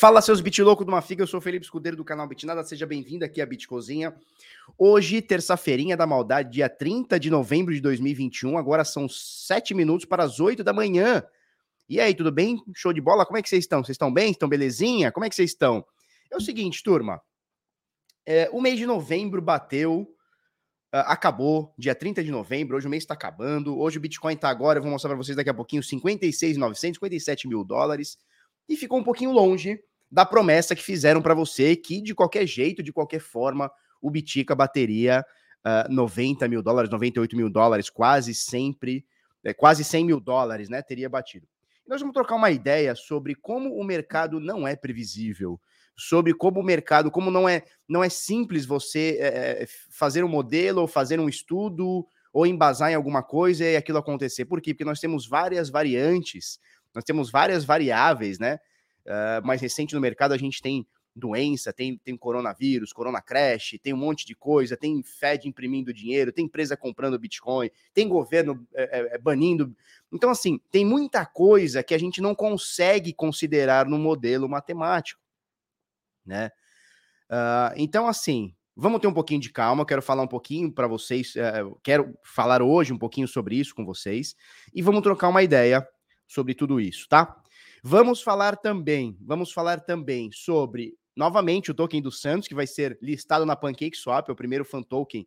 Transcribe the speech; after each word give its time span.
Fala 0.00 0.22
seus 0.22 0.40
bit 0.40 0.62
louco 0.62 0.82
de 0.82 0.90
uma 0.90 1.02
figa, 1.02 1.22
eu 1.22 1.26
sou 1.26 1.40
o 1.40 1.42
Felipe 1.42 1.62
Escudeiro 1.62 1.94
do 1.94 2.02
canal 2.02 2.26
Bitnada, 2.26 2.64
seja 2.64 2.86
bem-vindo 2.86 3.22
aqui 3.22 3.42
à 3.42 3.44
Bitcozinha. 3.44 4.16
Hoje, 4.78 5.20
terça-feirinha 5.20 5.94
da 5.94 6.06
maldade, 6.06 6.52
dia 6.52 6.70
30 6.70 7.20
de 7.20 7.28
novembro 7.28 7.74
de 7.74 7.82
2021, 7.82 8.56
agora 8.56 8.82
são 8.82 9.06
7 9.06 9.74
minutos 9.74 10.06
para 10.06 10.24
as 10.24 10.40
8 10.40 10.64
da 10.64 10.72
manhã. 10.72 11.22
E 11.86 12.00
aí, 12.00 12.14
tudo 12.14 12.32
bem? 12.32 12.62
Show 12.74 12.94
de 12.94 13.00
bola? 13.02 13.26
Como 13.26 13.36
é 13.36 13.42
que 13.42 13.48
vocês 13.50 13.62
estão? 13.62 13.84
Vocês 13.84 13.96
estão 13.96 14.10
bem? 14.10 14.30
Estão 14.30 14.48
belezinha? 14.48 15.12
Como 15.12 15.26
é 15.26 15.28
que 15.28 15.34
vocês 15.34 15.50
estão? 15.50 15.84
É 16.30 16.36
o 16.38 16.40
seguinte, 16.40 16.82
turma, 16.82 17.20
é, 18.24 18.48
o 18.54 18.60
mês 18.62 18.78
de 18.78 18.86
novembro 18.86 19.42
bateu, 19.42 20.08
uh, 20.94 21.04
acabou, 21.08 21.74
dia 21.76 21.94
30 21.94 22.24
de 22.24 22.30
novembro, 22.30 22.78
hoje 22.78 22.86
o 22.86 22.90
mês 22.90 23.02
está 23.02 23.12
acabando, 23.12 23.78
hoje 23.78 23.98
o 23.98 24.00
Bitcoin 24.00 24.32
está 24.32 24.48
agora, 24.48 24.78
eu 24.78 24.82
vou 24.82 24.90
mostrar 24.90 25.10
para 25.10 25.18
vocês 25.18 25.36
daqui 25.36 25.50
a 25.50 25.54
pouquinho, 25.54 25.82
56,900, 25.82 26.96
57 26.96 27.46
mil 27.46 27.62
dólares, 27.62 28.16
e 28.66 28.78
ficou 28.78 28.98
um 28.98 29.04
pouquinho 29.04 29.32
longe 29.32 29.78
da 30.10 30.24
promessa 30.24 30.74
que 30.74 30.82
fizeram 30.82 31.22
para 31.22 31.34
você 31.34 31.76
que, 31.76 32.00
de 32.00 32.14
qualquer 32.14 32.46
jeito, 32.46 32.82
de 32.82 32.92
qualquer 32.92 33.20
forma, 33.20 33.70
o 34.00 34.10
Bitica 34.10 34.54
bateria 34.54 35.24
uh, 35.64 35.92
90 35.92 36.48
mil 36.48 36.62
dólares, 36.62 36.90
98 36.90 37.36
mil 37.36 37.50
dólares, 37.50 37.88
quase 37.88 38.34
sempre, 38.34 39.04
é, 39.44 39.54
quase 39.54 39.84
100 39.84 40.04
mil 40.04 40.20
dólares, 40.20 40.68
né? 40.68 40.82
Teria 40.82 41.08
batido. 41.08 41.46
Nós 41.86 42.00
vamos 42.00 42.14
trocar 42.14 42.36
uma 42.36 42.50
ideia 42.50 42.94
sobre 42.94 43.34
como 43.34 43.74
o 43.74 43.84
mercado 43.84 44.40
não 44.40 44.66
é 44.66 44.76
previsível, 44.76 45.60
sobre 45.96 46.32
como 46.32 46.60
o 46.60 46.64
mercado, 46.64 47.10
como 47.10 47.30
não 47.30 47.48
é, 47.48 47.64
não 47.88 48.02
é 48.02 48.08
simples 48.08 48.64
você 48.64 49.18
é, 49.20 49.66
fazer 49.90 50.24
um 50.24 50.28
modelo 50.28 50.82
ou 50.82 50.88
fazer 50.88 51.20
um 51.20 51.28
estudo 51.28 52.06
ou 52.32 52.46
embasar 52.46 52.92
em 52.92 52.94
alguma 52.94 53.22
coisa 53.22 53.64
e 53.64 53.76
aquilo 53.76 53.98
acontecer. 53.98 54.44
Por 54.44 54.60
quê? 54.60 54.72
Porque 54.72 54.84
nós 54.84 55.00
temos 55.00 55.26
várias 55.26 55.68
variantes 55.68 56.60
nós 56.94 57.04
temos 57.04 57.30
várias 57.30 57.64
variáveis, 57.64 58.38
né? 58.38 58.58
Uh, 59.06 59.44
mais 59.46 59.60
recente 59.60 59.94
no 59.94 60.00
mercado 60.00 60.32
a 60.32 60.38
gente 60.38 60.60
tem 60.60 60.86
doença, 61.14 61.72
tem, 61.72 61.96
tem 61.98 62.16
coronavírus, 62.16 62.92
corona 62.92 63.20
crash, 63.20 63.78
tem 63.82 63.92
um 63.92 63.96
monte 63.96 64.26
de 64.26 64.34
coisa, 64.34 64.76
tem 64.76 65.02
Fed 65.02 65.48
imprimindo 65.48 65.92
dinheiro, 65.92 66.32
tem 66.32 66.44
empresa 66.44 66.76
comprando 66.76 67.18
Bitcoin, 67.18 67.70
tem 67.92 68.08
governo 68.08 68.66
é, 68.74 69.14
é, 69.14 69.18
banindo. 69.18 69.74
Então, 70.12 70.30
assim, 70.30 70.60
tem 70.70 70.84
muita 70.84 71.26
coisa 71.26 71.82
que 71.82 71.94
a 71.94 71.98
gente 71.98 72.20
não 72.20 72.34
consegue 72.34 73.12
considerar 73.12 73.86
no 73.86 73.98
modelo 73.98 74.48
matemático, 74.48 75.20
né? 76.24 76.50
Uh, 77.28 77.74
então, 77.76 78.08
assim, 78.08 78.54
vamos 78.74 79.00
ter 79.00 79.06
um 79.06 79.14
pouquinho 79.14 79.40
de 79.40 79.50
calma, 79.50 79.86
quero 79.86 80.02
falar 80.02 80.22
um 80.22 80.28
pouquinho 80.28 80.72
para 80.72 80.88
vocês, 80.88 81.34
uh, 81.36 81.78
quero 81.82 82.16
falar 82.24 82.62
hoje 82.62 82.92
um 82.92 82.98
pouquinho 82.98 83.28
sobre 83.28 83.56
isso 83.56 83.74
com 83.74 83.84
vocês, 83.84 84.34
e 84.74 84.82
vamos 84.82 85.02
trocar 85.02 85.28
uma 85.28 85.42
ideia 85.42 85.86
sobre 86.26 86.54
tudo 86.54 86.80
isso, 86.80 87.08
tá? 87.08 87.39
Vamos 87.82 88.22
falar 88.22 88.56
também, 88.56 89.16
vamos 89.20 89.52
falar 89.52 89.80
também 89.80 90.30
sobre, 90.32 90.94
novamente, 91.16 91.70
o 91.70 91.74
token 91.74 92.02
do 92.02 92.12
Santos, 92.12 92.46
que 92.46 92.54
vai 92.54 92.66
ser 92.66 92.98
listado 93.00 93.46
na 93.46 93.56
PancakeSwap, 93.56 94.28
é 94.28 94.32
o 94.32 94.36
primeiro 94.36 94.64
fan 94.64 94.82
token 94.82 95.26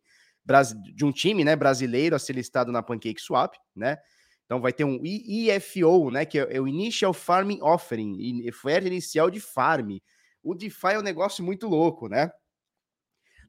de 0.94 1.04
um 1.04 1.10
time, 1.10 1.42
né, 1.42 1.56
brasileiro 1.56 2.14
a 2.14 2.18
ser 2.18 2.34
listado 2.34 2.70
na 2.70 2.82
PancakeSwap, 2.82 3.56
né? 3.74 3.96
Então 4.44 4.60
vai 4.60 4.74
ter 4.74 4.84
um 4.84 5.00
IFO, 5.02 6.10
né, 6.10 6.26
que 6.26 6.38
é 6.38 6.60
o 6.60 6.68
Initial 6.68 7.14
Farming 7.14 7.60
Offering, 7.62 8.46
oferta 8.46 8.86
inicial 8.86 9.30
de 9.30 9.40
farm. 9.40 9.96
O 10.42 10.54
DeFi 10.54 10.88
é 10.92 10.98
um 10.98 11.02
negócio 11.02 11.42
muito 11.42 11.66
louco, 11.66 12.08
né? 12.08 12.30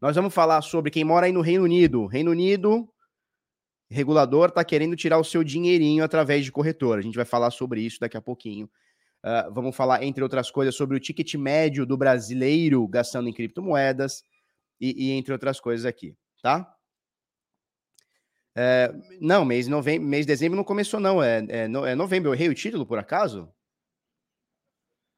Nós 0.02 0.16
vamos 0.16 0.34
falar 0.34 0.62
sobre 0.62 0.90
quem 0.90 1.04
mora 1.04 1.26
aí 1.26 1.34
no 1.34 1.42
Reino 1.42 1.66
Unido. 1.66 2.06
Reino 2.06 2.32
Unido, 2.32 2.90
regulador 3.90 4.50
está 4.50 4.64
querendo 4.64 4.96
tirar 4.96 5.20
o 5.20 5.24
seu 5.24 5.44
dinheirinho 5.44 6.04
através 6.04 6.46
de 6.46 6.52
corretora. 6.52 7.02
A 7.02 7.04
gente 7.04 7.16
vai 7.16 7.26
falar 7.26 7.52
sobre 7.52 7.82
isso 7.82 8.00
daqui 8.00 8.16
a 8.16 8.22
pouquinho. 8.22 8.70
Uh, 9.25 9.52
vamos 9.52 9.75
falar, 9.75 10.03
entre 10.03 10.22
outras 10.22 10.52
coisas, 10.52 10.75
sobre 10.75 10.96
o 10.96 11.00
ticket 11.00 11.34
médio 11.34 11.84
do 11.84 11.97
brasileiro 11.97 12.88
gastando 12.88 13.28
em 13.28 13.34
criptomoedas 13.34 14.24
e, 14.80 15.08
e 15.08 15.12
entre 15.13 15.34
outras 15.34 15.59
coisas 15.59 15.84
aqui, 15.84 16.16
tá? 16.44 16.72
É, 18.56 18.94
não, 19.19 19.44
mês, 19.44 19.68
novembro, 19.68 20.08
mês 20.08 20.25
de 20.25 20.31
dezembro 20.31 20.56
não 20.56 20.64
começou, 20.64 21.00
não. 21.00 21.22
É, 21.22 21.40
é, 21.50 21.64
é 21.64 21.96
novembro. 21.96 22.30
Eu 22.30 22.34
errei 22.34 22.47
o 22.47 22.56
título, 22.56 22.85
por 22.85 22.97
acaso? 22.97 23.52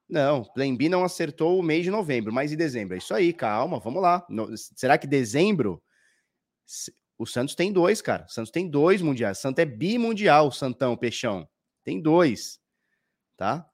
Não, 0.10 0.44
Plan 0.44 0.74
B 0.76 0.88
não 0.88 1.04
acertou 1.04 1.60
o 1.60 1.64
mês 1.64 1.84
de 1.84 1.92
novembro, 1.92 2.32
mas 2.32 2.52
em 2.52 2.56
dezembro. 2.56 2.96
É 2.96 2.98
isso 2.98 3.14
aí, 3.14 3.34
calma, 3.34 3.80
vamos 3.80 4.02
lá. 4.02 4.26
No, 4.30 4.56
será 4.58 4.98
que 4.98 5.06
dezembro? 5.06 5.84
O 7.18 7.26
Santos 7.26 7.56
tem 7.56 7.72
dois, 7.72 8.02
cara. 8.02 8.26
O 8.26 8.32
Santos 8.32 8.52
tem 8.52 8.70
dois 8.70 9.02
mundiais. 9.02 9.38
O 9.38 9.42
Santos 9.42 9.62
é 9.62 9.66
bimundial, 9.66 10.52
Santão, 10.52 10.96
Peixão. 10.96 11.48
Tem 11.84 12.02
dois, 12.02 12.60
tá? 13.36 13.70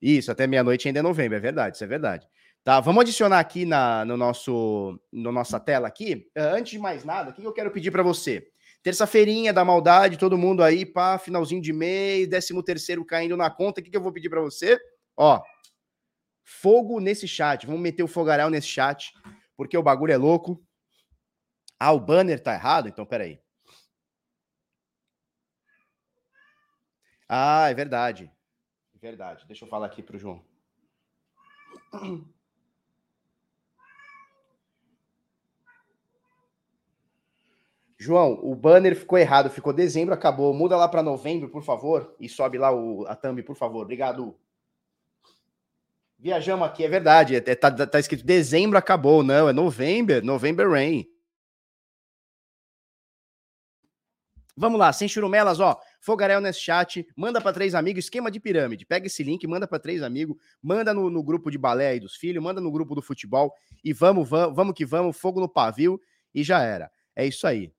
Isso, 0.00 0.32
até 0.32 0.46
meia-noite 0.46 0.88
ainda 0.88 1.00
é 1.00 1.02
novembro, 1.02 1.36
é 1.36 1.40
verdade, 1.40 1.76
isso 1.76 1.84
é 1.84 1.86
verdade. 1.86 2.26
Tá, 2.62 2.78
vamos 2.80 3.02
adicionar 3.02 3.38
aqui 3.38 3.64
na 3.64 4.04
no 4.04 4.16
nosso 4.16 5.00
no 5.10 5.32
nossa 5.32 5.58
tela 5.58 5.88
aqui. 5.88 6.30
Uh, 6.36 6.56
antes 6.56 6.72
de 6.72 6.78
mais 6.78 7.04
nada, 7.04 7.30
o 7.30 7.32
que 7.32 7.42
eu 7.42 7.52
quero 7.52 7.70
pedir 7.70 7.90
para 7.90 8.02
você? 8.02 8.46
Terça-feirinha 8.82 9.52
da 9.52 9.64
maldade, 9.64 10.18
todo 10.18 10.38
mundo 10.38 10.62
aí, 10.62 10.86
pá, 10.86 11.18
finalzinho 11.18 11.60
de 11.60 11.72
mês, 11.72 12.28
décimo 12.28 12.62
terceiro 12.62 13.04
caindo 13.04 13.36
na 13.36 13.50
conta. 13.50 13.80
O 13.80 13.84
que, 13.84 13.90
que 13.90 13.96
eu 13.96 14.02
vou 14.02 14.12
pedir 14.12 14.30
para 14.30 14.40
você? 14.40 14.78
Ó, 15.16 15.40
fogo 16.44 16.98
nesse 16.98 17.28
chat. 17.28 17.66
Vamos 17.66 17.80
meter 17.82 18.02
o 18.02 18.08
fogaréu 18.08 18.48
nesse 18.50 18.68
chat, 18.68 19.12
porque 19.56 19.76
o 19.76 19.82
bagulho 19.82 20.12
é 20.12 20.16
louco. 20.16 20.62
Ah, 21.78 21.92
o 21.92 22.00
banner 22.00 22.40
tá 22.40 22.54
errado? 22.54 22.88
Então, 22.88 23.06
peraí. 23.06 23.38
Ah, 27.28 27.68
é 27.70 27.74
verdade. 27.74 28.30
Verdade. 29.00 29.44
Deixa 29.46 29.64
eu 29.64 29.68
falar 29.68 29.86
aqui 29.86 30.02
para 30.02 30.16
o 30.16 30.18
João. 30.18 30.44
João, 37.98 38.38
o 38.42 38.54
banner 38.54 38.96
ficou 38.96 39.18
errado, 39.18 39.50
ficou 39.50 39.72
dezembro, 39.72 40.14
acabou. 40.14 40.54
Muda 40.54 40.76
lá 40.76 40.88
para 40.88 41.02
novembro, 41.02 41.50
por 41.50 41.62
favor, 41.62 42.14
e 42.18 42.28
sobe 42.28 42.56
lá 42.56 42.72
o, 42.72 43.06
a 43.06 43.14
thumb, 43.14 43.42
por 43.42 43.56
favor. 43.56 43.82
Obrigado. 43.82 44.34
Viajamos 46.18 46.66
aqui, 46.66 46.84
é 46.84 46.88
verdade. 46.88 47.36
É, 47.36 47.54
tá, 47.54 47.70
tá 47.70 47.98
escrito 47.98 48.24
dezembro 48.24 48.78
acabou, 48.78 49.22
não, 49.22 49.48
é 49.48 49.52
novembro, 49.52 50.24
November 50.24 50.70
Rain. 50.70 51.06
Vamos 54.56 54.78
lá, 54.78 54.92
sem 54.92 55.08
churumelas, 55.08 55.60
ó. 55.60 55.80
Fogarel 56.00 56.40
nesse 56.40 56.60
chat, 56.60 57.06
manda 57.14 57.40
para 57.40 57.52
três 57.52 57.74
amigos, 57.74 58.04
esquema 58.04 58.30
de 58.30 58.40
pirâmide. 58.40 58.86
Pega 58.86 59.06
esse 59.06 59.22
link, 59.22 59.46
manda 59.46 59.68
para 59.68 59.78
três 59.78 60.02
amigos, 60.02 60.36
manda 60.62 60.94
no, 60.94 61.10
no, 61.10 61.22
grupo 61.22 61.50
de 61.50 61.58
balé 61.58 61.88
aí 61.88 62.00
dos 62.00 62.16
filhos, 62.16 62.42
manda 62.42 62.60
no 62.60 62.72
grupo 62.72 62.94
do 62.94 63.02
futebol 63.02 63.54
e 63.84 63.92
vamos, 63.92 64.28
vamos, 64.28 64.56
vamos 64.56 64.74
que 64.74 64.86
vamos, 64.86 65.16
fogo 65.16 65.40
no 65.40 65.48
pavio 65.48 66.00
e 66.34 66.42
já 66.42 66.62
era. 66.62 66.90
É 67.14 67.26
isso 67.26 67.46
aí. 67.46 67.72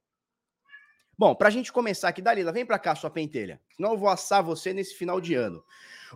Bom, 1.18 1.35
para 1.35 1.47
a 1.47 1.51
gente 1.51 1.71
começar 1.71 2.09
aqui, 2.09 2.21
Dalila, 2.21 2.51
vem 2.51 2.65
para 2.65 2.79
cá 2.79 2.95
sua 2.95 3.09
pentelha, 3.09 3.59
senão 3.75 3.91
eu 3.91 3.97
vou 3.97 4.09
assar 4.09 4.44
você 4.44 4.74
nesse 4.74 4.95
final 4.95 5.19
de 5.19 5.35
ano. 5.35 5.63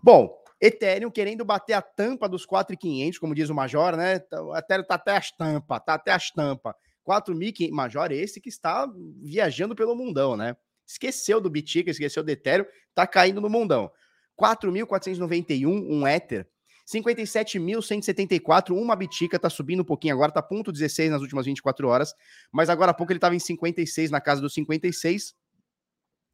Bom, 0.01 0.35
Ethereum 0.59 1.11
querendo 1.11 1.43
bater 1.43 1.73
a 1.73 1.81
tampa 1.81 2.29
dos 2.29 2.45
4.500, 2.45 3.19
como 3.19 3.35
diz 3.35 3.49
o 3.49 3.55
Major, 3.55 3.95
né? 3.95 4.21
O 4.31 4.55
Ethereum 4.55 4.85
tá 4.85 4.95
até 4.95 5.17
as 5.17 5.31
tampas, 5.31 5.79
tá 5.85 5.93
até 5.93 6.11
as 6.11 6.31
tampas. 6.31 6.73
4.500, 7.07 7.71
Major 7.71 8.11
esse 8.11 8.41
que 8.41 8.49
está 8.49 8.91
viajando 9.21 9.75
pelo 9.75 9.95
mundão, 9.95 10.35
né? 10.35 10.55
Esqueceu 10.85 11.41
do 11.41 11.49
Bitica, 11.49 11.91
esqueceu 11.91 12.23
do 12.23 12.29
Ethereum, 12.29 12.65
tá 12.93 13.07
caindo 13.07 13.41
no 13.41 13.49
mundão. 13.49 13.91
4.491, 14.39 15.67
um 15.67 16.07
Ether. 16.07 16.47
57.174, 16.87 18.69
uma 18.71 18.95
Bitica, 18.95 19.39
tá 19.39 19.49
subindo 19.49 19.81
um 19.81 19.85
pouquinho 19.85 20.13
agora, 20.13 20.31
tá 20.31 20.41
ponto 20.41 20.71
16 20.71 21.09
nas 21.09 21.21
últimas 21.21 21.45
24 21.47 21.87
horas, 21.87 22.13
mas 22.51 22.69
agora 22.69 22.91
há 22.91 22.93
pouco 22.93 23.11
ele 23.11 23.19
tava 23.19 23.35
em 23.35 23.39
56, 23.39 24.11
na 24.11 24.21
casa 24.21 24.39
dos 24.39 24.53
56, 24.53 25.33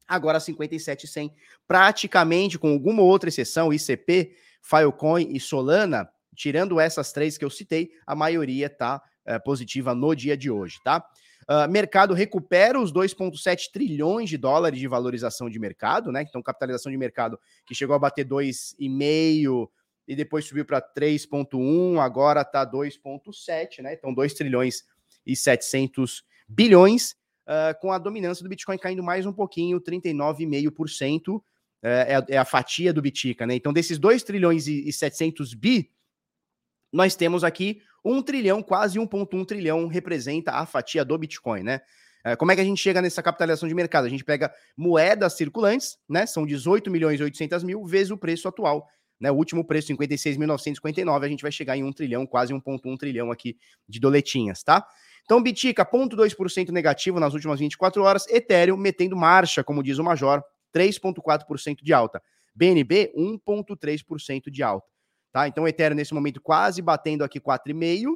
agora 0.06 0.38
57,100. 0.38 1.34
Praticamente, 1.66 2.58
com 2.58 2.68
alguma 2.68 3.02
outra 3.02 3.30
exceção, 3.30 3.72
ICP, 3.72 4.36
Filecoin 4.60 5.34
e 5.34 5.40
Solana, 5.40 6.06
tirando 6.36 6.78
essas 6.78 7.12
três 7.12 7.38
que 7.38 7.44
eu 7.44 7.50
citei, 7.50 7.90
a 8.06 8.14
maioria 8.14 8.68
tá 8.68 9.02
é, 9.24 9.38
positiva 9.38 9.94
no 9.94 10.14
dia 10.14 10.36
de 10.36 10.50
hoje, 10.50 10.78
tá? 10.84 11.02
Uh, 11.52 11.70
mercado 11.70 12.14
recupera 12.14 12.80
os 12.80 12.90
2,7 12.90 13.70
trilhões 13.70 14.30
de 14.30 14.38
dólares 14.38 14.80
de 14.80 14.88
valorização 14.88 15.50
de 15.50 15.58
mercado, 15.58 16.10
né? 16.10 16.22
Então, 16.26 16.42
capitalização 16.42 16.90
de 16.90 16.96
mercado 16.96 17.38
que 17.66 17.74
chegou 17.74 17.94
a 17.94 17.98
bater 17.98 18.24
2,5 18.24 19.68
e 20.08 20.16
depois 20.16 20.46
subiu 20.46 20.64
para 20.64 20.80
3,1, 20.80 22.00
agora 22.00 22.40
está 22.40 22.64
2,7, 22.64 23.82
né? 23.82 23.92
Então, 23.92 24.14
2 24.14 24.32
trilhões 24.32 24.84
e 25.26 25.36
700 25.36 26.24
bilhões, 26.48 27.16
uh, 27.46 27.78
com 27.82 27.92
a 27.92 27.98
dominância 27.98 28.42
do 28.42 28.48
Bitcoin 28.48 28.78
caindo 28.78 29.02
mais 29.02 29.26
um 29.26 29.32
pouquinho, 29.32 29.78
39,5%. 29.78 31.36
Uh, 31.36 31.42
é, 31.82 32.24
é 32.30 32.38
a 32.38 32.46
fatia 32.46 32.94
do 32.94 33.02
Bitica, 33.02 33.46
né? 33.46 33.54
Então, 33.54 33.74
desses 33.74 33.98
2 33.98 34.22
trilhões 34.22 34.66
e, 34.68 34.88
e 34.88 34.92
700 34.92 35.52
bi, 35.52 35.90
nós 36.92 37.16
temos 37.16 37.42
aqui 37.42 37.80
1 38.04 38.22
trilhão, 38.22 38.62
quase 38.62 38.98
1,1 38.98 39.46
trilhão 39.46 39.86
representa 39.86 40.52
a 40.52 40.66
fatia 40.66 41.04
do 41.04 41.16
Bitcoin, 41.16 41.62
né? 41.62 41.80
É, 42.24 42.36
como 42.36 42.52
é 42.52 42.54
que 42.54 42.60
a 42.60 42.64
gente 42.64 42.80
chega 42.80 43.02
nessa 43.02 43.22
capitalização 43.22 43.68
de 43.68 43.74
mercado? 43.74 44.04
A 44.04 44.08
gente 44.08 44.24
pega 44.24 44.52
moedas 44.76 45.32
circulantes, 45.32 45.98
né? 46.08 46.26
São 46.26 46.46
18 46.46 46.90
milhões 46.90 47.18
e 47.18 47.22
800 47.22 47.64
mil 47.64 47.84
vezes 47.84 48.10
o 48.10 48.16
preço 48.16 48.46
atual, 48.46 48.86
né? 49.18 49.30
O 49.30 49.34
último 49.34 49.64
preço, 49.64 49.88
56.959, 49.88 51.24
a 51.24 51.28
gente 51.28 51.42
vai 51.42 51.50
chegar 51.50 51.76
em 51.76 51.82
1 51.82 51.92
trilhão, 51.92 52.26
quase 52.26 52.52
1,1 52.52 52.96
trilhão 52.96 53.32
aqui 53.32 53.56
de 53.88 53.98
doletinhas, 53.98 54.62
tá? 54.62 54.86
Então, 55.24 55.42
Bitica, 55.42 55.84
0,2% 55.84 56.70
negativo 56.70 57.18
nas 57.18 57.32
últimas 57.34 57.60
24 57.60 58.02
horas. 58.02 58.26
Ethereum 58.28 58.76
metendo 58.76 59.16
marcha, 59.16 59.62
como 59.62 59.82
diz 59.82 59.98
o 59.98 60.04
Major, 60.04 60.42
3,4% 60.74 61.78
de 61.82 61.92
alta. 61.92 62.20
BNB, 62.54 63.12
1,3% 63.16 64.50
de 64.50 64.62
alta. 64.62 64.91
Tá? 65.32 65.48
Então, 65.48 65.64
o 65.64 65.68
Ethereum 65.68 65.96
nesse 65.96 66.12
momento 66.12 66.40
quase 66.40 66.82
batendo 66.82 67.24
aqui 67.24 67.40
4,5 67.40 68.14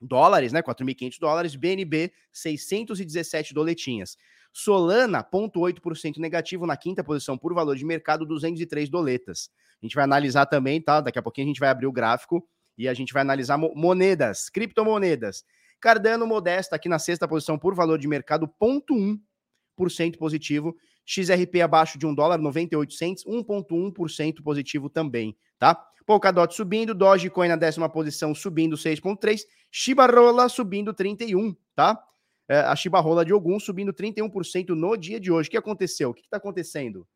dólares, 0.00 0.52
né? 0.52 0.62
4.500 0.62 1.18
dólares. 1.18 1.56
BNB, 1.56 2.12
617 2.32 3.52
doletinhas. 3.52 4.16
Solana, 4.52 5.24
0,8% 5.24 6.18
negativo 6.18 6.66
na 6.66 6.76
quinta 6.76 7.02
posição 7.02 7.36
por 7.36 7.52
valor 7.52 7.76
de 7.76 7.84
mercado, 7.84 8.24
203 8.24 8.88
doletas. 8.88 9.50
A 9.82 9.84
gente 9.84 9.96
vai 9.96 10.04
analisar 10.04 10.46
também, 10.46 10.80
tá? 10.80 11.00
Daqui 11.00 11.18
a 11.18 11.22
pouquinho 11.22 11.46
a 11.46 11.48
gente 11.48 11.60
vai 11.60 11.68
abrir 11.68 11.86
o 11.86 11.92
gráfico 11.92 12.46
e 12.78 12.88
a 12.88 12.94
gente 12.94 13.12
vai 13.12 13.22
analisar 13.22 13.58
moedas, 13.58 14.48
criptomoedas. 14.48 15.44
Cardano 15.80 16.26
modesta 16.26 16.76
aqui 16.76 16.88
na 16.88 16.98
sexta 16.98 17.26
posição 17.26 17.58
por 17.58 17.74
valor 17.74 17.98
de 17.98 18.06
mercado, 18.06 18.48
0,1% 18.62 20.16
positivo. 20.16 20.76
XRP 21.04 21.60
abaixo 21.62 21.98
de 21.98 22.06
1 22.06 22.14
dólar, 22.14 22.38
98 22.38 22.94
cents, 22.94 23.24
1,1% 23.24 24.42
positivo 24.42 24.88
também, 24.88 25.36
tá? 25.58 25.86
Polkadot 26.06 26.54
subindo, 26.54 26.94
Dogecoin 26.94 27.48
na 27.48 27.56
décima 27.56 27.88
posição 27.88 28.34
subindo 28.34 28.76
6,3, 28.76 29.40
Shiba 29.70 30.06
Rola 30.06 30.48
subindo 30.48 30.92
31, 30.92 31.56
tá? 31.74 31.98
É, 32.46 32.58
a 32.58 32.76
Shiba 32.76 33.00
Rola 33.00 33.24
de 33.24 33.32
Ogum 33.32 33.58
subindo 33.58 33.92
31% 33.92 34.70
no 34.70 34.96
dia 34.96 35.18
de 35.18 35.32
hoje. 35.32 35.48
O 35.48 35.50
que 35.50 35.56
aconteceu? 35.56 36.10
O 36.10 36.14
que 36.14 36.20
está 36.20 36.36
acontecendo? 36.36 37.06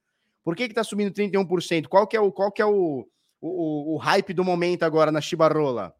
Por 0.42 0.56
que 0.56 0.62
está 0.64 0.82
subindo 0.82 1.12
31%? 1.12 1.86
Qual 1.86 2.06
que 2.06 2.16
é 2.16 2.20
o, 2.20 2.32
qual 2.32 2.50
que 2.50 2.62
é 2.62 2.66
o, 2.66 3.06
o, 3.40 3.94
o 3.94 3.96
hype 3.98 4.32
do 4.32 4.42
momento 4.42 4.84
agora 4.84 5.12
na 5.12 5.20
Shiba 5.20 5.48
Rola? 5.48 5.94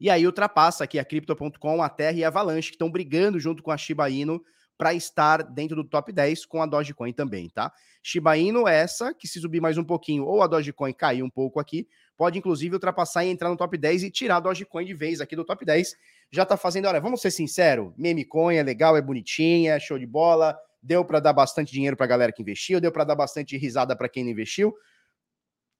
E 0.00 0.08
aí 0.08 0.26
ultrapassa 0.26 0.84
aqui 0.84 0.98
a 0.98 1.04
Crypto.com, 1.04 1.82
a 1.82 1.88
Terra 1.88 2.16
e 2.16 2.24
a 2.24 2.28
Avalanche, 2.28 2.70
que 2.70 2.76
estão 2.76 2.90
brigando 2.90 3.38
junto 3.38 3.62
com 3.62 3.70
a 3.70 3.76
Shiba 3.76 4.08
Inu 4.08 4.42
para 4.76 4.92
estar 4.92 5.42
dentro 5.42 5.76
do 5.76 5.84
top 5.84 6.12
10 6.12 6.46
com 6.46 6.62
a 6.62 6.66
Dogecoin 6.66 7.12
também, 7.12 7.48
tá? 7.48 7.72
Shiba 8.02 8.36
Inu 8.36 8.66
é 8.66 8.76
essa, 8.76 9.14
que 9.14 9.26
se 9.26 9.40
subir 9.40 9.60
mais 9.60 9.78
um 9.78 9.84
pouquinho 9.84 10.24
ou 10.24 10.42
a 10.42 10.46
Dogecoin 10.46 10.92
cair 10.92 11.22
um 11.22 11.30
pouco 11.30 11.60
aqui, 11.60 11.88
pode 12.16 12.38
inclusive 12.38 12.74
ultrapassar 12.74 13.24
e 13.24 13.28
entrar 13.28 13.48
no 13.48 13.56
top 13.56 13.76
10 13.78 14.04
e 14.04 14.10
tirar 14.10 14.36
a 14.36 14.40
Dogecoin 14.40 14.84
de 14.84 14.94
vez 14.94 15.20
aqui 15.20 15.36
do 15.36 15.44
top 15.44 15.64
10. 15.64 15.96
Já 16.30 16.44
tá 16.44 16.56
fazendo, 16.56 16.86
olha, 16.86 17.00
vamos 17.00 17.20
ser 17.20 17.30
sinceros, 17.30 17.92
meme 17.96 18.24
coin 18.24 18.56
é 18.56 18.62
legal, 18.62 18.96
é 18.96 19.02
bonitinha, 19.02 19.74
é 19.74 19.80
show 19.80 19.98
de 19.98 20.06
bola, 20.06 20.58
deu 20.82 21.04
para 21.04 21.20
dar 21.20 21.32
bastante 21.32 21.72
dinheiro 21.72 21.96
para 21.96 22.04
a 22.04 22.08
galera 22.08 22.32
que 22.32 22.42
investiu, 22.42 22.80
deu 22.80 22.92
para 22.92 23.04
dar 23.04 23.14
bastante 23.14 23.56
risada 23.56 23.96
para 23.96 24.08
quem 24.08 24.24
não 24.24 24.30
investiu. 24.30 24.74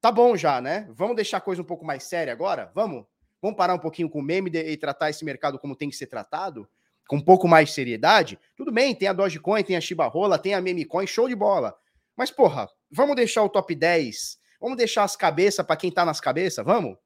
Tá 0.00 0.12
bom 0.12 0.37
já, 0.37 0.61
né? 0.61 0.87
Vamos 0.94 1.17
deixar 1.17 1.38
a 1.38 1.40
coisa 1.40 1.62
um 1.62 1.64
pouco 1.64 1.85
mais 1.85 2.05
séria 2.05 2.32
agora? 2.32 2.70
Vamos? 2.75 3.05
Vamos 3.40 3.56
parar 3.56 3.75
um 3.75 3.79
pouquinho 3.79 4.08
com 4.08 4.20
o 4.20 4.23
meme 4.23 4.50
e 4.50 4.76
tratar 4.76 5.11
esse 5.11 5.25
mercado 5.25 5.58
como 5.58 5.76
tem 5.76 5.90
que 5.90 5.97
ser 5.97 6.06
tratado? 6.06 6.69
Com 7.09 7.17
um 7.17 7.25
pouco 7.25 7.47
mais 7.47 7.69
de 7.69 7.75
seriedade? 7.75 8.39
Tudo 8.56 8.73
bem, 8.73 8.95
tem 8.95 9.09
a 9.09 9.12
Dogecoin, 9.12 9.62
tem 9.62 9.77
a 9.77 9.81
Shiba 9.81 10.06
Rola, 10.06 10.39
tem 10.39 10.55
a 10.55 10.61
Memecoin, 10.61 11.06
show 11.06 11.29
de 11.29 11.35
bola. 11.35 11.75
Mas, 12.17 12.31
porra, 12.31 12.69
vamos 12.91 13.17
deixar 13.17 13.43
o 13.43 13.49
top 13.49 13.75
10, 13.75 14.39
vamos 14.61 14.77
deixar 14.77 15.05
as 15.05 15.17
cabeças 15.17 15.65
para 15.67 15.77
quem 15.77 15.91
tá 15.91 16.05
nas 16.05 16.21
cabeças, 16.21 16.65
vamos? 16.65 16.97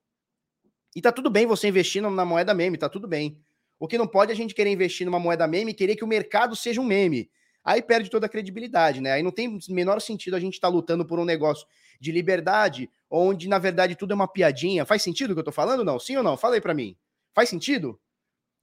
E 0.95 1.03
tá 1.03 1.13
tudo 1.13 1.31
bem 1.31 1.47
você 1.47 1.69
investir 1.69 2.03
na 2.03 2.25
moeda 2.25 2.55
meme, 2.55 2.79
tá 2.79 2.89
tudo 2.89 3.09
bem. 3.09 3.41
O 3.79 3.87
que 3.87 3.99
não 3.99 4.07
pode 4.07 4.33
é 4.33 4.35
a 4.35 4.37
gente 4.37 4.55
querer 4.55 4.71
investir 4.71 5.07
numa 5.07 5.19
moeda 5.19 5.47
meme 5.47 5.71
e 5.71 5.75
querer 5.75 5.97
que 5.97 6.05
o 6.05 6.09
mercado 6.09 6.57
seja 6.57 6.81
um 6.81 6.85
meme. 6.85 7.31
Aí 7.65 7.83
perde 7.83 8.11
toda 8.11 8.27
a 8.27 8.29
credibilidade, 8.29 9.01
né? 9.01 9.13
Aí 9.13 9.23
não 9.23 9.31
tem 9.31 9.59
menor 9.69 10.01
sentido 10.01 10.35
a 10.35 10.41
gente 10.41 10.55
estar 10.55 10.69
tá 10.69 10.75
lutando 10.75 11.05
por 11.05 11.19
um 11.19 11.25
negócio 11.25 11.67
de 12.01 12.11
liberdade, 12.11 12.91
onde 13.11 13.49
na 13.49 13.59
verdade 13.59 13.95
tudo 13.95 14.13
é 14.13 14.15
uma 14.15 14.27
piadinha. 14.27 14.87
Faz 14.87 15.03
sentido 15.03 15.31
o 15.31 15.35
que 15.35 15.41
eu 15.41 15.45
tô 15.45 15.53
falando? 15.53 15.85
Não? 15.85 15.99
Sim 15.99 16.17
ou 16.17 16.23
não? 16.23 16.37
Fala 16.37 16.55
aí 16.55 16.61
pra 16.61 16.75
mim. 16.75 16.97
Faz 17.35 17.49
sentido? 17.49 18.01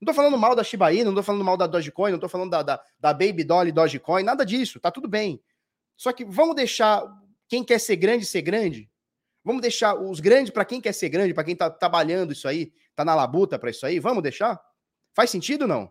Não 0.00 0.06
tô 0.06 0.14
falando 0.14 0.36
mal 0.36 0.54
da 0.54 0.62
Shiba 0.62 0.92
Inu, 0.92 1.06
não 1.06 1.14
tô 1.14 1.22
falando 1.22 1.44
mal 1.44 1.56
da 1.56 1.66
Dogecoin, 1.66 2.12
não 2.12 2.18
tô 2.18 2.28
falando 2.28 2.50
da, 2.50 2.62
da, 2.62 2.82
da 2.98 3.12
Baby 3.12 3.44
Dolly 3.44 3.72
Dogecoin, 3.72 4.22
nada 4.22 4.44
disso, 4.44 4.78
tá 4.78 4.90
tudo 4.90 5.08
bem. 5.08 5.42
Só 5.96 6.12
que 6.12 6.24
vamos 6.24 6.54
deixar 6.54 7.02
quem 7.48 7.64
quer 7.64 7.78
ser 7.78 7.96
grande 7.96 8.26
ser 8.26 8.42
grande? 8.42 8.90
Vamos 9.42 9.62
deixar 9.62 9.94
os 9.94 10.20
grandes 10.20 10.52
para 10.52 10.64
quem 10.64 10.80
quer 10.80 10.92
ser 10.92 11.08
grande, 11.08 11.32
para 11.32 11.44
quem 11.44 11.56
tá 11.56 11.70
trabalhando 11.70 12.32
isso 12.32 12.46
aí, 12.46 12.72
tá 12.94 13.04
na 13.04 13.14
labuta 13.14 13.58
para 13.58 13.70
isso 13.70 13.86
aí, 13.86 13.98
vamos 13.98 14.22
deixar? 14.22 14.60
Faz 15.14 15.30
sentido 15.30 15.66
não? 15.66 15.90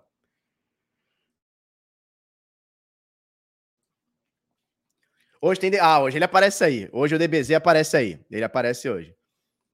Hoje 5.42 5.60
tem. 5.60 5.78
Ah, 5.80 6.00
hoje 6.00 6.18
ele 6.18 6.26
aparece 6.26 6.64
aí. 6.64 6.90
Hoje 6.92 7.14
o 7.14 7.20
DBZ 7.20 7.52
aparece 7.52 7.96
aí. 7.96 8.20
Ele 8.32 8.44
aparece 8.44 8.90
hoje. 8.90 9.16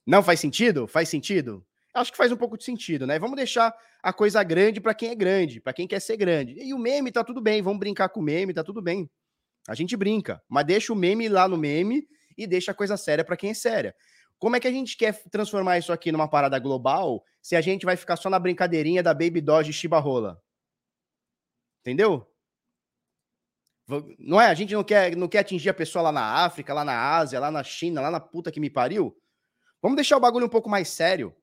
Não 0.05 0.21
faz 0.21 0.39
sentido? 0.39 0.85
Faz 0.85 1.07
sentido? 1.07 1.65
Acho 1.93 2.11
que 2.11 2.17
faz 2.17 2.31
um 2.31 2.37
pouco 2.37 2.57
de 2.57 2.63
sentido, 2.63 3.05
né? 3.05 3.19
Vamos 3.19 3.35
deixar 3.35 3.75
a 4.01 4.13
coisa 4.13 4.41
grande 4.43 4.79
para 4.79 4.93
quem 4.93 5.09
é 5.09 5.15
grande, 5.15 5.59
para 5.59 5.73
quem 5.73 5.87
quer 5.87 5.99
ser 5.99 6.15
grande. 6.15 6.53
E 6.57 6.73
o 6.73 6.77
meme 6.77 7.11
tá 7.11 7.23
tudo 7.23 7.41
bem, 7.41 7.61
vamos 7.61 7.79
brincar 7.79 8.09
com 8.09 8.21
o 8.21 8.23
meme, 8.23 8.53
tá 8.53 8.63
tudo 8.63 8.81
bem. 8.81 9.09
A 9.67 9.75
gente 9.75 9.95
brinca, 9.97 10.41
mas 10.47 10.65
deixa 10.65 10.93
o 10.93 10.95
meme 10.95 11.27
lá 11.27 11.47
no 11.47 11.57
meme 11.57 12.07
e 12.37 12.47
deixa 12.47 12.71
a 12.71 12.75
coisa 12.75 12.97
séria 12.97 13.23
para 13.23 13.37
quem 13.37 13.51
é 13.51 13.53
séria. 13.53 13.93
Como 14.39 14.55
é 14.55 14.59
que 14.59 14.67
a 14.67 14.71
gente 14.71 14.97
quer 14.97 15.21
transformar 15.29 15.77
isso 15.77 15.93
aqui 15.93 16.11
numa 16.11 16.27
parada 16.27 16.57
global 16.57 17.23
se 17.41 17.55
a 17.55 17.61
gente 17.61 17.85
vai 17.85 17.95
ficar 17.95 18.15
só 18.15 18.29
na 18.29 18.39
brincadeirinha 18.39 19.03
da 19.03 19.13
Baby 19.13 19.41
Doge 19.41 19.87
Rola? 19.87 20.41
Entendeu? 21.81 22.27
Não 24.17 24.39
é? 24.39 24.47
A 24.47 24.53
gente 24.53 24.73
não 24.73 24.83
quer, 24.83 25.15
não 25.15 25.27
quer 25.27 25.39
atingir 25.39 25.69
a 25.69 25.73
pessoa 25.73 26.03
lá 26.03 26.11
na 26.11 26.45
África, 26.45 26.73
lá 26.73 26.85
na 26.85 27.17
Ásia, 27.17 27.39
lá 27.39 27.51
na 27.51 27.63
China, 27.63 28.01
lá 28.01 28.09
na 28.09 28.19
puta 28.19 28.51
que 28.51 28.59
me 28.59 28.69
pariu. 28.69 29.15
Vamos 29.81 29.95
deixar 29.95 30.17
o 30.17 30.19
bagulho 30.19 30.45
um 30.45 30.49
pouco 30.49 30.69
mais 30.69 30.87
sério. 30.89 31.35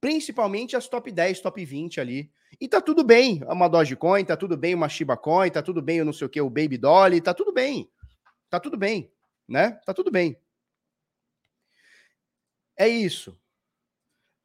Principalmente 0.00 0.76
as 0.76 0.88
top 0.88 1.10
10, 1.10 1.40
top 1.40 1.64
20 1.64 2.00
ali. 2.00 2.30
E 2.60 2.68
tá 2.68 2.80
tudo 2.80 3.04
bem 3.04 3.42
uma 3.44 3.68
Dogecoin, 3.68 4.24
tá 4.24 4.36
tudo 4.36 4.56
bem 4.56 4.74
uma 4.74 4.88
Shiba 4.88 5.16
Coin, 5.16 5.50
tá 5.50 5.62
tudo 5.62 5.82
bem 5.82 5.98
eu 5.98 6.04
não 6.04 6.12
sei 6.12 6.26
o 6.26 6.30
que, 6.30 6.40
o 6.40 6.48
Baby 6.50 6.78
Dolly, 6.78 7.20
tá 7.20 7.34
tudo 7.34 7.52
bem. 7.52 7.88
Tá 8.48 8.58
tudo 8.58 8.76
bem, 8.76 9.12
né? 9.48 9.72
Tá 9.86 9.94
tudo 9.94 10.10
bem. 10.10 10.36
É 12.76 12.88
isso. 12.88 13.38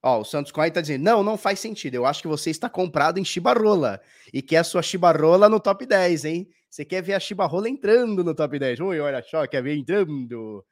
Ó, 0.04 0.20
o 0.20 0.24
Santos 0.24 0.52
Coin 0.52 0.70
tá 0.70 0.82
dizendo: 0.82 1.04
não, 1.04 1.24
não 1.24 1.38
faz 1.38 1.60
sentido. 1.60 1.96
Eu 1.96 2.06
acho 2.06 2.22
que 2.22 2.28
você 2.28 2.52
está 2.52 2.70
comprado 2.70 3.18
em 3.18 3.26
Chibarola 3.26 4.00
e 4.32 4.42
quer 4.42 4.58
a 4.58 4.64
sua 4.64 4.84
Chibarola 4.84 5.50
no 5.50 5.60
top 5.60 5.86
10, 5.86 6.26
hein? 6.26 6.50
Você 6.70 6.86
quer 6.86 7.02
ver 7.02 7.14
a 7.14 7.20
Chibarola 7.20 7.68
entrando 7.68 8.24
no 8.24 8.36
top 8.36 8.60
10. 8.60 8.82
Ui, 8.82 9.00
olha 9.00 9.24
só, 9.24 9.48
quer 9.48 9.64
ver 9.64 9.76
entrando. 9.76 10.64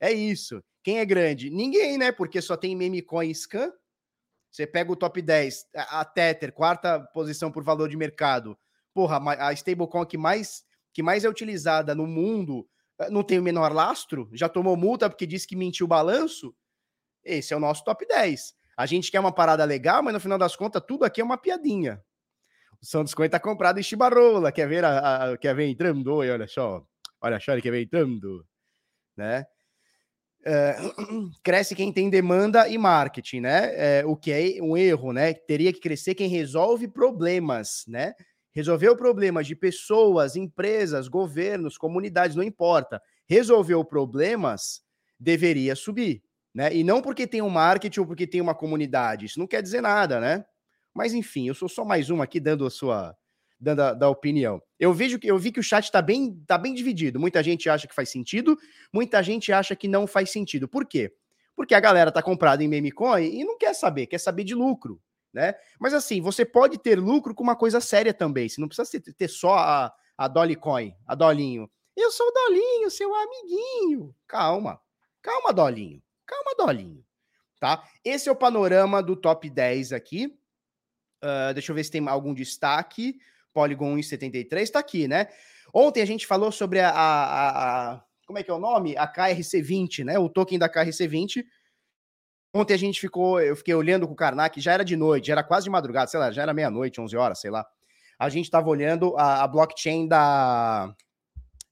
É 0.00 0.10
isso. 0.10 0.60
Quem 0.82 0.98
é 0.98 1.04
grande? 1.04 1.50
Ninguém, 1.50 1.98
né? 1.98 2.10
Porque 2.10 2.40
só 2.42 2.56
tem 2.56 2.74
meme 2.74 3.02
coin 3.02 3.32
scan. 3.32 3.70
Você 4.50 4.66
pega 4.66 4.90
o 4.90 4.96
top 4.96 5.22
10, 5.22 5.66
a 5.74 6.04
Tether, 6.04 6.52
quarta 6.52 7.00
posição 7.14 7.52
por 7.52 7.62
valor 7.62 7.88
de 7.88 7.96
mercado. 7.96 8.58
Porra, 8.92 9.20
a 9.38 9.52
stablecoin 9.52 10.04
que 10.04 10.18
mais, 10.18 10.64
que 10.92 11.02
mais 11.02 11.24
é 11.24 11.28
utilizada 11.28 11.94
no 11.94 12.06
mundo 12.06 12.68
eh, 13.00 13.10
não 13.10 13.22
tem 13.22 13.38
o 13.38 13.42
menor 13.42 13.72
lastro? 13.72 14.28
Já 14.32 14.48
tomou 14.48 14.76
multa 14.76 15.08
porque 15.08 15.26
disse 15.26 15.46
que 15.46 15.54
mentiu 15.54 15.86
o 15.86 15.88
balanço? 15.88 16.54
Esse 17.24 17.54
é 17.54 17.56
o 17.56 17.60
nosso 17.60 17.84
top 17.84 18.04
10. 18.06 18.54
A 18.76 18.86
gente 18.86 19.10
quer 19.10 19.20
uma 19.20 19.32
parada 19.32 19.64
legal, 19.64 20.02
mas 20.02 20.14
no 20.14 20.20
final 20.20 20.38
das 20.38 20.56
contas, 20.56 20.82
tudo 20.86 21.04
aqui 21.04 21.20
é 21.20 21.24
uma 21.24 21.38
piadinha. 21.38 22.02
O 22.82 22.86
Santos 22.86 23.14
Coin 23.14 23.28
tá 23.28 23.38
comprado 23.38 23.78
em 23.78 23.82
Chibarola. 23.82 24.50
Quer 24.50 24.66
ver, 24.66 24.84
a, 24.84 25.32
a, 25.32 25.38
quer 25.38 25.54
ver 25.54 25.68
entrando? 25.68 26.14
Oi, 26.14 26.30
olha 26.30 26.48
só. 26.48 26.82
Olha 27.20 27.38
só, 27.38 27.52
ele 27.52 27.60
quer 27.60 27.70
ver 27.70 27.82
entrando. 27.82 28.44
Né? 29.16 29.44
É, 30.44 30.76
cresce 31.42 31.74
quem 31.74 31.92
tem 31.92 32.08
demanda 32.08 32.68
e 32.68 32.78
marketing, 32.78 33.40
né? 33.40 33.72
É, 33.74 34.04
o 34.06 34.16
que 34.16 34.32
é 34.32 34.62
um 34.62 34.76
erro, 34.76 35.12
né? 35.12 35.34
Teria 35.34 35.72
que 35.72 35.80
crescer 35.80 36.14
quem 36.14 36.28
resolve 36.28 36.88
problemas, 36.88 37.84
né? 37.86 38.14
Resolveu 38.52 38.96
problemas 38.96 39.46
de 39.46 39.54
pessoas, 39.54 40.36
empresas, 40.36 41.08
governos, 41.08 41.78
comunidades, 41.78 42.36
não 42.36 42.42
importa. 42.42 43.00
Resolveu 43.28 43.84
problemas, 43.84 44.80
deveria 45.18 45.76
subir 45.76 46.22
né? 46.54 46.74
E 46.74 46.82
não 46.82 47.00
porque 47.00 47.26
tem 47.26 47.42
um 47.42 47.48
marketing 47.48 48.00
ou 48.00 48.06
porque 48.06 48.26
tem 48.26 48.40
uma 48.40 48.54
comunidade. 48.54 49.26
Isso 49.26 49.38
não 49.38 49.46
quer 49.46 49.62
dizer 49.62 49.80
nada, 49.80 50.20
né? 50.20 50.44
Mas 50.92 51.14
enfim, 51.14 51.46
eu 51.46 51.54
sou 51.54 51.68
só 51.68 51.84
mais 51.84 52.10
um 52.10 52.20
aqui 52.20 52.40
dando 52.40 52.66
a 52.66 52.70
sua 52.70 53.16
dando 53.58 53.82
a, 53.82 53.94
da 53.94 54.08
opinião. 54.08 54.60
Eu 54.80 54.94
vejo 54.94 55.18
que 55.18 55.30
eu 55.30 55.38
vi 55.38 55.52
que 55.52 55.60
o 55.60 55.62
chat 55.62 55.84
está 55.84 56.00
bem 56.00 56.42
tá 56.46 56.56
bem 56.56 56.72
dividido. 56.72 57.20
Muita 57.20 57.42
gente 57.42 57.68
acha 57.68 57.86
que 57.86 57.94
faz 57.94 58.08
sentido, 58.08 58.58
muita 58.90 59.22
gente 59.22 59.52
acha 59.52 59.76
que 59.76 59.86
não 59.86 60.06
faz 60.06 60.32
sentido. 60.32 60.66
Por 60.66 60.86
quê? 60.86 61.14
Porque 61.54 61.74
a 61.74 61.80
galera 61.80 62.10
tá 62.10 62.22
comprada 62.22 62.64
em 62.64 62.68
meme 62.68 62.90
coin 62.90 63.22
e 63.22 63.44
não 63.44 63.58
quer 63.58 63.74
saber, 63.74 64.06
quer 64.06 64.16
saber 64.16 64.42
de 64.42 64.54
lucro, 64.54 64.98
né? 65.34 65.54
Mas 65.78 65.92
assim, 65.92 66.22
você 66.22 66.46
pode 66.46 66.78
ter 66.78 66.98
lucro 66.98 67.34
com 67.34 67.42
uma 67.42 67.54
coisa 67.54 67.78
séria 67.78 68.14
também. 68.14 68.48
Você 68.48 68.58
não 68.58 68.68
precisa 68.68 68.88
ter, 69.14 69.28
só 69.28 69.58
a, 69.58 69.92
a 70.16 70.26
Dolly 70.26 70.56
a 71.06 71.14
Dolinho. 71.14 71.70
Eu 71.94 72.10
sou 72.10 72.26
o 72.26 72.32
Dolinho, 72.32 72.90
seu 72.90 73.14
amiguinho. 73.14 74.14
Calma. 74.26 74.80
Calma, 75.20 75.52
Dolinho. 75.52 76.02
Calma, 76.26 76.54
Dolinho. 76.56 77.04
Tá? 77.58 77.86
Esse 78.02 78.30
é 78.30 78.32
o 78.32 78.36
panorama 78.36 79.02
do 79.02 79.14
top 79.14 79.50
10 79.50 79.92
aqui. 79.92 80.34
Uh, 81.22 81.52
deixa 81.52 81.70
eu 81.70 81.76
ver 81.76 81.84
se 81.84 81.90
tem 81.90 82.08
algum 82.08 82.32
destaque. 82.32 83.20
Polygon 83.52 83.96
1,73 83.96 84.60
está 84.60 84.78
aqui, 84.78 85.08
né? 85.08 85.28
Ontem 85.72 86.02
a 86.02 86.06
gente 86.06 86.26
falou 86.26 86.50
sobre 86.50 86.80
a, 86.80 86.90
a, 86.90 87.92
a, 87.92 88.04
como 88.26 88.38
é 88.38 88.42
que 88.42 88.50
é 88.50 88.54
o 88.54 88.58
nome? 88.58 88.96
A 88.96 89.10
KRC20, 89.10 90.04
né? 90.04 90.18
O 90.18 90.28
token 90.28 90.58
da 90.58 90.68
KRC20. 90.68 91.44
Ontem 92.54 92.74
a 92.74 92.76
gente 92.76 93.00
ficou, 93.00 93.40
eu 93.40 93.54
fiquei 93.54 93.74
olhando 93.74 94.06
com 94.06 94.12
o 94.12 94.16
Karnak, 94.16 94.60
já 94.60 94.72
era 94.72 94.84
de 94.84 94.96
noite, 94.96 95.28
já 95.28 95.34
era 95.34 95.44
quase 95.44 95.64
de 95.64 95.70
madrugada, 95.70 96.08
sei 96.08 96.18
lá, 96.18 96.32
já 96.32 96.42
era 96.42 96.52
meia-noite, 96.52 97.00
11 97.00 97.16
horas, 97.16 97.40
sei 97.40 97.50
lá. 97.50 97.64
A 98.18 98.28
gente 98.28 98.46
estava 98.46 98.68
olhando 98.68 99.16
a, 99.16 99.44
a, 99.44 99.48
blockchain 99.48 100.08
da, 100.08 100.92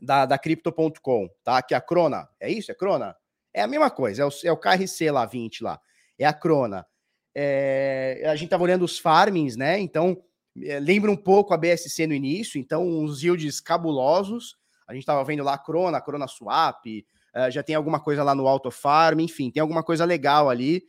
da, 0.00 0.24
da 0.24 0.38
Crypto.com, 0.38 1.28
tá? 1.42 1.60
Que 1.62 1.74
é 1.74 1.76
a 1.76 1.80
Crona. 1.80 2.28
É 2.40 2.48
isso? 2.48 2.70
É 2.70 2.74
Crona? 2.74 3.16
É 3.52 3.62
a 3.62 3.66
mesma 3.66 3.90
coisa, 3.90 4.22
é 4.22 4.24
o, 4.24 4.30
é 4.44 4.52
o 4.52 4.56
KRC 4.56 5.10
lá, 5.10 5.26
20 5.26 5.64
lá. 5.64 5.80
É 6.16 6.24
a 6.24 6.32
Crona. 6.32 6.86
É, 7.34 8.22
a 8.26 8.34
gente 8.34 8.46
estava 8.46 8.62
olhando 8.62 8.84
os 8.84 8.98
farmings, 8.98 9.56
né? 9.56 9.80
Então, 9.80 10.22
lembra 10.80 11.10
um 11.10 11.16
pouco 11.16 11.54
a 11.54 11.56
BSC 11.56 12.06
no 12.06 12.14
início, 12.14 12.58
então 12.58 12.86
uns 12.86 13.22
yields 13.22 13.60
cabulosos. 13.60 14.56
A 14.86 14.92
gente 14.92 15.02
estava 15.02 15.22
vendo 15.24 15.42
lá 15.42 15.54
a 15.54 15.58
Crona, 15.58 15.98
a 15.98 16.00
Crona 16.00 16.26
Swap, 16.26 16.84
uh, 16.86 17.50
já 17.50 17.62
tem 17.62 17.74
alguma 17.74 18.00
coisa 18.00 18.22
lá 18.22 18.34
no 18.34 18.48
Auto 18.48 18.70
Farm, 18.70 19.20
enfim, 19.20 19.50
tem 19.50 19.60
alguma 19.60 19.82
coisa 19.82 20.04
legal 20.04 20.48
ali 20.48 20.82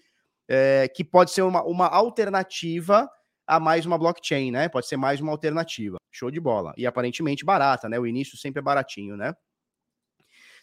é, 0.50 0.88
que 0.88 1.04
pode 1.04 1.32
ser 1.32 1.44
uma, 1.44 1.64
uma 1.64 1.88
alternativa 1.88 3.08
a 3.46 3.60
mais 3.60 3.86
uma 3.86 3.98
blockchain, 3.98 4.52
né? 4.52 4.68
Pode 4.68 4.88
ser 4.88 4.98
mais 4.98 5.22
uma 5.22 5.32
alternativa. 5.32 5.98
Show 6.12 6.32
de 6.32 6.40
bola. 6.40 6.74
E 6.76 6.88
aparentemente 6.88 7.46
barata, 7.46 7.88
né? 7.88 8.00
O 8.00 8.08
início 8.08 8.38
sempre 8.38 8.60
é 8.60 8.62
baratinho, 8.62 9.16
né? 9.16 9.34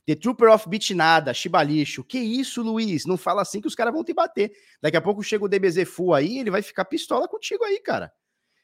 The 0.07 0.15
Trooper 0.15 0.53
of 0.53 0.69
Bitnada, 0.69 1.35
Chibalixo. 1.35 2.05
Que 2.05 2.19
isso, 2.19 2.63
Luiz? 2.63 3.07
Não 3.07 3.17
fala 3.17 3.43
assim 3.43 3.61
que 3.61 3.67
os 3.67 3.75
caras 3.75 3.93
vão 3.93 4.05
te 4.05 4.15
bater. 4.15 4.53
Daqui 4.81 4.97
a 4.97 5.01
pouco 5.01 5.23
chega 5.23 5.45
o 5.45 5.49
DBZ 5.49 5.85
Full 5.85 6.15
aí, 6.15 6.39
ele 6.39 6.51
vai 6.51 6.63
ficar 6.63 6.85
pistola 6.85 7.27
contigo 7.27 7.65
aí, 7.65 7.81
cara. 7.81 8.13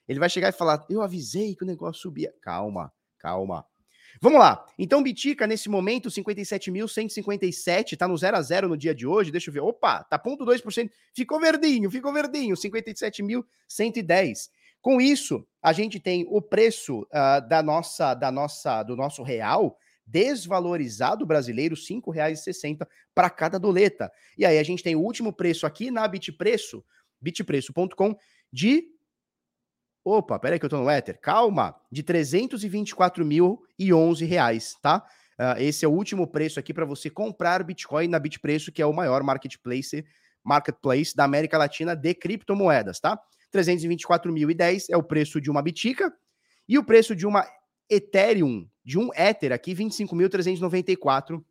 Ele 0.08 0.18
vai 0.18 0.28
chegar 0.28 0.48
e 0.48 0.52
falar: 0.52 0.84
Eu 0.88 1.02
avisei 1.02 1.54
que 1.54 1.62
o 1.64 1.66
negócio 1.66 2.02
subia. 2.02 2.32
Calma, 2.40 2.92
calma. 3.18 3.64
Vamos 4.20 4.38
lá. 4.38 4.64
Então, 4.78 5.02
Bitica, 5.02 5.46
nesse 5.46 5.68
momento, 5.68 6.08
57.157, 6.10 7.96
tá 7.96 8.06
no 8.06 8.16
0 8.16 8.36
a 8.36 8.42
0 8.42 8.68
no 8.68 8.76
dia 8.76 8.94
de 8.94 9.06
hoje. 9.06 9.30
Deixa 9.30 9.48
eu 9.48 9.54
ver. 9.54 9.60
Opa, 9.60 10.04
tá 10.04 10.18
0,2%. 10.18 10.90
Ficou 11.14 11.40
verdinho, 11.40 11.90
ficou 11.90 12.12
verdinho. 12.12 12.54
57.110. 12.54 14.50
Com 14.80 15.00
isso, 15.00 15.46
a 15.62 15.72
gente 15.72 15.98
tem 15.98 16.26
o 16.28 16.42
preço 16.42 17.02
uh, 17.02 17.48
da 17.48 17.62
nossa, 17.62 18.14
da 18.14 18.30
nossa, 18.30 18.82
do 18.82 18.96
nosso 18.96 19.22
real 19.22 19.78
desvalorizado 20.04 21.24
brasileiro, 21.24 21.74
R$ 21.74 21.80
5,60 21.80 22.86
para 23.14 23.30
cada 23.30 23.58
doleta. 23.58 24.12
E 24.36 24.44
aí 24.44 24.58
a 24.58 24.62
gente 24.62 24.82
tem 24.82 24.96
o 24.96 25.00
último 25.00 25.32
preço 25.32 25.66
aqui 25.66 25.90
na 25.90 26.06
Bitpreço, 26.06 26.84
bitpreço.com, 27.20 28.16
de 28.52 28.84
Opa, 30.04 30.38
peraí 30.38 30.58
que 30.58 30.64
eu 30.64 30.70
tô 30.70 30.78
no 30.78 30.90
Ether. 30.90 31.20
Calma, 31.20 31.76
de 31.90 32.02
324.011 32.02 34.26
reais, 34.26 34.74
tá? 34.82 35.04
Uh, 35.38 35.58
esse 35.58 35.84
é 35.84 35.88
o 35.88 35.92
último 35.92 36.26
preço 36.26 36.58
aqui 36.58 36.74
para 36.74 36.84
você 36.84 37.08
comprar 37.08 37.62
Bitcoin 37.62 38.08
na 38.08 38.18
Bitpreço, 38.18 38.72
que 38.72 38.82
é 38.82 38.86
o 38.86 38.92
maior 38.92 39.22
marketplace, 39.22 40.04
marketplace 40.42 41.14
da 41.14 41.22
América 41.24 41.56
Latina 41.56 41.94
de 41.94 42.14
criptomoedas, 42.14 42.98
tá? 42.98 43.16
324.010 43.54 44.86
é 44.90 44.96
o 44.96 45.02
preço 45.02 45.40
de 45.40 45.50
uma 45.50 45.62
Bitica 45.62 46.12
e 46.68 46.78
o 46.78 46.84
preço 46.84 47.14
de 47.14 47.26
uma 47.26 47.46
Ethereum, 47.88 48.68
de 48.84 48.98
um 48.98 49.10
Ether 49.14 49.52
aqui, 49.52 49.74
25.394, 49.74 51.42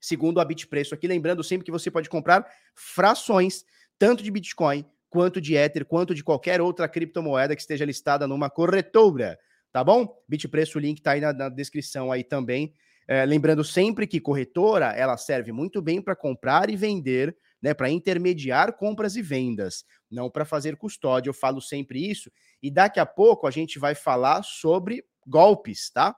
segundo 0.00 0.40
a 0.40 0.44
Bitpreço 0.44 0.94
aqui. 0.94 1.06
Lembrando 1.06 1.42
sempre 1.42 1.64
que 1.64 1.70
você 1.70 1.90
pode 1.90 2.10
comprar 2.10 2.46
frações, 2.74 3.64
tanto 3.98 4.22
de 4.22 4.30
Bitcoin 4.30 4.84
quanto 5.08 5.40
de 5.40 5.54
Ether, 5.56 5.84
quanto 5.84 6.14
de 6.14 6.22
qualquer 6.22 6.60
outra 6.60 6.88
criptomoeda 6.88 7.54
que 7.54 7.60
esteja 7.60 7.84
listada 7.84 8.26
numa 8.26 8.50
corretora, 8.50 9.38
tá 9.72 9.82
bom? 9.82 10.22
Bitpreço, 10.28 10.78
o 10.78 10.80
link 10.80 11.00
tá 11.00 11.12
aí 11.12 11.20
na, 11.20 11.32
na 11.32 11.48
descrição 11.48 12.12
aí 12.12 12.24
também. 12.24 12.74
É, 13.06 13.24
lembrando 13.24 13.64
sempre 13.64 14.06
que 14.06 14.20
corretora, 14.20 14.92
ela 14.92 15.16
serve 15.16 15.50
muito 15.50 15.80
bem 15.80 16.00
para 16.00 16.14
comprar 16.14 16.68
e 16.68 16.76
vender, 16.76 17.34
né, 17.60 17.72
para 17.72 17.88
intermediar 17.88 18.74
compras 18.74 19.16
e 19.16 19.22
vendas, 19.22 19.82
não 20.10 20.30
para 20.30 20.44
fazer 20.44 20.76
custódia. 20.76 21.30
Eu 21.30 21.34
falo 21.34 21.60
sempre 21.62 22.06
isso. 22.06 22.30
E 22.62 22.70
daqui 22.70 23.00
a 23.00 23.06
pouco 23.06 23.46
a 23.46 23.50
gente 23.50 23.78
vai 23.78 23.94
falar 23.94 24.42
sobre 24.42 25.02
golpes, 25.26 25.90
tá? 25.90 26.14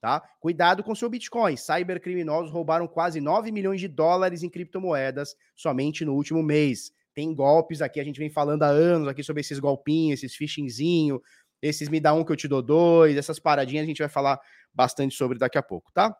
Tá? 0.00 0.20
Cuidado 0.38 0.82
com 0.82 0.94
seu 0.94 1.08
Bitcoin. 1.08 1.56
Cybercriminosos 1.56 2.50
roubaram 2.50 2.86
quase 2.86 3.20
9 3.22 3.50
milhões 3.50 3.80
de 3.80 3.88
dólares 3.88 4.42
em 4.42 4.50
criptomoedas 4.50 5.34
somente 5.56 6.04
no 6.04 6.14
último 6.14 6.42
mês. 6.42 6.92
Tem 7.14 7.34
golpes 7.34 7.80
aqui, 7.80 8.00
a 8.00 8.04
gente 8.04 8.18
vem 8.18 8.30
falando 8.30 8.62
há 8.62 8.68
anos 8.68 9.08
aqui 9.08 9.22
sobre 9.22 9.40
esses 9.40 9.58
golpinhos, 9.58 10.22
esses 10.22 10.36
phishingzinho, 10.36 11.22
esses 11.62 11.88
me 11.88 12.00
dá 12.00 12.12
um 12.12 12.24
que 12.24 12.32
eu 12.32 12.36
te 12.36 12.48
dou 12.48 12.60
dois, 12.60 13.16
essas 13.16 13.38
paradinhas 13.38 13.84
a 13.84 13.86
gente 13.86 13.98
vai 13.98 14.08
falar 14.08 14.40
bastante 14.72 15.14
sobre 15.14 15.38
daqui 15.38 15.56
a 15.56 15.62
pouco, 15.62 15.92
tá? 15.92 16.14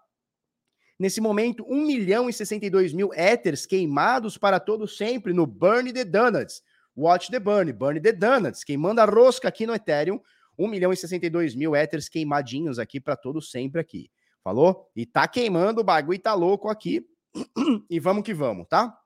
Nesse 0.99 1.21
momento, 1.21 1.67
1 1.69 1.85
milhão 1.85 2.29
e 2.29 2.33
62 2.33 2.93
mil 2.93 3.13
Ethers 3.13 3.67
queimados 3.67 4.39
para 4.39 4.61
todo 4.61 4.87
sempre 4.87 5.33
no 5.33 5.45
Burn 5.45 5.93
the 5.93 6.05
Donuts. 6.05 6.63
Watch 6.97 7.31
the 7.31 7.41
Burn, 7.41 7.73
Burn 7.73 8.01
the 8.01 8.13
Donuts. 8.13 8.63
Quem 8.63 8.77
manda 8.77 9.05
rosca 9.05 9.49
aqui 9.49 9.67
no 9.67 9.75
Ethereum, 9.75 10.21
1 10.57 10.69
milhão 10.69 10.93
e 10.93 10.97
62 10.97 11.57
mil 11.57 11.75
Ethers 11.75 12.09
queimadinhos 12.09 12.79
aqui 12.79 13.01
para 13.01 13.17
todo 13.17 13.43
sempre 13.43 13.81
aqui. 13.81 14.09
Falou? 14.45 14.89
E 14.95 15.05
tá 15.05 15.27
queimando, 15.27 15.81
o 15.81 15.85
bagulho 15.85 16.19
tá 16.19 16.33
louco 16.33 16.69
aqui. 16.69 17.05
e 17.91 17.99
vamos 17.99 18.23
que 18.23 18.33
vamos, 18.33 18.69
tá? 18.69 18.97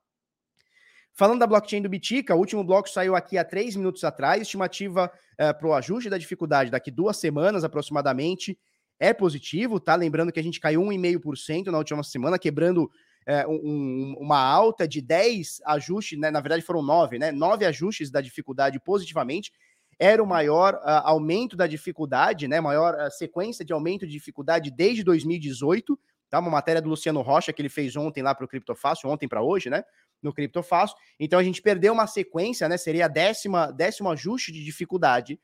Falando 1.19 1.41
da 1.41 1.49
blockchain 1.49 1.83
do 1.83 1.89
Bitica, 1.89 2.37
o 2.37 2.39
último 2.39 2.63
bloco 2.63 2.89
saiu 2.89 3.17
aqui 3.17 3.37
há 3.37 3.45
três 3.45 3.75
minutos 3.75 4.05
atrás. 4.05 4.41
Estimativa 4.41 5.11
é, 5.37 5.53
para 5.53 5.67
o 5.67 5.75
ajuste 5.75 6.09
da 6.09 6.17
dificuldade 6.17 6.71
daqui 6.71 6.93
duas 6.93 7.17
semanas 7.17 7.65
aproximadamente 7.65 8.57
é 9.01 9.13
positivo, 9.13 9.81
tá? 9.81 9.97
Lembrando 9.97 10.31
que 10.31 10.39
a 10.39 10.43
gente 10.45 10.61
caiu 10.61 10.81
1,5% 10.81 11.73
na 11.73 11.79
última 11.79 12.05
semana, 12.05 12.39
quebrando 12.39 12.89
é, 13.27 13.45
um, 13.49 14.15
uma 14.21 14.39
alta 14.39 14.87
de 14.87 15.01
10 15.01 15.61
ajustes, 15.67 16.17
né? 16.17 16.31
Na 16.31 16.41
verdade 16.41 16.63
foram 16.63 16.83
9, 16.83 17.19
né? 17.19 17.33
9 17.33 17.65
ajustes 17.65 18.13
da 18.13 18.21
dificuldade 18.21 18.79
positivamente. 18.79 19.51
Era 19.99 20.23
o 20.23 20.27
maior 20.27 20.75
uh, 20.75 21.03
aumento 21.03 21.57
da 21.57 21.67
dificuldade, 21.67 22.47
né? 22.47 22.61
Maior 22.61 22.95
uh, 22.95 23.11
sequência 23.11 23.65
de 23.65 23.73
aumento 23.73 24.07
de 24.07 24.13
dificuldade 24.13 24.71
desde 24.71 25.03
2018. 25.03 25.99
Tá? 26.31 26.39
Uma 26.39 26.51
matéria 26.51 26.81
do 26.81 26.89
Luciano 26.89 27.23
Rocha 27.23 27.53
que 27.53 27.61
ele 27.61 27.69
fez 27.69 27.97
ontem 27.97 28.23
lá 28.23 28.37
para 28.37 28.45
o 28.45 28.49
Criptofácil, 28.49 29.11
ontem 29.11 29.27
para 29.27 29.43
hoje, 29.43 29.69
né? 29.69 29.83
No 30.23 30.33
Criptofácil. 30.33 30.97
Então 31.19 31.39
a 31.39 31.43
gente 31.43 31.63
perdeu 31.63 31.93
uma 31.93 32.07
sequência, 32.07 32.69
né? 32.69 32.77
Seria 32.77 33.07
a 33.07 33.09
décima, 33.09 33.73
décimo 33.73 34.11
ajuste 34.11 34.53
de 34.53 34.65
dificuldade 34.65 35.41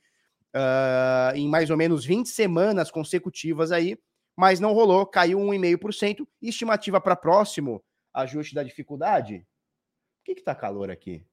uh, 0.54 1.36
em 1.36 1.48
mais 1.48 1.70
ou 1.70 1.76
menos 1.76 2.04
20 2.04 2.28
semanas 2.28 2.90
consecutivas 2.90 3.72
aí, 3.72 3.98
mas 4.36 4.60
não 4.60 4.72
rolou, 4.72 5.06
caiu 5.06 5.38
1,5%. 5.38 6.26
Estimativa 6.40 7.00
para 7.00 7.16
próximo 7.16 7.82
ajuste 8.12 8.54
da 8.54 8.62
dificuldade? 8.62 9.46
Por 10.18 10.24
que, 10.24 10.34
que 10.36 10.42
tá 10.42 10.54
calor 10.54 10.90
aqui? 10.90 11.26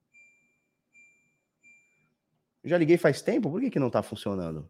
Eu 2.64 2.70
já 2.70 2.78
liguei 2.78 2.98
faz 2.98 3.22
tempo, 3.22 3.50
por 3.50 3.60
que, 3.60 3.72
que 3.72 3.80
não 3.80 3.90
tá 3.90 4.04
funcionando? 4.04 4.70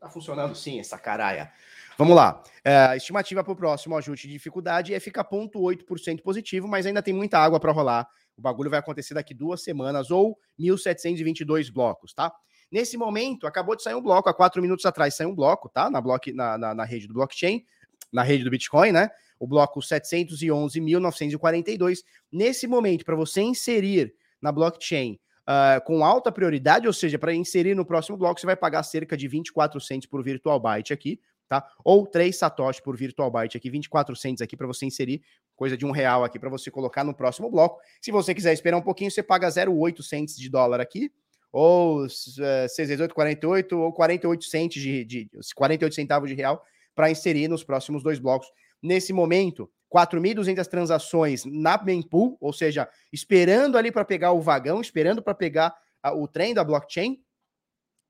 Tá 0.00 0.08
funcionando 0.08 0.54
sim, 0.54 0.78
essa 0.78 0.98
caralha. 0.98 1.52
Vamos 1.98 2.14
lá. 2.14 2.42
É, 2.62 2.94
estimativa 2.96 3.42
para 3.42 3.52
o 3.52 3.56
próximo 3.56 3.96
ajuste 3.96 4.26
de 4.26 4.34
dificuldade 4.34 4.92
é 4.92 5.00
ficar 5.00 5.24
0,8% 5.24 6.20
positivo, 6.20 6.68
mas 6.68 6.84
ainda 6.84 7.00
tem 7.00 7.14
muita 7.14 7.38
água 7.38 7.58
para 7.58 7.72
rolar. 7.72 8.06
O 8.36 8.42
bagulho 8.42 8.68
vai 8.68 8.78
acontecer 8.78 9.14
daqui 9.14 9.32
duas 9.32 9.62
semanas 9.62 10.10
ou 10.10 10.38
1.722 10.60 11.72
blocos, 11.72 12.12
tá? 12.12 12.30
Nesse 12.70 12.98
momento, 12.98 13.46
acabou 13.46 13.74
de 13.74 13.82
sair 13.82 13.94
um 13.94 14.02
bloco, 14.02 14.28
há 14.28 14.34
quatro 14.34 14.60
minutos 14.60 14.84
atrás 14.84 15.14
saiu 15.14 15.30
um 15.30 15.34
bloco, 15.34 15.70
tá? 15.70 15.88
Na, 15.88 16.02
na, 16.34 16.58
na, 16.58 16.74
na 16.74 16.84
rede 16.84 17.06
do 17.06 17.14
blockchain, 17.14 17.64
na 18.12 18.22
rede 18.22 18.44
do 18.44 18.50
Bitcoin, 18.50 18.92
né? 18.92 19.08
O 19.38 19.46
bloco 19.46 19.80
711.942. 19.80 22.00
Nesse 22.30 22.66
momento, 22.66 23.06
para 23.06 23.16
você 23.16 23.40
inserir 23.40 24.14
na 24.40 24.52
blockchain 24.52 25.18
uh, 25.46 25.82
com 25.84 26.04
alta 26.04 26.32
prioridade, 26.32 26.86
ou 26.86 26.92
seja, 26.92 27.18
para 27.18 27.34
inserir 27.34 27.74
no 27.74 27.86
próximo 27.86 28.18
bloco, 28.18 28.40
você 28.40 28.46
vai 28.46 28.56
pagar 28.56 28.82
cerca 28.82 29.16
de 29.16 29.28
24 29.28 29.80
centos 29.80 30.08
por 30.08 30.22
virtual 30.22 30.60
byte 30.60 30.92
aqui, 30.92 31.18
tá? 31.48 31.66
Ou 31.84 32.06
3 32.06 32.36
satoshi 32.36 32.82
por 32.82 32.96
virtual 32.96 33.30
byte 33.30 33.56
aqui, 33.56 33.70
24 33.70 34.14
cents 34.16 34.40
aqui 34.40 34.56
para 34.56 34.66
você 34.66 34.86
inserir, 34.86 35.22
coisa 35.54 35.76
de 35.76 35.86
um 35.86 35.90
real 35.90 36.24
aqui 36.24 36.38
para 36.38 36.50
você 36.50 36.70
colocar 36.70 37.04
no 37.04 37.14
próximo 37.14 37.50
bloco. 37.50 37.80
Se 38.00 38.10
você 38.10 38.34
quiser 38.34 38.52
esperar 38.52 38.76
um 38.76 38.82
pouquinho, 38.82 39.10
você 39.10 39.22
paga 39.22 39.48
0,8 39.48 40.02
cents 40.02 40.36
de 40.36 40.48
dólar 40.48 40.80
aqui, 40.80 41.10
ou 41.52 42.04
uh, 42.04 42.06
eh, 42.40 42.66
6,1848 42.66 43.72
ou 43.78 43.92
48 43.92 44.44
cents 44.44 44.80
de, 44.80 45.04
de 45.04 45.30
48 45.54 45.94
centavos 45.94 46.28
de 46.28 46.34
real 46.34 46.62
para 46.94 47.10
inserir 47.10 47.48
nos 47.48 47.64
próximos 47.64 48.02
dois 48.02 48.18
blocos. 48.18 48.48
Nesse 48.82 49.12
momento, 49.12 49.70
4.200 49.94 50.66
transações 50.66 51.44
na 51.44 51.82
mempool, 51.82 52.36
ou 52.40 52.52
seja, 52.52 52.88
esperando 53.12 53.78
ali 53.78 53.90
para 53.90 54.04
pegar 54.04 54.32
o 54.32 54.40
vagão, 54.40 54.80
esperando 54.80 55.22
para 55.22 55.34
pegar 55.34 55.74
a, 56.02 56.12
o 56.12 56.26
trem 56.26 56.52
da 56.52 56.64
blockchain, 56.64 57.18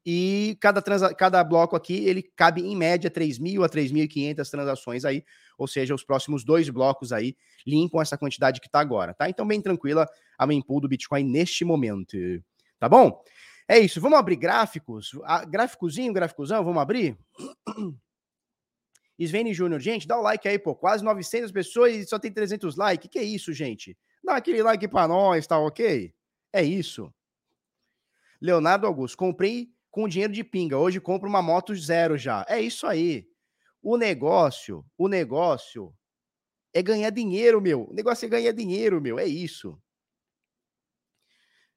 e 0.09 0.57
cada, 0.61 0.81
transa, 0.81 1.13
cada 1.13 1.43
bloco 1.43 1.75
aqui, 1.75 2.07
ele 2.07 2.23
cabe 2.23 2.63
em 2.63 2.77
média 2.77 3.11
3.000 3.11 3.65
a 3.65 3.69
3.500 3.69 4.49
transações 4.49 5.05
aí, 5.05 5.25
ou 5.59 5.67
seja, 5.67 5.93
os 5.93 6.05
próximos 6.05 6.45
dois 6.45 6.71
blocos 6.71 7.11
aí 7.11 7.37
limpam 7.67 8.01
essa 8.01 8.17
quantidade 8.17 8.61
que 8.61 8.69
está 8.69 8.79
agora, 8.79 9.13
tá? 9.13 9.29
Então, 9.29 9.45
bem 9.45 9.61
tranquila 9.61 10.07
a 10.39 10.47
mempool 10.47 10.81
do 10.81 10.89
Bitcoin 10.89 11.25
neste 11.25 11.65
momento, 11.65 12.17
tá 12.79 12.89
bom? 12.89 13.21
É 13.69 13.81
isso, 13.81 14.01
vamos 14.01 14.17
abrir 14.17 14.37
gráficos, 14.37 15.11
gráficozinho, 15.49 16.13
gráficozão, 16.13 16.65
vamos 16.65 16.81
abrir? 16.81 17.19
Svene 19.19 19.53
Júnior, 19.53 19.81
gente, 19.81 20.07
dá 20.07 20.17
o 20.19 20.23
like 20.23 20.47
aí, 20.47 20.59
pô. 20.59 20.77
Quase 20.77 21.03
900 21.03 21.51
pessoas 21.51 21.97
e 21.97 22.05
só 22.05 22.19
tem 22.19 22.31
300 22.31 22.77
likes. 22.77 23.09
Que 23.11 23.19
é 23.19 23.23
isso, 23.25 23.51
gente? 23.51 23.97
Dá 24.23 24.37
aquele 24.37 24.63
like 24.63 24.87
pra 24.87 25.09
nós, 25.09 25.47
tá 25.47 25.59
ok? 25.59 26.13
É 26.53 26.63
isso. 26.63 27.11
Leonardo 28.39 28.87
Augusto, 28.87 29.17
comprei 29.17 29.75
com 29.97 30.07
dinheiro 30.07 30.31
de 30.31 30.45
pinga. 30.45 30.77
Hoje 30.77 31.01
compro 31.01 31.27
uma 31.27 31.41
moto 31.41 31.75
zero 31.75 32.19
já. 32.19 32.45
É 32.51 32.61
isso 32.61 32.87
aí. 32.87 33.27
O 33.83 33.97
negócio, 33.97 34.85
o 34.99 35.09
negócio 35.09 35.91
é 36.75 36.83
ganhar 36.83 37.09
dinheiro, 37.09 37.63
meu. 37.63 37.89
O 37.89 37.95
negócio 37.95 38.27
é 38.27 38.29
ganhar 38.29 38.53
dinheiro, 38.53 39.01
meu. 39.01 39.19
É 39.19 39.25
isso. 39.25 39.81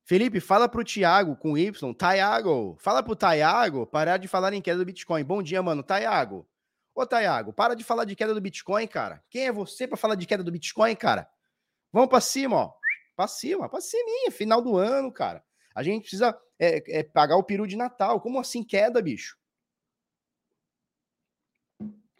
Felipe, 0.03 0.41
fala 0.41 0.67
pro 0.67 0.83
Thiago 0.83 1.37
com 1.37 1.57
Y. 1.57 1.93
Thiago, 1.93 2.75
fala 2.81 3.01
pro 3.01 3.15
Thiago 3.15 3.87
parar 3.87 4.17
de 4.17 4.27
falar 4.27 4.51
em 4.51 4.61
queda 4.61 4.79
do 4.79 4.85
Bitcoin. 4.85 5.23
Bom 5.23 5.41
dia, 5.41 5.63
mano. 5.63 5.81
Thiago. 5.81 6.45
Ô, 6.93 7.05
Thiago, 7.05 7.53
para 7.53 7.73
de 7.73 7.85
falar 7.85 8.03
de 8.03 8.17
queda 8.17 8.33
do 8.33 8.41
Bitcoin, 8.41 8.85
cara. 8.85 9.23
Quem 9.29 9.47
é 9.47 9.51
você 9.53 9.87
para 9.87 9.95
falar 9.95 10.15
de 10.15 10.25
queda 10.25 10.43
do 10.43 10.51
Bitcoin, 10.51 10.93
cara? 10.93 11.25
Vamos 11.89 12.09
para 12.09 12.19
cima, 12.19 12.57
ó. 12.57 12.73
Para 13.15 13.29
cima, 13.29 13.69
para 13.69 13.79
cima, 13.79 14.29
final 14.29 14.61
do 14.61 14.75
ano, 14.75 15.09
cara. 15.09 15.41
A 15.73 15.83
gente 15.83 16.01
precisa 16.01 16.37
é, 16.57 16.99
é, 16.99 17.03
pagar 17.03 17.37
o 17.37 17.43
peru 17.43 17.65
de 17.65 17.75
Natal. 17.75 18.19
Como 18.19 18.39
assim 18.39 18.63
queda, 18.63 19.01
bicho? 19.01 19.37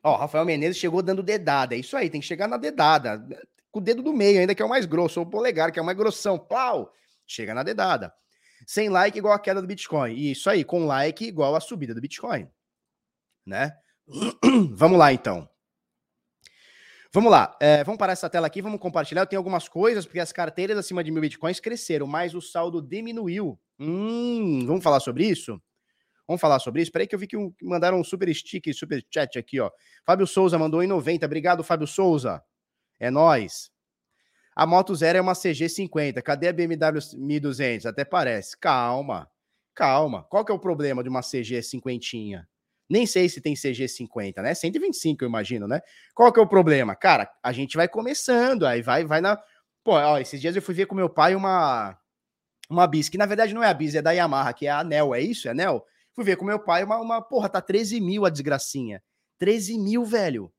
Ó, 0.02 0.16
Rafael 0.16 0.46
Menezes 0.46 0.78
chegou 0.78 1.02
dando 1.02 1.22
dedada. 1.22 1.76
É 1.76 1.80
isso 1.80 1.98
aí, 1.98 2.10
tem 2.10 2.22
que 2.22 2.28
chegar 2.28 2.48
na 2.48 2.58
dedada. 2.58 3.26
Com 3.72 3.80
o 3.80 3.82
dedo 3.82 4.02
do 4.02 4.14
meio, 4.14 4.40
ainda 4.40 4.56
que 4.56 4.62
é 4.62 4.66
o 4.66 4.70
mais 4.70 4.86
grosso, 4.86 5.20
ou 5.20 5.26
o 5.26 5.30
polegar, 5.30 5.72
que 5.72 5.80
é 5.80 5.82
o 5.82 5.86
mais 5.86 5.98
grossão. 5.98 6.40
Pau! 6.40 6.94
Chega 7.28 7.54
na 7.54 7.64
dedada. 7.64 8.14
Sem 8.66 8.90
like 8.90 9.18
igual 9.18 9.34
a 9.34 9.40
queda 9.40 9.62
do 9.62 9.68
Bitcoin. 9.68 10.14
E 10.14 10.32
isso 10.32 10.50
aí, 10.50 10.64
com 10.64 10.86
like 10.86 11.26
igual 11.26 11.56
a 11.56 11.60
subida 11.60 11.94
do 11.94 12.02
Bitcoin. 12.02 12.50
Né? 13.46 13.76
vamos 14.72 14.98
lá, 14.98 15.14
então. 15.14 15.50
Vamos 17.12 17.32
lá, 17.32 17.58
é, 17.60 17.84
vamos 17.84 17.98
parar 17.98 18.14
essa 18.14 18.30
tela 18.30 18.46
aqui, 18.46 18.62
vamos 18.62 18.80
compartilhar. 18.80 19.24
Eu 19.24 19.26
tenho 19.26 19.40
algumas 19.40 19.68
coisas, 19.68 20.06
porque 20.06 20.20
as 20.20 20.32
carteiras 20.32 20.78
acima 20.78 21.04
de 21.04 21.10
mil 21.12 21.22
bitcoins 21.22 21.60
cresceram, 21.60 22.06
mas 22.06 22.36
o 22.36 22.42
saldo 22.42 22.84
diminuiu. 22.84 23.60
Hum, 23.80 24.64
vamos 24.68 24.84
falar 24.84 25.00
sobre 25.00 25.26
isso? 25.26 25.60
Vamos 26.28 26.40
falar 26.40 26.60
sobre 26.60 26.84
isso? 26.84 26.92
Peraí 26.92 27.08
que 27.08 27.16
eu 27.16 27.20
vi 27.20 27.26
que 27.26 27.36
mandaram 27.64 28.00
um 28.00 28.04
super 28.04 28.32
stick, 28.36 28.72
super 28.72 29.04
chat 29.12 29.40
aqui, 29.40 29.60
ó. 29.60 29.72
Fábio 30.06 30.28
Souza 30.28 30.60
mandou 30.60 30.84
em 30.84 30.88
90. 30.88 31.26
Obrigado, 31.26 31.64
Fábio 31.64 31.88
Souza. 31.88 32.44
É 33.00 33.10
nós. 33.10 33.72
A 34.56 34.68
Moto 34.68 34.94
Zero 34.94 35.18
é 35.18 35.22
uma 35.22 35.34
CG50. 35.34 36.22
Cadê 36.22 36.50
a 36.50 36.54
BMW 36.54 37.00
1200? 37.18 37.88
Até 37.88 38.06
parece. 38.06 38.56
Calma. 38.56 39.28
Calma. 39.74 40.24
Qual 40.26 40.46
que 40.46 40.52
é 40.52 40.56
o 40.56 40.60
problema 40.60 41.02
de 41.02 41.10
uma 41.10 41.22
CG 41.22 41.64
cinquentinha? 41.64 42.48
Nem 42.90 43.06
sei 43.06 43.30
se 43.30 43.40
tem 43.40 43.54
CG50, 43.54 44.42
né? 44.42 44.54
125, 44.54 45.24
eu 45.24 45.30
imagino, 45.30 45.68
né? 45.68 45.80
Qual 46.16 46.34
que 46.34 46.40
é 46.40 46.44
o 46.44 46.48
problema? 46.48 46.96
Cara, 46.96 47.30
a 47.44 47.52
gente 47.52 47.78
vai 47.78 47.88
começando, 47.88 48.66
aí 48.66 48.82
vai 48.82 49.06
vai 49.06 49.22
na 49.22 49.38
Pô, 49.84 49.94
ó, 49.94 50.18
esses 50.18 50.42
dias 50.42 50.56
eu 50.56 50.62
fui 50.62 50.74
ver 50.74 50.88
com 50.88 50.96
meu 50.96 51.10
pai 51.10 51.36
uma 51.36 51.98
uma 52.70 52.86
bis, 52.86 53.10
que 53.10 53.18
na 53.18 53.26
verdade 53.26 53.54
não 53.54 53.64
é 53.64 53.68
a 53.68 53.74
bis, 53.74 53.96
é 53.96 54.02
da 54.02 54.12
Yamaha, 54.12 54.54
que 54.54 54.68
é 54.68 54.70
a 54.70 54.80
Anel, 54.80 55.16
é 55.16 55.22
isso? 55.22 55.48
É 55.48 55.52
Anel? 55.52 55.86
Fui 56.14 56.24
ver 56.24 56.36
com 56.36 56.46
meu 56.46 56.60
pai 56.60 56.84
uma, 56.84 56.98
uma 56.98 57.22
porra, 57.22 57.50
tá 57.50 57.62
13 57.62 58.00
mil 58.02 58.26
a 58.26 58.30
desgracinha. 58.30 59.02
13 59.38 59.78
mil, 59.80 60.04
velho. 60.04 60.52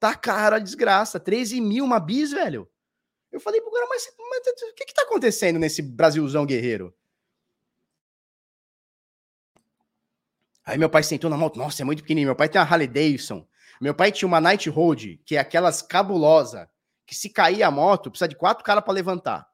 Tá 0.00 0.14
cara 0.14 0.56
a 0.56 0.58
desgraça. 0.58 1.20
13 1.20 1.60
mil 1.60 1.84
uma 1.84 2.00
bis, 2.00 2.32
velho. 2.32 2.68
Eu 3.30 3.40
falei 3.40 3.60
pro 3.60 3.70
cara, 3.70 3.86
mas 3.88 4.06
o 4.06 4.74
que 4.74 4.84
que 4.84 4.94
tá 4.94 5.02
acontecendo 5.02 5.58
nesse 5.58 5.82
Brasilzão 5.82 6.44
guerreiro? 6.44 6.94
Aí 10.64 10.78
meu 10.78 10.88
pai 10.88 11.02
sentou 11.02 11.28
na 11.28 11.36
moto. 11.36 11.58
Nossa, 11.58 11.82
é 11.82 11.84
muito 11.84 12.02
pequenininho. 12.02 12.28
Meu 12.28 12.36
pai 12.36 12.48
tem 12.48 12.60
uma 12.60 12.66
Harley 12.66 12.88
Davidson. 12.88 13.46
Meu 13.80 13.94
pai 13.94 14.10
tinha 14.10 14.26
uma 14.26 14.40
Night 14.40 14.68
Road, 14.70 15.20
que 15.26 15.36
é 15.36 15.38
aquelas 15.38 15.82
cabulosa, 15.82 16.70
que 17.06 17.14
se 17.14 17.28
cair 17.28 17.62
a 17.62 17.70
moto, 17.70 18.10
precisa 18.10 18.28
de 18.28 18.36
quatro 18.36 18.64
caras 18.64 18.82
para 18.82 18.94
levantar. 18.94 19.46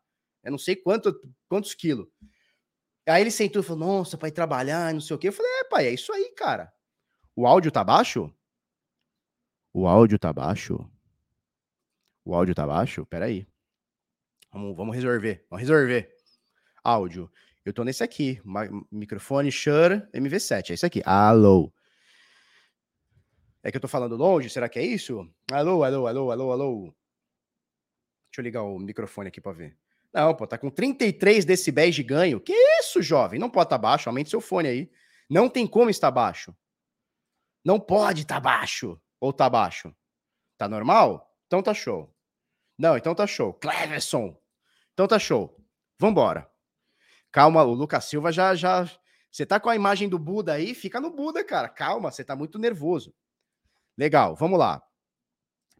Eu 0.42 0.52
não 0.52 0.58
sei 0.58 0.76
quanto, 0.76 1.18
quantos 1.48 1.74
quilos. 1.74 2.06
Aí 3.08 3.22
ele 3.22 3.30
sentou 3.30 3.60
e 3.60 3.64
falou: 3.64 3.86
Nossa, 3.86 4.16
pai, 4.16 4.30
trabalhar, 4.30 4.92
não 4.92 5.00
sei 5.00 5.16
o 5.16 5.18
quê. 5.18 5.28
Eu 5.28 5.32
falei: 5.32 5.50
É, 5.60 5.64
pai, 5.64 5.86
é 5.86 5.90
isso 5.92 6.12
aí, 6.12 6.32
cara. 6.36 6.72
O 7.34 7.46
áudio 7.46 7.72
tá 7.72 7.82
baixo? 7.82 8.32
O 9.72 9.86
áudio 9.86 10.18
tá 10.18 10.32
baixo? 10.32 10.88
O 12.24 12.34
áudio 12.34 12.54
tá 12.54 12.66
baixo? 12.66 13.04
Peraí. 13.06 13.46
Vamos, 14.52 14.76
vamos 14.76 14.94
resolver. 14.94 15.46
Vamos 15.48 15.60
resolver. 15.66 16.12
Áudio. 16.82 17.30
Eu 17.64 17.72
tô 17.72 17.84
nesse 17.84 18.02
aqui. 18.02 18.40
Microfone 18.90 19.50
Shure 19.52 20.02
MV7. 20.14 20.70
É 20.70 20.74
isso 20.74 20.86
aqui. 20.86 21.02
Alô. 21.04 21.72
É 23.62 23.70
que 23.70 23.76
eu 23.76 23.80
tô 23.80 23.88
falando 23.88 24.16
longe? 24.16 24.48
Será 24.48 24.68
que 24.68 24.78
é 24.78 24.82
isso? 24.82 25.28
Alô, 25.52 25.84
alô, 25.84 26.06
alô, 26.06 26.30
alô, 26.30 26.52
alô. 26.52 26.94
Deixa 28.30 28.40
eu 28.40 28.42
ligar 28.42 28.62
o 28.62 28.78
microfone 28.78 29.28
aqui 29.28 29.40
para 29.40 29.52
ver. 29.52 29.76
Não, 30.12 30.34
pô, 30.34 30.46
tá 30.46 30.56
com 30.56 30.70
33 30.70 31.44
decibéis 31.44 31.94
de 31.94 32.02
ganho. 32.02 32.40
Que 32.40 32.52
isso, 32.80 33.02
jovem? 33.02 33.38
Não 33.38 33.50
pode 33.50 33.66
estar 33.66 33.78
tá 33.78 33.82
baixo, 33.82 34.08
aumente 34.08 34.30
seu 34.30 34.40
fone 34.40 34.68
aí. 34.68 34.90
Não 35.28 35.48
tem 35.48 35.66
como 35.66 35.90
estar 35.90 36.10
baixo. 36.10 36.56
Não 37.64 37.78
pode 37.78 38.22
estar 38.22 38.36
tá 38.36 38.40
baixo. 38.40 39.00
Ou 39.20 39.32
tá 39.32 39.48
baixo? 39.48 39.94
Tá 40.56 40.68
normal? 40.68 41.30
Então 41.46 41.62
tá 41.62 41.74
show. 41.74 42.12
Não, 42.78 42.96
então 42.96 43.14
tá 43.14 43.26
show. 43.26 43.52
Cleverson. 43.52 44.36
Então 44.94 45.06
tá 45.06 45.18
show. 45.18 45.54
Vambora. 45.98 46.49
Calma, 47.32 47.62
o 47.64 47.72
Lucas 47.72 48.04
Silva 48.04 48.32
já 48.32 48.54
já 48.54 48.88
você 49.30 49.46
tá 49.46 49.60
com 49.60 49.70
a 49.70 49.76
imagem 49.76 50.08
do 50.08 50.18
Buda 50.18 50.54
aí, 50.54 50.74
fica 50.74 51.00
no 51.00 51.10
Buda, 51.10 51.44
cara. 51.44 51.68
Calma, 51.68 52.10
você 52.10 52.24
tá 52.24 52.34
muito 52.34 52.58
nervoso. 52.58 53.14
Legal, 53.96 54.34
vamos 54.34 54.58
lá. 54.58 54.82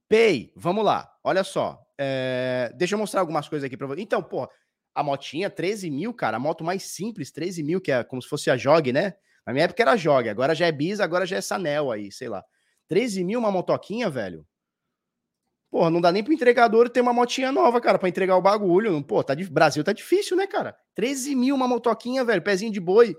Pay, 0.09 0.53
vamos 0.55 0.85
lá. 0.85 1.13
Olha 1.25 1.43
só. 1.43 1.81
É, 1.99 2.73
deixa 2.77 2.95
eu 2.95 2.99
mostrar 2.99 3.21
algumas 3.21 3.49
coisas 3.49 3.67
aqui 3.67 3.77
para 3.77 3.89
você. 3.89 4.01
Então, 4.01 4.23
pô, 4.23 4.49
a 4.95 5.03
motinha 5.03 5.51
13 5.51 5.91
mil, 5.91 6.15
cara, 6.15 6.37
a 6.37 6.41
moto 6.41 6.63
mais 6.63 6.85
simples, 6.85 7.33
13 7.33 7.63
mil, 7.63 7.81
que 7.81 7.91
é 7.91 8.05
como 8.05 8.23
se 8.23 8.29
fosse 8.29 8.51
a 8.51 8.57
Jog, 8.57 8.93
né? 8.93 9.15
Na 9.45 9.53
minha 9.53 9.65
época 9.65 9.83
era 9.83 9.97
Jog, 9.97 10.29
agora 10.29 10.55
já 10.55 10.67
é 10.67 10.73
Bis, 10.73 11.01
agora 11.01 11.27
já 11.27 11.37
é 11.37 11.41
Sanel 11.41 11.91
aí, 11.91 12.13
sei 12.13 12.29
lá. 12.29 12.45
13 12.89 13.25
mil 13.25 13.39
uma 13.41 13.51
motoquinha, 13.51 14.09
velho. 14.09 14.47
Porra, 15.70 15.88
não 15.88 16.00
dá 16.00 16.11
nem 16.11 16.24
pro 16.24 16.33
entregador 16.33 16.90
ter 16.90 17.00
uma 17.00 17.12
motinha 17.12 17.52
nova, 17.52 17.80
cara, 17.80 17.98
para 17.98 18.09
entregar 18.09 18.37
o 18.37 18.42
bagulho. 18.42 19.02
Pô, 19.04 19.22
tá 19.22 19.35
de... 19.35 19.48
Brasil 19.48 19.85
tá 19.85 19.92
difícil, 19.92 20.37
né, 20.37 20.46
cara? 20.46 20.76
13 20.94 21.35
mil 21.37 21.54
uma 21.54 21.68
motoquinha, 21.68 22.24
velho, 22.24 22.42
pezinho 22.42 22.72
de 22.72 22.80
boi. 22.80 23.14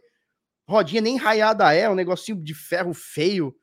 Rodinha 0.67 1.01
nem 1.01 1.15
raiada 1.15 1.73
é, 1.73 1.89
um 1.89 1.95
negocinho 1.95 2.41
de 2.43 2.53
ferro 2.53 2.93
feio. 2.93 3.55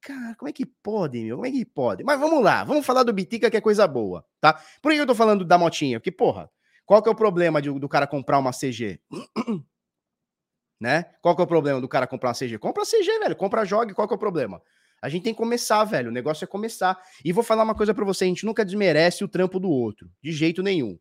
Cara, 0.00 0.34
como 0.36 0.48
é 0.48 0.52
que 0.52 0.64
pode, 0.64 1.22
meu? 1.22 1.36
Como 1.36 1.46
é 1.46 1.50
que 1.50 1.64
pode? 1.64 2.04
Mas 2.04 2.18
vamos 2.18 2.42
lá, 2.42 2.64
vamos 2.64 2.86
falar 2.86 3.02
do 3.02 3.12
Bitica, 3.12 3.50
que 3.50 3.56
é 3.56 3.60
coisa 3.60 3.86
boa, 3.86 4.24
tá? 4.40 4.54
Por 4.80 4.92
que 4.92 4.98
eu 4.98 5.06
tô 5.06 5.14
falando 5.14 5.44
da 5.44 5.58
motinha? 5.58 5.98
Porque, 5.98 6.10
porra, 6.12 6.50
qual 6.86 7.02
que 7.02 7.08
é 7.08 7.12
o 7.12 7.16
problema 7.16 7.60
de, 7.60 7.70
do 7.78 7.88
cara 7.88 8.06
comprar 8.06 8.38
uma 8.38 8.52
CG? 8.52 9.00
né? 10.80 11.04
Qual 11.20 11.34
que 11.34 11.42
é 11.42 11.44
o 11.44 11.48
problema 11.48 11.80
do 11.80 11.88
cara 11.88 12.06
comprar 12.06 12.30
uma 12.30 12.34
CG? 12.34 12.58
Compra 12.58 12.82
a 12.82 12.86
CG, 12.86 13.18
velho, 13.18 13.36
compra 13.36 13.62
a 13.62 13.64
Jog, 13.64 13.92
qual 13.94 14.06
que 14.06 14.14
é 14.14 14.16
o 14.16 14.20
problema? 14.20 14.62
A 15.04 15.10
gente 15.10 15.24
tem 15.24 15.34
que 15.34 15.38
começar, 15.38 15.84
velho, 15.84 16.08
o 16.08 16.12
negócio 16.12 16.44
é 16.44 16.46
começar. 16.46 16.98
E 17.22 17.30
vou 17.30 17.44
falar 17.44 17.62
uma 17.62 17.74
coisa 17.74 17.92
para 17.92 18.06
você, 18.06 18.24
a 18.24 18.26
gente 18.26 18.46
nunca 18.46 18.64
desmerece 18.64 19.22
o 19.22 19.28
trampo 19.28 19.60
do 19.60 19.68
outro, 19.68 20.10
de 20.22 20.32
jeito 20.32 20.62
nenhum. 20.62 20.98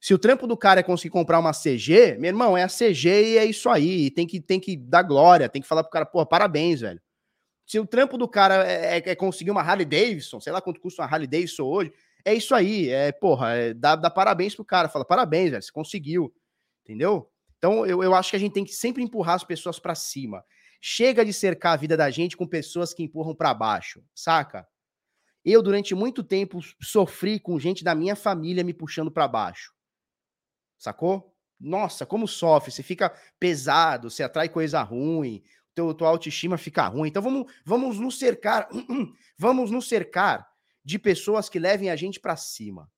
Se 0.00 0.12
o 0.12 0.18
trampo 0.18 0.44
do 0.44 0.56
cara 0.56 0.80
é 0.80 0.82
conseguir 0.82 1.10
comprar 1.10 1.38
uma 1.38 1.52
CG, 1.52 2.16
meu 2.18 2.30
irmão, 2.30 2.58
é 2.58 2.64
a 2.64 2.68
CG 2.68 3.08
e 3.08 3.38
é 3.38 3.44
isso 3.44 3.70
aí. 3.70 4.10
Tem 4.10 4.26
que, 4.26 4.40
tem 4.40 4.58
que 4.58 4.76
dar 4.76 5.04
glória, 5.04 5.48
tem 5.48 5.62
que 5.62 5.68
falar 5.68 5.84
pro 5.84 5.92
cara, 5.92 6.04
pô, 6.04 6.26
parabéns, 6.26 6.80
velho. 6.80 7.00
Se 7.64 7.78
o 7.78 7.86
trampo 7.86 8.18
do 8.18 8.26
cara 8.26 8.68
é, 8.68 8.98
é, 8.98 9.10
é, 9.10 9.14
conseguir 9.14 9.52
uma 9.52 9.62
Harley 9.62 9.86
Davidson, 9.86 10.40
sei 10.40 10.52
lá 10.52 10.60
quanto 10.60 10.80
custa 10.80 11.02
uma 11.02 11.08
Harley 11.08 11.28
Davidson 11.28 11.62
hoje, 11.62 11.92
é 12.24 12.34
isso 12.34 12.56
aí. 12.56 12.90
É, 12.90 13.12
porra, 13.12 13.52
é, 13.54 13.72
dá, 13.72 13.94
dá 13.94 14.10
parabéns 14.10 14.56
pro 14.56 14.64
cara. 14.64 14.88
Fala, 14.88 15.04
parabéns, 15.04 15.52
velho, 15.52 15.62
você 15.62 15.70
conseguiu. 15.70 16.34
Entendeu? 16.82 17.30
Então, 17.56 17.86
eu, 17.86 18.02
eu 18.02 18.16
acho 18.16 18.30
que 18.30 18.36
a 18.36 18.40
gente 18.40 18.52
tem 18.52 18.64
que 18.64 18.74
sempre 18.74 19.00
empurrar 19.00 19.36
as 19.36 19.44
pessoas 19.44 19.78
para 19.78 19.94
cima. 19.94 20.42
Chega 20.84 21.24
de 21.24 21.32
cercar 21.32 21.74
a 21.74 21.76
vida 21.76 21.96
da 21.96 22.10
gente 22.10 22.36
com 22.36 22.44
pessoas 22.44 22.92
que 22.92 23.04
empurram 23.04 23.36
para 23.36 23.54
baixo, 23.54 24.04
saca? 24.12 24.66
Eu, 25.44 25.62
durante 25.62 25.94
muito 25.94 26.24
tempo, 26.24 26.58
sofri 26.80 27.38
com 27.38 27.56
gente 27.60 27.84
da 27.84 27.94
minha 27.94 28.16
família 28.16 28.64
me 28.64 28.74
puxando 28.74 29.08
para 29.08 29.28
baixo. 29.28 29.72
Sacou? 30.76 31.36
Nossa, 31.58 32.04
como 32.04 32.26
sofre, 32.26 32.72
você 32.72 32.82
fica 32.82 33.14
pesado, 33.38 34.10
você 34.10 34.24
atrai 34.24 34.48
coisa 34.48 34.82
ruim, 34.82 35.44
teu, 35.72 35.94
tua 35.94 36.08
autoestima 36.08 36.58
fica 36.58 36.88
ruim. 36.88 37.08
Então 37.08 37.22
vamos, 37.22 37.52
vamos 37.64 38.00
nos 38.00 38.18
cercar, 38.18 38.68
vamos 39.38 39.70
nos 39.70 39.88
cercar 39.88 40.48
de 40.84 40.98
pessoas 40.98 41.48
que 41.48 41.60
levem 41.60 41.90
a 41.90 41.96
gente 41.96 42.18
para 42.18 42.36
cima. 42.36 42.90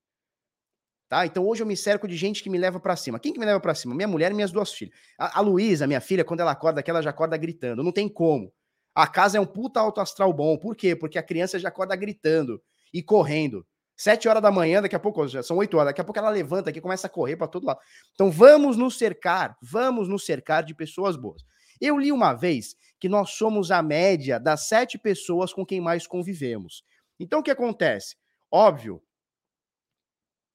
Tá? 1.14 1.24
Então 1.24 1.46
hoje 1.46 1.62
eu 1.62 1.66
me 1.66 1.76
cerco 1.76 2.08
de 2.08 2.16
gente 2.16 2.42
que 2.42 2.50
me 2.50 2.58
leva 2.58 2.80
para 2.80 2.96
cima. 2.96 3.20
Quem 3.20 3.32
que 3.32 3.38
me 3.38 3.46
leva 3.46 3.60
para 3.60 3.72
cima? 3.72 3.94
Minha 3.94 4.08
mulher 4.08 4.32
e 4.32 4.34
minhas 4.34 4.50
duas 4.50 4.72
filhas. 4.72 4.92
A, 5.16 5.38
a 5.38 5.40
Luísa, 5.40 5.86
minha 5.86 6.00
filha, 6.00 6.24
quando 6.24 6.40
ela 6.40 6.50
acorda 6.50 6.80
aqui, 6.80 6.90
ela 6.90 7.00
já 7.00 7.10
acorda 7.10 7.36
gritando. 7.36 7.84
Não 7.84 7.92
tem 7.92 8.08
como. 8.08 8.52
A 8.92 9.06
casa 9.06 9.38
é 9.38 9.40
um 9.40 9.46
puta 9.46 9.78
alto 9.78 10.00
astral 10.00 10.32
bom. 10.32 10.58
Por 10.58 10.74
quê? 10.74 10.96
Porque 10.96 11.16
a 11.16 11.22
criança 11.22 11.56
já 11.56 11.68
acorda 11.68 11.94
gritando 11.94 12.60
e 12.92 13.00
correndo. 13.00 13.64
Sete 13.96 14.28
horas 14.28 14.42
da 14.42 14.50
manhã, 14.50 14.82
daqui 14.82 14.96
a 14.96 14.98
pouco, 14.98 15.28
já 15.28 15.40
são 15.40 15.56
oito 15.58 15.76
horas, 15.76 15.90
daqui 15.90 16.00
a 16.00 16.04
pouco 16.04 16.18
ela 16.18 16.30
levanta 16.30 16.70
aqui 16.70 16.80
começa 16.80 17.06
a 17.06 17.10
correr 17.10 17.36
para 17.36 17.46
todo 17.46 17.64
lado. 17.64 17.78
Então 18.12 18.28
vamos 18.28 18.76
nos 18.76 18.98
cercar, 18.98 19.56
vamos 19.62 20.08
nos 20.08 20.26
cercar 20.26 20.64
de 20.64 20.74
pessoas 20.74 21.14
boas. 21.14 21.42
Eu 21.80 21.96
li 21.96 22.10
uma 22.10 22.32
vez 22.32 22.74
que 22.98 23.08
nós 23.08 23.30
somos 23.30 23.70
a 23.70 23.80
média 23.80 24.40
das 24.40 24.66
sete 24.66 24.98
pessoas 24.98 25.52
com 25.52 25.64
quem 25.64 25.80
mais 25.80 26.08
convivemos. 26.08 26.82
Então, 27.20 27.38
o 27.38 27.42
que 27.42 27.52
acontece? 27.52 28.16
Óbvio, 28.50 29.00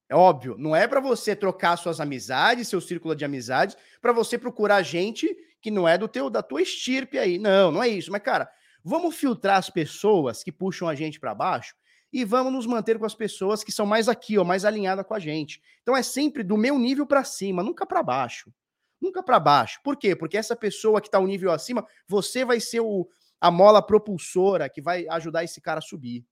é 0.10 0.16
óbvio, 0.16 0.56
não 0.58 0.76
é 0.76 0.88
para 0.88 1.00
você 1.00 1.36
trocar 1.36 1.78
suas 1.78 2.00
amizades, 2.00 2.68
seu 2.68 2.82
círculo 2.82 3.16
de 3.16 3.24
amizades, 3.24 3.78
para 4.02 4.12
você 4.12 4.40
procurar 4.40 4.82
gente 4.82 5.38
que 5.62 5.70
não 5.70 5.88
é 5.88 6.00
do 6.00 6.08
teu 6.08 6.32
da 6.32 6.42
tua 6.42 6.64
estirpe 6.64 7.20
aí. 7.20 7.38
Não, 7.38 7.72
não 7.72 7.84
é 7.84 7.88
isso. 7.88 8.12
Mas 8.12 8.24
cara, 8.24 8.50
vamos 8.84 9.16
filtrar 9.16 9.58
as 9.58 9.70
pessoas 9.70 10.44
que 10.44 10.52
puxam 10.52 10.88
a 10.88 10.96
gente 10.96 11.20
para 11.20 11.36
baixo 11.36 11.76
e 12.12 12.26
vamos 12.26 12.52
nos 12.52 12.66
manter 12.66 12.98
com 12.98 13.06
as 13.06 13.14
pessoas 13.14 13.64
que 13.64 13.72
são 13.72 13.86
mais 13.86 14.10
aqui, 14.10 14.36
ó, 14.40 14.44
mais 14.44 14.66
alinhadas 14.66 15.06
com 15.06 15.14
a 15.14 15.20
gente. 15.20 15.62
Então 15.84 15.96
é 15.96 16.02
sempre 16.02 16.44
do 16.44 16.58
meu 16.58 16.80
nível 16.80 17.06
para 17.06 17.24
cima, 17.24 17.62
nunca 17.62 17.86
para 17.86 18.02
baixo. 18.02 18.52
Nunca 19.00 19.22
para 19.22 19.40
baixo. 19.40 19.80
Por 19.84 19.96
quê? 19.96 20.16
Porque 20.16 20.38
essa 20.38 20.56
pessoa 20.56 21.00
que 21.00 21.08
está 21.08 21.20
um 21.20 21.28
nível 21.28 21.52
acima, 21.52 21.86
você 22.08 22.44
vai 22.44 22.60
ser 22.60 22.80
o, 22.80 23.08
a 23.40 23.52
mola 23.52 23.82
propulsora 23.82 24.68
que 24.68 24.82
vai 24.82 25.08
ajudar 25.08 25.44
esse 25.44 25.62
cara 25.62 25.78
a 25.78 25.84
subir. 25.84 26.26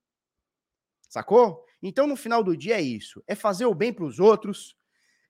Sacou? 1.08 1.64
Então, 1.82 2.08
no 2.08 2.16
final 2.16 2.44
do 2.44 2.56
dia 2.56 2.76
é 2.76 2.82
isso: 2.82 3.24
é 3.28 3.36
fazer 3.36 3.66
o 3.66 3.74
bem 3.74 3.94
para 3.94 4.06
os 4.06 4.20
outros, 4.20 4.76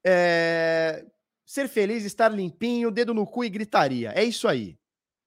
é... 0.05 1.05
ser 1.45 1.67
feliz, 1.67 2.03
estar 2.05 2.29
limpinho, 2.29 2.91
dedo 2.91 3.13
no 3.13 3.25
cu 3.25 3.43
e 3.43 3.49
gritaria. 3.49 4.11
É 4.15 4.23
isso 4.23 4.47
aí. 4.47 4.77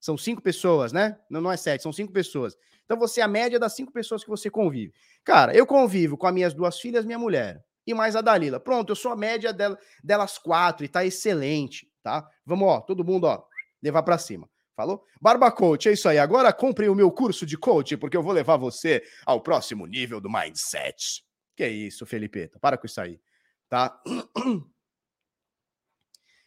São 0.00 0.16
cinco 0.16 0.40
pessoas, 0.40 0.92
né? 0.92 1.18
Não, 1.28 1.40
não 1.40 1.52
é 1.52 1.56
sete, 1.56 1.82
são 1.82 1.92
cinco 1.92 2.12
pessoas. 2.12 2.56
Então 2.84 2.98
você 2.98 3.20
é 3.20 3.24
a 3.24 3.28
média 3.28 3.58
das 3.58 3.74
cinco 3.74 3.92
pessoas 3.92 4.24
que 4.24 4.30
você 4.30 4.50
convive. 4.50 4.92
Cara, 5.22 5.54
eu 5.54 5.66
convivo 5.66 6.16
com 6.16 6.26
as 6.26 6.34
minhas 6.34 6.54
duas 6.54 6.80
filhas, 6.80 7.04
minha 7.04 7.18
mulher 7.18 7.62
e 7.86 7.94
mais 7.94 8.16
a 8.16 8.20
Dalila. 8.20 8.58
Pronto, 8.60 8.90
eu 8.90 8.96
sou 8.96 9.12
a 9.12 9.16
média 9.16 9.52
dela, 9.52 9.78
delas 10.02 10.38
quatro 10.38 10.84
e 10.84 10.88
tá 10.88 11.04
excelente, 11.04 11.90
tá? 12.02 12.28
Vamos, 12.44 12.68
ó, 12.68 12.80
todo 12.80 13.04
mundo, 13.04 13.24
ó, 13.24 13.42
levar 13.82 14.02
para 14.02 14.18
cima. 14.18 14.48
Falou? 14.80 15.04
Barba 15.20 15.52
Coach, 15.52 15.90
é 15.90 15.92
isso 15.92 16.08
aí. 16.08 16.18
Agora 16.18 16.50
compre 16.54 16.88
o 16.88 16.94
meu 16.94 17.12
curso 17.12 17.44
de 17.44 17.58
coach, 17.58 17.98
porque 17.98 18.16
eu 18.16 18.22
vou 18.22 18.32
levar 18.32 18.56
você 18.56 19.04
ao 19.26 19.38
próximo 19.38 19.84
nível 19.84 20.22
do 20.22 20.32
mindset. 20.32 21.22
Que 21.54 21.64
é 21.64 21.68
isso, 21.68 22.06
Felipeta. 22.06 22.58
Para 22.58 22.78
com 22.78 22.86
isso 22.86 22.98
aí. 22.98 23.20
Tá? 23.68 24.02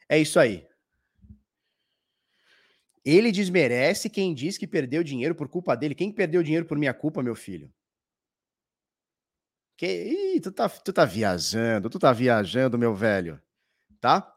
É 0.09 0.17
isso 0.17 0.39
aí. 0.39 0.67
Ele 3.05 3.31
desmerece 3.31 4.09
quem 4.09 4.33
diz 4.33 4.57
que 4.57 4.65
perdeu 4.65 5.03
dinheiro 5.03 5.35
por 5.35 5.47
culpa 5.47 5.75
dele. 5.75 5.93
Quem 5.93 6.11
perdeu 6.11 6.41
dinheiro 6.41 6.65
por 6.65 6.77
minha 6.77 6.93
culpa, 6.93 7.21
meu 7.21 7.35
filho? 7.35 7.71
Que... 9.77 10.35
Ih, 10.35 10.41
tu 10.41 10.51
tá, 10.51 10.67
tu 10.67 10.91
tá 10.91 11.05
viajando, 11.05 11.87
tu 11.87 11.99
tá 11.99 12.11
viajando, 12.11 12.79
meu 12.79 12.95
velho. 12.95 13.39
Tá? 14.01 14.35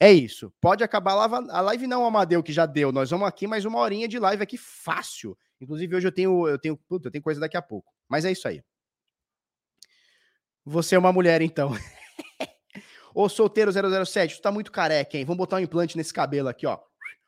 É 0.00 0.12
isso. 0.12 0.52
Pode 0.60 0.84
acabar 0.84 1.12
a 1.14 1.60
live, 1.60 1.86
não, 1.88 2.06
Amadeu, 2.06 2.42
que 2.42 2.52
já 2.52 2.66
deu. 2.66 2.92
Nós 2.92 3.10
vamos 3.10 3.26
aqui 3.26 3.48
mais 3.48 3.64
uma 3.64 3.80
horinha 3.80 4.06
de 4.06 4.18
live 4.18 4.42
aqui 4.42 4.56
fácil. 4.56 5.36
Inclusive 5.60 5.96
hoje 5.96 6.06
eu 6.06 6.12
tenho 6.12 6.46
eu 6.46 6.58
tenho, 6.58 6.76
puta, 6.76 7.08
eu 7.08 7.10
tenho 7.10 7.22
coisa 7.22 7.40
daqui 7.40 7.56
a 7.56 7.62
pouco. 7.62 7.92
Mas 8.08 8.24
é 8.24 8.30
isso 8.30 8.46
aí. 8.46 8.62
Você 10.64 10.94
é 10.94 10.98
uma 10.98 11.12
mulher 11.12 11.42
então. 11.42 11.72
Ô 13.12 13.28
solteiro 13.28 13.72
007, 13.72 14.36
tu 14.36 14.42
tá 14.42 14.52
muito 14.52 14.70
careca, 14.70 15.16
hein? 15.16 15.24
Vamos 15.24 15.38
botar 15.38 15.56
um 15.56 15.60
implante 15.60 15.96
nesse 15.96 16.12
cabelo 16.12 16.48
aqui, 16.48 16.64
ó. 16.64 16.78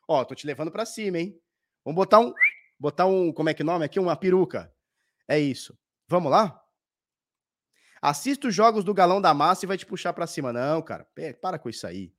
Ó, 0.07 0.23
tô 0.23 0.33
te 0.33 0.47
levando 0.47 0.71
para 0.71 0.85
cima, 0.85 1.17
hein? 1.17 1.37
Vamos 1.83 1.97
botar 1.97 2.19
um 2.19 2.33
botar 2.79 3.05
um, 3.05 3.33
como 3.33 3.49
é 3.49 3.53
que 3.53 3.63
é 3.63 3.65
nome 3.65 3.83
aqui? 3.83 3.99
Uma 3.99 4.15
peruca. 4.15 4.73
É 5.27 5.37
isso. 5.37 5.77
Vamos 6.07 6.31
lá? 6.31 6.57
Assista 8.01 8.47
os 8.47 8.55
jogos 8.55 8.83
do 8.83 8.93
Galão 8.93 9.21
da 9.21 9.33
Massa 9.33 9.65
e 9.65 9.67
vai 9.67 9.77
te 9.77 9.85
puxar 9.85 10.13
para 10.13 10.25
cima. 10.25 10.53
Não, 10.53 10.81
cara. 10.81 11.05
Para 11.41 11.59
com 11.59 11.69
isso 11.69 11.85
aí 11.85 12.13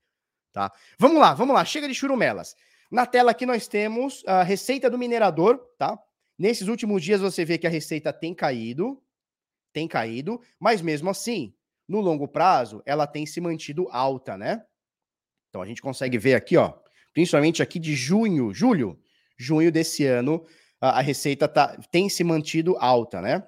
tá? 0.52 0.70
Vamos 0.98 1.20
lá, 1.20 1.34
vamos 1.34 1.54
lá, 1.54 1.64
chega 1.64 1.88
de 1.88 1.94
churumelas. 1.94 2.54
Na 2.90 3.06
tela 3.06 3.30
aqui 3.30 3.46
nós 3.46 3.66
temos 3.66 4.22
a 4.26 4.42
receita 4.42 4.90
do 4.90 4.98
minerador, 4.98 5.58
tá? 5.78 5.98
Nesses 6.38 6.68
últimos 6.68 7.02
dias 7.02 7.20
você 7.20 7.44
vê 7.44 7.56
que 7.56 7.66
a 7.66 7.70
receita 7.70 8.12
tem 8.12 8.34
caído, 8.34 9.02
tem 9.72 9.88
caído, 9.88 10.40
mas 10.58 10.82
mesmo 10.82 11.08
assim, 11.08 11.54
no 11.88 12.00
longo 12.00 12.28
prazo, 12.28 12.82
ela 12.84 13.06
tem 13.06 13.24
se 13.24 13.40
mantido 13.40 13.88
alta, 13.90 14.36
né? 14.36 14.62
Então 15.48 15.62
a 15.62 15.66
gente 15.66 15.82
consegue 15.82 16.18
ver 16.18 16.34
aqui, 16.34 16.56
ó, 16.56 16.74
principalmente 17.12 17.62
aqui 17.62 17.78
de 17.78 17.94
junho, 17.94 18.52
julho, 18.52 19.00
junho 19.36 19.72
desse 19.72 20.04
ano, 20.04 20.44
a, 20.80 20.98
a 20.98 21.00
receita 21.00 21.48
tá, 21.48 21.76
tem 21.90 22.08
se 22.08 22.24
mantido 22.24 22.76
alta, 22.78 23.20
né? 23.20 23.46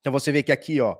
Então 0.00 0.12
você 0.12 0.32
vê 0.32 0.42
que 0.42 0.52
aqui, 0.52 0.80
ó, 0.80 0.96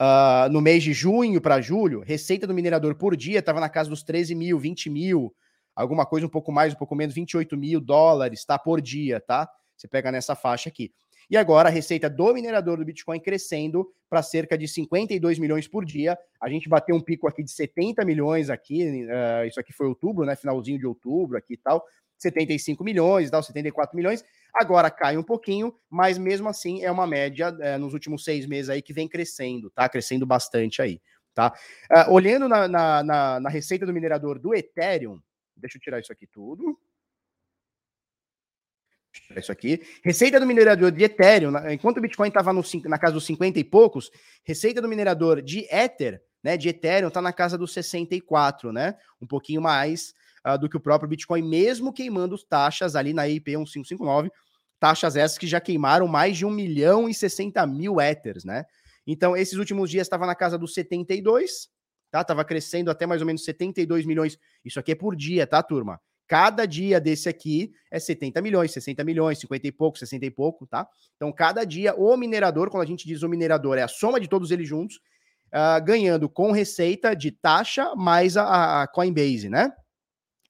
Uh, 0.00 0.50
no 0.50 0.60
mês 0.60 0.82
de 0.82 0.92
junho 0.92 1.40
para 1.40 1.60
julho, 1.60 2.00
receita 2.00 2.46
do 2.46 2.54
minerador 2.54 2.94
por 2.94 3.16
dia 3.16 3.38
estava 3.38 3.60
na 3.60 3.68
casa 3.68 3.88
dos 3.88 4.02
13 4.02 4.34
mil, 4.34 4.58
20 4.58 4.90
mil, 4.90 5.34
alguma 5.74 6.04
coisa 6.04 6.26
um 6.26 6.30
pouco 6.30 6.50
mais, 6.50 6.72
um 6.72 6.76
pouco 6.76 6.94
menos, 6.94 7.14
28 7.14 7.56
mil 7.56 7.80
dólares, 7.80 8.44
tá? 8.44 8.58
Por 8.58 8.80
dia, 8.80 9.20
tá? 9.20 9.48
Você 9.76 9.86
pega 9.86 10.10
nessa 10.10 10.34
faixa 10.34 10.68
aqui. 10.68 10.92
E 11.30 11.36
agora 11.36 11.68
a 11.68 11.72
receita 11.72 12.10
do 12.10 12.34
minerador 12.34 12.78
do 12.78 12.84
Bitcoin 12.84 13.18
crescendo 13.20 13.88
para 14.10 14.22
cerca 14.22 14.58
de 14.58 14.68
52 14.68 15.38
milhões 15.38 15.66
por 15.66 15.84
dia. 15.84 16.18
A 16.40 16.48
gente 16.48 16.68
bateu 16.68 16.94
um 16.94 17.00
pico 17.00 17.26
aqui 17.26 17.42
de 17.42 17.50
70 17.50 18.04
milhões 18.04 18.50
aqui, 18.50 18.84
uh, 18.84 19.46
isso 19.46 19.58
aqui 19.58 19.72
foi 19.72 19.86
outubro, 19.86 20.26
né? 20.26 20.36
Finalzinho 20.36 20.78
de 20.78 20.86
outubro 20.86 21.38
aqui 21.38 21.54
e 21.54 21.56
tal. 21.56 21.82
75 22.18 22.84
milhões, 22.84 23.30
tal, 23.30 23.42
74 23.42 23.96
milhões. 23.96 24.24
Agora 24.54 24.90
cai 24.90 25.16
um 25.16 25.22
pouquinho, 25.22 25.74
mas 25.88 26.18
mesmo 26.18 26.48
assim 26.48 26.82
é 26.82 26.90
uma 26.90 27.06
média 27.06 27.56
é, 27.60 27.78
nos 27.78 27.94
últimos 27.94 28.24
seis 28.24 28.46
meses 28.46 28.68
aí 28.68 28.82
que 28.82 28.92
vem 28.92 29.08
crescendo, 29.08 29.70
tá? 29.70 29.88
Crescendo 29.88 30.26
bastante 30.26 30.82
aí, 30.82 31.00
tá? 31.34 31.54
Uh, 31.90 32.12
olhando 32.12 32.48
na, 32.48 32.68
na, 32.68 33.02
na, 33.02 33.40
na 33.40 33.48
receita 33.48 33.86
do 33.86 33.92
minerador 33.92 34.38
do 34.38 34.54
Ethereum, 34.54 35.20
deixa 35.56 35.78
eu 35.78 35.80
tirar 35.80 36.00
isso 36.00 36.12
aqui 36.12 36.26
tudo 36.26 36.78
isso 39.36 39.52
aqui. 39.52 39.80
Receita 40.02 40.40
do 40.40 40.46
minerador 40.46 40.90
de 40.90 41.04
Ethereum, 41.04 41.52
enquanto 41.70 41.98
o 41.98 42.00
Bitcoin 42.00 42.28
estava 42.28 42.52
na 42.52 42.98
casa 42.98 43.14
dos 43.14 43.24
50 43.26 43.58
e 43.58 43.64
poucos, 43.64 44.10
receita 44.44 44.80
do 44.80 44.88
minerador 44.88 45.42
de 45.42 45.66
Ether, 45.70 46.22
né, 46.42 46.56
de 46.56 46.68
Ethereum, 46.68 47.08
está 47.08 47.20
na 47.20 47.32
casa 47.32 47.56
dos 47.56 47.72
64, 47.72 48.72
né? 48.72 48.96
Um 49.20 49.26
pouquinho 49.26 49.60
mais 49.60 50.14
uh, 50.46 50.58
do 50.58 50.68
que 50.68 50.76
o 50.76 50.80
próprio 50.80 51.08
Bitcoin, 51.08 51.42
mesmo 51.42 51.92
queimando 51.92 52.36
taxas 52.38 52.96
ali 52.96 53.12
na 53.12 53.28
IP 53.28 53.50
1559, 53.50 54.30
taxas 54.78 55.16
essas 55.16 55.38
que 55.38 55.46
já 55.46 55.60
queimaram 55.60 56.08
mais 56.08 56.36
de 56.36 56.44
1 56.44 56.50
milhão 56.50 57.08
e 57.08 57.14
60 57.14 57.64
mil 57.66 58.00
Ethers, 58.00 58.44
né? 58.44 58.64
Então, 59.06 59.36
esses 59.36 59.58
últimos 59.58 59.90
dias 59.90 60.06
estava 60.06 60.26
na 60.26 60.34
casa 60.34 60.56
dos 60.56 60.74
72, 60.74 61.68
tá? 62.10 62.22
Tava 62.22 62.44
crescendo 62.44 62.90
até 62.90 63.06
mais 63.06 63.20
ou 63.20 63.26
menos 63.26 63.44
72 63.44 64.06
milhões. 64.06 64.38
Isso 64.64 64.78
aqui 64.78 64.92
é 64.92 64.94
por 64.94 65.16
dia, 65.16 65.46
tá, 65.46 65.62
turma? 65.62 66.00
Cada 66.28 66.64
dia 66.66 67.00
desse 67.00 67.28
aqui 67.28 67.72
é 67.90 67.98
70 67.98 68.40
milhões, 68.40 68.72
60 68.72 69.04
milhões, 69.04 69.38
50 69.38 69.66
e 69.66 69.72
pouco, 69.72 69.98
60 69.98 70.24
e 70.24 70.30
pouco, 70.30 70.66
tá? 70.66 70.88
Então, 71.16 71.32
cada 71.32 71.64
dia, 71.64 71.94
o 71.94 72.16
minerador, 72.16 72.70
quando 72.70 72.84
a 72.84 72.86
gente 72.86 73.06
diz 73.06 73.22
o 73.22 73.28
minerador, 73.28 73.76
é 73.76 73.82
a 73.82 73.88
soma 73.88 74.18
de 74.18 74.28
todos 74.28 74.50
eles 74.50 74.66
juntos, 74.66 74.96
uh, 75.52 75.84
ganhando 75.84 76.28
com 76.28 76.52
receita 76.52 77.14
de 77.14 77.32
taxa 77.32 77.94
mais 77.94 78.36
a, 78.36 78.82
a 78.82 78.86
Coinbase, 78.86 79.48
né? 79.48 79.72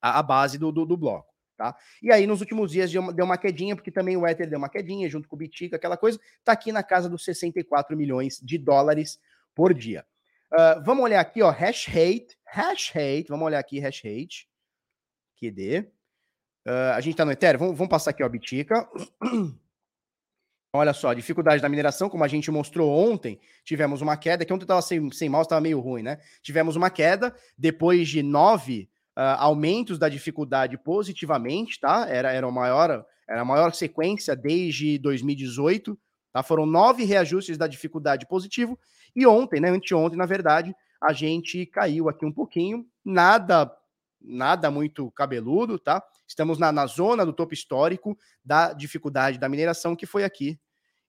A, 0.03 0.19
a 0.19 0.23
base 0.23 0.57
do, 0.57 0.69
do, 0.69 0.85
do, 0.85 0.97
bloco. 0.97 1.33
Tá? 1.55 1.73
E 2.01 2.11
aí, 2.11 2.27
nos 2.27 2.41
últimos 2.41 2.71
dias, 2.71 2.91
deu 2.91 3.01
uma, 3.01 3.13
deu 3.13 3.23
uma 3.23 3.37
quedinha, 3.37 3.73
porque 3.73 3.89
também 3.89 4.17
o 4.17 4.27
Ether 4.27 4.49
deu 4.49 4.59
uma 4.59 4.67
quedinha, 4.67 5.09
junto 5.09 5.29
com 5.29 5.37
o 5.37 5.39
Bitica, 5.39 5.77
aquela 5.77 5.95
coisa, 5.95 6.19
tá 6.43 6.51
aqui 6.51 6.73
na 6.73 6.83
casa 6.83 7.09
dos 7.09 7.23
64 7.23 7.95
milhões 7.95 8.39
de 8.43 8.57
dólares 8.57 9.17
por 9.55 9.73
dia. 9.73 10.05
Uh, 10.51 10.83
vamos 10.83 11.05
olhar 11.05 11.21
aqui, 11.21 11.41
ó, 11.41 11.49
hash 11.49 11.87
rate, 11.87 12.37
hash 12.45 12.89
rate, 12.89 13.27
vamos 13.29 13.45
olhar 13.45 13.59
aqui, 13.59 13.79
hash 13.79 14.03
rate, 14.03 14.49
QD. 15.39 15.87
Uh, 16.67 16.93
a 16.95 16.99
gente 16.99 17.15
tá 17.15 17.23
no 17.23 17.31
Ethereum, 17.31 17.59
vamos, 17.59 17.77
vamos 17.77 17.89
passar 17.89 18.11
aqui, 18.11 18.23
ó, 18.23 18.29
Bitica. 18.29 18.87
Olha 20.75 20.91
só, 20.91 21.13
dificuldade 21.13 21.61
da 21.61 21.69
mineração, 21.69 22.09
como 22.09 22.23
a 22.23 22.27
gente 22.27 22.49
mostrou 22.49 22.91
ontem, 22.91 23.39
tivemos 23.63 24.01
uma 24.01 24.17
queda, 24.17 24.43
que 24.43 24.51
ontem 24.51 24.63
estava 24.63 24.81
sem, 24.81 25.11
sem 25.11 25.29
mouse, 25.29 25.45
estava 25.45 25.61
meio 25.61 25.79
ruim, 25.79 26.01
né? 26.01 26.19
Tivemos 26.41 26.75
uma 26.75 26.89
queda, 26.89 27.33
depois 27.55 28.09
de 28.09 28.23
nove 28.23 28.89
uh, 29.17 29.37
aumentos 29.37 29.97
da 29.97 30.09
dificuldade 30.09 30.77
positivamente, 30.77 31.79
tá? 31.79 32.07
Era, 32.07 32.31
era, 32.31 32.47
a 32.47 32.51
maior, 32.51 33.05
era 33.27 33.41
a 33.41 33.45
maior 33.45 33.73
sequência 33.73 34.35
desde 34.35 34.97
2018, 34.97 35.97
tá? 36.31 36.43
Foram 36.43 36.65
nove 36.65 37.03
reajustes 37.03 37.57
da 37.57 37.67
dificuldade 37.67 38.27
positivo, 38.27 38.77
e 39.15 39.25
ontem, 39.25 39.59
né? 39.59 39.69
Anteontem, 39.69 40.17
na 40.17 40.25
verdade, 40.25 40.75
a 41.01 41.13
gente 41.13 41.65
caiu 41.65 42.09
aqui 42.09 42.25
um 42.25 42.31
pouquinho, 42.31 42.85
nada 43.03 43.71
nada 44.25 44.71
muito 44.71 45.11
cabeludo, 45.11 45.77
tá? 45.77 46.01
Estamos 46.25 46.57
na, 46.57 46.71
na 46.71 46.85
zona 46.85 47.25
do 47.25 47.33
topo 47.33 47.53
histórico 47.53 48.17
da 48.43 48.71
dificuldade 48.71 49.37
da 49.37 49.49
mineração, 49.49 49.97
que 49.97 50.05
foi 50.05 50.23
aqui 50.23 50.57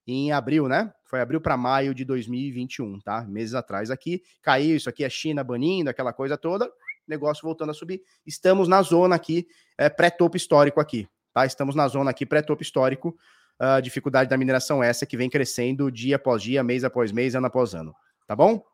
em 0.05 0.33
abril, 0.33 0.67
né? 0.67 0.93
Foi 1.05 1.21
abril 1.21 1.41
para 1.41 1.57
maio 1.57 1.95
de 1.95 2.05
2021, 2.05 2.99
tá? 2.99 3.23
Meses 3.23 3.55
atrás 3.55 3.89
aqui. 3.89 4.21
Caiu, 4.43 4.75
isso 4.75 4.89
aqui 4.89 5.05
é 5.05 5.09
China 5.09 5.45
banindo, 5.45 5.89
aquela 5.89 6.13
coisa 6.13 6.37
toda 6.37 6.69
negócio 7.07 7.43
voltando 7.43 7.71
a 7.71 7.75
subir. 7.75 8.03
Estamos 8.27 8.69
na 8.69 8.83
zona 8.83 9.17
aqui, 9.17 9.47
é, 9.79 9.89
pré-topo 9.89 10.37
histórico 10.37 10.81
aqui, 10.81 11.09
tá? 11.33 11.47
Estamos 11.47 11.75
na 11.75 11.87
zona 11.89 12.11
aqui, 12.11 12.25
pré-topo 12.25 12.63
histórico. 12.63 13.17
A 13.59 13.79
uh, 13.79 13.83
dificuldade 13.83 14.29
da 14.29 14.37
mineração 14.37 14.83
é 14.83 14.89
essa 14.89 15.07
que 15.07 15.17
vem 15.17 15.31
crescendo 15.31 15.91
dia 15.91 16.17
após 16.17 16.43
dia, 16.43 16.65
mês 16.65 16.83
após 16.83 17.13
mês, 17.13 17.37
ano 17.37 17.47
após 17.47 17.73
ano, 17.73 17.95
tá 18.27 18.35
bom? 18.35 18.65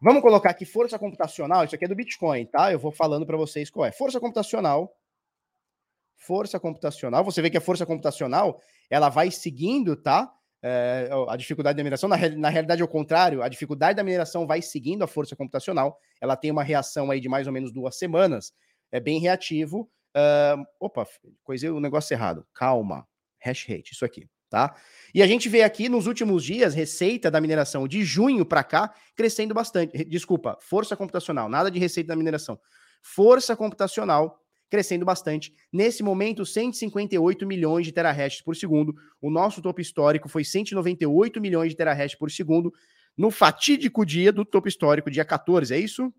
Vamos 0.00 0.22
colocar 0.22 0.50
aqui 0.50 0.64
força 0.64 0.98
computacional, 0.98 1.64
isso 1.64 1.74
aqui 1.74 1.84
é 1.84 1.88
do 1.88 1.94
Bitcoin, 1.94 2.46
tá? 2.46 2.72
Eu 2.72 2.78
vou 2.78 2.90
falando 2.90 3.26
para 3.26 3.36
vocês 3.36 3.70
qual 3.70 3.84
é. 3.84 3.92
Força 3.92 4.18
computacional, 4.18 4.96
força 6.16 6.58
computacional. 6.58 7.22
Você 7.24 7.42
vê 7.42 7.50
que 7.50 7.58
a 7.58 7.60
força 7.60 7.84
computacional 7.84 8.60
ela 8.88 9.08
vai 9.08 9.30
seguindo, 9.30 9.94
tá? 9.94 10.32
É, 10.64 11.10
a 11.28 11.36
dificuldade 11.36 11.76
da 11.76 11.82
mineração, 11.82 12.08
na, 12.08 12.16
na 12.16 12.48
realidade, 12.48 12.80
ao 12.80 12.88
contrário, 12.88 13.42
a 13.42 13.48
dificuldade 13.48 13.96
da 13.96 14.04
mineração 14.04 14.46
vai 14.46 14.62
seguindo 14.62 15.02
a 15.02 15.08
força 15.08 15.34
computacional. 15.34 15.98
Ela 16.20 16.36
tem 16.36 16.50
uma 16.50 16.62
reação 16.62 17.10
aí 17.10 17.20
de 17.20 17.28
mais 17.28 17.46
ou 17.46 17.52
menos 17.52 17.72
duas 17.72 17.96
semanas. 17.96 18.52
É 18.92 19.00
bem 19.00 19.18
reativo. 19.18 19.90
Uh, 20.16 20.62
opa, 20.78 21.06
coisei 21.42 21.68
o 21.68 21.80
negócio 21.80 22.14
errado. 22.14 22.46
Calma. 22.54 23.06
Hash 23.44 23.66
rate, 23.66 23.92
isso 23.92 24.04
aqui, 24.04 24.28
tá? 24.48 24.76
E 25.12 25.20
a 25.20 25.26
gente 25.26 25.48
vê 25.48 25.62
aqui 25.62 25.88
nos 25.88 26.06
últimos 26.06 26.44
dias, 26.44 26.74
receita 26.74 27.28
da 27.28 27.40
mineração 27.40 27.88
de 27.88 28.04
junho 28.04 28.46
para 28.46 28.62
cá 28.62 28.94
crescendo 29.16 29.52
bastante. 29.52 30.04
Desculpa, 30.04 30.56
força 30.60 30.96
computacional, 30.96 31.48
nada 31.48 31.70
de 31.70 31.80
receita 31.80 32.08
da 32.08 32.16
mineração. 32.16 32.56
Força 33.02 33.56
computacional 33.56 34.41
crescendo 34.72 35.04
bastante. 35.04 35.52
Nesse 35.70 36.02
momento, 36.02 36.46
158 36.46 37.46
milhões 37.46 37.84
de 37.84 37.92
terahashes 37.92 38.40
por 38.40 38.56
segundo. 38.56 38.94
O 39.20 39.30
nosso 39.30 39.60
topo 39.60 39.82
histórico 39.82 40.30
foi 40.30 40.44
198 40.44 41.42
milhões 41.42 41.72
de 41.72 41.76
terahashes 41.76 42.18
por 42.18 42.30
segundo 42.30 42.72
no 43.14 43.30
fatídico 43.30 44.02
dia 44.06 44.32
do 44.32 44.46
topo 44.46 44.66
histórico, 44.68 45.10
dia 45.10 45.26
14, 45.26 45.74
é 45.74 45.78
isso? 45.78 46.10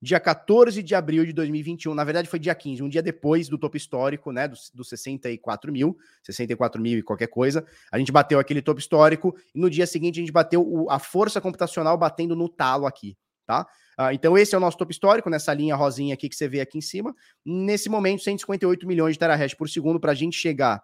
Dia 0.00 0.20
14 0.20 0.80
de 0.80 0.94
abril 0.94 1.26
de 1.26 1.32
2021, 1.32 1.92
na 1.92 2.04
verdade 2.04 2.28
foi 2.28 2.38
dia 2.38 2.54
15, 2.54 2.84
um 2.84 2.88
dia 2.88 3.02
depois 3.02 3.48
do 3.48 3.58
topo 3.58 3.76
histórico, 3.76 4.30
né, 4.30 4.46
dos 4.46 4.70
do 4.72 4.84
64 4.84 5.72
mil, 5.72 5.98
64 6.22 6.80
mil 6.80 7.00
e 7.00 7.02
qualquer 7.02 7.26
coisa, 7.26 7.66
a 7.90 7.98
gente 7.98 8.12
bateu 8.12 8.38
aquele 8.38 8.62
topo 8.62 8.78
histórico 8.78 9.34
e 9.52 9.58
no 9.58 9.68
dia 9.68 9.88
seguinte 9.88 10.20
a 10.20 10.22
gente 10.22 10.30
bateu 10.30 10.62
o, 10.62 10.88
a 10.88 11.00
força 11.00 11.40
computacional 11.40 11.98
batendo 11.98 12.36
no 12.36 12.48
talo 12.48 12.86
aqui, 12.86 13.16
tá? 13.46 13.66
Uh, 13.98 14.10
então, 14.12 14.36
esse 14.36 14.54
é 14.54 14.58
o 14.58 14.60
nosso 14.60 14.76
topo 14.76 14.90
histórico, 14.90 15.30
nessa 15.30 15.54
linha 15.54 15.76
rosinha 15.76 16.14
aqui 16.14 16.28
que 16.28 16.34
você 16.34 16.48
vê 16.48 16.60
aqui 16.60 16.78
em 16.78 16.80
cima. 16.82 17.14
Nesse 17.44 17.88
momento, 17.88 18.22
158 18.22 18.86
milhões 18.86 19.14
de 19.14 19.18
terahash 19.18 19.54
por 19.54 19.68
segundo 19.68 20.00
para 20.00 20.12
a 20.12 20.14
gente 20.14 20.36
chegar 20.36 20.82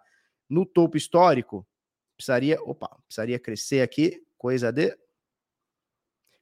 no 0.49 0.65
topo 0.65 0.97
histórico. 0.97 1.67
Precisaria, 2.15 2.61
opa, 2.63 2.89
precisaria 3.05 3.39
crescer 3.39 3.81
aqui, 3.81 4.21
coisa 4.37 4.71
de 4.71 4.95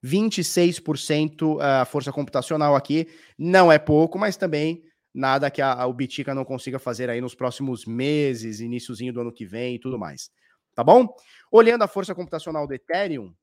26% 0.04 1.60
a 1.62 1.86
força 1.86 2.12
computacional 2.12 2.76
aqui. 2.76 3.08
Não 3.38 3.72
é 3.72 3.80
pouco, 3.80 4.18
mas 4.18 4.38
também 4.38 4.84
nada 5.14 5.50
que 5.50 5.62
a, 5.62 5.74
a, 5.74 5.88
o 5.88 5.94
Bitica 5.94 6.36
não 6.36 6.46
consiga 6.46 6.80
fazer 6.80 7.10
aí 7.10 7.20
nos 7.20 7.36
próximos 7.36 7.86
meses, 7.86 8.60
iníciozinho 8.60 9.14
do 9.14 9.22
ano 9.22 9.34
que 9.34 9.46
vem 9.46 9.76
e 9.76 9.80
tudo 9.80 9.98
mais. 9.98 10.32
Tá 10.76 10.84
bom? 10.84 11.08
Olhando 11.52 11.84
a 11.84 11.88
força 11.88 12.16
computacional 12.16 12.68
do 12.68 12.74
Ethereum, 12.74 13.34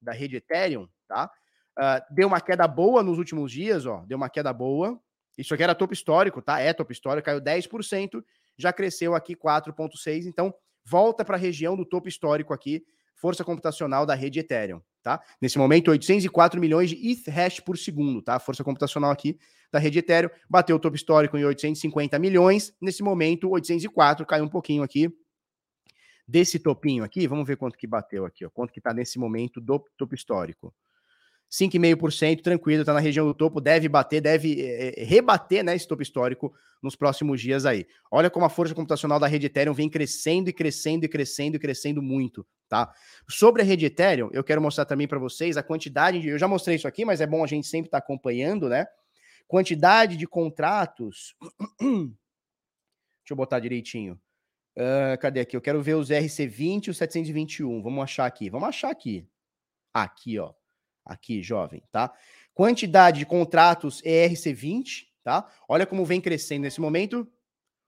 da 0.00 0.12
rede 0.12 0.36
Ethereum, 0.36 0.88
tá? 1.08 1.30
Uh, 1.78 2.14
deu 2.14 2.28
uma 2.28 2.40
queda 2.40 2.68
boa 2.68 3.02
nos 3.02 3.18
últimos 3.18 3.50
dias, 3.50 3.86
ó. 3.86 4.04
Deu 4.06 4.16
uma 4.16 4.28
queda 4.28 4.52
boa. 4.52 5.00
Isso 5.36 5.52
aqui 5.52 5.62
era 5.62 5.74
topo 5.74 5.92
histórico, 5.92 6.40
tá? 6.40 6.60
É 6.60 6.72
topo 6.72 6.92
histórico, 6.92 7.26
caiu 7.26 7.40
10%, 7.40 8.22
já 8.56 8.72
cresceu 8.72 9.14
aqui 9.14 9.34
4,6%. 9.34 10.26
Então, 10.26 10.54
volta 10.84 11.24
para 11.24 11.36
a 11.36 11.38
região 11.38 11.76
do 11.76 11.84
topo 11.84 12.08
histórico 12.08 12.54
aqui, 12.54 12.84
força 13.16 13.44
computacional 13.44 14.06
da 14.06 14.14
rede 14.14 14.38
Ethereum, 14.38 14.80
tá? 15.02 15.20
Nesse 15.40 15.58
momento, 15.58 15.90
804 15.90 16.60
milhões 16.60 16.90
de 16.90 16.96
ETH 16.96 17.26
hash 17.28 17.60
por 17.60 17.76
segundo, 17.76 18.22
tá? 18.22 18.38
Força 18.38 18.62
computacional 18.62 19.10
aqui 19.10 19.38
da 19.72 19.80
rede 19.80 19.98
Ethereum 19.98 20.30
bateu 20.48 20.76
o 20.76 20.78
topo 20.78 20.94
histórico 20.94 21.36
em 21.36 21.44
850 21.44 22.16
milhões. 22.20 22.72
Nesse 22.80 23.02
momento, 23.02 23.50
804, 23.50 24.24
caiu 24.24 24.44
um 24.44 24.48
pouquinho 24.48 24.84
aqui. 24.84 25.12
Desse 26.26 26.58
topinho 26.58 27.04
aqui, 27.04 27.26
vamos 27.26 27.46
ver 27.46 27.56
quanto 27.56 27.76
que 27.76 27.86
bateu 27.86 28.24
aqui, 28.24 28.46
ó. 28.46 28.50
Quanto 28.50 28.72
que 28.72 28.80
tá 28.80 28.94
nesse 28.94 29.18
momento 29.18 29.60
do 29.60 29.84
topo 29.96 30.14
histórico. 30.14 30.72
5,5%, 31.54 32.42
tranquilo, 32.42 32.82
está 32.82 32.92
na 32.92 32.98
região 32.98 33.24
do 33.24 33.32
topo, 33.32 33.60
deve 33.60 33.88
bater, 33.88 34.20
deve 34.20 34.60
é, 34.60 35.04
rebater 35.04 35.62
né, 35.62 35.76
esse 35.76 35.86
topo 35.86 36.02
histórico 36.02 36.52
nos 36.82 36.96
próximos 36.96 37.40
dias 37.40 37.64
aí. 37.64 37.86
Olha 38.10 38.28
como 38.28 38.44
a 38.44 38.48
força 38.48 38.74
computacional 38.74 39.20
da 39.20 39.28
rede 39.28 39.46
Ethereum 39.46 39.72
vem 39.72 39.88
crescendo 39.88 40.50
e 40.50 40.52
crescendo 40.52 41.04
e 41.04 41.08
crescendo 41.08 41.54
e 41.54 41.60
crescendo 41.60 42.02
muito, 42.02 42.44
tá? 42.68 42.92
Sobre 43.28 43.62
a 43.62 43.64
rede 43.64 43.86
Ethereum, 43.86 44.30
eu 44.32 44.42
quero 44.42 44.60
mostrar 44.60 44.84
também 44.84 45.06
para 45.06 45.20
vocês 45.20 45.56
a 45.56 45.62
quantidade 45.62 46.20
de. 46.20 46.28
Eu 46.28 46.38
já 46.38 46.48
mostrei 46.48 46.74
isso 46.74 46.88
aqui, 46.88 47.04
mas 47.04 47.20
é 47.20 47.26
bom 47.26 47.44
a 47.44 47.46
gente 47.46 47.68
sempre 47.68 47.86
estar 47.86 48.00
tá 48.00 48.04
acompanhando, 48.04 48.68
né? 48.68 48.86
Quantidade 49.46 50.16
de 50.16 50.26
contratos. 50.26 51.36
Deixa 51.80 53.30
eu 53.30 53.36
botar 53.36 53.60
direitinho. 53.60 54.20
Uh, 54.76 55.16
cadê 55.20 55.38
aqui? 55.38 55.56
Eu 55.56 55.60
quero 55.60 55.80
ver 55.80 55.94
os 55.94 56.10
RC20 56.10 56.88
e 56.88 56.90
os 56.90 56.96
721. 56.96 57.80
Vamos 57.80 58.02
achar 58.02 58.26
aqui. 58.26 58.50
Vamos 58.50 58.68
achar 58.68 58.90
aqui. 58.90 59.24
Aqui, 59.94 60.36
ó 60.40 60.52
aqui, 61.04 61.42
jovem, 61.42 61.82
tá? 61.90 62.12
Quantidade 62.54 63.18
de 63.18 63.26
contratos 63.26 64.00
ERC20, 64.02 65.06
tá? 65.22 65.50
Olha 65.68 65.86
como 65.86 66.04
vem 66.04 66.20
crescendo 66.20 66.62
nesse 66.62 66.80
momento. 66.80 67.30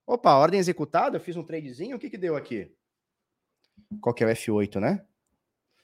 Opa, 0.05 0.35
ordem 0.35 0.59
executada, 0.59 1.17
eu 1.17 1.21
fiz 1.21 1.35
um 1.35 1.43
tradezinho, 1.43 1.97
o 1.97 1.99
que 1.99 2.09
que 2.09 2.17
deu 2.17 2.35
aqui? 2.35 2.71
Qual 4.01 4.13
que 4.13 4.23
é 4.23 4.27
o 4.27 4.29
F8, 4.29 4.79
né? 4.79 5.05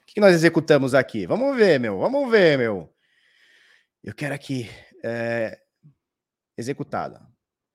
O 0.01 0.05
que, 0.05 0.15
que 0.15 0.21
nós 0.21 0.33
executamos 0.33 0.93
aqui? 0.93 1.25
Vamos 1.25 1.55
ver, 1.55 1.79
meu, 1.79 1.99
vamos 1.99 2.29
ver, 2.29 2.57
meu. 2.57 2.93
Eu 4.03 4.13
quero 4.13 4.35
aqui, 4.35 4.69
é... 5.03 5.59
executada. 6.57 7.25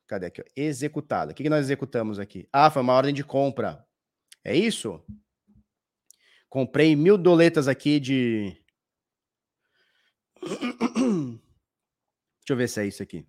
Cadê 0.07 0.27
aqui? 0.27 0.43
Executada. 0.57 1.33
O 1.33 1.35
que, 1.35 1.43
que 1.43 1.51
nós 1.51 1.61
executamos 1.61 2.19
aqui? 2.19 2.49
Ah, 2.51 2.71
foi 2.71 2.81
uma 2.81 2.95
ordem 2.95 3.15
de 3.15 3.23
compra. 3.23 3.87
É 4.43 4.57
isso? 4.57 5.03
Comprei 6.49 6.97
mil 6.97 7.19
doletas 7.19 7.69
aqui 7.69 8.01
de 8.01 8.57
Deixa 12.41 12.51
eu 12.51 12.57
ver 12.57 12.69
se 12.69 12.81
é 12.81 12.87
isso 12.87 13.03
aqui. 13.03 13.27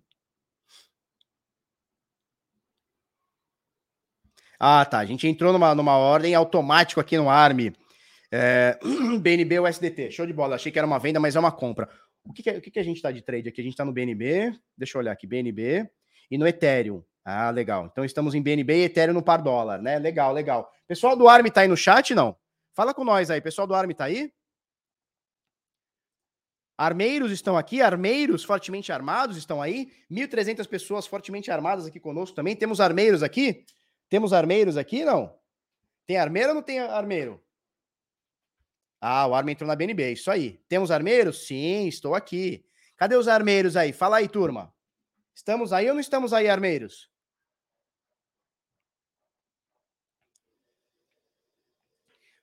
Ah, 4.58 4.84
tá. 4.84 4.98
A 4.98 5.04
gente 5.06 5.26
entrou 5.26 5.52
numa, 5.52 5.74
numa 5.74 5.96
ordem 5.96 6.34
automático 6.34 7.00
aqui 7.00 7.16
no 7.16 7.30
ARM. 7.30 7.72
É, 8.30 8.78
BNB 9.20 9.58
ou 9.58 9.66
SDT. 9.66 10.10
Show 10.10 10.26
de 10.26 10.32
bola. 10.32 10.56
Achei 10.56 10.70
que 10.70 10.78
era 10.78 10.86
uma 10.86 10.98
venda, 10.98 11.18
mas 11.18 11.34
é 11.34 11.40
uma 11.40 11.50
compra. 11.50 11.88
O 12.24 12.32
que, 12.32 12.42
que, 12.42 12.50
o 12.50 12.60
que, 12.60 12.70
que 12.70 12.78
a 12.78 12.82
gente 12.82 12.96
está 12.96 13.10
de 13.10 13.22
trade 13.22 13.48
aqui? 13.48 13.60
A 13.60 13.64
gente 13.64 13.72
está 13.72 13.84
no 13.84 13.92
BNB. 13.92 14.52
Deixa 14.76 14.98
eu 14.98 15.00
olhar 15.00 15.12
aqui. 15.12 15.26
BNB 15.26 15.88
e 16.30 16.36
no 16.36 16.46
Ethereum. 16.46 17.02
Ah, 17.24 17.50
legal. 17.50 17.86
Então 17.90 18.04
estamos 18.04 18.34
em 18.34 18.42
BNB 18.42 18.74
e 18.74 18.84
Ethereum 18.84 19.14
no 19.14 19.22
par 19.22 19.42
dólar, 19.42 19.80
né? 19.80 19.98
Legal, 19.98 20.32
legal. 20.32 20.70
Pessoal 20.86 21.16
do 21.16 21.28
ARM 21.28 21.46
tá 21.46 21.62
aí 21.62 21.68
no 21.68 21.76
chat, 21.76 22.14
não? 22.14 22.36
Fala 22.74 22.92
com 22.92 23.04
nós 23.04 23.30
aí. 23.30 23.40
Pessoal 23.40 23.66
do 23.66 23.74
ARM 23.74 23.92
tá 23.92 24.04
aí? 24.04 24.30
Armeiros 26.80 27.30
estão 27.30 27.58
aqui, 27.58 27.82
armeiros 27.82 28.42
fortemente 28.42 28.90
armados 28.90 29.36
estão 29.36 29.60
aí, 29.60 29.92
1.300 30.10 30.66
pessoas 30.66 31.06
fortemente 31.06 31.50
armadas 31.50 31.84
aqui 31.84 32.00
conosco 32.00 32.34
também. 32.34 32.56
Temos 32.56 32.80
armeiros 32.80 33.22
aqui? 33.22 33.66
Temos 34.08 34.32
armeiros 34.32 34.78
aqui, 34.78 35.04
não? 35.04 35.38
Tem 36.06 36.16
armeiro 36.16 36.48
ou 36.48 36.54
não 36.54 36.62
tem 36.62 36.78
armeiro? 36.78 37.38
Ah, 38.98 39.26
o 39.26 39.34
Arma 39.34 39.52
entrou 39.52 39.68
na 39.68 39.76
BNB, 39.76 40.12
isso 40.12 40.30
aí. 40.30 40.58
Temos 40.70 40.90
armeiros? 40.90 41.46
Sim, 41.46 41.86
estou 41.86 42.14
aqui. 42.14 42.64
Cadê 42.96 43.14
os 43.14 43.28
armeiros 43.28 43.76
aí? 43.76 43.92
Fala 43.92 44.16
aí, 44.16 44.26
turma. 44.26 44.74
Estamos 45.34 45.74
aí 45.74 45.86
ou 45.86 45.92
não 45.92 46.00
estamos 46.00 46.32
aí, 46.32 46.48
armeiros? 46.48 47.10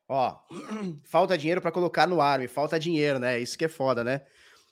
Ó, 0.07 0.37
falta 1.03 1.37
dinheiro 1.37 1.61
para 1.61 1.71
colocar 1.71 2.07
no 2.07 2.21
ARM, 2.21 2.47
falta 2.47 2.79
dinheiro, 2.79 3.19
né? 3.19 3.39
Isso 3.39 3.57
que 3.57 3.65
é 3.65 3.69
foda, 3.69 4.03
né? 4.03 4.21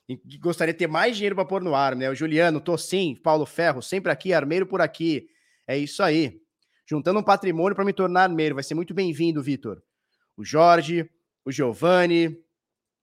E 0.08 0.16
gostaria 0.38 0.74
de 0.74 0.78
ter 0.78 0.88
mais 0.88 1.16
dinheiro 1.16 1.36
para 1.36 1.46
pôr 1.46 1.62
no 1.64 1.74
ARM, 1.74 1.98
né? 1.98 2.10
O 2.10 2.16
Juliano, 2.16 2.62
tô 2.62 2.78
sim, 2.78 3.16
Paulo 3.16 3.46
Ferro, 3.46 3.82
sempre 3.82 4.12
aqui, 4.12 4.34
armeiro 4.34 4.66
por 4.68 4.80
aqui. 4.80 5.28
É 5.68 5.78
isso 5.78 6.04
aí. 6.04 6.40
Juntando 6.88 7.20
um 7.20 7.24
patrimônio 7.24 7.76
para 7.76 7.84
me 7.84 7.92
tornar 7.92 8.24
armeiro. 8.24 8.54
Vai 8.54 8.64
ser 8.64 8.76
muito 8.76 8.94
bem-vindo, 8.94 9.42
Vitor. 9.42 9.82
O 10.38 10.46
Jorge, 10.46 11.10
o 11.44 11.52
Giovanni, 11.52 12.38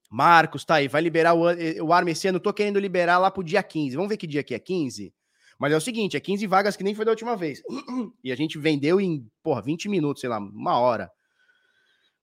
Marcos, 0.09 0.63
tá 0.63 0.75
aí. 0.75 0.87
Vai 0.87 1.01
liberar 1.01 1.33
o, 1.33 1.41
o 1.83 1.93
ARM 1.93 2.07
esse 2.07 2.27
ano. 2.27 2.39
Tô 2.39 2.53
querendo 2.53 2.79
liberar 2.79 3.17
lá 3.17 3.29
pro 3.29 3.43
dia 3.43 3.61
15. 3.61 3.95
Vamos 3.97 4.09
ver 4.09 4.15
que 4.15 4.25
dia 4.25 4.43
que 4.43 4.55
é 4.55 4.59
15? 4.59 5.13
Mas 5.59 5.73
é 5.73 5.75
o 5.75 5.81
seguinte, 5.81 6.15
é 6.15 6.19
15 6.19 6.47
vagas 6.47 6.75
que 6.77 6.83
nem 6.83 6.95
foi 6.95 7.03
da 7.03 7.11
última 7.11 7.35
vez. 7.35 7.61
E 8.23 8.31
a 8.31 8.35
gente 8.35 8.57
vendeu 8.57 9.01
em, 9.01 9.29
porra, 9.43 9.61
20 9.61 9.89
minutos, 9.89 10.21
sei 10.21 10.29
lá, 10.29 10.37
uma 10.37 10.79
hora. 10.79 11.11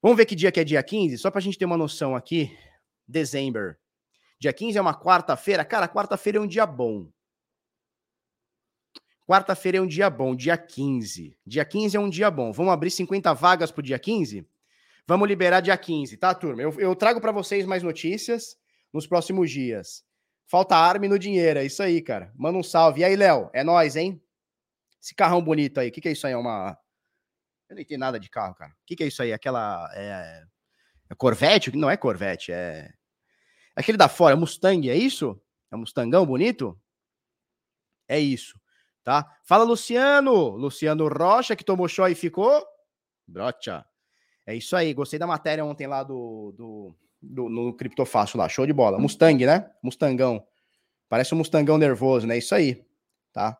Vamos 0.03 0.17
ver 0.17 0.25
que 0.25 0.35
dia 0.35 0.51
que 0.51 0.61
é 0.61 0.65
dia 0.65 0.83
15, 0.83 1.19
só 1.19 1.31
para 1.31 1.41
a 1.41 1.43
gente 1.43 1.59
ter 1.59 1.67
uma 1.67 1.77
noção 1.77 2.17
aqui. 2.17 2.57
Dezembro. 3.07 3.77
Dia 4.39 4.53
15 4.53 4.79
é 4.79 4.81
uma 4.81 4.99
quarta-feira. 4.99 5.65
Cara, 5.65 5.87
quarta-feira 5.87 6.39
é 6.39 6.41
um 6.41 6.47
dia 6.47 6.65
bom. 6.65 7.11
Quarta-feira 9.27 9.79
é 9.79 9.81
um 9.81 9.87
dia 9.87 10.09
bom, 10.09 10.35
dia 10.35 10.57
15. 10.57 11.37
Dia 11.47 11.65
15 11.65 11.97
é 11.97 12.01
um 12.01 12.09
dia 12.09 12.31
bom. 12.31 12.51
Vamos 12.51 12.73
abrir 12.73 12.91
50 12.91 13.33
vagas 13.35 13.71
pro 13.71 13.83
dia 13.83 13.99
15? 13.99 14.47
Vamos 15.07 15.29
liberar 15.29 15.61
dia 15.61 15.77
15, 15.77 16.17
tá, 16.17 16.35
turma? 16.35 16.63
Eu, 16.63 16.73
eu 16.81 16.97
trago 16.97 17.21
para 17.21 17.31
vocês 17.31 17.67
mais 17.67 17.83
notícias 17.83 18.57
nos 18.93 19.07
próximos 19.07 19.51
dias. 19.51 20.03
Falta 20.47 20.77
arma 20.77 21.07
no 21.07 21.19
dinheiro, 21.19 21.61
é 21.61 21.65
isso 21.65 21.83
aí, 21.83 22.01
cara. 22.01 22.33
Manda 22.35 22.59
um 22.59 22.63
salve. 22.63 23.03
E 23.03 23.05
aí, 23.05 23.15
Léo? 23.15 23.51
É 23.53 23.63
nós, 23.63 23.95
hein? 23.95 24.21
Esse 25.01 25.15
carrão 25.15 25.43
bonito 25.43 25.79
aí, 25.79 25.91
o 25.91 25.93
que, 25.93 26.01
que 26.01 26.09
é 26.09 26.13
isso 26.13 26.27
aí? 26.27 26.33
É 26.33 26.37
uma 26.37 26.77
eu 27.71 27.77
não 27.77 27.83
entendo 27.83 28.01
nada 28.01 28.19
de 28.19 28.29
carro, 28.29 28.55
cara. 28.55 28.73
O 28.73 28.75
que, 28.85 28.97
que 28.97 29.05
é 29.05 29.07
isso 29.07 29.23
aí? 29.23 29.33
Aquela. 29.33 29.89
É, 29.95 30.45
é 31.09 31.15
Corvette? 31.15 31.75
Não 31.77 31.89
é 31.89 31.97
Corvette, 31.97 32.51
é. 32.51 32.93
Aquele 33.77 33.97
da 33.97 34.09
fora, 34.09 34.35
é 34.35 34.37
Mustang, 34.37 34.91
é 34.91 34.97
isso? 34.97 35.41
É 35.71 35.77
um 35.77 35.81
Mustangão 35.81 36.27
bonito? 36.27 36.79
É 38.09 38.19
isso. 38.19 38.59
tá? 39.05 39.25
Fala, 39.45 39.63
Luciano! 39.63 40.49
Luciano 40.57 41.07
Rocha, 41.09 41.55
que 41.55 41.65
tomou 41.65 41.89
show 41.89 42.09
e 42.09 42.15
ficou. 42.17 42.67
Brocha. 43.27 43.87
É 44.45 44.55
isso 44.55 44.75
aí. 44.75 44.93
Gostei 44.93 45.19
da 45.19 45.27
matéria 45.29 45.65
ontem 45.65 45.87
lá 45.87 46.03
do, 46.03 46.53
do, 46.57 46.97
do 47.23 47.49
no 47.49 47.73
Criptofácil 47.77 48.39
lá. 48.39 48.49
Show 48.49 48.67
de 48.67 48.73
bola. 48.73 48.99
Mustang, 48.99 49.47
né? 49.47 49.71
Mustangão. 49.81 50.45
Parece 51.09 51.33
um 51.35 51.39
Mustangão 51.39 51.79
nervoso, 51.79 52.27
né? 52.27 52.37
Isso 52.37 52.53
aí, 52.53 52.85
tá? 53.33 53.57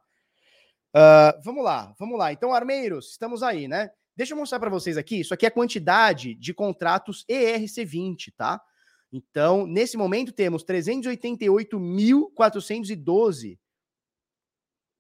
Uh, 0.95 1.41
vamos 1.45 1.63
lá, 1.63 1.95
vamos 1.99 2.19
lá. 2.19 2.33
Então, 2.33 2.53
armeiros, 2.53 3.11
estamos 3.13 3.45
aí, 3.45 3.69
né? 3.69 3.93
Deixa 4.21 4.35
eu 4.35 4.37
mostrar 4.37 4.61
para 4.61 4.69
vocês 4.69 4.99
aqui. 4.99 5.21
Isso 5.21 5.33
aqui 5.33 5.47
é 5.47 5.49
a 5.49 5.51
quantidade 5.51 6.35
de 6.35 6.53
contratos 6.53 7.25
ERC20, 7.27 8.35
tá? 8.37 8.63
Então, 9.11 9.67
nesse 9.67 9.97
momento, 9.97 10.31
temos 10.31 10.63
388.412. 10.63 13.59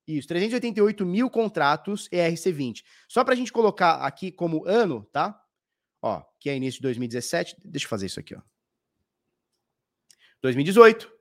Isso, 0.06 0.26
388 0.26 1.04
mil 1.04 1.28
contratos 1.28 2.08
ERC20. 2.08 2.82
Só 3.06 3.22
para 3.22 3.34
a 3.34 3.36
gente 3.36 3.52
colocar 3.52 3.96
aqui 3.96 4.32
como 4.32 4.66
ano, 4.66 5.04
tá? 5.12 5.38
Ó, 6.00 6.22
que 6.38 6.48
é 6.48 6.56
início 6.56 6.78
de 6.78 6.84
2017. 6.84 7.56
Deixa 7.62 7.84
eu 7.84 7.90
fazer 7.90 8.06
isso 8.06 8.20
aqui, 8.20 8.34
ó. 8.34 8.40
2018, 10.40 11.12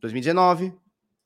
2019, 0.00 0.74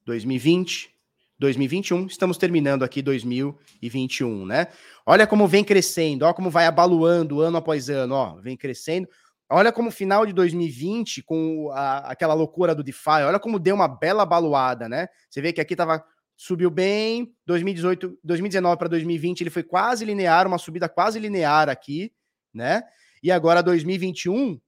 2020, 0.05 0.95
2021, 1.39 2.07
estamos 2.07 2.39
terminando 2.39 2.83
aqui 2.83 3.03
2021, 3.03 4.47
né? 4.47 4.69
Olha 5.05 5.27
como 5.27 5.47
vem 5.47 5.63
crescendo, 5.63 6.25
olha 6.25 6.35
como 6.35 6.51
vai 6.51 6.67
abaluando 6.67 7.41
ano 7.41 7.59
após 7.59 7.91
ano, 7.91 8.15
ó, 8.15 8.41
vem 8.41 8.57
crescendo. 8.57 9.09
Olha 9.49 9.71
como 9.71 9.91
final 9.91 10.27
de 10.27 10.33
2020, 10.33 11.23
com 11.23 11.71
a, 11.73 12.11
aquela 12.11 12.35
loucura 12.35 12.75
do 12.75 12.83
DeFi, 12.83 13.23
olha 13.27 13.39
como 13.39 13.59
deu 13.59 13.75
uma 13.75 13.87
bela 13.87 14.23
abaluada, 14.23 14.89
né? 14.89 15.07
Você 15.31 15.41
vê 15.41 15.53
que 15.53 15.61
aqui 15.61 15.77
tava 15.77 16.03
subiu 16.37 16.71
bem, 16.71 17.33
2018, 17.47 18.19
2019 18.23 18.77
para 18.77 18.89
2020 18.89 19.41
ele 19.41 19.51
foi 19.51 19.63
quase 19.63 20.05
linear, 20.05 20.47
uma 20.47 20.59
subida 20.59 20.89
quase 20.89 21.19
linear 21.19 21.69
aqui, 21.69 22.13
né? 22.53 22.83
E 23.23 23.31
agora 23.31 23.63
2021, 23.63 24.59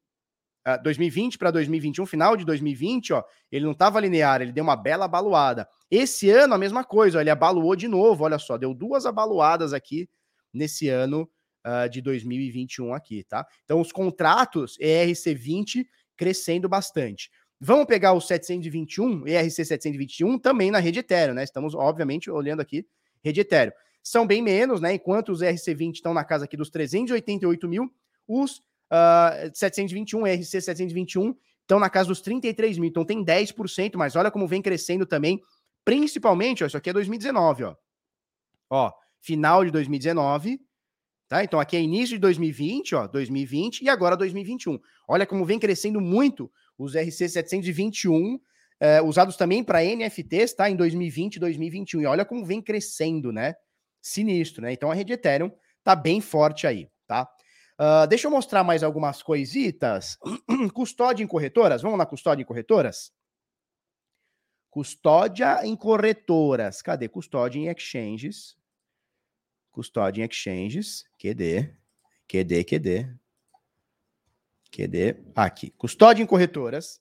2020 0.76 1.38
para 1.38 1.50
2021, 1.50 2.04
final 2.06 2.36
de 2.36 2.44
2020, 2.44 3.12
ó, 3.12 3.24
ele 3.50 3.64
não 3.64 3.72
estava 3.72 4.00
linear, 4.00 4.42
ele 4.42 4.52
deu 4.52 4.62
uma 4.62 4.76
bela 4.76 5.06
abaluada. 5.06 5.68
Esse 5.90 6.30
ano 6.30 6.54
a 6.54 6.58
mesma 6.58 6.84
coisa, 6.84 7.18
ó, 7.18 7.20
ele 7.20 7.30
abaluou 7.30 7.74
de 7.74 7.88
novo, 7.88 8.24
olha 8.24 8.38
só, 8.38 8.58
deu 8.58 8.74
duas 8.74 9.06
abaluadas 9.06 9.72
aqui 9.72 10.08
nesse 10.52 10.88
ano 10.88 11.28
uh, 11.66 11.88
de 11.88 12.00
2021 12.02 12.92
aqui, 12.92 13.24
tá? 13.24 13.46
Então 13.64 13.80
os 13.80 13.92
contratos 13.92 14.76
ERC20 14.78 15.86
crescendo 16.16 16.68
bastante. 16.68 17.30
Vamos 17.60 17.86
pegar 17.86 18.12
o 18.12 18.20
721, 18.20 19.26
ERC 19.26 19.64
721, 19.64 20.38
também 20.38 20.70
na 20.70 20.78
rede 20.78 21.00
Ethereum, 21.00 21.34
né? 21.34 21.42
Estamos, 21.42 21.74
obviamente, 21.74 22.30
olhando 22.30 22.60
aqui 22.60 22.86
rede 23.22 23.40
Ethereum. 23.40 23.72
São 24.02 24.26
bem 24.26 24.40
menos, 24.40 24.80
né? 24.80 24.94
Enquanto 24.94 25.32
os 25.32 25.40
ERC20 25.40 25.94
estão 25.94 26.14
na 26.14 26.24
casa 26.24 26.44
aqui 26.44 26.56
dos 26.56 26.70
388 26.70 27.68
mil, 27.68 27.90
os 28.28 28.62
uh, 28.92 29.50
721, 29.54 30.26
ERC 30.26 30.44
721, 30.44 31.34
estão 31.62 31.78
na 31.78 31.90
casa 31.90 32.08
dos 32.08 32.20
33 32.20 32.78
mil. 32.78 32.88
Então 32.88 33.04
tem 33.04 33.24
10%, 33.24 33.96
mas 33.96 34.16
olha 34.16 34.30
como 34.30 34.48
vem 34.48 34.62
crescendo 34.62 35.04
também, 35.06 35.40
principalmente, 35.84 36.64
ó, 36.64 36.66
isso 36.66 36.76
aqui 36.76 36.90
é 36.90 36.92
2019, 36.92 37.64
ó. 37.64 37.76
Ó, 38.70 38.92
final 39.20 39.64
de 39.64 39.70
2019, 39.70 40.60
tá? 41.28 41.44
Então 41.44 41.60
aqui 41.60 41.76
é 41.76 41.80
início 41.80 42.16
de 42.16 42.18
2020, 42.18 42.94
ó, 42.94 43.06
2020 43.06 43.82
e 43.82 43.88
agora 43.88 44.16
2021. 44.16 44.78
Olha 45.06 45.26
como 45.26 45.44
vem 45.44 45.58
crescendo 45.58 46.00
muito 46.00 46.50
os 46.76 46.94
RC 46.94 47.28
721, 47.28 48.38
é, 48.80 49.02
usados 49.02 49.36
também 49.36 49.64
para 49.64 49.82
NFTs, 49.82 50.54
tá? 50.54 50.70
Em 50.70 50.76
2020 50.76 51.36
e 51.36 51.40
2021. 51.40 52.02
E 52.02 52.06
olha 52.06 52.24
como 52.24 52.44
vem 52.44 52.62
crescendo, 52.62 53.32
né? 53.32 53.54
Sinistro, 54.00 54.62
né? 54.62 54.72
Então 54.72 54.90
a 54.90 54.94
rede 54.94 55.12
Ethereum 55.12 55.50
tá 55.82 55.96
bem 55.96 56.20
forte 56.20 56.66
aí? 56.66 56.88
Uh, 57.78 58.08
deixa 58.08 58.26
eu 58.26 58.30
mostrar 58.30 58.64
mais 58.64 58.82
algumas 58.82 59.22
coisitas. 59.22 60.18
custódia 60.74 61.22
em 61.22 61.28
corretoras. 61.28 61.80
Vamos 61.80 61.96
na 61.96 62.04
custódia 62.04 62.42
em 62.42 62.46
corretoras? 62.46 63.12
Custódia 64.68 65.64
em 65.64 65.76
corretoras. 65.76 66.82
Cadê? 66.82 67.08
Custódia 67.08 67.60
em 67.60 67.68
exchanges. 67.68 68.56
Custódia 69.70 70.22
em 70.22 70.26
exchanges. 70.26 71.04
QD. 71.18 71.72
QD, 72.26 72.64
QD. 72.64 73.14
QD. 74.72 75.16
Aqui. 75.36 75.70
Custódia 75.70 76.22
em 76.22 76.26
corretoras. 76.26 77.00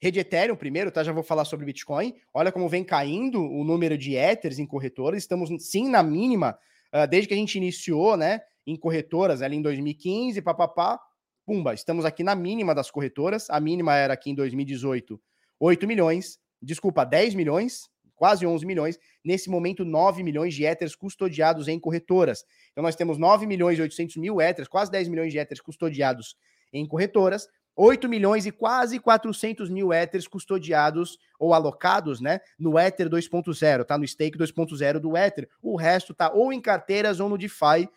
Rede 0.00 0.20
Ethereum 0.20 0.56
primeiro, 0.56 0.90
tá? 0.90 1.02
Já 1.02 1.12
vou 1.12 1.22
falar 1.22 1.44
sobre 1.44 1.66
Bitcoin. 1.66 2.14
Olha 2.34 2.52
como 2.52 2.68
vem 2.68 2.84
caindo 2.84 3.40
o 3.40 3.64
número 3.64 3.96
de 3.96 4.14
Ethers 4.14 4.58
em 4.58 4.66
corretoras. 4.66 5.22
Estamos 5.22 5.50
sim 5.64 5.88
na 5.88 6.02
mínima, 6.02 6.58
uh, 6.92 7.06
desde 7.06 7.28
que 7.28 7.34
a 7.34 7.36
gente 7.36 7.56
iniciou, 7.56 8.16
né? 8.16 8.40
Em 8.68 8.76
corretoras 8.76 9.40
ali 9.40 9.56
em 9.56 9.62
2015, 9.62 10.42
papapá, 10.42 11.00
pumba, 11.46 11.72
estamos 11.72 12.04
aqui 12.04 12.22
na 12.22 12.34
mínima 12.34 12.74
das 12.74 12.90
corretoras. 12.90 13.48
A 13.48 13.58
mínima 13.58 13.96
era 13.96 14.12
aqui 14.12 14.30
em 14.30 14.34
2018, 14.34 15.18
8 15.58 15.86
milhões, 15.86 16.38
desculpa, 16.60 17.02
10 17.02 17.34
milhões, 17.34 17.88
quase 18.14 18.46
11 18.46 18.66
milhões. 18.66 18.98
Nesse 19.24 19.48
momento, 19.48 19.86
9 19.86 20.22
milhões 20.22 20.54
de 20.54 20.64
Ethers 20.64 20.94
custodiados 20.94 21.66
em 21.66 21.80
corretoras. 21.80 22.44
Então, 22.70 22.84
nós 22.84 22.94
temos 22.94 23.16
9 23.16 23.46
milhões 23.46 23.78
e 23.78 23.82
800 23.82 24.16
mil 24.18 24.38
Ethers, 24.38 24.68
quase 24.68 24.90
10 24.90 25.08
milhões 25.08 25.32
de 25.32 25.38
Ethers 25.38 25.62
custodiados 25.62 26.36
em 26.70 26.86
corretoras. 26.86 27.48
8 27.74 28.06
milhões 28.06 28.44
e 28.44 28.50
quase 28.50 28.98
400 28.98 29.70
mil 29.70 29.94
Ethers 29.94 30.26
custodiados 30.26 31.16
ou 31.38 31.54
alocados, 31.54 32.20
né, 32.20 32.40
no 32.58 32.76
Ether 32.76 33.08
2.0, 33.08 33.84
tá 33.84 33.96
no 33.96 34.06
stake 34.06 34.36
2.0 34.36 34.98
do 34.98 35.16
Ether. 35.16 35.48
O 35.62 35.76
resto 35.76 36.12
tá 36.12 36.28
ou 36.32 36.52
em 36.52 36.60
carteiras 36.60 37.20
ou 37.20 37.28
no 37.28 37.38
DeFi 37.38 37.88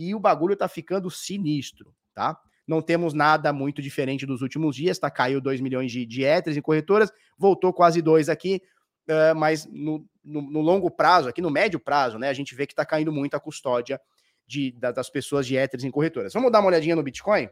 e 0.00 0.14
o 0.14 0.18
bagulho 0.18 0.56
tá 0.56 0.66
ficando 0.66 1.10
sinistro, 1.10 1.94
tá? 2.14 2.40
Não 2.66 2.80
temos 2.80 3.12
nada 3.12 3.52
muito 3.52 3.82
diferente 3.82 4.24
dos 4.24 4.40
últimos 4.40 4.74
dias, 4.74 4.98
tá? 4.98 5.10
Caiu 5.10 5.42
2 5.42 5.60
milhões 5.60 5.92
de, 5.92 6.06
de 6.06 6.24
Ethers 6.24 6.56
em 6.56 6.62
corretoras, 6.62 7.12
voltou 7.36 7.70
quase 7.70 8.00
2 8.00 8.30
aqui, 8.30 8.62
uh, 9.10 9.36
mas 9.36 9.66
no, 9.66 10.08
no, 10.24 10.40
no, 10.40 10.60
longo 10.62 10.90
prazo, 10.90 11.28
aqui 11.28 11.42
no 11.42 11.50
médio 11.50 11.78
prazo, 11.78 12.18
né, 12.18 12.30
a 12.30 12.32
gente 12.32 12.54
vê 12.54 12.66
que 12.66 12.74
tá 12.74 12.86
caindo 12.86 13.12
muito 13.12 13.34
a 13.34 13.40
custódia 13.40 14.00
de, 14.46 14.72
da, 14.72 14.90
das 14.90 15.10
pessoas 15.10 15.46
de 15.46 15.54
Ethers 15.54 15.84
em 15.84 15.90
corretoras. 15.90 16.32
Vamos 16.32 16.50
dar 16.50 16.60
uma 16.60 16.68
olhadinha 16.68 16.96
no 16.96 17.02
Bitcoin? 17.02 17.50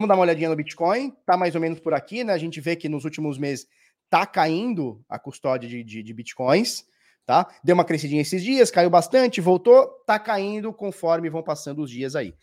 Vamos 0.00 0.08
dar 0.08 0.14
uma 0.16 0.22
olhadinha 0.22 0.48
no 0.48 0.56
Bitcoin, 0.56 1.12
tá 1.24 1.36
mais 1.36 1.54
ou 1.54 1.60
menos 1.60 1.78
por 1.78 1.94
aqui, 1.94 2.24
né? 2.24 2.32
A 2.32 2.38
gente 2.38 2.60
vê 2.60 2.74
que 2.74 2.88
nos 2.88 3.04
últimos 3.04 3.38
meses 3.38 3.68
tá 4.10 4.26
caindo 4.26 5.04
a 5.08 5.20
custódia 5.20 5.68
de, 5.68 5.84
de, 5.84 6.02
de 6.02 6.14
Bitcoins 6.14 6.84
tá? 7.28 7.46
Deu 7.62 7.74
uma 7.74 7.84
crescidinha 7.84 8.22
esses 8.22 8.42
dias, 8.42 8.70
caiu 8.70 8.88
bastante, 8.88 9.38
voltou, 9.38 9.86
tá 10.06 10.18
caindo 10.18 10.72
conforme 10.72 11.28
vão 11.28 11.42
passando 11.42 11.82
os 11.82 11.90
dias 11.90 12.16
aí. 12.16 12.34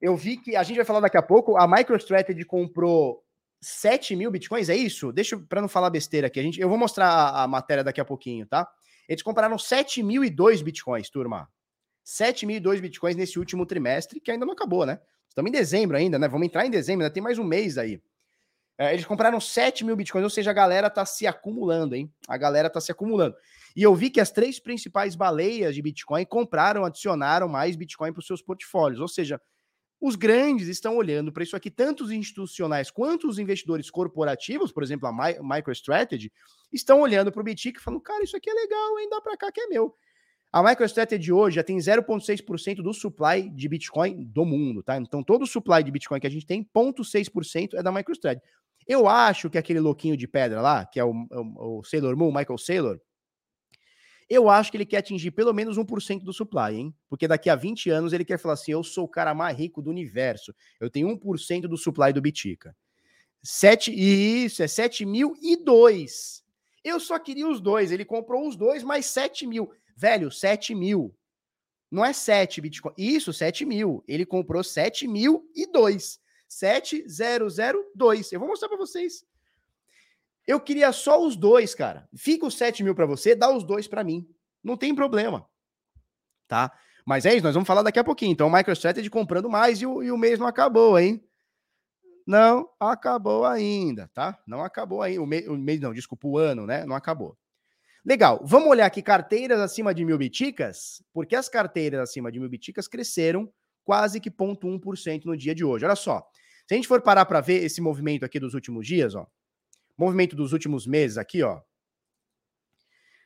Eu 0.00 0.16
vi 0.16 0.38
que 0.38 0.56
a 0.56 0.62
gente 0.62 0.76
vai 0.76 0.86
falar 0.86 1.00
daqui 1.00 1.18
a 1.18 1.22
pouco, 1.22 1.54
a 1.58 1.68
MicroStrategy 1.68 2.46
comprou 2.46 3.22
7 3.60 4.16
mil 4.16 4.30
bitcoins, 4.30 4.70
é 4.70 4.74
isso? 4.74 5.12
Deixa 5.12 5.38
para 5.38 5.60
não 5.60 5.68
falar 5.68 5.90
besteira 5.90 6.28
aqui, 6.28 6.40
a 6.40 6.42
gente, 6.42 6.58
eu 6.58 6.66
vou 6.66 6.78
mostrar 6.78 7.08
a, 7.10 7.42
a 7.42 7.46
matéria 7.46 7.84
daqui 7.84 8.00
a 8.00 8.04
pouquinho, 8.04 8.46
tá? 8.46 8.66
Eles 9.06 9.22
compraram 9.22 9.56
7.002 9.58 10.62
bitcoins, 10.62 11.10
turma. 11.10 11.46
7.002 12.02 12.80
bitcoins 12.80 13.16
nesse 13.16 13.38
último 13.38 13.66
trimestre, 13.66 14.18
que 14.18 14.30
ainda 14.30 14.46
não 14.46 14.54
acabou, 14.54 14.86
né? 14.86 14.98
Estamos 15.28 15.50
em 15.50 15.52
dezembro 15.52 15.98
ainda, 15.98 16.18
né? 16.18 16.26
Vamos 16.26 16.46
entrar 16.46 16.64
em 16.64 16.70
dezembro, 16.70 17.04
ainda 17.04 17.12
tem 17.12 17.22
mais 17.22 17.38
um 17.38 17.44
mês 17.44 17.76
aí. 17.76 18.00
É, 18.80 18.94
eles 18.94 19.04
compraram 19.04 19.38
7 19.38 19.84
mil 19.84 19.94
bitcoins, 19.94 20.24
ou 20.24 20.30
seja, 20.30 20.48
a 20.48 20.54
galera 20.54 20.88
tá 20.88 21.04
se 21.04 21.26
acumulando, 21.26 21.94
hein? 21.94 22.10
A 22.26 22.38
galera 22.38 22.70
tá 22.70 22.80
se 22.80 22.90
acumulando. 22.90 23.36
E 23.76 23.82
eu 23.82 23.94
vi 23.94 24.08
que 24.08 24.18
as 24.18 24.30
três 24.30 24.58
principais 24.58 25.14
baleias 25.14 25.74
de 25.74 25.82
Bitcoin 25.82 26.24
compraram, 26.24 26.82
adicionaram 26.86 27.46
mais 27.46 27.76
Bitcoin 27.76 28.10
para 28.10 28.20
os 28.20 28.26
seus 28.26 28.40
portfólios. 28.40 28.98
Ou 28.98 29.06
seja, 29.06 29.38
os 30.00 30.16
grandes 30.16 30.66
estão 30.66 30.96
olhando 30.96 31.30
para 31.30 31.42
isso 31.42 31.54
aqui, 31.54 31.70
tanto 31.70 32.04
os 32.04 32.10
institucionais 32.10 32.90
quanto 32.90 33.28
os 33.28 33.38
investidores 33.38 33.90
corporativos, 33.90 34.72
por 34.72 34.82
exemplo, 34.82 35.06
a 35.06 35.12
MicroStrategy, 35.42 36.32
estão 36.72 37.02
olhando 37.02 37.30
para 37.30 37.42
o 37.42 37.44
Bitcoin 37.44 37.74
e 37.76 37.80
falando, 37.80 38.00
cara, 38.00 38.24
isso 38.24 38.34
aqui 38.34 38.48
é 38.48 38.54
legal, 38.54 38.98
hein? 38.98 39.08
Dá 39.10 39.20
para 39.20 39.36
cá 39.36 39.52
que 39.52 39.60
é 39.60 39.66
meu. 39.66 39.94
A 40.52 40.64
MicroStrategy 40.64 41.30
hoje 41.30 41.56
já 41.56 41.62
tem 41.62 41.78
0,6% 41.78 42.82
do 42.82 42.92
supply 42.92 43.48
de 43.50 43.68
Bitcoin 43.68 44.24
do 44.24 44.44
mundo, 44.44 44.82
tá? 44.82 44.96
Então, 44.96 45.22
todo 45.22 45.42
o 45.42 45.46
supply 45.46 45.84
de 45.84 45.92
Bitcoin 45.92 46.18
que 46.18 46.26
a 46.26 46.30
gente 46.30 46.44
tem, 46.44 46.64
0,6% 46.64 47.74
é 47.74 47.82
da 47.82 47.92
MicroStrategy. 47.92 48.44
Eu 48.90 49.06
acho 49.06 49.48
que 49.48 49.56
aquele 49.56 49.78
louquinho 49.78 50.16
de 50.16 50.26
pedra 50.26 50.60
lá, 50.60 50.84
que 50.84 50.98
é 50.98 51.04
o, 51.04 51.12
o, 51.12 51.78
o 51.78 51.84
Sailor 51.84 52.16
Moon, 52.16 52.32
Michael 52.32 52.58
Sailor, 52.58 53.00
eu 54.28 54.50
acho 54.50 54.68
que 54.68 54.76
ele 54.76 54.84
quer 54.84 54.96
atingir 54.96 55.30
pelo 55.30 55.52
menos 55.52 55.78
1% 55.78 56.24
do 56.24 56.32
supply, 56.32 56.74
hein? 56.74 56.94
Porque 57.08 57.28
daqui 57.28 57.48
a 57.48 57.54
20 57.54 57.88
anos 57.88 58.12
ele 58.12 58.24
quer 58.24 58.36
falar 58.36 58.54
assim: 58.54 58.72
eu 58.72 58.82
sou 58.82 59.04
o 59.04 59.08
cara 59.08 59.32
mais 59.32 59.56
rico 59.56 59.80
do 59.80 59.90
universo. 59.90 60.52
Eu 60.80 60.90
tenho 60.90 61.08
1% 61.08 61.68
do 61.68 61.76
supply 61.76 62.12
do 62.12 62.20
Bitica. 62.20 62.76
7, 63.44 63.92
isso, 63.94 64.60
é 64.60 64.66
7 64.66 65.06
mil 65.06 65.36
e 65.40 65.56
2. 65.56 66.42
Eu 66.82 66.98
só 66.98 67.16
queria 67.16 67.48
os 67.48 67.60
dois. 67.60 67.92
Ele 67.92 68.04
comprou 68.04 68.48
os 68.48 68.56
dois 68.56 68.82
mais 68.82 69.06
7 69.06 69.46
mil. 69.46 69.70
Velho, 69.96 70.32
7 70.32 70.74
mil. 70.74 71.14
Não 71.88 72.04
é 72.04 72.12
7 72.12 72.60
Bitcoin. 72.60 72.94
Isso, 72.98 73.32
7 73.32 73.64
mil. 73.64 74.02
Ele 74.08 74.26
comprou 74.26 74.64
7 74.64 75.06
mil 75.06 75.48
e 75.54 75.70
2. 75.70 76.19
7002. 76.50 78.32
Eu 78.32 78.40
vou 78.40 78.48
mostrar 78.48 78.68
para 78.68 78.76
vocês. 78.76 79.24
Eu 80.46 80.60
queria 80.60 80.92
só 80.92 81.24
os 81.24 81.36
dois, 81.36 81.74
cara. 81.74 82.08
Fica 82.14 82.44
os 82.44 82.56
7 82.56 82.82
mil 82.82 82.94
para 82.94 83.06
você, 83.06 83.36
dá 83.36 83.54
os 83.54 83.62
dois 83.62 83.86
para 83.86 84.02
mim. 84.02 84.28
Não 84.62 84.76
tem 84.76 84.94
problema. 84.94 85.48
Tá? 86.48 86.72
Mas 87.06 87.24
é 87.24 87.34
isso, 87.34 87.44
nós 87.44 87.54
vamos 87.54 87.66
falar 87.66 87.82
daqui 87.82 87.98
a 87.98 88.04
pouquinho. 88.04 88.32
Então, 88.32 88.48
o 88.48 88.52
MicroStrategy 88.52 89.08
comprando 89.08 89.48
mais 89.48 89.80
e 89.80 89.86
o, 89.86 90.02
e 90.02 90.10
o 90.10 90.18
mês 90.18 90.38
não 90.38 90.46
acabou, 90.46 90.98
hein? 90.98 91.24
Não 92.26 92.68
acabou 92.78 93.44
ainda, 93.46 94.10
tá? 94.12 94.38
Não 94.46 94.62
acabou 94.62 95.02
ainda. 95.02 95.22
O, 95.22 95.26
me, 95.26 95.48
o 95.48 95.56
mês, 95.56 95.80
não, 95.80 95.94
desculpa, 95.94 96.26
o 96.26 96.36
ano, 96.36 96.66
né? 96.66 96.84
Não 96.84 96.96
acabou. 96.96 97.38
Legal. 98.04 98.40
Vamos 98.44 98.68
olhar 98.68 98.86
aqui 98.86 99.02
carteiras 99.02 99.60
acima 99.60 99.94
de 99.94 100.04
mil 100.04 100.18
biticas, 100.18 101.02
porque 101.12 101.36
as 101.36 101.48
carteiras 101.48 102.00
acima 102.00 102.30
de 102.30 102.40
mil 102.40 102.48
biticas 102.48 102.88
cresceram 102.88 103.52
quase 103.84 104.20
que 104.20 104.30
0,1% 104.30 105.24
no 105.24 105.36
dia 105.36 105.54
de 105.54 105.64
hoje. 105.64 105.84
Olha 105.84 105.96
só. 105.96 106.22
Se 106.66 106.74
a 106.74 106.76
gente 106.76 106.88
for 106.88 107.00
parar 107.02 107.24
para 107.26 107.40
ver 107.40 107.64
esse 107.64 107.80
movimento 107.80 108.24
aqui 108.24 108.38
dos 108.38 108.54
últimos 108.54 108.86
dias, 108.86 109.14
ó, 109.14 109.26
movimento 109.98 110.36
dos 110.36 110.52
últimos 110.52 110.86
meses 110.86 111.18
aqui, 111.18 111.42
ó. 111.42 111.60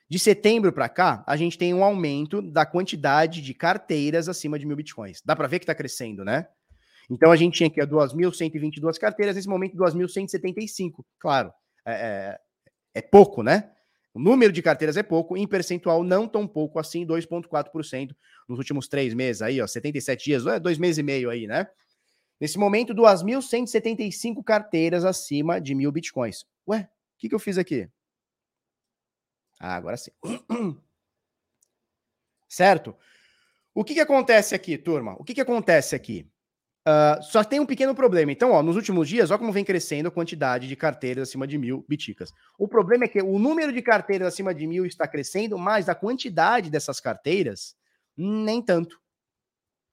De 0.08 0.18
setembro 0.18 0.72
para 0.72 0.88
cá, 0.88 1.24
a 1.26 1.36
gente 1.36 1.58
tem 1.58 1.74
um 1.74 1.82
aumento 1.82 2.40
da 2.40 2.64
quantidade 2.64 3.40
de 3.40 3.54
carteiras 3.54 4.28
acima 4.28 4.58
de 4.58 4.66
mil 4.66 4.76
bitcoins. 4.76 5.20
Dá 5.24 5.34
para 5.34 5.48
ver 5.48 5.58
que 5.58 5.64
está 5.64 5.74
crescendo, 5.74 6.24
né? 6.24 6.46
Então 7.10 7.30
a 7.30 7.36
gente 7.36 7.56
tinha 7.56 7.68
aqui 7.68 7.80
2.122 7.80 8.98
carteiras, 8.98 9.36
nesse 9.36 9.48
momento 9.48 9.76
2.175. 9.76 11.04
Claro, 11.18 11.52
é, 11.86 11.92
é, 11.92 12.38
é 12.94 13.02
pouco, 13.02 13.42
né? 13.42 13.73
O 14.14 14.20
número 14.20 14.52
de 14.52 14.62
carteiras 14.62 14.96
é 14.96 15.02
pouco, 15.02 15.36
em 15.36 15.46
percentual 15.46 16.04
não 16.04 16.28
tão 16.28 16.46
pouco 16.46 16.78
assim, 16.78 17.04
2,4% 17.04 18.14
nos 18.48 18.58
últimos 18.58 18.86
três 18.86 19.12
meses 19.12 19.42
aí, 19.42 19.60
ó, 19.60 19.66
77 19.66 20.24
dias, 20.24 20.46
é 20.46 20.60
dois 20.60 20.78
meses 20.78 20.98
e 20.98 21.02
meio 21.02 21.28
aí, 21.28 21.48
né? 21.48 21.66
Nesse 22.40 22.56
momento, 22.56 22.94
2.175 22.94 24.42
carteiras 24.44 25.04
acima 25.04 25.60
de 25.60 25.74
mil 25.74 25.90
bitcoins. 25.90 26.46
Ué, 26.68 26.82
o 26.82 26.88
que, 27.18 27.28
que 27.28 27.34
eu 27.34 27.40
fiz 27.40 27.58
aqui? 27.58 27.88
Ah, 29.58 29.74
agora 29.74 29.96
sim. 29.96 30.12
certo? 32.48 32.96
O 33.74 33.82
que, 33.82 33.94
que 33.94 34.00
acontece 34.00 34.54
aqui, 34.54 34.78
turma? 34.78 35.14
O 35.18 35.24
que, 35.24 35.34
que 35.34 35.40
acontece 35.40 35.96
aqui? 35.96 36.28
Uh, 36.86 37.22
só 37.22 37.42
tem 37.42 37.60
um 37.60 37.66
pequeno 37.66 37.94
problema. 37.94 38.30
Então, 38.30 38.52
ó, 38.52 38.62
nos 38.62 38.76
últimos 38.76 39.08
dias, 39.08 39.30
olha 39.30 39.38
como 39.38 39.52
vem 39.52 39.64
crescendo 39.64 40.08
a 40.08 40.12
quantidade 40.12 40.68
de 40.68 40.76
carteiras 40.76 41.28
acima 41.28 41.46
de 41.46 41.56
mil 41.56 41.84
biticas. 41.88 42.32
O 42.58 42.68
problema 42.68 43.04
é 43.04 43.08
que 43.08 43.22
o 43.22 43.38
número 43.38 43.72
de 43.72 43.80
carteiras 43.80 44.28
acima 44.28 44.54
de 44.54 44.66
mil 44.66 44.84
está 44.84 45.08
crescendo, 45.08 45.58
mas 45.58 45.88
a 45.88 45.94
quantidade 45.94 46.70
dessas 46.70 47.00
carteiras, 47.00 47.74
nem 48.16 48.60
tanto. 48.60 49.00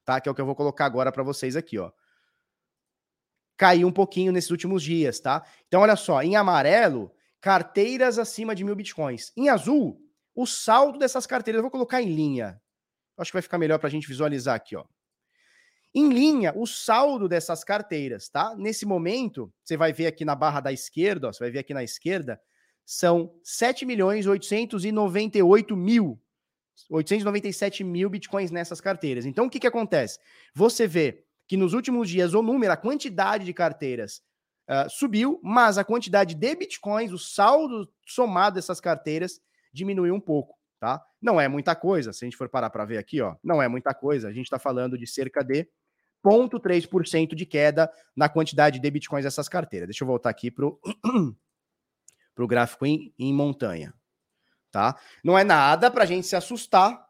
Tá? 0.03 0.19
Que 0.19 0.27
é 0.27 0.31
o 0.31 0.35
que 0.35 0.41
eu 0.41 0.45
vou 0.45 0.55
colocar 0.55 0.85
agora 0.85 1.11
para 1.11 1.23
vocês 1.23 1.55
aqui, 1.55 1.79
ó 1.79 1.91
caiu 3.61 3.87
um 3.87 3.91
pouquinho 3.91 4.31
nesses 4.31 4.49
últimos 4.49 4.81
dias, 4.81 5.19
tá? 5.19 5.45
Então, 5.67 5.81
olha 5.81 5.95
só, 5.95 6.23
em 6.23 6.35
amarelo, 6.35 7.13
carteiras 7.39 8.17
acima 8.17 8.55
de 8.55 8.63
mil 8.63 8.75
bitcoins. 8.75 9.31
Em 9.37 9.49
azul, 9.49 10.01
o 10.33 10.47
saldo 10.47 10.97
dessas 10.97 11.27
carteiras, 11.27 11.59
eu 11.59 11.61
vou 11.61 11.69
colocar 11.69 12.01
em 12.01 12.11
linha. 12.11 12.59
Acho 13.15 13.29
que 13.29 13.35
vai 13.35 13.41
ficar 13.43 13.59
melhor 13.59 13.77
para 13.77 13.87
a 13.87 13.91
gente 13.91 14.07
visualizar 14.07 14.55
aqui, 14.55 14.75
ó. 14.75 14.83
Em 15.93 16.09
linha, 16.09 16.53
o 16.55 16.65
saldo 16.65 17.27
dessas 17.27 17.63
carteiras, 17.63 18.29
tá? 18.29 18.55
Nesse 18.55 18.85
momento, 18.85 19.53
você 19.63 19.75
vai 19.75 19.91
ver 19.91 20.07
aqui 20.07 20.23
na 20.23 20.35
barra 20.35 20.61
da 20.61 20.71
esquerda, 20.71 21.27
ó, 21.27 21.33
você 21.33 21.43
vai 21.43 21.51
ver 21.51 21.59
aqui 21.59 21.73
na 21.73 21.83
esquerda, 21.83 22.39
são 22.85 23.33
7 23.43 23.85
milhões 23.85 24.25
898 24.25 25.75
mil 25.75 26.19
897 26.89 27.83
mil 27.83 28.09
bitcoins 28.09 28.51
nessas 28.51 28.81
carteiras. 28.81 29.25
Então, 29.25 29.45
o 29.45 29.49
que, 29.49 29.59
que 29.59 29.67
acontece? 29.67 30.19
Você 30.53 30.87
vê 30.87 31.23
que 31.47 31.57
nos 31.57 31.73
últimos 31.73 32.09
dias 32.09 32.33
o 32.33 32.41
número, 32.41 32.71
a 32.71 32.77
quantidade 32.77 33.45
de 33.45 33.53
carteiras 33.53 34.21
uh, 34.69 34.89
subiu, 34.89 35.39
mas 35.43 35.77
a 35.77 35.83
quantidade 35.83 36.33
de 36.33 36.55
bitcoins, 36.55 37.11
o 37.11 37.17
saldo 37.17 37.89
somado 38.05 38.55
dessas 38.55 38.79
carteiras, 38.79 39.39
diminuiu 39.73 40.13
um 40.13 40.19
pouco, 40.19 40.57
tá? 40.79 41.03
Não 41.21 41.39
é 41.39 41.47
muita 41.47 41.75
coisa, 41.75 42.13
se 42.13 42.23
a 42.23 42.25
gente 42.25 42.37
for 42.37 42.49
parar 42.49 42.69
para 42.69 42.85
ver 42.85 42.97
aqui, 42.97 43.21
ó, 43.21 43.35
não 43.43 43.61
é 43.61 43.67
muita 43.67 43.93
coisa. 43.93 44.27
A 44.27 44.33
gente 44.33 44.45
está 44.45 44.57
falando 44.57 44.97
de 44.97 45.05
cerca 45.05 45.43
de 45.43 45.67
0,3% 46.25 47.35
de 47.35 47.45
queda 47.45 47.91
na 48.15 48.29
quantidade 48.29 48.79
de 48.79 48.91
bitcoins 48.91 49.23
dessas 49.23 49.49
carteiras. 49.49 49.87
Deixa 49.87 50.03
eu 50.03 50.07
voltar 50.07 50.29
aqui 50.29 50.51
para 50.51 50.65
o 52.37 52.47
gráfico 52.47 52.85
em, 52.85 53.13
em 53.17 53.33
montanha, 53.33 53.93
tá? 54.71 54.97
Não 55.23 55.37
é 55.37 55.43
nada 55.43 55.89
para 55.91 56.03
a 56.03 56.07
gente 56.07 56.27
se 56.27 56.35
assustar, 56.35 57.05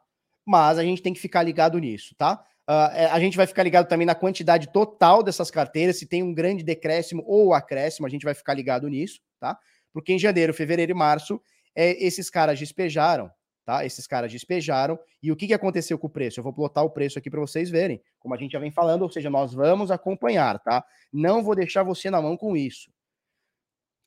mas 0.45 0.77
a 0.77 0.83
gente 0.83 1.01
tem 1.01 1.13
que 1.13 1.19
ficar 1.19 1.43
ligado 1.43 1.77
nisso, 1.79 2.15
tá? 2.17 2.43
Uh, 2.69 3.11
a 3.11 3.19
gente 3.19 3.35
vai 3.35 3.47
ficar 3.47 3.63
ligado 3.63 3.87
também 3.87 4.05
na 4.05 4.15
quantidade 4.15 4.71
total 4.71 5.23
dessas 5.23 5.51
carteiras, 5.51 5.97
se 5.97 6.05
tem 6.05 6.23
um 6.23 6.33
grande 6.33 6.63
decréscimo 6.63 7.23
ou 7.25 7.53
acréscimo, 7.53 8.07
a 8.07 8.09
gente 8.09 8.23
vai 8.23 8.33
ficar 8.33 8.53
ligado 8.53 8.87
nisso, 8.87 9.19
tá? 9.39 9.57
Porque 9.91 10.13
em 10.13 10.19
janeiro, 10.19 10.53
fevereiro 10.53 10.91
e 10.91 10.95
março, 10.95 11.41
é, 11.75 11.91
esses 12.03 12.29
caras 12.29 12.59
despejaram, 12.59 13.29
tá? 13.65 13.85
Esses 13.85 14.07
caras 14.07 14.31
despejaram. 14.31 14.99
E 15.21 15.31
o 15.31 15.35
que, 15.35 15.47
que 15.47 15.53
aconteceu 15.53 15.97
com 15.97 16.07
o 16.07 16.09
preço? 16.09 16.39
Eu 16.39 16.43
vou 16.43 16.53
plotar 16.53 16.83
o 16.83 16.89
preço 16.89 17.17
aqui 17.19 17.29
para 17.29 17.39
vocês 17.39 17.69
verem, 17.69 18.01
como 18.19 18.33
a 18.33 18.37
gente 18.37 18.51
já 18.51 18.59
vem 18.59 18.71
falando, 18.71 19.03
ou 19.03 19.09
seja, 19.09 19.29
nós 19.29 19.53
vamos 19.53 19.91
acompanhar, 19.91 20.59
tá? 20.59 20.85
Não 21.11 21.43
vou 21.43 21.55
deixar 21.55 21.83
você 21.83 22.09
na 22.09 22.21
mão 22.21 22.35
com 22.35 22.55
isso. 22.55 22.91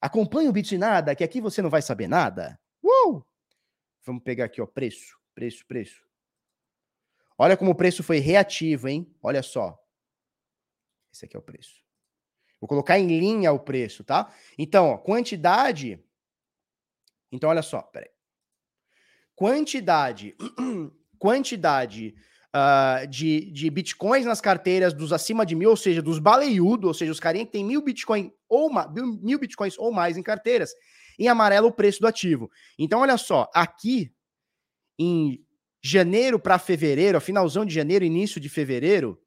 Acompanhe 0.00 0.48
o 0.48 0.52
Bitnada, 0.52 1.14
que 1.14 1.24
aqui 1.24 1.40
você 1.40 1.62
não 1.62 1.70
vai 1.70 1.80
saber 1.80 2.08
nada. 2.08 2.60
Uh! 2.82 3.22
Vamos 4.04 4.22
pegar 4.22 4.44
aqui, 4.44 4.60
ó, 4.60 4.66
preço, 4.66 5.18
preço, 5.34 5.66
preço. 5.66 6.04
Olha 7.38 7.56
como 7.56 7.70
o 7.70 7.74
preço 7.74 8.02
foi 8.02 8.18
reativo, 8.18 8.88
hein? 8.88 9.12
Olha 9.22 9.42
só. 9.42 9.78
Esse 11.12 11.24
aqui 11.24 11.36
é 11.36 11.38
o 11.38 11.42
preço. 11.42 11.82
Vou 12.60 12.68
colocar 12.68 12.98
em 12.98 13.06
linha 13.06 13.52
o 13.52 13.58
preço, 13.58 14.04
tá? 14.04 14.32
Então, 14.56 14.90
ó, 14.90 14.98
quantidade. 14.98 16.02
Então, 17.30 17.50
olha 17.50 17.62
só, 17.62 17.82
peraí. 17.82 18.13
Quantidade. 19.34 20.34
quantidade 21.24 22.14
uh, 22.54 23.06
de, 23.06 23.50
de 23.50 23.70
bitcoins 23.70 24.26
nas 24.26 24.40
carteiras 24.40 24.92
dos 24.92 25.10
acima 25.10 25.46
de 25.46 25.54
mil, 25.54 25.70
ou 25.70 25.76
seja, 25.76 26.02
dos 26.02 26.18
baleiudos, 26.18 26.86
ou 26.86 26.94
seja, 26.94 27.12
os 27.12 27.18
carinha 27.18 27.46
que 27.46 27.52
tem 27.52 27.64
mil 27.64 27.82
bitcoins 27.82 28.30
ou 28.46 28.70
mil 29.22 29.38
bitcoins 29.38 29.78
ou 29.78 29.90
mais 29.90 30.16
em 30.16 30.22
carteiras. 30.22 30.74
Em 31.18 31.28
amarelo, 31.28 31.68
o 31.68 31.72
preço 31.72 32.00
do 32.00 32.06
ativo. 32.06 32.50
Então, 32.78 33.00
olha 33.00 33.16
só, 33.16 33.50
aqui 33.54 34.12
em 34.98 35.42
janeiro 35.82 36.38
para 36.38 36.58
fevereiro, 36.58 37.20
finalzão 37.20 37.64
de 37.64 37.74
janeiro, 37.74 38.04
início 38.04 38.40
de 38.40 38.48
fevereiro, 38.48 39.20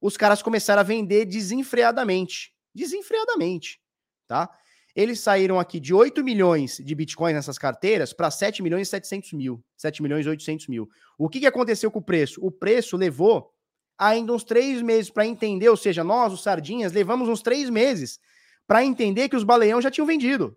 os 0.00 0.16
caras 0.16 0.42
começaram 0.42 0.80
a 0.80 0.84
vender 0.84 1.24
desenfreadamente. 1.24 2.52
Desenfreadamente, 2.74 3.80
tá? 4.26 4.48
Eles 4.94 5.20
saíram 5.20 5.58
aqui 5.58 5.80
de 5.80 5.94
8 5.94 6.22
milhões 6.22 6.76
de 6.76 6.94
bitcoins 6.94 7.34
nessas 7.34 7.56
carteiras 7.56 8.12
para 8.12 8.30
7 8.30 8.62
milhões 8.62 8.88
e 8.88 8.90
700 8.90 9.32
mil, 9.32 9.64
7 9.76 10.02
milhões 10.02 10.26
e 10.26 10.28
800 10.28 10.68
mil. 10.68 10.88
O 11.16 11.28
que, 11.28 11.40
que 11.40 11.46
aconteceu 11.46 11.90
com 11.90 11.98
o 11.98 12.04
preço? 12.04 12.44
O 12.44 12.50
preço 12.50 12.96
levou 12.96 13.50
ainda 13.98 14.32
uns 14.32 14.44
três 14.44 14.82
meses 14.82 15.10
para 15.10 15.26
entender, 15.26 15.68
ou 15.68 15.76
seja, 15.76 16.04
nós, 16.04 16.32
os 16.32 16.42
sardinhas, 16.42 16.92
levamos 16.92 17.28
uns 17.28 17.40
três 17.40 17.70
meses 17.70 18.18
para 18.66 18.84
entender 18.84 19.28
que 19.28 19.36
os 19.36 19.44
baleão 19.44 19.80
já 19.80 19.90
tinham 19.90 20.06
vendido. 20.06 20.56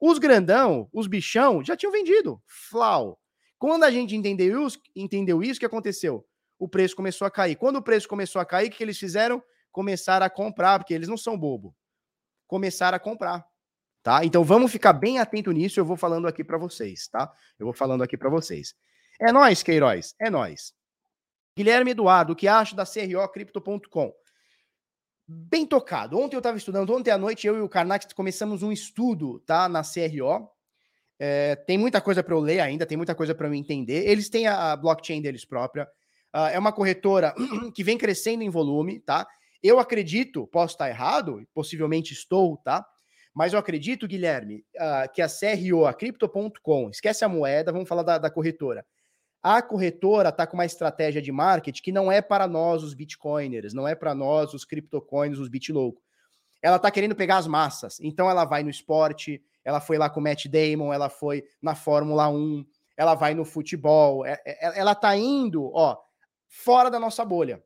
Os 0.00 0.18
grandão, 0.18 0.88
os 0.92 1.06
bichão, 1.06 1.62
já 1.64 1.76
tinham 1.76 1.92
vendido. 1.92 2.40
Flau. 2.46 3.20
Quando 3.58 3.84
a 3.84 3.90
gente 3.90 4.14
entendeu 4.14 4.66
isso, 4.66 4.80
entendeu 4.94 5.42
isso, 5.42 5.58
o 5.58 5.60
que 5.60 5.66
aconteceu? 5.66 6.24
O 6.58 6.68
preço 6.68 6.94
começou 6.96 7.26
a 7.26 7.30
cair. 7.30 7.56
Quando 7.56 7.76
o 7.76 7.82
preço 7.82 8.08
começou 8.08 8.40
a 8.40 8.44
cair, 8.44 8.68
o 8.68 8.70
que 8.70 8.82
eles 8.82 8.98
fizeram? 8.98 9.42
Começaram 9.70 10.26
a 10.26 10.30
comprar, 10.30 10.78
porque 10.78 10.94
eles 10.94 11.08
não 11.08 11.16
são 11.16 11.38
bobo. 11.38 11.74
Começaram 12.48 12.96
a 12.96 12.98
comprar. 12.98 13.46
Tá? 14.02 14.24
Então 14.24 14.42
vamos 14.42 14.72
ficar 14.72 14.92
bem 14.92 15.18
atento 15.18 15.52
nisso, 15.52 15.78
eu 15.78 15.84
vou 15.84 15.96
falando 15.96 16.26
aqui 16.26 16.42
para 16.42 16.58
vocês, 16.58 17.06
tá? 17.08 17.32
Eu 17.58 17.66
vou 17.66 17.74
falando 17.74 18.02
aqui 18.02 18.16
para 18.16 18.30
vocês. 18.30 18.74
É 19.20 19.30
nós, 19.30 19.62
Queiroz, 19.62 20.14
é 20.20 20.30
nós. 20.30 20.72
Guilherme 21.56 21.90
Eduardo, 21.90 22.32
o 22.32 22.36
que 22.36 22.48
acha 22.48 22.74
da 22.74 22.84
CROcrypto.com? 22.84 24.12
Bem 25.26 25.66
tocado. 25.66 26.18
Ontem 26.18 26.36
eu 26.36 26.38
estava 26.38 26.56
estudando, 26.56 26.94
ontem 26.94 27.10
à 27.10 27.18
noite 27.18 27.46
eu 27.46 27.58
e 27.58 27.60
o 27.60 27.68
Karnak 27.68 28.14
começamos 28.14 28.62
um 28.62 28.72
estudo, 28.72 29.40
tá, 29.40 29.68
na 29.68 29.82
CRO. 29.82 30.48
É, 31.18 31.56
tem 31.56 31.76
muita 31.76 32.00
coisa 32.00 32.22
para 32.22 32.32
eu 32.34 32.40
ler 32.40 32.60
ainda, 32.60 32.86
tem 32.86 32.96
muita 32.96 33.14
coisa 33.14 33.34
para 33.34 33.48
eu 33.48 33.54
entender. 33.54 34.08
Eles 34.08 34.30
têm 34.30 34.46
a, 34.46 34.72
a 34.72 34.76
blockchain 34.76 35.20
deles 35.20 35.44
própria. 35.44 35.84
Uh, 36.34 36.48
é 36.52 36.58
uma 36.58 36.72
corretora 36.72 37.34
que 37.74 37.82
vem 37.82 37.98
crescendo 37.98 38.42
em 38.42 38.48
volume, 38.48 39.00
tá? 39.00 39.26
Eu 39.62 39.78
acredito, 39.78 40.46
posso 40.46 40.74
estar 40.74 40.88
errado, 40.88 41.46
possivelmente 41.52 42.12
estou, 42.12 42.56
tá? 42.58 42.86
Mas 43.34 43.52
eu 43.52 43.58
acredito, 43.58 44.08
Guilherme, 44.08 44.64
uh, 44.76 45.12
que 45.12 45.22
a 45.22 45.28
CRO, 45.28 45.86
a 45.86 45.94
Crypto.com, 45.94 46.90
esquece 46.90 47.24
a 47.24 47.28
moeda, 47.28 47.72
vamos 47.72 47.88
falar 47.88 48.02
da, 48.02 48.18
da 48.18 48.30
corretora. 48.30 48.84
A 49.42 49.62
corretora 49.62 50.30
está 50.30 50.46
com 50.46 50.56
uma 50.56 50.66
estratégia 50.66 51.22
de 51.22 51.30
marketing 51.30 51.82
que 51.82 51.92
não 51.92 52.10
é 52.10 52.20
para 52.20 52.48
nós, 52.48 52.82
os 52.82 52.94
bitcoiners, 52.94 53.72
não 53.72 53.86
é 53.86 53.94
para 53.94 54.14
nós, 54.14 54.52
os 54.52 54.64
criptocoins, 54.64 55.38
os 55.38 55.48
bitloucos. 55.48 56.02
Ela 56.60 56.76
está 56.76 56.90
querendo 56.90 57.14
pegar 57.14 57.36
as 57.36 57.46
massas. 57.46 58.00
Então 58.00 58.28
ela 58.28 58.44
vai 58.44 58.64
no 58.64 58.70
esporte, 58.70 59.40
ela 59.64 59.80
foi 59.80 59.96
lá 59.96 60.10
com 60.10 60.18
o 60.18 60.22
Matt 60.22 60.46
Damon, 60.46 60.92
ela 60.92 61.08
foi 61.08 61.44
na 61.62 61.76
Fórmula 61.76 62.28
1, 62.28 62.66
ela 62.96 63.14
vai 63.14 63.32
no 63.34 63.44
futebol, 63.44 64.26
é, 64.26 64.40
é, 64.44 64.80
ela 64.80 64.94
tá 64.94 65.16
indo, 65.16 65.70
ó, 65.72 65.96
fora 66.48 66.90
da 66.90 66.98
nossa 66.98 67.24
bolha. 67.24 67.62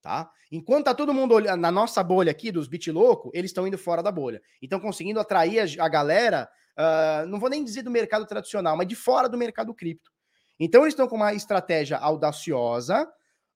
Tá? 0.00 0.30
Enquanto 0.50 0.86
tá 0.86 0.94
todo 0.94 1.12
mundo 1.12 1.34
olhando 1.34 1.60
na 1.60 1.70
nossa 1.70 2.02
bolha 2.02 2.30
aqui 2.30 2.50
dos 2.50 2.68
bit 2.68 2.90
louco, 2.90 3.30
eles 3.34 3.50
estão 3.50 3.66
indo 3.66 3.78
fora 3.78 4.02
da 4.02 4.10
bolha. 4.10 4.40
Então 4.62 4.80
conseguindo 4.80 5.20
atrair 5.20 5.60
a, 5.60 5.84
a 5.84 5.88
galera, 5.88 6.48
uh, 6.78 7.26
não 7.26 7.38
vou 7.38 7.50
nem 7.50 7.64
dizer 7.64 7.82
do 7.82 7.90
mercado 7.90 8.26
tradicional, 8.26 8.76
mas 8.76 8.88
de 8.88 8.94
fora 8.94 9.28
do 9.28 9.36
mercado 9.36 9.74
cripto. 9.74 10.10
Então 10.58 10.82
eles 10.82 10.92
estão 10.92 11.06
com 11.06 11.16
uma 11.16 11.34
estratégia 11.34 11.98
audaciosa, 11.98 13.08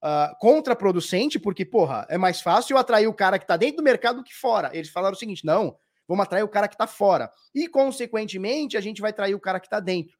uh, 0.03 0.36
contraproducente, 0.38 1.38
porque, 1.38 1.64
porra, 1.64 2.07
é 2.09 2.18
mais 2.18 2.40
fácil 2.40 2.76
atrair 2.76 3.07
o 3.07 3.14
cara 3.14 3.38
que 3.38 3.47
tá 3.47 3.57
dentro 3.57 3.78
do 3.78 3.82
mercado 3.82 4.16
do 4.16 4.24
que 4.24 4.34
fora. 4.34 4.70
Eles 4.72 4.90
falaram 4.90 5.14
o 5.14 5.18
seguinte: 5.18 5.45
não, 5.45 5.76
vamos 6.07 6.24
atrair 6.24 6.43
o 6.43 6.49
cara 6.49 6.68
que 6.68 6.76
tá 6.76 6.86
fora. 6.86 7.30
E, 7.55 7.68
consequentemente, 7.68 8.76
a 8.76 8.80
gente 8.80 9.01
vai 9.01 9.11
atrair 9.11 9.34
o 9.34 9.40
cara 9.40 9.61
que 9.61 9.68
tá 9.68 9.80
dentro. 9.80 10.16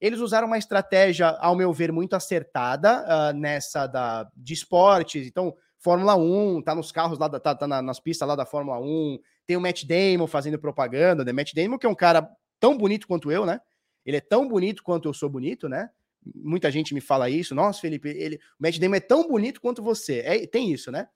Eles 0.00 0.20
usaram 0.20 0.46
uma 0.46 0.58
estratégia, 0.58 1.28
ao 1.28 1.54
meu 1.54 1.72
ver, 1.72 1.92
muito 1.92 2.14
acertada 2.14 3.04
uh, 3.04 3.36
nessa 3.36 3.86
da, 3.86 4.30
de 4.34 4.54
esportes. 4.54 5.26
Então, 5.26 5.54
Fórmula 5.78 6.16
1, 6.16 6.62
tá 6.62 6.74
nos 6.74 6.90
carros 6.90 7.18
lá, 7.18 7.28
da, 7.28 7.38
tá, 7.38 7.54
tá 7.54 7.66
nas 7.66 8.00
pistas 8.00 8.26
lá 8.26 8.34
da 8.34 8.46
Fórmula 8.46 8.78
1. 8.78 9.18
Tem 9.46 9.56
o 9.56 9.60
Matt 9.60 9.84
Damon 9.84 10.26
fazendo 10.26 10.58
propaganda, 10.58 11.24
né? 11.24 11.32
Matt 11.32 11.54
Damon, 11.54 11.78
que 11.78 11.86
é 11.86 11.88
um 11.88 11.94
cara 11.94 12.30
tão 12.58 12.76
bonito 12.76 13.06
quanto 13.06 13.30
eu, 13.30 13.44
né? 13.44 13.60
Ele 14.04 14.16
é 14.16 14.20
tão 14.20 14.48
bonito 14.48 14.82
quanto 14.82 15.08
eu 15.08 15.14
sou 15.14 15.28
bonito, 15.28 15.68
né? 15.68 15.90
Muita 16.34 16.70
gente 16.70 16.94
me 16.94 17.00
fala 17.00 17.28
isso. 17.28 17.54
Nossa, 17.54 17.80
Felipe, 17.80 18.08
ele, 18.08 18.36
o 18.36 18.62
Matt 18.62 18.78
Damon 18.78 18.94
é 18.94 19.00
tão 19.00 19.26
bonito 19.28 19.60
quanto 19.60 19.82
você. 19.82 20.20
É, 20.20 20.46
tem 20.46 20.72
isso, 20.72 20.90
né? 20.90 21.08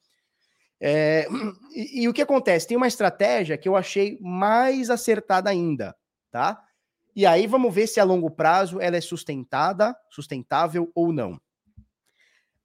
É, 0.80 1.26
e, 1.74 2.03
e, 2.03 2.09
o 2.09 2.12
que 2.12 2.22
acontece? 2.22 2.66
Tem 2.66 2.76
uma 2.76 2.89
estratégia 2.89 3.57
que 3.57 3.68
eu 3.68 3.76
achei 3.76 4.18
mais 4.20 4.91
acertada 4.91 5.49
ainda, 5.49 5.95
tá? 6.30 6.62
E 7.15 7.25
aí 7.25 7.47
vamos 7.47 7.73
ver 7.73 7.87
se 7.87 8.01
a 8.01 8.05
longo 8.05 8.31
prazo 8.31 8.81
ela 8.81 8.97
é 8.97 9.01
sustentada, 9.01 9.97
sustentável 10.11 10.91
ou 10.95 11.12
não. 11.12 11.41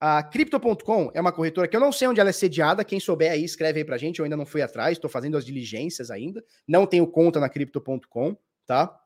A 0.02 0.24
Crypto.com 0.24 1.12
é 1.14 1.20
uma 1.20 1.32
corretora 1.32 1.68
que 1.68 1.76
eu 1.76 1.80
não 1.82 1.92
sei 1.92 2.08
onde 2.08 2.22
ela 2.22 2.30
é 2.30 2.34
sediada. 2.34 2.86
Quem 2.86 3.00
souber 3.00 3.32
aí, 3.32 3.44
escreve 3.44 3.80
aí 3.80 3.86
pra 3.86 3.98
gente. 3.98 4.20
Eu 4.20 4.24
ainda 4.24 4.38
não 4.38 4.46
fui 4.46 4.62
atrás, 4.62 4.94
estou 4.94 5.10
fazendo 5.10 5.38
as 5.38 5.46
diligências 5.46 6.10
ainda. 6.10 6.44
Não 6.66 6.86
tenho 6.88 7.06
conta 7.06 7.40
na 7.40 7.50
Crypto.com, 7.50 8.36
tá? 8.66 8.98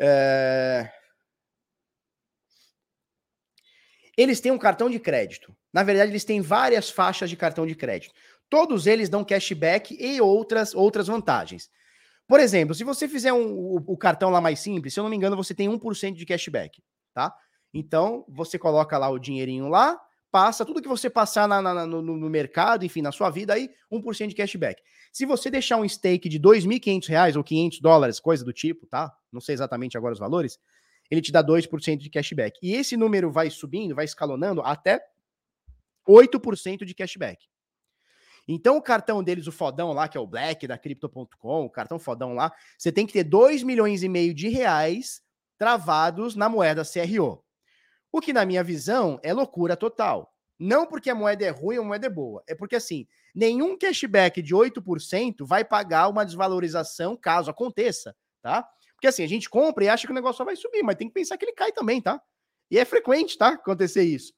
É... 0.00 0.90
Eles 4.16 4.40
têm 4.40 4.52
um 4.52 4.58
cartão 4.58 4.88
de 4.88 4.98
crédito. 4.98 5.54
Na 5.72 5.82
verdade, 5.82 6.10
eles 6.10 6.24
têm 6.24 6.40
várias 6.40 6.88
faixas 6.90 7.28
de 7.28 7.36
cartão 7.36 7.66
de 7.66 7.74
crédito. 7.74 8.14
Todos 8.48 8.86
eles 8.86 9.08
dão 9.08 9.24
cashback 9.24 9.96
e 9.98 10.20
outras, 10.20 10.74
outras 10.74 11.06
vantagens. 11.06 11.70
Por 12.26 12.40
exemplo, 12.40 12.74
se 12.74 12.84
você 12.84 13.08
fizer 13.08 13.32
um, 13.32 13.52
o, 13.52 13.76
o, 13.86 13.96
cartão 13.96 14.30
lá 14.30 14.40
mais 14.40 14.60
simples, 14.60 14.94
se 14.94 15.00
eu 15.00 15.04
não 15.04 15.10
me 15.10 15.16
engano, 15.16 15.36
você 15.36 15.54
tem 15.54 15.68
1% 15.68 16.14
de 16.14 16.24
cashback, 16.24 16.82
tá? 17.12 17.34
Então, 17.74 18.24
você 18.28 18.58
coloca 18.58 18.96
lá 18.98 19.08
o 19.08 19.18
dinheirinho 19.18 19.68
lá, 19.68 20.00
passa 20.30 20.64
tudo 20.64 20.80
que 20.80 20.88
você 20.88 21.10
passar 21.10 21.46
na, 21.46 21.60
na, 21.60 21.86
no, 21.86 22.00
no, 22.00 22.30
mercado, 22.30 22.84
enfim, 22.84 23.02
na 23.02 23.12
sua 23.12 23.28
vida 23.28 23.52
aí, 23.52 23.68
1% 23.92 24.28
de 24.28 24.34
cashback. 24.34 24.82
Se 25.12 25.26
você 25.26 25.50
deixar 25.50 25.76
um 25.76 25.86
stake 25.86 26.28
de 26.28 26.38
R$ 26.38 26.42
2.500 26.42 27.36
ou 27.36 27.44
500 27.44 27.80
dólares, 27.80 28.18
coisa 28.20 28.44
do 28.44 28.52
tipo, 28.52 28.86
tá? 28.86 29.12
Não 29.30 29.40
sei 29.40 29.54
exatamente 29.54 29.98
agora 29.98 30.14
os 30.14 30.18
valores, 30.18 30.58
ele 31.10 31.20
te 31.20 31.30
dá 31.30 31.44
2% 31.44 31.98
de 31.98 32.08
cashback. 32.08 32.58
E 32.62 32.74
esse 32.74 32.96
número 32.96 33.30
vai 33.30 33.50
subindo, 33.50 33.94
vai 33.94 34.06
escalonando 34.06 34.62
até 34.62 35.00
8% 36.08 36.84
de 36.84 36.94
cashback. 36.94 37.51
Então, 38.46 38.76
o 38.76 38.82
cartão 38.82 39.22
deles, 39.22 39.46
o 39.46 39.52
fodão 39.52 39.92
lá, 39.92 40.08
que 40.08 40.16
é 40.16 40.20
o 40.20 40.26
Black 40.26 40.66
da 40.66 40.76
Crypto.com, 40.76 41.64
o 41.64 41.70
cartão 41.70 41.98
fodão 41.98 42.34
lá, 42.34 42.52
você 42.76 42.90
tem 42.90 43.06
que 43.06 43.12
ter 43.12 43.24
2 43.24 43.62
milhões 43.62 44.02
e 44.02 44.08
meio 44.08 44.34
de 44.34 44.48
reais 44.48 45.22
travados 45.58 46.34
na 46.34 46.48
moeda 46.48 46.82
CRO. 46.82 47.44
O 48.10 48.20
que, 48.20 48.32
na 48.32 48.44
minha 48.44 48.64
visão, 48.64 49.18
é 49.22 49.32
loucura 49.32 49.76
total. 49.76 50.34
Não 50.58 50.86
porque 50.86 51.08
a 51.08 51.14
moeda 51.14 51.44
é 51.44 51.50
ruim 51.50 51.78
ou 51.78 51.84
a 51.84 51.86
moeda 51.86 52.06
é 52.06 52.10
boa. 52.10 52.42
É 52.46 52.54
porque, 52.54 52.76
assim, 52.76 53.06
nenhum 53.34 53.76
cashback 53.78 54.42
de 54.42 54.54
8% 54.54 55.46
vai 55.46 55.64
pagar 55.64 56.08
uma 56.08 56.24
desvalorização 56.24 57.16
caso 57.16 57.50
aconteça, 57.50 58.14
tá? 58.42 58.68
Porque, 58.94 59.06
assim, 59.06 59.22
a 59.24 59.28
gente 59.28 59.48
compra 59.48 59.84
e 59.84 59.88
acha 59.88 60.06
que 60.06 60.12
o 60.12 60.14
negócio 60.14 60.38
só 60.38 60.44
vai 60.44 60.56
subir, 60.56 60.82
mas 60.82 60.96
tem 60.96 61.08
que 61.08 61.14
pensar 61.14 61.36
que 61.36 61.44
ele 61.44 61.52
cai 61.52 61.72
também, 61.72 62.00
tá? 62.00 62.20
E 62.70 62.78
é 62.78 62.84
frequente, 62.84 63.36
tá? 63.36 63.48
Acontecer 63.48 64.02
isso. 64.02 64.32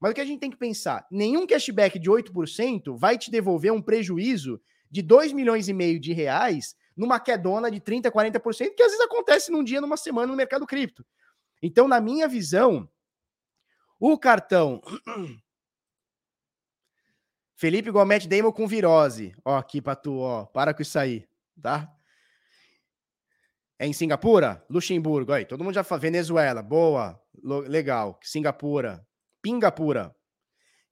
Mas 0.00 0.12
o 0.12 0.14
que 0.14 0.20
a 0.20 0.24
gente 0.24 0.40
tem 0.40 0.50
que 0.50 0.56
pensar? 0.56 1.06
Nenhum 1.10 1.46
cashback 1.46 1.98
de 1.98 2.10
8% 2.10 2.96
vai 2.96 3.18
te 3.18 3.30
devolver 3.30 3.72
um 3.72 3.82
prejuízo 3.82 4.60
de 4.90 5.02
2 5.02 5.32
milhões 5.32 5.68
e 5.68 5.72
meio 5.72 6.00
de 6.00 6.12
reais 6.12 6.74
numa 6.96 7.20
quedona 7.20 7.70
de 7.70 7.80
30%, 7.80 8.10
40%, 8.10 8.74
que 8.74 8.82
às 8.82 8.92
vezes 8.92 9.04
acontece 9.04 9.52
num 9.52 9.62
dia, 9.62 9.80
numa 9.80 9.96
semana 9.96 10.26
no 10.26 10.36
mercado 10.36 10.66
cripto. 10.66 11.04
Então, 11.62 11.86
na 11.86 12.00
minha 12.00 12.26
visão, 12.26 12.88
o 13.98 14.18
cartão 14.18 14.80
Felipe 17.54 17.90
Gomet 17.90 18.26
Damon 18.26 18.52
com 18.52 18.66
virose. 18.66 19.34
Ó, 19.44 19.54
aqui 19.58 19.82
pra 19.82 19.94
tu, 19.94 20.16
ó. 20.16 20.46
Para 20.46 20.72
com 20.72 20.80
isso 20.80 20.98
aí, 20.98 21.28
tá? 21.60 21.94
É 23.78 23.86
em 23.86 23.92
Singapura? 23.92 24.64
Luxemburgo, 24.70 25.32
aí. 25.32 25.44
Todo 25.44 25.62
mundo 25.62 25.74
já 25.74 25.84
fala. 25.84 26.00
Venezuela, 26.00 26.62
boa. 26.62 27.20
Legal. 27.66 28.18
Singapura. 28.22 29.06
Pingapura. 29.42 30.14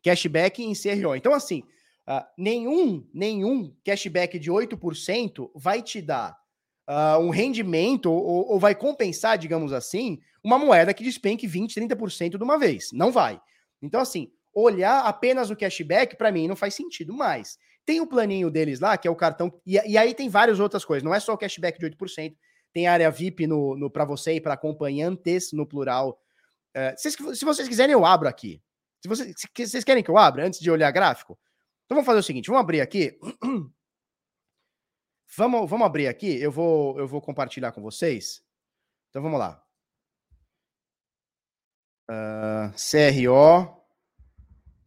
Cashback 0.03 0.63
em 0.63 0.73
CRO. 0.75 1.15
Então, 1.15 1.33
assim, 1.33 1.63
uh, 2.09 2.25
nenhum, 2.37 3.07
nenhum 3.13 3.75
cashback 3.85 4.39
de 4.39 4.51
8% 4.51 5.51
vai 5.55 5.83
te 5.83 6.01
dar 6.01 6.37
uh, 6.89 7.21
um 7.21 7.31
rendimento 7.31 8.11
ou, 8.11 8.53
ou, 8.53 8.59
vai 8.59 8.75
compensar, 8.75 9.37
digamos 9.37 9.73
assim, 9.73 10.19
uma 10.43 10.59
moeda 10.59 10.95
que 10.95 11.05
despenque 11.05 11.47
20%, 11.47 11.75
30% 11.75 12.39
de 12.39 12.43
uma 12.43 12.59
vez. 12.59 12.91
Não 12.93 13.13
vai. 13.13 13.41
Então, 13.83 14.01
assim, 14.01 14.31
olhar 14.55 15.01
apenas 15.01 15.51
o 15.51 15.57
cashback, 15.57 16.17
para 16.17 16.33
mim, 16.33 16.49
não 16.49 16.57
faz 16.57 16.75
sentido 16.75 17.13
mais. 17.13 17.59
Tem 17.85 18.01
o 18.01 18.07
planinho 18.07 18.51
deles 18.51 18.81
lá, 18.81 18.97
que 18.97 19.07
é 19.07 19.11
o 19.11 19.17
cartão. 19.17 19.53
E, 19.67 19.75
e 19.75 19.97
aí 19.97 20.15
tem 20.15 20.29
várias 20.29 20.61
outras 20.61 20.85
coisas. 20.85 21.03
Não 21.03 21.15
é 21.15 21.21
só 21.21 21.35
o 21.35 21.39
cashback 21.39 21.79
de 21.79 21.87
8%. 21.87 22.35
Tem 22.73 22.87
área 22.87 23.11
VIP 23.11 23.47
no, 23.47 23.77
no 23.77 23.91
para 23.91 24.05
você 24.05 24.35
e 24.35 24.41
para 24.41 24.55
acompanhantes, 24.55 25.53
no 25.53 25.67
plural, 25.67 26.19
é, 26.75 26.97
se, 26.97 27.11
se, 27.11 27.45
vocês 27.45 27.69
quiserem, 27.69 27.93
eu 27.93 28.05
abro 28.05 28.29
aqui. 28.29 28.63
Se 29.01 29.09
vocês, 29.09 29.35
se 29.39 29.67
vocês 29.67 29.85
querem 29.85 30.03
que 30.03 30.11
eu 30.11 30.19
abra 30.19 30.47
antes 30.47 30.61
de 30.61 30.71
olhar 30.71 30.91
gráfico, 30.91 31.39
então 31.85 31.97
vamos 31.97 32.07
fazer 32.07 32.21
o 32.21 32.23
seguinte: 32.23 32.49
vamos 32.49 32.61
abrir 32.61 32.81
aqui. 32.81 33.19
Vamos, 35.37 35.69
vamos 35.69 35.87
abrir 35.87 36.09
aqui. 36.09 36.41
Eu 36.41 36.51
vou, 36.51 36.99
eu 36.99 37.07
vou 37.07 37.21
compartilhar 37.21 37.71
com 37.71 37.83
vocês. 37.83 38.43
Então 39.11 39.23
vamos 39.23 39.39
lá. 39.39 39.63
Uh, 42.11 42.73
CRO. 42.73 43.85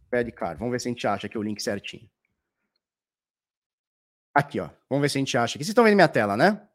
Pede 0.10 0.32
card. 0.32 0.58
Vamos 0.58 0.72
ver 0.72 0.82
se 0.82 0.88
a 0.88 0.92
gente 0.92 1.06
acha 1.08 1.28
aqui 1.28 1.38
o 1.38 1.44
link 1.44 1.62
certinho. 1.62 2.10
Aqui, 4.34 4.60
ó. 4.60 4.70
Vamos 4.90 5.04
ver 5.04 5.10
se 5.10 5.18
a 5.18 5.22
gente 5.22 5.38
acha 5.38 5.56
aqui. 5.56 5.64
Vocês 5.64 5.70
estão 5.70 5.84
vendo 5.84 5.96
minha 5.96 6.08
tela, 6.08 6.36
né? 6.36 6.68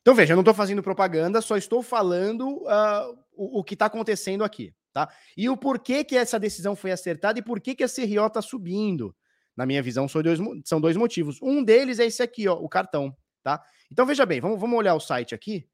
Então, 0.00 0.14
veja, 0.14 0.32
eu 0.32 0.36
não 0.36 0.42
estou 0.42 0.54
fazendo 0.54 0.82
propaganda, 0.82 1.40
só 1.40 1.56
estou 1.56 1.80
falando 1.80 2.64
uh, 2.64 3.18
o, 3.42 3.60
o, 3.60 3.64
que 3.64 3.74
está 3.74 3.86
acontecendo 3.86 4.44
aqui, 4.44 4.74
tá? 4.92 5.08
E 5.36 5.48
o 5.48 5.56
porquê 5.56 6.04
que 6.04 6.16
essa 6.16 6.38
decisão 6.38 6.76
foi 6.76 6.92
acertada 6.92 7.38
e 7.38 7.42
por 7.42 7.60
que, 7.60 7.82
a 7.82 7.88
CRO 7.88 8.26
está 8.26 8.42
subindo. 8.42 9.14
Na 9.54 9.66
minha 9.66 9.82
visão, 9.82 10.08
são 10.08 10.22
dois, 10.22 10.38
são 10.64 10.80
dois 10.80 10.96
motivos. 10.96 11.38
Um 11.42 11.62
deles 11.62 11.98
é 11.98 12.06
esse 12.06 12.22
aqui, 12.22 12.48
ó, 12.48 12.54
o 12.54 12.68
cartão, 12.68 13.14
tá? 13.42 13.62
Então, 13.90 14.06
veja 14.06 14.24
bem, 14.24 14.40
vamos, 14.40 14.58
vamos 14.58 14.78
olhar 14.78 14.94
o 14.94 15.00
site 15.00 15.34
aqui. 15.34 15.68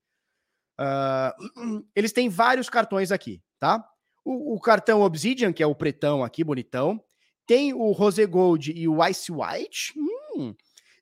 Uh, 0.80 1.84
eles 1.94 2.12
têm 2.12 2.28
vários 2.28 2.68
cartões 2.68 3.12
aqui, 3.12 3.40
tá? 3.58 3.84
O, 4.24 4.56
o, 4.56 4.60
cartão 4.60 5.02
Obsidian, 5.02 5.52
que 5.52 5.62
é 5.62 5.66
o 5.66 5.74
pretão 5.74 6.24
aqui, 6.24 6.42
bonitão. 6.42 7.02
Tem 7.46 7.72
o 7.72 7.92
Rose 7.92 8.24
Gold 8.26 8.72
e 8.72 8.88
o 8.88 9.04
Ice 9.06 9.30
White. 9.32 9.94
Hum. 10.36 10.54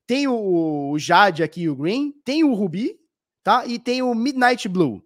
Tem 0.05 0.27
o, 0.27 0.91
o 0.91 0.99
Jade 0.99 1.43
aqui, 1.43 1.67
o 1.67 1.75
Green. 1.75 2.13
Tem 2.23 2.43
o 2.43 2.53
Ruby, 2.53 2.95
tá? 3.43 3.65
E 3.65 3.77
tem 3.77 4.01
o 4.01 4.13
Midnight 4.15 4.69
Blue. 4.69 5.03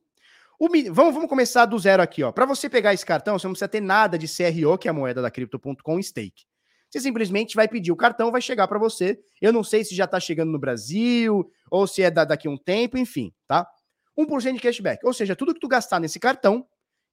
O, 0.61 0.69
vamos, 0.69 1.15
vamos 1.15 1.27
começar 1.27 1.65
do 1.65 1.79
zero 1.79 2.03
aqui, 2.03 2.21
ó. 2.21 2.31
Para 2.31 2.45
você 2.45 2.69
pegar 2.69 2.93
esse 2.93 3.03
cartão, 3.03 3.39
você 3.39 3.47
não 3.47 3.53
precisa 3.53 3.67
ter 3.67 3.81
nada 3.81 4.15
de 4.15 4.27
CRO, 4.27 4.77
que 4.77 4.87
é 4.87 4.91
a 4.91 4.93
moeda 4.93 5.19
da 5.19 5.31
Crypto.com 5.31 5.99
stake. 6.03 6.43
Você 6.87 6.99
simplesmente 6.99 7.55
vai 7.55 7.67
pedir 7.67 7.91
o 7.91 7.95
cartão, 7.95 8.31
vai 8.31 8.43
chegar 8.43 8.67
para 8.67 8.77
você. 8.77 9.19
Eu 9.41 9.51
não 9.51 9.63
sei 9.63 9.83
se 9.83 9.95
já 9.95 10.05
está 10.05 10.19
chegando 10.19 10.51
no 10.51 10.59
Brasil 10.59 11.51
ou 11.71 11.87
se 11.87 12.03
é 12.03 12.11
daqui 12.11 12.47
a 12.47 12.51
um 12.51 12.59
tempo, 12.59 12.95
enfim, 12.95 13.33
tá? 13.47 13.67
1% 14.15 14.53
de 14.53 14.59
cashback. 14.59 15.03
Ou 15.03 15.13
seja, 15.13 15.35
tudo 15.35 15.51
que 15.51 15.59
tu 15.59 15.67
gastar 15.67 15.99
nesse 15.99 16.19
cartão, 16.19 16.63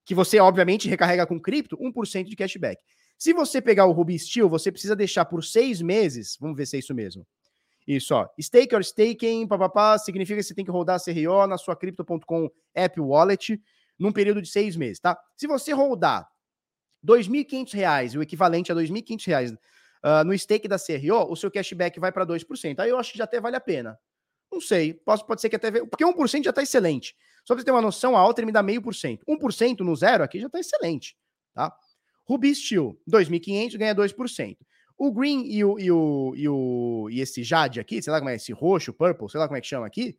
que 0.05 0.15
você 0.15 0.39
obviamente 0.39 0.87
recarrega 0.87 1.27
com 1.27 1.41
cripto, 1.41 1.75
1% 1.79 2.25
de 2.25 2.37
cashback. 2.37 2.79
Se 3.17 3.33
você 3.33 3.63
pegar 3.63 3.87
o 3.87 3.93
Ruby 3.93 4.19
Steel, 4.19 4.51
você 4.51 4.71
precisa 4.71 4.95
deixar 4.95 5.25
por 5.25 5.43
seis 5.43 5.81
meses, 5.81 6.37
vamos 6.39 6.55
ver 6.55 6.67
se 6.67 6.77
é 6.77 6.81
isso 6.81 6.95
mesmo. 6.95 7.27
Isso, 7.89 8.15
ó. 8.15 8.29
Stake 8.39 8.75
or 8.75 8.85
staking, 8.85 9.47
papapá, 9.47 9.97
significa 9.97 10.37
que 10.37 10.43
você 10.43 10.55
tem 10.55 10.63
que 10.63 10.71
rodar 10.71 11.03
CRO 11.03 11.47
na 11.47 11.57
sua 11.57 11.75
Crypto.com 11.75 12.51
App 12.75 13.01
Wallet 13.01 13.59
num 13.99 14.13
período 14.13 14.43
de 14.43 14.49
seis 14.51 14.77
meses, 14.77 15.01
tá? 15.01 15.19
Se 15.35 15.47
você 15.47 15.73
rodar 15.73 16.29
R$ 17.03 17.15
2.500, 17.15 18.19
o 18.19 18.23
equivalente 18.23 18.71
a 18.71 18.75
R$ 18.75 18.83
2.500 18.83 19.55
uh, 19.55 20.23
no 20.23 20.39
stake 20.39 20.69
da 20.69 20.77
CRO, 20.79 21.33
o 21.33 21.35
seu 21.35 21.51
cashback 21.51 21.99
vai 21.99 22.13
para 22.13 22.27
2%. 22.27 22.79
Aí 22.79 22.91
eu 22.91 22.99
acho 22.99 23.13
que 23.13 23.19
já 23.19 23.25
até 23.25 23.41
vale 23.41 23.57
a 23.57 23.61
pena. 23.61 23.99
Não 24.53 24.61
sei, 24.61 24.93
pode, 24.93 25.27
pode 25.27 25.41
ser 25.41 25.49
que 25.49 25.57
até... 25.57 25.71
Porque 25.71 26.05
1% 26.05 26.45
já 26.45 26.51
está 26.51 26.63
excelente. 26.63 27.17
Só 27.43 27.55
para 27.55 27.63
você 27.63 27.65
ter 27.65 27.71
uma 27.71 27.81
noção, 27.81 28.15
a 28.19 28.27
outra 28.27 28.45
me 28.45 28.53
dá 28.53 28.63
meio 28.63 28.83
por 28.83 28.95
cento. 28.95 29.25
1% 29.27 29.81
no 29.81 29.97
zero 29.97 30.23
aqui 30.23 30.39
já 30.39 30.47
está 30.47 30.61
excelente, 30.61 31.17
tá? 31.55 31.75
Ruby 32.27 32.55
Steel, 32.55 33.01
2.500, 33.11 33.79
ganha 33.79 33.95
2%. 33.95 34.59
O 34.99 35.13
Green 35.13 35.47
e 35.47 35.65
o, 35.65 35.79
e 35.79 35.91
o, 35.93 36.35
e 36.37 36.49
o 36.49 37.09
e 37.11 37.21
esse 37.21 37.45
Jade 37.45 37.79
aqui, 37.79 38.03
sei 38.03 38.13
lá 38.13 38.19
como 38.19 38.31
é 38.31 38.35
esse 38.35 38.53
roxo, 38.53 38.93
purple, 38.93 39.31
sei 39.31 39.39
lá 39.39 39.47
como 39.47 39.57
é 39.57 39.61
que 39.61 39.67
chama 39.67 39.87
aqui, 39.87 40.19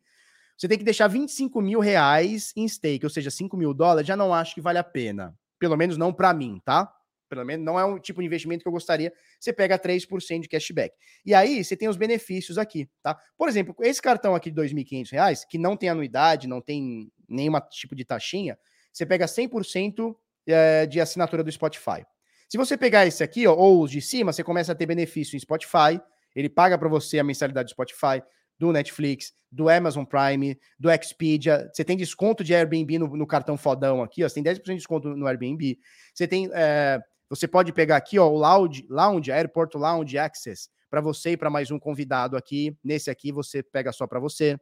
você 0.56 0.68
tem 0.68 0.78
que 0.78 0.84
deixar 0.84 1.06
25 1.06 1.60
mil 1.60 1.80
reais 1.80 2.52
em 2.56 2.66
stake, 2.66 3.04
ou 3.04 3.10
seja, 3.10 3.30
5 3.30 3.56
mil 3.56 3.72
dólares, 3.72 4.06
já 4.06 4.16
não 4.16 4.32
acho 4.34 4.54
que 4.54 4.60
vale 4.60 4.78
a 4.78 4.84
pena. 4.84 5.34
Pelo 5.58 5.76
menos 5.76 5.96
não 5.96 6.12
para 6.12 6.34
mim, 6.34 6.60
tá? 6.64 6.90
Pelo 7.30 7.44
menos 7.44 7.64
não 7.64 7.78
é 7.78 7.84
um 7.84 7.98
tipo 7.98 8.20
de 8.20 8.26
investimento 8.26 8.62
que 8.62 8.68
eu 8.68 8.72
gostaria. 8.72 9.12
Você 9.38 9.52
pega 9.52 9.78
3% 9.78 10.40
de 10.40 10.48
cashback. 10.48 10.94
E 11.24 11.32
aí 11.32 11.64
você 11.64 11.76
tem 11.76 11.88
os 11.88 11.96
benefícios 11.96 12.58
aqui, 12.58 12.90
tá? 13.02 13.18
Por 13.38 13.48
exemplo, 13.48 13.74
esse 13.80 14.02
cartão 14.02 14.34
aqui 14.34 14.50
de 14.50 14.60
R$ 14.60 14.68
2.500, 14.68 15.46
que 15.48 15.56
não 15.56 15.76
tem 15.76 15.88
anuidade, 15.88 16.48
não 16.48 16.60
tem 16.60 17.10
nenhum 17.28 17.52
tipo 17.70 17.94
de 17.94 18.04
taxinha, 18.04 18.58
você 18.92 19.06
pega 19.06 19.26
100% 19.26 20.14
eh, 20.46 20.86
de 20.86 21.00
assinatura 21.00 21.44
do 21.44 21.52
Spotify. 21.52 22.04
Se 22.50 22.58
você 22.58 22.76
pegar 22.76 23.06
esse 23.06 23.22
aqui, 23.22 23.46
ó, 23.46 23.54
ou 23.54 23.80
os 23.80 23.92
de 23.92 24.02
cima, 24.02 24.32
você 24.32 24.42
começa 24.42 24.72
a 24.72 24.74
ter 24.74 24.84
benefício 24.84 25.36
em 25.36 25.38
Spotify, 25.38 26.00
ele 26.34 26.48
paga 26.48 26.76
para 26.76 26.88
você 26.88 27.20
a 27.20 27.24
mensalidade 27.24 27.68
do 27.68 27.70
Spotify, 27.70 28.20
do 28.58 28.72
Netflix, 28.72 29.32
do 29.52 29.68
Amazon 29.68 30.04
Prime, 30.04 30.58
do 30.76 30.90
Expedia. 30.90 31.70
Você 31.72 31.84
tem 31.84 31.96
desconto 31.96 32.42
de 32.42 32.52
Airbnb 32.52 32.98
no, 32.98 33.16
no 33.16 33.24
cartão 33.24 33.56
fodão 33.56 34.02
aqui, 34.02 34.24
ó. 34.24 34.28
Você 34.28 34.34
tem 34.34 34.42
10% 34.42 34.64
de 34.64 34.74
desconto 34.74 35.10
no 35.10 35.28
Airbnb. 35.28 35.78
Você 36.12 36.26
tem. 36.26 36.50
É, 36.52 37.00
você 37.28 37.46
pode 37.46 37.72
pegar 37.72 37.96
aqui, 37.96 38.18
ó, 38.18 38.28
o 38.28 38.36
Lounge, 38.36 38.84
Lounge 38.90 39.30
Airport 39.30 39.76
Lounge 39.76 40.18
Access, 40.18 40.68
para 40.90 41.00
você 41.00 41.30
e 41.30 41.36
para 41.36 41.50
mais 41.50 41.70
um 41.70 41.78
convidado 41.78 42.36
aqui. 42.36 42.76
Nesse 42.82 43.12
aqui 43.12 43.30
você 43.30 43.62
pega 43.62 43.92
só 43.92 44.08
para 44.08 44.18
você. 44.18 44.58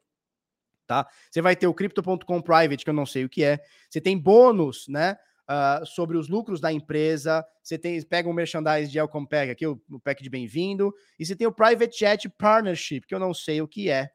Tá? 0.87 1.07
Você 1.31 1.41
vai 1.41 1.57
ter 1.57 1.67
o 1.67 1.73
Crypto.com 1.73 2.43
Private, 2.43 2.85
que 2.85 2.91
eu 2.91 2.95
não 2.95 3.07
sei 3.07 3.25
o 3.25 3.31
que 3.31 3.43
é. 3.43 3.59
Você 3.89 3.99
tem 3.99 4.19
bônus, 4.19 4.87
né? 4.89 5.17
Uh, 5.49 5.85
sobre 5.87 6.17
os 6.17 6.29
lucros 6.29 6.61
da 6.61 6.73
empresa. 6.73 7.45
Você 7.63 7.79
tem, 7.79 8.01
pega 8.03 8.29
um 8.29 8.33
merchandise 8.33 8.91
de 8.91 8.99
Elcom 8.99 9.25
Pack 9.25 9.51
aqui, 9.51 9.67
o, 9.67 9.81
o 9.91 9.99
pack 9.99 10.23
de 10.23 10.31
bem-vindo. 10.31 10.95
E 11.19 11.25
você 11.25 11.35
tem 11.35 11.47
o 11.47 11.53
Private 11.53 11.97
Chat 11.97 12.29
Partnership, 12.29 13.07
que 13.07 13.15
eu 13.15 13.19
não 13.19 13.33
sei 13.33 13.63
o 13.63 13.69
que 13.69 13.91
é. 13.91 14.11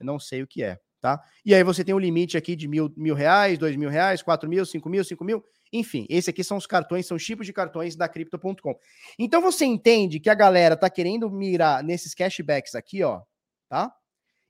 Eu 0.00 0.06
não 0.06 0.18
sei 0.18 0.42
o 0.42 0.46
que 0.46 0.62
é, 0.62 0.78
tá? 1.00 1.22
E 1.44 1.54
aí 1.54 1.62
você 1.62 1.84
tem 1.84 1.94
um 1.94 1.98
limite 1.98 2.36
aqui 2.36 2.56
de 2.56 2.66
mil, 2.66 2.92
mil 2.96 3.14
reais, 3.14 3.58
dois 3.58 3.76
mil 3.76 3.90
reais, 3.90 4.22
quatro 4.22 4.48
mil, 4.48 4.64
cinco 4.64 4.88
mil, 4.88 5.04
cinco 5.04 5.24
mil. 5.24 5.44
Enfim, 5.72 6.06
esse 6.10 6.28
aqui 6.28 6.44
são 6.44 6.56
os 6.56 6.66
cartões, 6.66 7.06
são 7.06 7.16
os 7.16 7.24
tipos 7.24 7.46
de 7.46 7.52
cartões 7.52 7.96
da 7.96 8.08
Crypto.com. 8.08 8.78
Então 9.18 9.40
você 9.40 9.64
entende 9.64 10.20
que 10.20 10.28
a 10.28 10.34
galera 10.34 10.76
tá 10.76 10.90
querendo 10.90 11.30
mirar 11.30 11.82
nesses 11.82 12.14
cashbacks 12.14 12.74
aqui, 12.74 13.02
ó, 13.02 13.22
tá? 13.68 13.92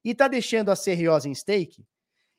E 0.04 0.14
tá 0.14 0.26
deixando 0.26 0.70
a 0.70 0.74
CROs 0.74 1.26
em 1.26 1.34
stake 1.34 1.84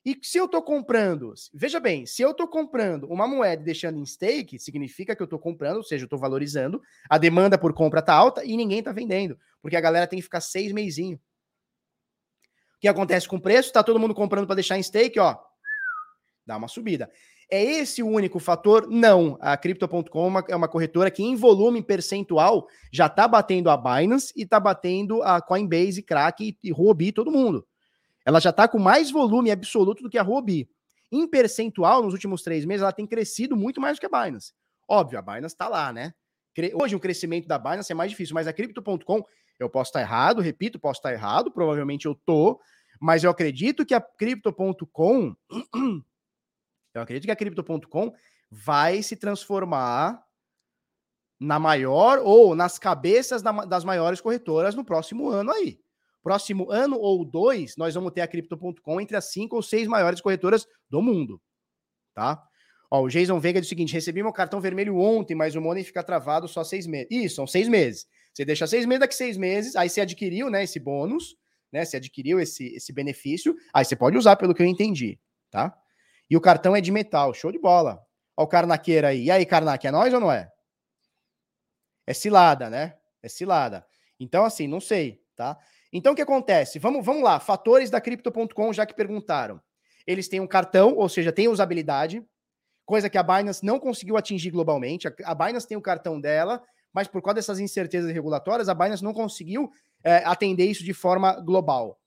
e 0.06 0.20
se 0.22 0.38
eu 0.38 0.46
estou 0.46 0.62
comprando, 0.62 1.34
veja 1.54 1.80
bem, 1.80 2.06
se 2.06 2.22
eu 2.22 2.32
estou 2.32 2.48
comprando 2.48 3.06
uma 3.06 3.26
moeda 3.26 3.62
e 3.62 3.66
deixando 3.66 3.98
em 3.98 4.06
stake, 4.06 4.60
significa 4.60 5.16
que 5.16 5.22
eu 5.22 5.26
estou 5.26 5.40
comprando, 5.40 5.78
ou 5.78 5.84
seja, 5.84 6.04
eu 6.04 6.08
estou 6.08 6.20
valorizando, 6.20 6.82
a 7.10 7.18
demanda 7.18 7.58
por 7.58 7.74
compra 7.74 8.02
está 8.02 8.14
alta 8.14 8.44
e 8.44 8.58
ninguém 8.58 8.80
está 8.80 8.92
vendendo, 8.92 9.40
porque 9.62 9.78
a 9.78 9.82
galera 9.82 10.06
tem 10.06 10.20
que 10.20 10.24
ficar 10.24 10.42
seis 10.42 10.74
meizinho. 10.74 11.16
O 12.76 12.80
que 12.82 12.88
acontece 12.90 13.30
com 13.30 13.38
o 13.38 13.42
preço? 13.42 13.70
Está 13.70 13.82
todo 13.82 14.00
mundo 14.00 14.14
comprando 14.14 14.46
para 14.46 14.56
deixar 14.56 14.78
em 14.78 14.84
stake, 14.84 15.18
ó, 15.20 15.38
dá 16.46 16.58
uma 16.58 16.68
subida. 16.68 17.10
É 17.50 17.64
esse 17.64 18.02
o 18.02 18.08
único 18.08 18.40
fator? 18.40 18.90
Não. 18.90 19.38
A 19.40 19.56
Crypto.com 19.56 20.40
é, 20.40 20.44
é 20.50 20.56
uma 20.56 20.68
corretora 20.68 21.12
que, 21.12 21.24
em 21.24 21.36
volume 21.36 21.82
percentual, 21.82 22.68
já 22.92 23.06
está 23.06 23.28
batendo 23.28 23.70
a 23.70 23.78
Binance 23.78 24.34
e 24.36 24.44
está 24.44 24.60
batendo 24.60 25.22
a 25.24 25.42
Coinbase, 25.42 26.04
Crack 26.04 26.58
e, 26.62 26.74
Huobi, 26.74 27.12
todo 27.12 27.32
mundo. 27.32 27.66
Ela 28.26 28.40
já 28.40 28.50
está 28.50 28.68
com 28.68 28.80
mais 28.80 29.12
volume 29.12 29.52
absoluto 29.52 30.04
do 30.04 30.10
que 30.10 30.18
a 30.18 30.24
Huobi. 30.24 30.70
Em 31.12 31.28
percentual, 31.28 32.02
nos 32.04 32.14
últimos 32.14 32.42
três 32.42 32.66
meses, 32.66 32.82
ela 32.82 32.92
tem 32.92 33.06
crescido 33.06 33.56
muito 33.56 33.80
mais 33.80 33.98
do 33.98 34.00
que 34.00 34.06
a 34.06 34.10
Binance. 34.10 34.54
Óbvio, 34.88 35.20
a 35.20 35.22
Binance 35.22 35.54
está 35.54 35.68
lá, 35.68 35.94
né? 35.94 36.14
Hoje 36.74 36.96
o 36.96 37.00
crescimento 37.00 37.48
da 37.48 37.58
Binance 37.58 37.92
é 37.92 37.96
mais 37.96 38.12
difícil, 38.12 38.36
mas 38.36 38.48
a 38.48 38.54
Crypto.com, 38.54 39.24
eu 39.60 39.70
posso 39.70 39.90
estar 39.90 40.02
errado, 40.02 40.42
repito, 40.42 40.80
posso 40.80 41.00
estar 41.00 41.12
errado, 41.12 41.52
provavelmente 41.52 42.06
eu 42.06 42.14
tô, 42.14 42.60
mas 43.00 43.24
eu 43.24 43.32
acredito 43.32 43.86
que 43.86 43.94
a 43.94 44.02
Crypto.com, 44.02 45.36
eu 46.94 47.02
acredito 47.02 47.26
que 47.26 47.32
a 47.32 47.36
Crypto.com 47.36 48.14
vai 48.52 49.02
se 49.02 49.16
transformar 49.16 50.24
na 51.40 51.60
maior 51.60 52.20
ou 52.24 52.56
nas 52.56 52.78
cabeças 52.78 53.42
das 53.42 53.84
maiores 53.84 54.22
corretoras 54.22 54.76
no 54.76 54.86
próximo 54.86 55.30
ano 55.30 55.52
aí. 55.52 55.80
Próximo 56.24 56.72
ano 56.72 56.98
ou 56.98 57.26
dois, 57.26 57.76
nós 57.76 57.94
vamos 57.94 58.14
ter 58.14 58.22
a 58.22 58.28
Crypto.com 58.28 59.02
entre 59.02 59.18
as 59.18 59.26
cinco 59.26 59.58
ou 59.58 59.62
seis 59.62 59.88
maiores 59.88 60.22
corretoras 60.22 60.66
do 60.90 61.02
mundo. 61.02 61.42
Tá? 62.16 62.42
Ó, 62.90 63.02
o 63.02 63.10
Jason 63.10 63.40
Veiga 63.40 63.60
diz 63.60 63.68
o 63.68 63.70
seguinte: 63.70 63.94
recebi 63.94 64.24
meu 64.24 64.32
cartão 64.32 64.62
vermelho 64.62 64.98
ontem, 64.98 65.36
mas 65.36 65.56
o 65.56 65.62
Money 65.62 65.84
fica 65.84 66.02
travado 66.02 66.48
só 66.48 66.64
seis 66.64 66.88
meses. 66.88 67.08
Isso, 67.12 67.36
são 67.36 67.46
seis 67.46 67.68
meses. 67.68 68.08
Você 68.34 68.46
deixa 68.46 68.66
seis 68.66 68.86
meses, 68.86 69.02
daqui 69.02 69.16
seis 69.16 69.38
meses, 69.38 69.76
aí 69.76 69.90
você 69.90 70.02
adquiriu 70.02 70.50
né, 70.50 70.64
esse 70.64 70.80
bônus, 70.80 71.36
né? 71.72 71.84
Você 71.84 71.98
adquiriu 71.98 72.40
esse, 72.40 72.68
esse 72.76 72.94
benefício, 72.94 73.56
aí 73.74 73.84
você 73.84 73.96
pode 73.96 74.18
usar, 74.18 74.38
pelo 74.38 74.54
que 74.54 74.62
eu 74.62 74.66
entendi, 74.66 75.20
tá? 75.52 75.78
E 76.30 76.38
o 76.38 76.42
cartão 76.42 76.76
é 76.76 76.82
de 76.82 76.92
metal, 76.92 77.34
show 77.34 77.52
de 77.52 77.60
bola. 77.60 78.02
Ó, 78.38 78.44
o 78.44 78.48
Carnaqueira 78.48 79.10
aí. 79.10 79.26
E 79.26 79.32
aí, 79.32 79.46
Karnak, 79.46 79.86
é 79.86 79.92
nós 79.92 80.14
ou 80.14 80.20
não 80.20 80.32
é? 80.32 80.50
É 82.08 82.14
cilada, 82.14 82.70
né? 82.70 82.96
É 83.22 83.30
cilada. 83.30 83.86
Então, 84.20 84.46
assim, 84.46 84.68
não 84.68 84.80
sei, 84.80 85.22
tá? 85.36 85.58
Então, 85.94 86.14
o 86.14 86.16
que 86.16 86.22
acontece? 86.24 86.80
Vamos, 86.80 87.06
vamos 87.06 87.22
lá, 87.22 87.40
fatores 87.40 87.92
da 87.92 88.02
Crypto.com, 88.02 88.74
já 88.74 88.84
que 88.84 88.96
perguntaram. 88.96 89.62
Eles 90.08 90.28
têm 90.28 90.40
um 90.40 90.48
cartão, 90.48 90.96
ou 90.96 91.08
seja, 91.08 91.32
têm 91.32 91.48
usabilidade, 91.48 92.26
coisa 92.84 93.10
que 93.12 93.18
a 93.18 93.22
Binance 93.22 93.64
não 93.64 93.80
conseguiu 93.80 94.18
atingir 94.18 94.50
globalmente. 94.50 95.08
A 95.24 95.36
Binance 95.36 95.68
tem 95.68 95.78
o 95.78 95.82
cartão 95.82 96.20
dela, 96.20 96.64
mas 96.92 97.08
por 97.08 97.22
causa 97.22 97.36
dessas 97.36 97.60
incertezas 97.60 98.12
regulatórias, 98.12 98.70
a 98.70 98.74
Binance 98.74 99.04
não 99.04 99.14
conseguiu 99.14 99.72
é, 100.04 100.18
atender 100.26 100.66
isso 100.66 100.84
de 100.84 100.96
forma 100.96 101.40
global. 101.40 102.00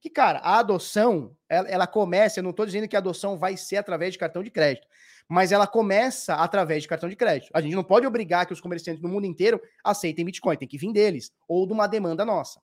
Que, 0.00 0.08
cara, 0.08 0.38
a 0.38 0.58
adoção, 0.58 1.36
ela, 1.46 1.68
ela 1.68 1.86
começa, 1.86 2.38
eu 2.38 2.42
não 2.42 2.50
estou 2.50 2.64
dizendo 2.64 2.88
que 2.88 2.96
a 2.96 2.98
adoção 2.98 3.38
vai 3.38 3.58
ser 3.58 3.76
através 3.76 4.14
de 4.14 4.18
cartão 4.18 4.42
de 4.42 4.50
crédito, 4.50 4.86
mas 5.28 5.52
ela 5.52 5.66
começa 5.66 6.34
através 6.34 6.82
de 6.82 6.88
cartão 6.88 7.10
de 7.10 7.16
crédito. 7.16 7.50
A 7.54 7.60
gente 7.60 7.74
não 7.74 7.84
pode 7.84 8.06
obrigar 8.06 8.46
que 8.46 8.54
os 8.54 8.60
comerciantes 8.60 9.02
no 9.02 9.08
mundo 9.08 9.26
inteiro 9.26 9.60
aceitem 9.84 10.24
Bitcoin, 10.24 10.56
tem 10.56 10.68
que 10.68 10.78
vir 10.78 10.92
deles, 10.92 11.30
ou 11.46 11.66
de 11.66 11.74
uma 11.74 11.86
demanda 11.86 12.24
nossa. 12.24 12.60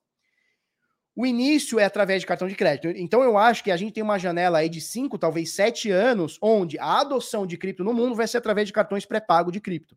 O 1.14 1.26
início 1.26 1.78
é 1.78 1.84
através 1.84 2.22
de 2.22 2.26
cartão 2.26 2.48
de 2.48 2.54
crédito. 2.54 2.88
Então 2.96 3.22
eu 3.22 3.36
acho 3.36 3.62
que 3.62 3.70
a 3.70 3.76
gente 3.76 3.92
tem 3.92 4.02
uma 4.02 4.18
janela 4.18 4.58
aí 4.58 4.68
de 4.68 4.80
5, 4.80 5.18
talvez 5.18 5.54
7 5.54 5.90
anos, 5.90 6.38
onde 6.40 6.78
a 6.78 7.00
adoção 7.00 7.46
de 7.46 7.58
cripto 7.58 7.84
no 7.84 7.92
mundo 7.92 8.14
vai 8.14 8.26
ser 8.26 8.38
através 8.38 8.66
de 8.66 8.72
cartões 8.72 9.04
pré-pago 9.04 9.52
de 9.52 9.60
cripto. 9.60 9.96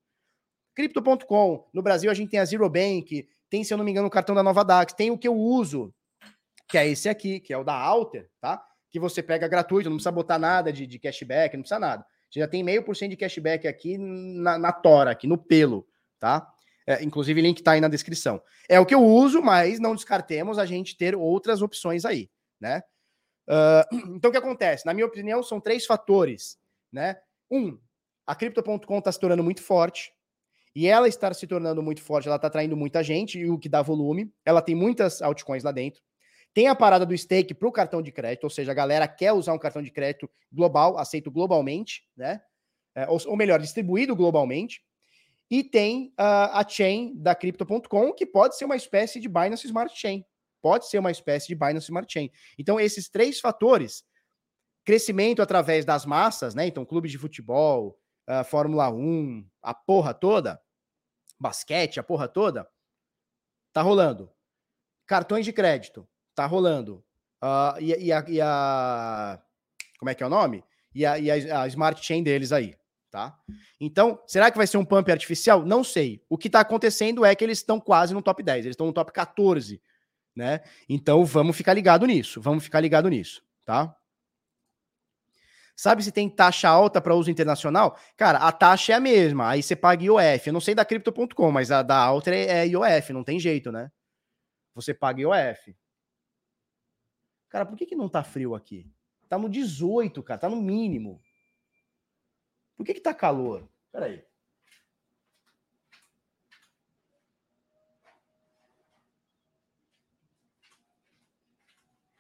Crypto.com, 0.76 1.70
no 1.74 1.82
Brasil 1.82 2.12
a 2.12 2.14
gente 2.14 2.32
tem 2.32 2.40
a 2.40 2.46
Zero 2.46 2.70
Bank, 2.70 3.26
tem, 3.50 3.64
se 3.64 3.74
eu 3.74 3.78
não 3.78 3.86
me 3.86 3.92
engano, 3.92 4.08
o 4.08 4.12
cartão 4.12 4.36
da 4.36 4.44
Nova 4.44 4.64
Dax, 4.64 4.94
tem 4.94 5.10
o 5.10 5.18
que 5.18 5.28
eu 5.28 5.36
uso, 5.36 5.94
que 6.68 6.78
é 6.78 6.86
esse 6.86 7.08
aqui, 7.08 7.40
que 7.40 7.54
é 7.54 7.58
o 7.58 7.64
da 7.64 7.74
Alter, 7.74 8.30
tá? 8.42 8.62
Que 8.92 9.00
você 9.00 9.24
pega 9.24 9.48
gratuito, 9.48 9.90
não 9.90 9.96
precisa 9.96 10.12
botar 10.12 10.38
nada 10.38 10.74
de, 10.74 10.86
de 10.86 11.00
cashback, 11.00 11.56
não 11.56 11.62
precisa 11.62 11.80
nada. 11.80 12.06
Você 12.30 12.42
já 12.42 12.48
tem 12.48 12.62
meio 12.62 12.84
por 12.84 12.96
cento 12.96 13.12
de 13.12 13.16
cashback 13.18 13.66
aqui 13.66 13.98
na, 13.98 14.58
na 14.58 14.74
tora, 14.74 15.12
aqui 15.12 15.28
no 15.28 15.38
pelo, 15.38 15.88
tá? 16.20 16.46
É, 16.88 17.04
inclusive, 17.04 17.42
link 17.42 17.58
está 17.60 17.72
aí 17.72 17.82
na 17.82 17.88
descrição. 17.88 18.42
É 18.70 18.80
o 18.80 18.86
que 18.86 18.94
eu 18.94 19.04
uso, 19.04 19.42
mas 19.42 19.80
não 19.80 19.96
descartemos 19.96 20.60
a 20.60 20.66
gente 20.66 20.96
ter 20.96 21.16
outras 21.16 21.62
opções 21.62 22.06
aí, 22.06 22.30
né? 22.60 22.84
Uh, 23.48 23.96
então, 24.16 24.30
o 24.30 24.32
que 24.32 24.38
acontece? 24.38 24.86
Na 24.86 24.94
minha 24.94 25.08
opinião, 25.08 25.42
são 25.42 25.60
três 25.60 25.86
fatores, 25.86 26.58
né? 26.92 27.18
Um, 27.50 27.80
a 28.26 28.36
Crypto.com 28.36 29.00
está 29.00 29.12
se 29.12 29.20
tornando 29.20 29.44
muito 29.44 29.62
forte, 29.62 30.12
e 30.76 30.88
ela 30.88 31.08
estar 31.08 31.34
se 31.34 31.48
tornando 31.48 31.82
muito 31.82 32.02
forte, 32.02 32.28
ela 32.28 32.36
está 32.36 32.48
atraindo 32.48 32.76
muita 32.76 33.02
gente, 33.02 33.40
e 33.40 33.50
o 33.50 33.58
que 33.58 33.70
dá 33.70 33.82
volume. 33.82 34.32
Ela 34.44 34.62
tem 34.62 34.76
muitas 34.76 35.22
altcoins 35.22 35.64
lá 35.64 35.72
dentro. 35.72 36.02
Tem 36.54 36.68
a 36.68 36.76
parada 36.76 37.06
do 37.06 37.18
stake 37.18 37.54
para 37.54 37.68
o 37.68 37.72
cartão 37.72 38.02
de 38.02 38.12
crédito, 38.12 38.44
ou 38.44 38.50
seja, 38.50 38.72
a 38.72 38.76
galera 38.76 39.08
quer 39.08 39.32
usar 39.32 39.54
um 39.54 39.60
cartão 39.60 39.82
de 39.82 39.92
crédito 39.92 40.30
global, 40.52 40.98
aceito 40.98 41.32
globalmente, 41.32 42.04
né? 42.16 42.42
É, 42.94 43.08
ou, 43.10 43.20
ou 43.28 43.36
melhor, 43.38 43.60
distribuído 43.60 44.16
globalmente. 44.16 44.82
E 45.50 45.64
tem 45.64 46.08
uh, 46.20 46.50
a 46.54 46.68
chain 46.68 47.14
da 47.16 47.36
Crypto.com, 47.36 48.14
que 48.14 48.26
pode 48.26 48.58
ser 48.58 48.66
uma 48.66 48.76
espécie 48.76 49.20
de 49.20 49.28
Binance 49.28 49.66
Smart 49.66 49.96
Chain. 49.96 50.26
Pode 50.62 50.90
ser 50.90 50.98
uma 50.98 51.12
espécie 51.12 51.48
de 51.48 51.56
Binance 51.56 51.86
Smart 51.86 52.12
Chain. 52.12 52.32
Então, 52.58 52.80
esses 52.80 53.08
três 53.08 53.40
fatores, 53.40 54.04
crescimento 54.84 55.42
através 55.42 55.86
das 55.86 56.06
massas, 56.06 56.56
né? 56.56 56.66
Então, 56.66 56.84
clubes 56.84 57.12
de 57.12 57.20
futebol, 57.20 58.00
uh, 58.28 58.44
Fórmula 58.44 58.90
1, 58.90 59.48
a 59.62 59.74
porra 59.74 60.14
toda, 60.14 60.60
basquete, 61.40 62.00
a 62.00 62.04
porra 62.04 62.28
toda, 62.28 62.68
tá 63.72 63.84
rolando. 63.84 64.32
Cartões 65.06 65.46
de 65.46 65.54
crédito, 65.54 66.08
tá 66.34 66.48
rolando. 66.48 67.06
Uh, 67.44 67.80
e, 67.80 68.06
e, 68.06 68.12
a, 68.12 68.26
e, 68.28 68.42
a, 68.42 69.40
Como 70.00 70.10
é 70.10 70.16
que 70.16 70.24
é 70.24 70.26
o 70.26 70.30
nome? 70.30 70.64
E 70.96 71.06
a, 71.06 71.20
e 71.20 71.30
a, 71.30 71.62
a 71.62 71.68
Smart 71.68 72.04
Chain 72.04 72.24
deles 72.24 72.52
aí 72.52 72.76
tá? 73.16 73.34
Então, 73.80 74.22
será 74.28 74.52
que 74.52 74.58
vai 74.58 74.68
ser 74.68 74.76
um 74.76 74.84
pump 74.84 75.10
artificial? 75.10 75.66
Não 75.66 75.86
sei. 75.86 76.22
O 76.28 76.38
que 76.38 76.50
está 76.50 76.60
acontecendo 76.60 77.24
é 77.24 77.34
que 77.34 77.46
eles 77.46 77.60
estão 77.60 77.80
quase 77.80 78.14
no 78.14 78.22
top 78.22 78.44
10, 78.44 78.66
eles 78.66 78.74
estão 78.74 78.88
no 78.88 78.92
top 78.92 79.10
14, 79.14 79.82
né? 80.36 80.60
Então, 80.90 81.24
vamos 81.24 81.56
ficar 81.56 81.74
ligado 81.74 82.06
nisso, 82.06 82.42
vamos 82.42 82.66
ficar 82.66 82.82
ligado 82.82 83.08
nisso, 83.08 83.42
tá? 83.64 83.96
Sabe 85.78 86.04
se 86.04 86.12
tem 86.12 86.30
taxa 86.30 86.68
alta 86.68 87.00
para 87.00 87.16
uso 87.16 87.32
internacional? 87.32 87.98
Cara, 88.18 88.40
a 88.40 88.52
taxa 88.52 88.92
é 88.92 88.96
a 88.98 89.00
mesma. 89.00 89.50
Aí 89.50 89.64
você 89.64 89.78
paga 89.78 90.04
IOF. 90.04 90.48
Eu 90.48 90.54
não 90.54 90.62
sei 90.62 90.76
da 90.76 90.86
Crypto.com, 90.86 91.52
mas 91.52 91.72
a 91.72 91.84
da 91.84 91.98
Alter 91.98 92.34
é, 92.34 92.68
IOF, 92.68 93.14
não 93.14 93.24
tem 93.24 93.40
jeito, 93.40 93.72
né? 93.72 93.92
Você 94.74 94.94
paga 94.94 95.22
IOF. 95.22 95.76
Cara, 97.50 97.66
por 97.66 97.78
que, 97.78 97.86
que 97.86 97.96
não 97.96 98.10
tá 98.10 98.24
frio 98.24 98.56
aqui? 98.56 98.90
Tá 99.30 99.38
no 99.38 99.50
18, 99.50 100.22
cara, 100.24 100.40
tá 100.40 100.50
no 100.50 100.62
mínimo. 100.62 101.22
Por 102.76 102.86
que 102.86 102.94
que 102.94 103.02
tá 103.02 103.14
calor? 103.14 103.68
Peraí. 103.92 104.24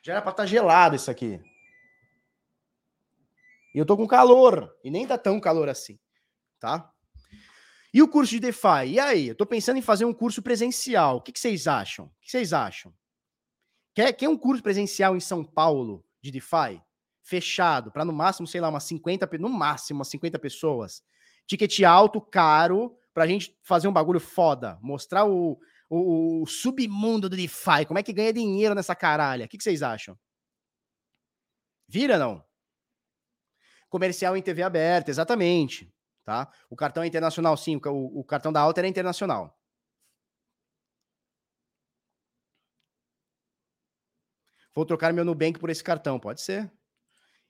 Já 0.01 0.13
era 0.13 0.21
pra 0.21 0.31
estar 0.31 0.43
tá 0.43 0.47
gelado 0.47 0.95
isso 0.95 1.09
aqui. 1.09 1.41
E 3.73 3.77
eu 3.77 3.85
tô 3.85 3.97
com 3.97 4.07
calor. 4.07 4.71
E 4.83 4.91
nem 4.91 5.07
tá 5.07 5.17
tão 5.17 5.39
calor 5.39 5.67
assim. 5.67 5.99
Tá? 6.59 6.93
E 7.91 8.01
o 8.01 8.07
curso 8.07 8.31
de 8.31 8.39
DeFi? 8.39 8.87
E 8.87 8.99
aí? 8.99 9.27
Eu 9.29 9.35
tô 9.35 9.45
pensando 9.45 9.77
em 9.77 9.81
fazer 9.81 10.05
um 10.05 10.13
curso 10.13 10.41
presencial. 10.41 11.17
O 11.17 11.21
que, 11.21 11.31
que 11.31 11.39
vocês 11.39 11.65
acham? 11.65 12.05
O 12.05 12.11
que 12.21 12.29
vocês 12.29 12.53
acham? 12.53 12.93
Quer, 13.95 14.13
quer 14.13 14.29
um 14.29 14.37
curso 14.37 14.61
presencial 14.61 15.15
em 15.15 15.19
São 15.19 15.43
Paulo 15.43 16.05
de 16.21 16.29
DeFi? 16.29 16.81
Fechado, 17.26 17.91
para 17.91 18.05
no 18.05 18.13
máximo, 18.13 18.45
sei 18.45 18.61
lá, 18.61 18.69
umas 18.69 18.84
50, 18.84 19.28
no 19.39 19.49
máximo, 19.49 19.97
umas 19.97 20.09
50 20.09 20.38
pessoas. 20.38 21.01
Ticket 21.47 21.82
alto, 21.82 22.21
caro, 22.21 22.95
pra 23.15 23.26
gente 23.26 23.57
fazer 23.63 23.88
um 23.88 23.91
bagulho 23.91 24.19
foda. 24.19 24.78
Mostrar 24.80 25.26
o, 25.26 25.59
o, 25.89 26.43
o 26.43 26.45
submundo 26.45 27.28
do 27.28 27.36
DeFi. 27.36 27.88
Como 27.88 27.97
é 27.97 28.03
que 28.03 28.13
ganha 28.13 28.32
dinheiro 28.32 28.76
nessa 28.76 28.95
caralha? 28.95 29.45
O 29.45 29.49
que, 29.49 29.57
que 29.57 29.63
vocês 29.63 29.82
acham? 29.82 30.15
Vira, 31.88 32.19
não? 32.19 32.45
Comercial 33.89 34.38
em 34.38 34.41
TV 34.43 34.61
aberta, 34.61 35.09
exatamente. 35.09 35.91
Tá? 36.23 36.51
O 36.69 36.76
cartão 36.76 37.01
é 37.01 37.07
internacional, 37.07 37.57
sim. 37.57 37.82
O, 37.88 38.19
o 38.19 38.23
cartão 38.23 38.53
da 38.53 38.61
Alta 38.61 38.82
é 38.82 38.88
internacional. 38.88 39.59
Vou 44.76 44.86
trocar 44.86 45.11
meu 45.11 45.26
Nubank 45.26 45.57
por 45.57 45.71
esse 45.71 45.84
cartão, 45.84 46.19
pode 46.19 46.41
ser. 46.41 46.71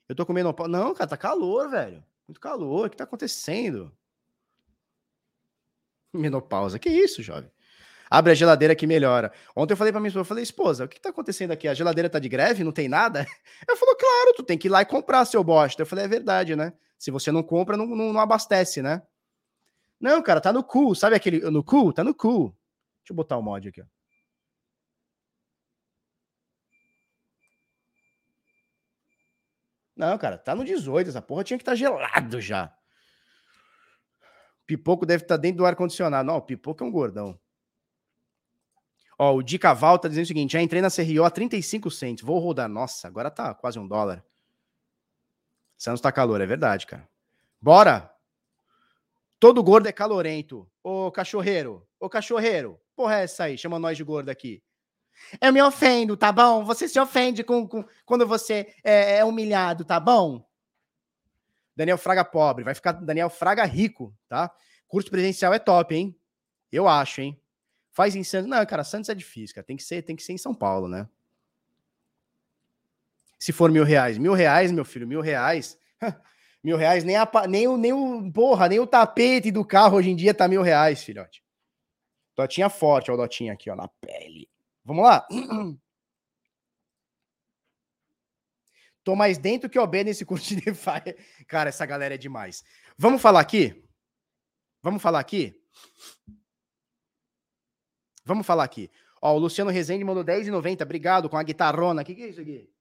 Eu 0.08 0.14
tô 0.14 0.24
comendo. 0.24 0.54
Não, 0.68 0.94
cara, 0.94 1.10
tá 1.10 1.16
calor, 1.16 1.68
velho. 1.70 2.04
Muito 2.26 2.40
calor. 2.40 2.86
O 2.86 2.90
que 2.90 2.96
tá 2.96 3.04
acontecendo? 3.04 3.92
Menopausa. 6.12 6.78
Que 6.78 6.88
isso, 6.88 7.22
jovem? 7.22 7.50
Abre 8.10 8.32
a 8.32 8.34
geladeira 8.34 8.74
que 8.74 8.86
melhora. 8.86 9.32
Ontem 9.54 9.72
eu 9.72 9.76
falei 9.76 9.92
pra 9.92 10.00
minha 10.00 10.08
esposa, 10.08 10.20
eu 10.20 10.24
falei, 10.24 10.42
esposa, 10.44 10.84
o 10.84 10.88
que 10.88 11.00
tá 11.00 11.08
acontecendo 11.08 11.50
aqui? 11.50 11.66
A 11.66 11.74
geladeira 11.74 12.08
tá 12.08 12.18
de 12.18 12.28
greve? 12.28 12.62
Não 12.62 12.70
tem 12.70 12.88
nada? 12.88 13.26
Ela 13.66 13.76
falou, 13.76 13.96
claro, 13.96 14.34
tu 14.36 14.42
tem 14.44 14.56
que 14.56 14.68
ir 14.68 14.70
lá 14.70 14.82
e 14.82 14.86
comprar, 14.86 15.24
seu 15.24 15.42
bosta. 15.42 15.82
Eu 15.82 15.86
falei, 15.86 16.04
é 16.04 16.08
verdade, 16.08 16.54
né? 16.54 16.72
Se 16.98 17.10
você 17.10 17.32
não 17.32 17.42
compra, 17.42 17.76
não, 17.76 17.86
não, 17.86 18.12
não 18.12 18.20
abastece, 18.20 18.80
né? 18.80 19.02
Não, 20.00 20.22
cara, 20.22 20.40
tá 20.40 20.52
no 20.52 20.62
cu. 20.62 20.94
Sabe 20.94 21.16
aquele 21.16 21.40
no 21.50 21.64
cu? 21.64 21.92
Tá 21.92 22.04
no 22.04 22.14
cu. 22.14 22.56
Deixa 23.02 23.12
eu 23.12 23.16
botar 23.16 23.36
o 23.36 23.42
mod 23.42 23.68
aqui, 23.68 23.82
ó. 23.82 23.95
Não, 29.96 30.18
cara, 30.18 30.36
tá 30.36 30.54
no 30.54 30.64
18. 30.64 31.08
Essa 31.08 31.22
porra 31.22 31.42
tinha 31.42 31.56
que 31.56 31.62
estar 31.62 31.72
tá 31.72 31.76
gelado 31.76 32.40
já. 32.40 32.72
Pipoco 34.66 35.06
deve 35.06 35.24
estar 35.24 35.36
tá 35.36 35.40
dentro 35.40 35.58
do 35.58 35.66
ar-condicionado. 35.66 36.26
Não, 36.26 36.40
Pipoco 36.40 36.84
é 36.84 36.86
um 36.86 36.90
gordão. 36.90 37.38
Ó, 39.18 39.34
o 39.34 39.42
Dica 39.42 39.72
Val 39.72 39.98
tá 39.98 40.08
dizendo 40.08 40.24
o 40.24 40.28
seguinte: 40.28 40.52
já 40.52 40.60
entrei 40.60 40.82
na 40.82 40.90
CRO 40.90 41.24
a 41.24 41.30
35 41.30 41.90
centos. 41.90 42.24
Vou 42.24 42.38
rodar. 42.38 42.68
Nossa, 42.68 43.08
agora 43.08 43.30
tá 43.30 43.54
quase 43.54 43.78
um 43.78 43.88
dólar. 43.88 44.22
Santos 45.76 46.00
tá 46.00 46.12
calor, 46.12 46.40
é 46.40 46.46
verdade, 46.46 46.86
cara. 46.86 47.08
Bora! 47.60 48.12
Todo 49.38 49.62
gordo 49.62 49.86
é 49.86 49.92
calorento. 49.92 50.68
Ô 50.82 51.10
cachorreiro, 51.10 51.86
ô 52.00 52.08
cachorreiro. 52.08 52.80
Porra, 52.94 53.20
é 53.20 53.24
essa 53.24 53.44
aí? 53.44 53.58
Chama 53.58 53.78
nós 53.78 53.96
de 53.96 54.02
gordo 54.02 54.30
aqui. 54.30 54.62
Eu 55.40 55.52
me 55.52 55.62
ofendo, 55.62 56.16
tá 56.16 56.30
bom? 56.30 56.64
Você 56.64 56.88
se 56.88 56.98
ofende 56.98 57.42
com, 57.42 57.66
com 57.66 57.84
quando 58.04 58.26
você 58.26 58.74
é, 58.82 59.18
é 59.18 59.24
humilhado, 59.24 59.84
tá 59.84 59.98
bom? 59.98 60.46
Daniel 61.74 61.98
Fraga 61.98 62.24
pobre, 62.24 62.64
vai 62.64 62.74
ficar 62.74 62.92
Daniel 62.92 63.28
Fraga 63.28 63.64
rico, 63.64 64.14
tá? 64.28 64.50
Curso 64.88 65.10
presencial 65.10 65.52
é 65.52 65.58
top, 65.58 65.94
hein? 65.94 66.16
Eu 66.72 66.88
acho, 66.88 67.20
hein? 67.20 67.40
Faz 67.92 68.14
em 68.14 68.24
Santos. 68.24 68.48
Não, 68.48 68.64
cara, 68.64 68.84
Santos 68.84 69.10
é 69.10 69.14
difícil, 69.14 69.54
cara. 69.54 69.66
Tem 69.66 69.76
que 69.76 69.82
ser, 69.82 70.02
tem 70.02 70.16
que 70.16 70.22
ser 70.22 70.32
em 70.32 70.38
São 70.38 70.54
Paulo, 70.54 70.88
né? 70.88 71.08
Se 73.38 73.52
for 73.52 73.70
mil 73.70 73.84
reais. 73.84 74.18
Mil 74.18 74.32
reais, 74.32 74.72
meu 74.72 74.84
filho, 74.84 75.06
mil 75.06 75.20
reais. 75.20 75.78
mil 76.62 76.76
reais, 76.76 77.04
nem, 77.04 77.16
a, 77.16 77.28
nem, 77.48 77.68
o, 77.68 77.76
nem 77.76 77.92
o. 77.92 78.30
Porra, 78.32 78.68
nem 78.68 78.80
o 78.80 78.86
tapete 78.86 79.50
do 79.50 79.64
carro 79.64 79.96
hoje 79.96 80.10
em 80.10 80.16
dia 80.16 80.34
tá 80.34 80.48
mil 80.48 80.62
reais, 80.62 81.02
filhote. 81.02 81.42
Dotinha 82.34 82.68
forte, 82.68 83.10
ó, 83.10 83.14
o 83.14 83.16
Dotinha 83.16 83.52
aqui, 83.52 83.70
ó, 83.70 83.76
na 83.76 83.88
pele. 83.88 84.48
Vamos 84.86 85.04
lá? 85.04 85.26
Tô 89.02 89.16
mais 89.16 89.36
dentro 89.36 89.68
que 89.68 89.78
OB 89.78 90.04
nesse 90.04 90.24
curso 90.24 90.46
de 90.48 90.56
DeFi. 90.62 91.14
Cara, 91.48 91.70
essa 91.70 91.84
galera 91.84 92.14
é 92.14 92.18
demais. 92.18 92.64
Vamos 92.96 93.20
falar 93.20 93.40
aqui? 93.40 93.84
Vamos 94.80 95.02
falar 95.02 95.18
aqui? 95.18 95.60
Vamos 98.24 98.46
falar 98.46 98.62
aqui. 98.62 98.88
Ó, 99.20 99.34
o 99.34 99.38
Luciano 99.38 99.70
Rezende 99.72 100.04
mandou 100.04 100.24
10,90. 100.24 100.82
Obrigado 100.82 101.28
com 101.28 101.36
a 101.36 101.42
guitarrona. 101.42 102.02
O 102.02 102.04
que, 102.04 102.14
que 102.14 102.22
é 102.22 102.28
isso 102.28 102.40
aqui? 102.40 102.72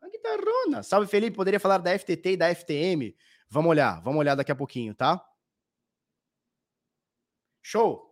A 0.00 0.08
guitarrona. 0.08 0.82
Salve, 0.82 1.06
Felipe. 1.06 1.36
Poderia 1.36 1.60
falar 1.60 1.78
da 1.78 1.98
FTT 1.98 2.32
e 2.32 2.36
da 2.36 2.54
FTM. 2.54 3.14
Vamos 3.50 3.70
olhar. 3.70 4.00
Vamos 4.00 4.20
olhar 4.20 4.34
daqui 4.34 4.52
a 4.52 4.56
pouquinho, 4.56 4.94
tá? 4.94 5.22
Show. 7.62 8.05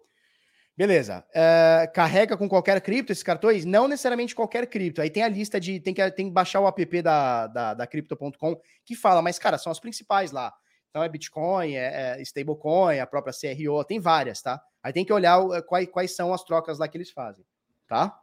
Beleza. 0.76 1.24
Uh, 1.30 1.92
carrega 1.92 2.36
com 2.36 2.48
qualquer 2.48 2.80
cripto 2.80 3.12
esses 3.12 3.22
cartões? 3.22 3.64
Não 3.64 3.86
necessariamente 3.86 4.34
qualquer 4.34 4.66
cripto. 4.66 5.00
Aí 5.00 5.08
tem 5.08 5.22
a 5.22 5.28
lista 5.28 5.60
de. 5.60 5.78
Tem 5.78 5.94
que, 5.94 6.10
tem 6.10 6.26
que 6.26 6.32
baixar 6.32 6.60
o 6.60 6.66
app 6.66 7.02
da, 7.02 7.46
da, 7.46 7.74
da 7.74 7.86
Crypto.com 7.86 8.60
que 8.84 8.96
fala, 8.96 9.22
mas, 9.22 9.38
cara, 9.38 9.56
são 9.56 9.70
as 9.70 9.78
principais 9.78 10.32
lá. 10.32 10.52
Então 10.90 11.02
é 11.02 11.08
Bitcoin, 11.08 11.74
é, 11.74 12.18
é 12.18 12.22
stablecoin, 12.22 12.98
a 12.98 13.06
própria 13.06 13.32
CRO, 13.32 13.84
tem 13.84 14.00
várias, 14.00 14.42
tá? 14.42 14.60
Aí 14.82 14.92
tem 14.92 15.04
que 15.04 15.12
olhar 15.12 15.38
o, 15.38 15.62
quais, 15.62 15.88
quais 15.88 16.14
são 16.14 16.34
as 16.34 16.44
trocas 16.44 16.78
lá 16.78 16.88
que 16.88 16.96
eles 16.96 17.10
fazem, 17.10 17.44
tá? 17.88 18.20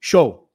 Show. 0.00 0.50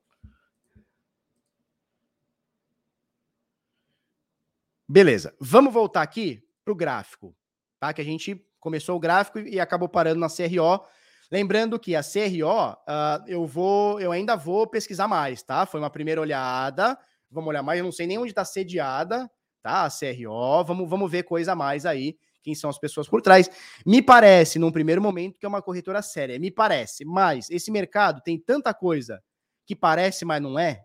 Beleza. 4.88 5.36
Vamos 5.40 5.74
voltar 5.74 6.02
aqui 6.02 6.42
para 6.64 6.72
o 6.72 6.76
gráfico, 6.76 7.36
tá? 7.80 7.94
Que 7.94 8.02
a 8.02 8.06
gente 8.06 8.46
começou 8.60 8.96
o 8.96 9.00
gráfico 9.00 9.40
e 9.40 9.60
acabou 9.60 9.90
parando 9.90 10.20
na 10.20 10.28
CRO. 10.28 10.86
Lembrando 11.32 11.80
que 11.80 11.96
a 11.96 12.02
CRO, 12.02 12.72
uh, 12.72 12.76
ah, 12.88 13.24
eu 13.28 13.46
vou, 13.46 14.00
eu 14.00 14.12
ainda 14.12 14.36
vou 14.36 14.68
pesquisar 14.68 15.08
mais, 15.08 15.44
tá? 15.44 15.66
Foi 15.66 15.80
uma 15.80 15.90
primeira 15.90 16.20
olhada. 16.20 16.98
Vamos 17.30 17.50
olhar 17.50 17.62
mais. 17.62 17.78
Eu 17.78 17.86
não 17.86 17.92
sei 17.92 18.08
nem 18.08 18.18
onde 18.18 18.32
está 18.32 18.44
sediada 18.44 19.30
tá? 19.62 19.86
A 19.86 19.90
CRO, 19.90 20.64
vamos, 20.64 20.90
vamos 20.90 21.12
ver 21.12 21.24
coisa 21.24 21.54
a 21.54 21.56
mais 21.56 21.86
aí, 21.86 22.18
quem 22.42 22.56
são 22.56 22.70
as 22.70 22.80
pessoas 22.80 23.08
por 23.08 23.22
trás. 23.22 23.50
Me 23.86 24.02
parece, 24.02 24.60
num 24.60 24.72
primeiro 24.72 25.02
momento, 25.02 25.40
que 25.40 25.46
é 25.46 25.50
uma 25.50 25.62
corretora 25.62 26.02
séria, 26.02 26.40
me 26.40 26.52
parece, 26.52 27.06
mas 27.06 27.50
esse 27.50 27.72
mercado 27.72 28.22
tem 28.22 28.40
tanta 28.40 28.74
coisa 28.74 29.22
que 29.66 29.76
parece, 29.76 30.26
mas 30.26 30.42
não 30.42 30.58
é, 30.58 30.84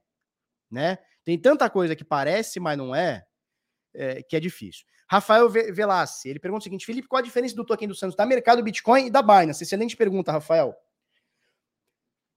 né? 0.70 0.98
Tem 1.24 1.38
tanta 1.38 1.70
coisa 1.70 1.96
que 1.96 2.04
parece, 2.04 2.60
mas 2.60 2.76
não 2.76 2.94
é, 2.94 3.24
é 3.94 4.22
que 4.22 4.36
é 4.36 4.40
difícil. 4.40 4.84
Rafael 5.14 5.48
Velassi, 5.48 6.28
ele 6.28 6.40
pergunta 6.40 6.62
o 6.62 6.64
seguinte: 6.64 6.84
Felipe, 6.84 7.06
qual 7.06 7.20
a 7.20 7.22
diferença 7.22 7.54
do 7.54 7.64
token 7.64 7.86
do 7.86 7.94
Santos 7.94 8.16
da 8.16 8.26
mercado 8.26 8.60
Bitcoin 8.64 9.06
e 9.06 9.10
da 9.10 9.22
Binance? 9.22 9.62
Excelente 9.62 9.96
pergunta, 9.96 10.32
Rafael. 10.32 10.74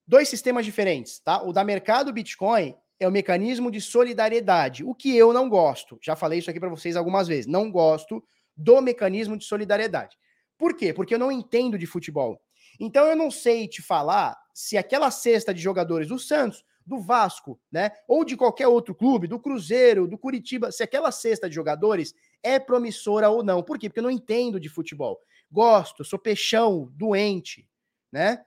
Dois 0.05 0.29
sistemas 0.29 0.63
diferentes, 0.63 1.19
tá? 1.19 1.41
O 1.41 1.51
da 1.51 1.63
mercado 1.63 2.13
Bitcoin 2.13 2.75
é 2.99 3.07
o 3.07 3.11
mecanismo 3.11 3.71
de 3.71 3.81
solidariedade, 3.81 4.83
o 4.83 4.93
que 4.93 5.15
eu 5.17 5.33
não 5.33 5.49
gosto. 5.49 5.97
Já 6.03 6.15
falei 6.15 6.37
isso 6.37 6.51
aqui 6.51 6.59
para 6.59 6.69
vocês 6.69 6.95
algumas 6.95 7.27
vezes. 7.27 7.47
Não 7.47 7.71
gosto 7.71 8.23
do 8.55 8.79
mecanismo 8.79 9.35
de 9.35 9.45
solidariedade. 9.45 10.15
Por 10.55 10.75
quê? 10.75 10.93
Porque 10.93 11.15
eu 11.15 11.19
não 11.19 11.31
entendo 11.31 11.79
de 11.79 11.87
futebol. 11.87 12.39
Então 12.79 13.07
eu 13.07 13.15
não 13.15 13.31
sei 13.31 13.67
te 13.67 13.81
falar 13.81 14.37
se 14.53 14.77
aquela 14.77 15.09
cesta 15.09 15.51
de 15.51 15.59
jogadores 15.59 16.09
do 16.09 16.19
Santos, 16.19 16.63
do 16.85 17.01
Vasco, 17.01 17.59
né, 17.71 17.91
ou 18.07 18.23
de 18.23 18.37
qualquer 18.37 18.67
outro 18.67 18.95
clube, 18.95 19.27
do 19.27 19.39
Cruzeiro, 19.39 20.07
do 20.07 20.17
Curitiba, 20.17 20.71
se 20.71 20.83
aquela 20.83 21.11
cesta 21.11 21.49
de 21.49 21.55
jogadores 21.55 22.13
é 22.43 22.59
promissora 22.59 23.29
ou 23.29 23.43
não. 23.43 23.63
Por 23.63 23.77
quê? 23.77 23.89
Porque 23.89 23.99
eu 23.99 24.03
não 24.03 24.11
entendo 24.11 24.59
de 24.59 24.69
futebol. 24.69 25.19
Gosto, 25.51 26.03
sou 26.03 26.19
peixão, 26.19 26.91
doente, 26.93 27.67
né? 28.11 28.43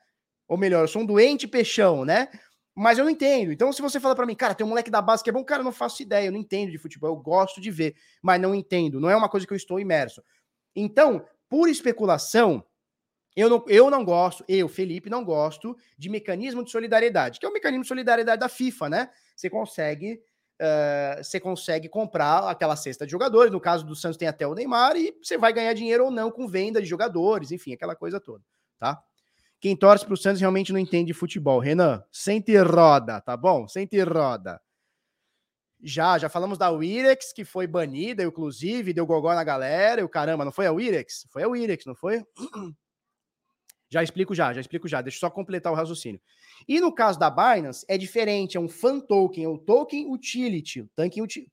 Ou 0.49 0.57
melhor, 0.57 0.83
eu 0.85 0.89
sou 0.89 1.03
um 1.03 1.07
doente 1.07 1.47
peixão, 1.47 2.05
né? 2.05 2.29
mas 2.75 2.99
eu 2.99 3.05
não 3.05 3.11
entendo. 3.11 3.53
Então, 3.53 3.73
se 3.73 3.83
você 3.83 3.99
fala 4.01 4.15
para 4.15 4.25
mim, 4.25 4.35
cara, 4.35 4.55
tem 4.55 4.65
um 4.65 4.69
moleque 4.69 4.91
da 4.91 5.03
base 5.03 5.23
que 5.23 5.31
é 5.31 5.33
bom, 5.33 5.45
cara, 5.45 5.61
eu 5.61 5.65
não 5.65 5.73
faço 5.73 6.03
ideia, 6.03 6.27
eu 6.27 6.33
não 6.33 6.39
entendo 6.39 6.71
de 6.71 6.79
futebol, 6.79 7.11
eu 7.11 7.17
gosto 7.17 7.61
de 7.61 7.71
ver, 7.71 7.95
mas 8.23 8.41
não 8.41 8.55
entendo, 8.55 9.01
não 9.01 9.11
é 9.11 9.17
uma 9.17 9.29
coisa 9.29 9.47
que 9.47 9.53
eu 9.53 9.57
estou 9.57 9.79
imerso. 9.79 10.23
Então, 10.75 11.23
por 11.47 11.69
especulação, 11.69 12.65
eu 13.37 13.51
não, 13.51 13.65
eu 13.69 13.91
não 13.91 14.05
gosto, 14.05 14.45
eu, 14.49 14.69
Felipe, 14.69 15.11
não 15.11 15.25
gosto 15.25 15.77
de 15.99 16.09
mecanismo 16.09 16.65
de 16.65 16.71
solidariedade, 16.71 17.39
que 17.39 17.47
é 17.47 17.49
o 17.49 17.53
mecanismo 17.53 17.83
de 17.83 17.89
solidariedade 17.89 18.41
da 18.41 18.49
FIFA, 18.49 18.89
né? 18.89 19.11
Você 19.37 19.51
consegue 19.51 20.21
uh, 20.61 21.25
você 21.25 21.41
consegue 21.41 21.89
comprar 21.89 22.49
aquela 22.49 22.77
cesta 22.77 23.07
de 23.07 23.11
jogadores. 23.11 23.51
No 23.51 23.61
caso 23.61 23.85
do 23.85 23.97
Santos 23.97 24.17
tem 24.17 24.29
até 24.29 24.47
o 24.47 24.55
Neymar 24.55 24.97
e 24.97 25.17
você 25.23 25.39
vai 25.39 25.53
ganhar 25.53 25.73
dinheiro 25.73 26.05
ou 26.05 26.11
não 26.11 26.31
com 26.31 26.47
venda 26.47 26.81
de 26.81 26.87
jogadores, 26.87 27.51
enfim, 27.51 27.73
aquela 27.73 27.97
coisa 27.97 28.21
toda, 28.21 28.45
tá? 28.79 29.03
Quem 29.59 29.77
torce 29.77 30.05
para 30.05 30.15
o 30.15 30.17
Santos 30.17 30.41
realmente 30.41 30.73
não 30.73 30.79
entende 30.79 31.13
futebol. 31.13 31.59
Renan, 31.59 32.03
sente 32.11 32.57
roda, 32.59 33.21
tá 33.21 33.37
bom? 33.37 33.69
Sente 33.69 34.01
roda. 34.03 34.61
Já, 35.83 36.19
já 36.19 36.29
falamos 36.29 36.59
da 36.59 36.71
Wirex, 36.71 37.33
que 37.33 37.45
foi 37.45 37.67
banida, 37.67 38.23
inclusive, 38.23 38.93
deu 38.93 39.07
gogó 39.07 39.35
na 39.35 39.45
galera, 39.45 40.01
e 40.01 40.05
o 40.05 40.09
caramba, 40.09 40.45
não 40.45 40.53
foi 40.53 40.67
a 40.67 40.73
Wirex? 40.73 41.27
Foi 41.31 41.43
a 41.43 41.49
Wirex, 41.49 41.87
não 41.87 41.95
foi? 41.95 42.23
Já 43.93 44.05
explico 44.05 44.35
já, 44.35 44.53
já 44.53 44.61
explico 44.61 44.87
já. 44.87 45.03
Deixa 45.03 45.17
eu 45.17 45.21
só 45.21 45.31
completar 45.31 45.73
o 45.73 45.77
raciocínio. 45.77 46.21
E 46.69 46.81
no 46.81 46.95
caso 46.95 47.19
da 47.19 47.29
Binance, 47.29 47.85
é 47.89 47.99
diferente, 47.99 48.57
é 48.57 48.61
um 48.61 48.69
fan 48.69 49.01
token, 49.01 49.45
é 49.45 49.49
o 49.49 49.59
token 49.59 50.07
utility, 50.07 50.89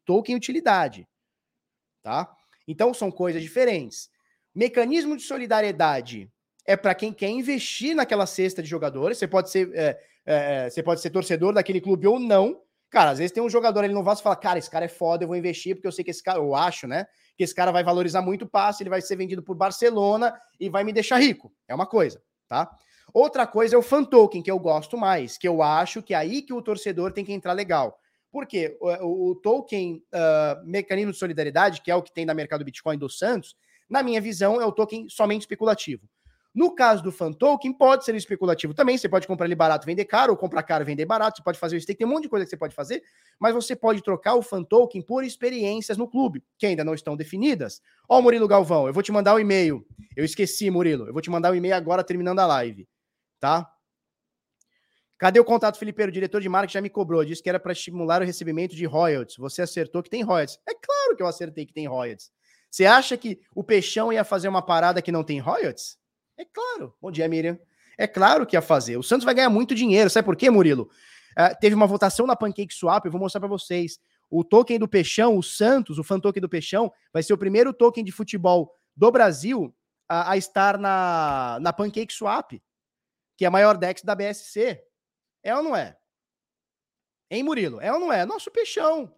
token, 0.06 0.36
utilidade. 0.36 1.08
Tá? 2.04 2.32
Então 2.68 2.94
são 2.94 3.10
coisas 3.10 3.42
diferentes. 3.42 4.10
Mecanismo 4.54 5.18
de 5.18 5.24
solidariedade 5.24 6.32
é 6.64 6.78
para 6.78 6.94
quem 6.94 7.12
quer 7.12 7.30
investir 7.30 7.96
naquela 7.96 8.28
cesta 8.28 8.62
de 8.62 8.70
jogadores. 8.70 9.18
Você 9.18 9.28
pode 9.28 9.50
ser, 9.50 9.72
é, 9.74 10.00
é, 10.26 10.70
você 10.70 10.84
pode 10.84 11.02
ser 11.02 11.10
torcedor 11.10 11.54
daquele 11.54 11.82
clube 11.82 12.06
ou 12.06 12.20
não. 12.20 12.62
Cara, 12.90 13.12
às 13.12 13.18
vezes 13.18 13.32
tem 13.32 13.42
um 13.42 13.50
jogador 13.50 13.84
ali 13.84 13.94
no 13.94 14.04
Vasco 14.04 14.22
e 14.22 14.24
fala, 14.24 14.36
cara, 14.36 14.60
esse 14.60 14.70
cara 14.70 14.86
é 14.86 14.90
foda, 14.90 15.24
eu 15.24 15.28
vou 15.28 15.36
investir 15.36 15.76
porque 15.76 15.88
eu 15.88 15.92
sei 15.92 16.06
que 16.06 16.12
esse 16.12 16.24
cara, 16.24 16.38
eu 16.38 16.56
acho, 16.56 16.88
né? 16.88 17.06
Que 17.36 17.44
esse 17.44 17.54
cara 17.54 17.72
vai 17.72 17.84
valorizar 17.84 18.22
muito 18.22 18.46
o 18.46 18.48
passe, 18.48 18.84
ele 18.84 18.90
vai 18.90 19.02
ser 19.02 19.16
vendido 19.16 19.44
por 19.44 19.56
Barcelona 19.56 20.40
e 20.60 20.70
vai 20.70 20.84
me 20.84 20.94
deixar 20.94 21.18
rico. 21.18 21.52
É 21.68 21.76
uma 21.76 21.86
coisa 21.86 22.22
tá? 22.48 22.70
Outra 23.14 23.48
coisa 23.48 23.76
é 23.76 23.78
o 23.78 23.82
fan 23.82 24.04
token, 24.04 24.42
que 24.42 24.52
eu 24.52 24.60
gosto 24.60 24.98
mais, 24.98 25.38
que 25.38 25.48
eu 25.48 25.62
acho 25.62 26.02
que 26.04 26.14
é 26.14 26.18
aí 26.18 26.42
que 26.42 26.54
o 26.54 26.62
torcedor 26.62 27.12
tem 27.12 27.26
que 27.26 27.34
entrar 27.34 27.54
legal. 27.54 28.00
Por 28.32 28.46
quê? 28.46 28.78
O, 28.80 29.32
o 29.32 29.36
token 29.36 30.04
uh, 30.14 30.66
mecanismo 30.66 31.12
de 31.12 31.18
solidariedade, 31.18 31.82
que 31.82 31.90
é 31.90 31.96
o 31.96 32.04
que 32.04 32.14
tem 32.14 32.26
na 32.26 32.34
mercado 32.34 32.66
Bitcoin 32.66 32.98
do 32.98 33.10
Santos, 33.10 33.56
na 33.90 34.04
minha 34.04 34.22
visão, 34.22 34.62
é 34.62 34.66
o 34.66 34.72
token 34.72 35.08
somente 35.10 35.42
especulativo. 35.42 36.08
No 36.58 36.74
caso 36.74 37.04
do 37.04 37.12
fan 37.12 37.32
token, 37.32 37.72
pode 37.72 38.04
ser 38.04 38.16
especulativo 38.16 38.74
também. 38.74 38.98
Você 38.98 39.08
pode 39.08 39.28
comprar 39.28 39.46
ele 39.46 39.54
barato, 39.54 39.86
vender 39.86 40.06
caro, 40.06 40.32
ou 40.32 40.38
comprar 40.38 40.64
caro, 40.64 40.84
vender 40.84 41.06
barato. 41.06 41.38
Você 41.38 41.44
pode 41.44 41.60
fazer 41.60 41.78
o 41.78 41.80
stake, 41.80 42.00
tem 42.00 42.08
um 42.08 42.10
monte 42.10 42.24
de 42.24 42.30
coisa 42.30 42.44
que 42.48 42.50
você 42.50 42.58
pode 42.58 42.74
fazer, 42.74 43.04
mas 43.40 43.54
você 43.54 43.76
pode 43.76 44.02
trocar 44.02 44.34
o 44.34 44.42
fan 44.42 44.64
token 44.64 45.04
por 45.04 45.24
experiências 45.24 46.00
no 46.00 46.08
clube, 46.08 46.44
que 46.58 46.66
ainda 46.66 46.84
não 46.84 46.96
estão 46.96 47.16
definidas. 47.16 47.80
Ó, 48.10 48.20
Murilo 48.24 48.48
Galvão, 48.48 48.88
eu 48.88 48.94
vou 48.94 49.04
te 49.04 49.12
mandar 49.12 49.36
o 49.36 49.36
um 49.36 49.40
e-mail. 49.40 49.86
Eu 50.16 50.26
esqueci, 50.26 50.72
Murilo. 50.72 51.06
Eu 51.06 51.14
vou 51.14 51.22
te 51.22 51.30
mandar 51.30 51.52
o 51.52 51.54
um 51.54 51.56
e-mail 51.56 51.76
agora, 51.76 52.04
terminando 52.04 52.40
a 52.40 52.48
live. 52.48 52.88
Tá? 53.40 53.72
Cadê 55.20 55.40
o 55.40 55.46
contato, 55.46 55.78
Felipe? 55.78 56.04
O 56.04 56.12
diretor 56.12 56.42
de 56.42 56.50
marketing 56.50 56.74
já 56.74 56.82
me 56.82 56.90
cobrou. 56.90 57.24
Disse 57.24 57.44
que 57.44 57.50
era 57.50 57.60
para 57.60 57.72
estimular 57.72 58.24
o 58.24 58.26
recebimento 58.26 58.76
de 58.76 58.86
royalties. 58.88 59.38
Você 59.38 59.62
acertou 59.62 60.02
que 60.02 60.10
tem 60.10 60.24
royalties. 60.24 60.58
É 60.68 60.74
claro 60.74 61.16
que 61.16 61.22
eu 61.22 61.28
acertei 61.28 61.68
que 61.68 61.74
tem 61.74 61.88
royalties. 61.88 62.32
Você 62.72 62.88
acha 62.88 63.16
que 63.16 63.40
o 63.54 63.64
Peixão 63.64 64.12
ia 64.12 64.24
fazer 64.24 64.48
uma 64.48 64.64
parada 64.64 65.04
que 65.04 65.12
não 65.12 65.24
tem 65.24 65.40
royalties? 65.40 66.00
É 66.38 66.46
claro. 66.46 66.94
Bom 67.02 67.12
dia, 67.12 67.28
Miriam. 67.28 67.60
É 67.98 68.06
claro 68.06 68.46
que 68.46 68.56
ia 68.56 68.62
fazer. 68.62 68.96
O 68.96 69.04
Santos 69.04 69.26
vai 69.26 69.34
ganhar 69.34 69.50
muito 69.50 69.74
dinheiro. 69.74 70.10
Sabe 70.10 70.26
por 70.26 70.36
quê, 70.36 70.50
Murilo? 70.50 70.90
Uh, 71.38 71.58
teve 71.60 71.76
uma 71.76 71.88
votação 71.88 72.28
na 72.28 72.36
Pancake 72.36 72.74
Swap, 72.74 73.06
eu 73.06 73.12
vou 73.12 73.20
mostrar 73.20 73.40
para 73.40 73.50
vocês. 73.50 74.00
O 74.30 74.44
token 74.44 74.78
do 74.78 74.88
Peixão, 74.88 75.38
o 75.38 75.44
Santos, 75.44 75.98
o 75.98 76.04
fan 76.04 76.20
token 76.20 76.42
do 76.42 76.50
Peixão, 76.50 76.92
vai 77.14 77.24
ser 77.24 77.34
o 77.34 77.38
primeiro 77.38 77.74
token 77.74 78.04
de 78.04 78.12
futebol 78.12 78.76
do 78.96 79.12
Brasil 79.12 79.74
a, 80.08 80.32
a 80.32 80.38
estar 80.38 80.78
na, 80.78 81.60
na 81.62 81.74
Pancake 81.74 82.14
Swap, 82.14 82.52
que 83.36 83.46
é 83.46 83.48
a 83.48 83.52
maior 83.52 83.78
DEX 83.78 84.04
da 84.04 84.16
BSC. 84.16 84.84
É 85.44 85.56
ou 85.56 85.64
não 85.64 85.76
é? 85.76 85.98
Hein, 87.30 87.44
Murilo? 87.44 87.80
É 87.82 87.92
ou 87.92 88.00
não 88.00 88.12
é? 88.12 88.26
Nosso 88.26 88.52
Peixão. 88.52 89.14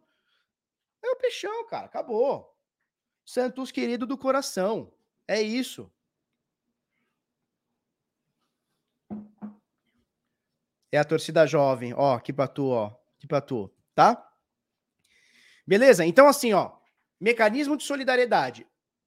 É 1.03 1.09
o 1.09 1.15
Peixão, 1.15 1.65
cara. 1.67 1.85
Acabou. 1.85 2.53
Santos 3.25 3.71
querido 3.71 4.05
do 4.05 4.17
coração. 4.17 4.93
É 5.27 5.41
isso. 5.41 5.91
É 10.91 10.97
a 10.97 11.03
torcida 11.03 11.45
jovem, 11.45 11.93
ó, 11.95 12.15
aqui 12.15 12.33
pra 12.33 12.47
tu, 12.47 12.69
ó, 12.69 12.91
aqui 13.17 13.27
pra 13.27 13.41
tu, 13.41 13.71
tá? 13.93 14.25
Beleza? 15.65 16.03
Então, 16.03 16.27
assim, 16.27 16.51
ó, 16.53 16.71
mecanismo 17.19 17.77
de 17.77 17.83
solidariedade. 17.83 18.65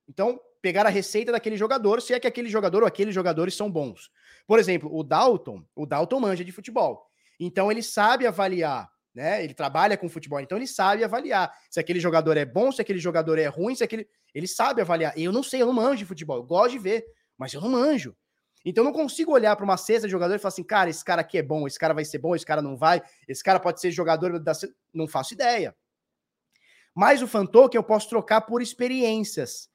Então, 0.09 0.41
pegar 0.61 0.87
a 0.87 0.91
receita 0.91 1.33
daquele 1.33 1.57
jogador, 1.57 2.01
se 2.01 2.15
é 2.15 2.21
que 2.21 2.27
aquele 2.27 2.49
jogador 2.49 2.83
ou 2.83 2.87
aqueles 2.87 3.13
jogadores 3.13 3.55
são 3.57 3.71
bons. 3.71 4.11
Por 4.47 4.61
exemplo, 4.61 4.89
o 4.97 5.03
Dalton, 5.03 5.65
o 5.75 5.85
Dalton 5.85 6.21
manja 6.21 6.45
de 6.45 6.53
futebol. 6.53 7.05
Então, 7.41 7.71
ele 7.71 7.83
sabe 7.83 8.27
avaliar, 8.27 8.89
né? 9.13 9.43
Ele 9.43 9.55
trabalha 9.55 9.97
com 9.97 10.09
futebol, 10.09 10.41
então 10.41 10.57
ele 10.57 10.67
sabe 10.69 11.03
avaliar 11.03 11.53
se 11.69 11.81
aquele 11.81 11.99
jogador 11.99 12.37
é 12.37 12.45
bom, 12.45 12.71
se 12.71 12.81
aquele 12.81 13.01
jogador 13.01 13.39
é 13.39 13.47
ruim, 13.47 13.75
se 13.75 13.83
aquele. 13.83 14.09
Ele 14.33 14.47
sabe 14.47 14.81
avaliar. 14.81 15.19
Eu 15.19 15.33
não 15.33 15.43
sei, 15.43 15.63
eu 15.63 15.67
não 15.67 15.73
manjo 15.73 15.99
de 15.99 16.07
futebol, 16.07 16.37
eu 16.37 16.45
gosto 16.45 16.73
de 16.73 16.79
ver, 16.79 17.05
mas 17.37 17.53
eu 17.53 17.61
não 17.61 17.71
manjo. 17.71 18.17
Então 18.65 18.85
eu 18.85 18.87
não 18.87 18.93
consigo 18.93 19.33
olhar 19.33 19.57
para 19.57 19.65
uma 19.65 19.77
cesta 19.77 20.07
de 20.07 20.13
jogador 20.13 20.35
e 20.35 20.39
falar 20.39 20.51
assim, 20.51 20.63
cara, 20.63 20.89
esse 20.89 21.05
cara 21.05 21.21
aqui 21.21 21.39
é 21.39 21.43
bom, 21.43 21.67
esse 21.67 21.79
cara 21.79 21.93
vai 21.93 22.05
ser 22.05 22.19
bom, 22.19 22.35
esse 22.35 22.47
cara 22.47 22.63
não 22.63 22.77
vai, 22.77 23.03
esse 23.27 23.43
cara 23.43 23.59
pode 23.59 23.81
ser 23.81 23.91
jogador 23.91 24.39
da. 24.39 24.53
Não 24.93 25.09
faço 25.09 25.35
ideia. 25.35 25.75
Mas 26.95 27.23
o 27.23 27.27
fan 27.27 27.47
token 27.47 27.79
eu 27.79 27.83
posso 27.83 28.09
trocar 28.09 28.43
por 28.43 28.63
experiências. 28.63 29.71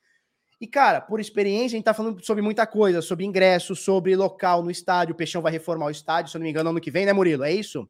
E, 0.59 0.65
cara, 0.65 1.01
por 1.01 1.19
experiência, 1.19 1.75
a 1.75 1.77
gente 1.77 1.85
tá 1.85 1.93
falando 1.93 2.23
sobre 2.23 2.41
muita 2.41 2.65
coisa, 2.65 3.01
sobre 3.01 3.25
ingresso, 3.25 3.75
sobre 3.75 4.15
local 4.15 4.63
no 4.63 4.71
estádio. 4.71 5.13
O 5.13 5.17
Peixão 5.17 5.41
vai 5.41 5.51
reformar 5.51 5.85
o 5.85 5.91
estádio, 5.91 6.31
se 6.31 6.37
eu 6.37 6.39
não 6.39 6.45
me 6.45 6.49
engano, 6.49 6.69
ano 6.71 6.81
que 6.81 6.89
vem, 6.89 7.05
né, 7.05 7.13
Murilo? 7.13 7.43
É 7.43 7.51
isso? 7.51 7.87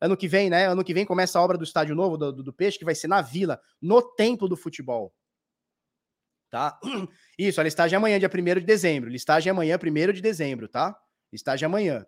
Ano 0.00 0.16
que 0.16 0.28
vem, 0.28 0.48
né? 0.48 0.66
Ano 0.66 0.84
que 0.84 0.94
vem 0.94 1.04
começa 1.04 1.38
a 1.38 1.42
obra 1.42 1.58
do 1.58 1.64
estádio 1.64 1.94
novo 1.94 2.16
do, 2.16 2.32
do, 2.32 2.42
do 2.42 2.52
Peixe, 2.52 2.78
que 2.78 2.84
vai 2.84 2.94
ser 2.94 3.08
na 3.08 3.20
Vila, 3.20 3.60
no 3.82 4.00
Templo 4.00 4.48
do 4.48 4.56
Futebol 4.56 5.12
tá? 6.50 6.78
Isso, 7.38 7.60
a 7.60 7.64
listagem 7.64 7.94
é 7.94 7.98
amanhã, 7.98 8.18
dia 8.18 8.30
1 8.32 8.60
de 8.60 8.66
dezembro. 8.66 9.10
Listagem 9.10 9.50
é 9.50 9.52
amanhã, 9.52 9.76
1 9.76 10.12
de 10.12 10.20
dezembro, 10.20 10.68
tá? 10.68 10.96
Listagem 11.32 11.64
é 11.64 11.66
amanhã. 11.66 12.06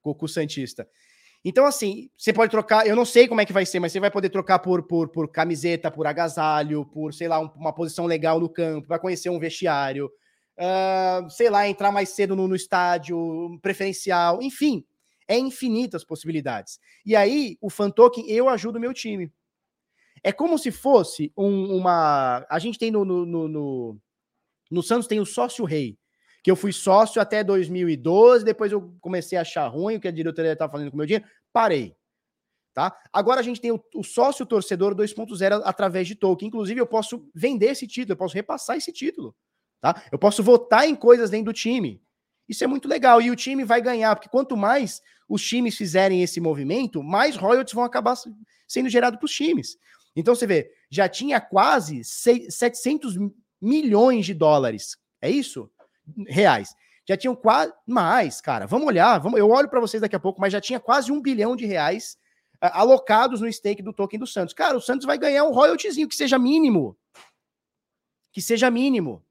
Coco 0.00 0.28
Santista. 0.28 0.88
Então, 1.44 1.64
assim, 1.64 2.10
você 2.16 2.32
pode 2.32 2.50
trocar, 2.50 2.86
eu 2.86 2.96
não 2.96 3.04
sei 3.04 3.28
como 3.28 3.40
é 3.40 3.46
que 3.46 3.52
vai 3.52 3.64
ser, 3.64 3.78
mas 3.78 3.92
você 3.92 4.00
vai 4.00 4.10
poder 4.10 4.30
trocar 4.30 4.58
por, 4.58 4.82
por, 4.82 5.08
por 5.08 5.30
camiseta, 5.30 5.90
por 5.90 6.06
agasalho, 6.06 6.84
por, 6.86 7.14
sei 7.14 7.28
lá, 7.28 7.38
um, 7.38 7.46
uma 7.54 7.72
posição 7.72 8.04
legal 8.04 8.40
no 8.40 8.48
campo, 8.48 8.88
para 8.88 8.98
conhecer 8.98 9.30
um 9.30 9.38
vestiário, 9.38 10.10
uh, 10.58 11.30
sei 11.30 11.48
lá, 11.48 11.68
entrar 11.68 11.92
mais 11.92 12.08
cedo 12.08 12.34
no, 12.34 12.48
no 12.48 12.56
estádio, 12.56 13.58
preferencial, 13.62 14.42
enfim, 14.42 14.84
é 15.28 15.38
infinitas 15.38 16.04
possibilidades. 16.04 16.80
E 17.04 17.14
aí, 17.14 17.56
o 17.60 17.70
fan 17.70 17.90
token, 17.90 18.28
eu 18.28 18.48
ajudo 18.48 18.78
o 18.78 18.80
meu 18.80 18.92
time. 18.92 19.32
É 20.26 20.32
como 20.32 20.58
se 20.58 20.72
fosse 20.72 21.32
um, 21.36 21.76
uma. 21.76 22.44
A 22.50 22.58
gente 22.58 22.80
tem 22.80 22.90
no, 22.90 23.04
no, 23.04 23.24
no, 23.24 23.46
no, 23.46 24.00
no 24.68 24.82
Santos 24.82 25.06
tem 25.06 25.20
o 25.20 25.24
sócio 25.24 25.64
rei, 25.64 25.96
que 26.42 26.50
eu 26.50 26.56
fui 26.56 26.72
sócio 26.72 27.22
até 27.22 27.44
2012, 27.44 28.44
depois 28.44 28.72
eu 28.72 28.92
comecei 29.00 29.38
a 29.38 29.42
achar 29.42 29.68
ruim 29.68 29.94
o 29.94 30.00
que 30.00 30.08
a 30.08 30.10
diretoria 30.10 30.52
estava 30.52 30.72
fazendo 30.72 30.90
com 30.90 30.96
o 30.96 30.98
meu 30.98 31.06
dinheiro, 31.06 31.24
parei. 31.52 31.94
Tá? 32.74 32.92
Agora 33.12 33.38
a 33.38 33.42
gente 33.44 33.60
tem 33.60 33.70
o, 33.70 33.80
o 33.94 34.02
sócio 34.02 34.44
torcedor 34.44 34.96
2.0 34.96 35.62
através 35.64 36.08
de 36.08 36.16
token. 36.16 36.48
Inclusive, 36.48 36.80
eu 36.80 36.88
posso 36.88 37.30
vender 37.32 37.66
esse 37.66 37.86
título, 37.86 38.14
eu 38.14 38.18
posso 38.18 38.34
repassar 38.34 38.76
esse 38.76 38.92
título. 38.92 39.32
Tá? 39.80 40.02
Eu 40.10 40.18
posso 40.18 40.42
votar 40.42 40.88
em 40.88 40.96
coisas 40.96 41.30
dentro 41.30 41.52
do 41.52 41.52
time. 41.52 42.02
Isso 42.48 42.64
é 42.64 42.66
muito 42.66 42.88
legal. 42.88 43.22
E 43.22 43.30
o 43.30 43.36
time 43.36 43.64
vai 43.64 43.80
ganhar, 43.80 44.16
porque 44.16 44.28
quanto 44.28 44.56
mais 44.56 45.00
os 45.28 45.40
times 45.40 45.76
fizerem 45.76 46.20
esse 46.20 46.40
movimento, 46.40 47.00
mais 47.00 47.36
royalties 47.36 47.74
vão 47.74 47.84
acabar 47.84 48.16
sendo 48.66 48.88
gerados 48.88 49.20
para 49.20 49.26
os 49.26 49.32
times. 49.32 49.78
Então 50.16 50.34
você 50.34 50.46
vê, 50.46 50.72
já 50.90 51.06
tinha 51.08 51.38
quase 51.38 52.02
700 52.02 53.18
milhões 53.60 54.24
de 54.24 54.32
dólares. 54.32 54.96
É 55.20 55.28
isso? 55.30 55.70
Reais. 56.26 56.74
Já 57.06 57.16
tinham 57.16 57.36
quase 57.36 57.72
mais, 57.86 58.40
cara. 58.40 58.66
Vamos 58.66 58.88
olhar, 58.88 59.18
vamos, 59.18 59.38
eu 59.38 59.50
olho 59.50 59.68
para 59.68 59.78
vocês 59.78 60.00
daqui 60.00 60.16
a 60.16 60.20
pouco, 60.20 60.40
mas 60.40 60.52
já 60.52 60.60
tinha 60.60 60.80
quase 60.80 61.12
um 61.12 61.20
bilhão 61.20 61.54
de 61.54 61.66
reais 61.66 62.16
uh, 62.56 62.72
alocados 62.72 63.42
no 63.42 63.52
stake 63.52 63.82
do 63.82 63.92
token 63.92 64.18
do 64.18 64.26
Santos. 64.26 64.54
Cara, 64.54 64.76
o 64.76 64.80
Santos 64.80 65.06
vai 65.06 65.18
ganhar 65.18 65.44
um 65.44 65.52
royaltyzinho 65.52 66.08
que 66.08 66.16
seja 66.16 66.38
mínimo. 66.38 66.96
Que 68.32 68.40
seja 68.40 68.70
mínimo. 68.70 69.22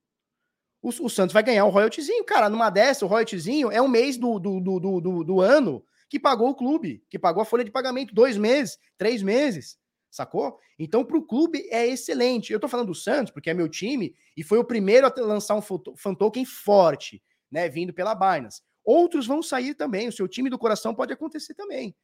O, 0.82 0.90
o 0.90 1.10
Santos 1.10 1.34
vai 1.34 1.42
ganhar 1.42 1.66
um 1.66 1.70
royaltyzinho. 1.70 2.24
Cara, 2.24 2.48
numa 2.48 2.70
dessa, 2.70 3.04
o 3.04 3.08
royaltyzinho 3.10 3.72
é 3.72 3.82
um 3.82 3.88
mês 3.88 4.18
do, 4.18 4.40
do, 4.40 4.60
do, 4.60 4.80
do, 4.80 5.24
do 5.24 5.42
ano 5.42 5.84
que 6.08 6.20
pagou 6.20 6.50
o 6.50 6.56
clube, 6.56 7.04
que 7.10 7.18
pagou 7.18 7.42
a 7.42 7.46
folha 7.46 7.64
de 7.66 7.72
pagamento, 7.72 8.14
dois 8.14 8.38
meses, 8.38 8.78
três 8.96 9.24
meses 9.24 9.78
sacou? 10.16 10.60
Então, 10.78 11.04
para 11.04 11.18
o 11.18 11.22
clube 11.22 11.68
é 11.70 11.86
excelente. 11.86 12.52
Eu 12.52 12.60
tô 12.60 12.68
falando 12.68 12.88
do 12.88 12.96
Santos, 12.96 13.32
porque 13.32 13.50
é 13.50 13.54
meu 13.54 13.70
time, 13.70 14.16
e 14.36 14.44
foi 14.44 14.58
o 14.58 14.64
primeiro 14.64 15.08
a 15.08 15.14
lançar 15.22 15.56
um 15.56 15.62
fan 15.62 16.14
token 16.16 16.46
forte, 16.46 17.22
né? 17.52 17.70
Vindo 17.70 17.94
pela 17.94 18.16
Binance. 18.16 18.62
Outros 18.84 19.26
vão 19.26 19.42
sair 19.42 19.74
também. 19.74 20.08
O 20.08 20.12
seu 20.12 20.28
time 20.28 20.50
do 20.50 20.60
coração 20.60 20.94
pode 20.94 21.12
acontecer 21.12 21.56
também. 21.56 21.96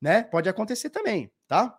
Né? 0.00 0.22
Pode 0.22 0.48
acontecer 0.48 0.90
também, 0.90 1.30
tá? 1.46 1.78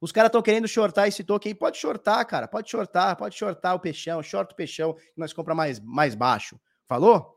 Os 0.00 0.12
caras 0.12 0.28
estão 0.28 0.42
querendo 0.42 0.68
shortar 0.68 1.08
esse 1.08 1.24
token. 1.24 1.54
Pode 1.54 1.76
shortar, 1.76 2.24
cara. 2.26 2.46
Pode 2.46 2.70
shortar, 2.70 3.16
pode 3.16 3.34
shortar 3.34 3.74
o 3.74 3.80
peixão, 3.80 4.22
short 4.22 4.52
o 4.52 4.56
peixão, 4.56 4.94
que 4.94 5.18
nós 5.18 5.32
compra 5.32 5.54
mais, 5.54 5.80
mais 5.80 6.14
baixo. 6.14 6.60
Falou? 6.86 7.36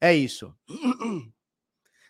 É 0.00 0.12
isso. 0.12 0.54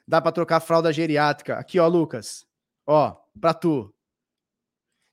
Dá 0.08 0.20
para 0.20 0.32
trocar 0.32 0.60
fralda 0.60 0.92
geriátrica. 0.92 1.56
Aqui, 1.56 1.78
ó, 1.78 1.86
Lucas. 1.86 2.46
Ó, 2.86 3.14
para 3.38 3.52
tu. 3.52 3.94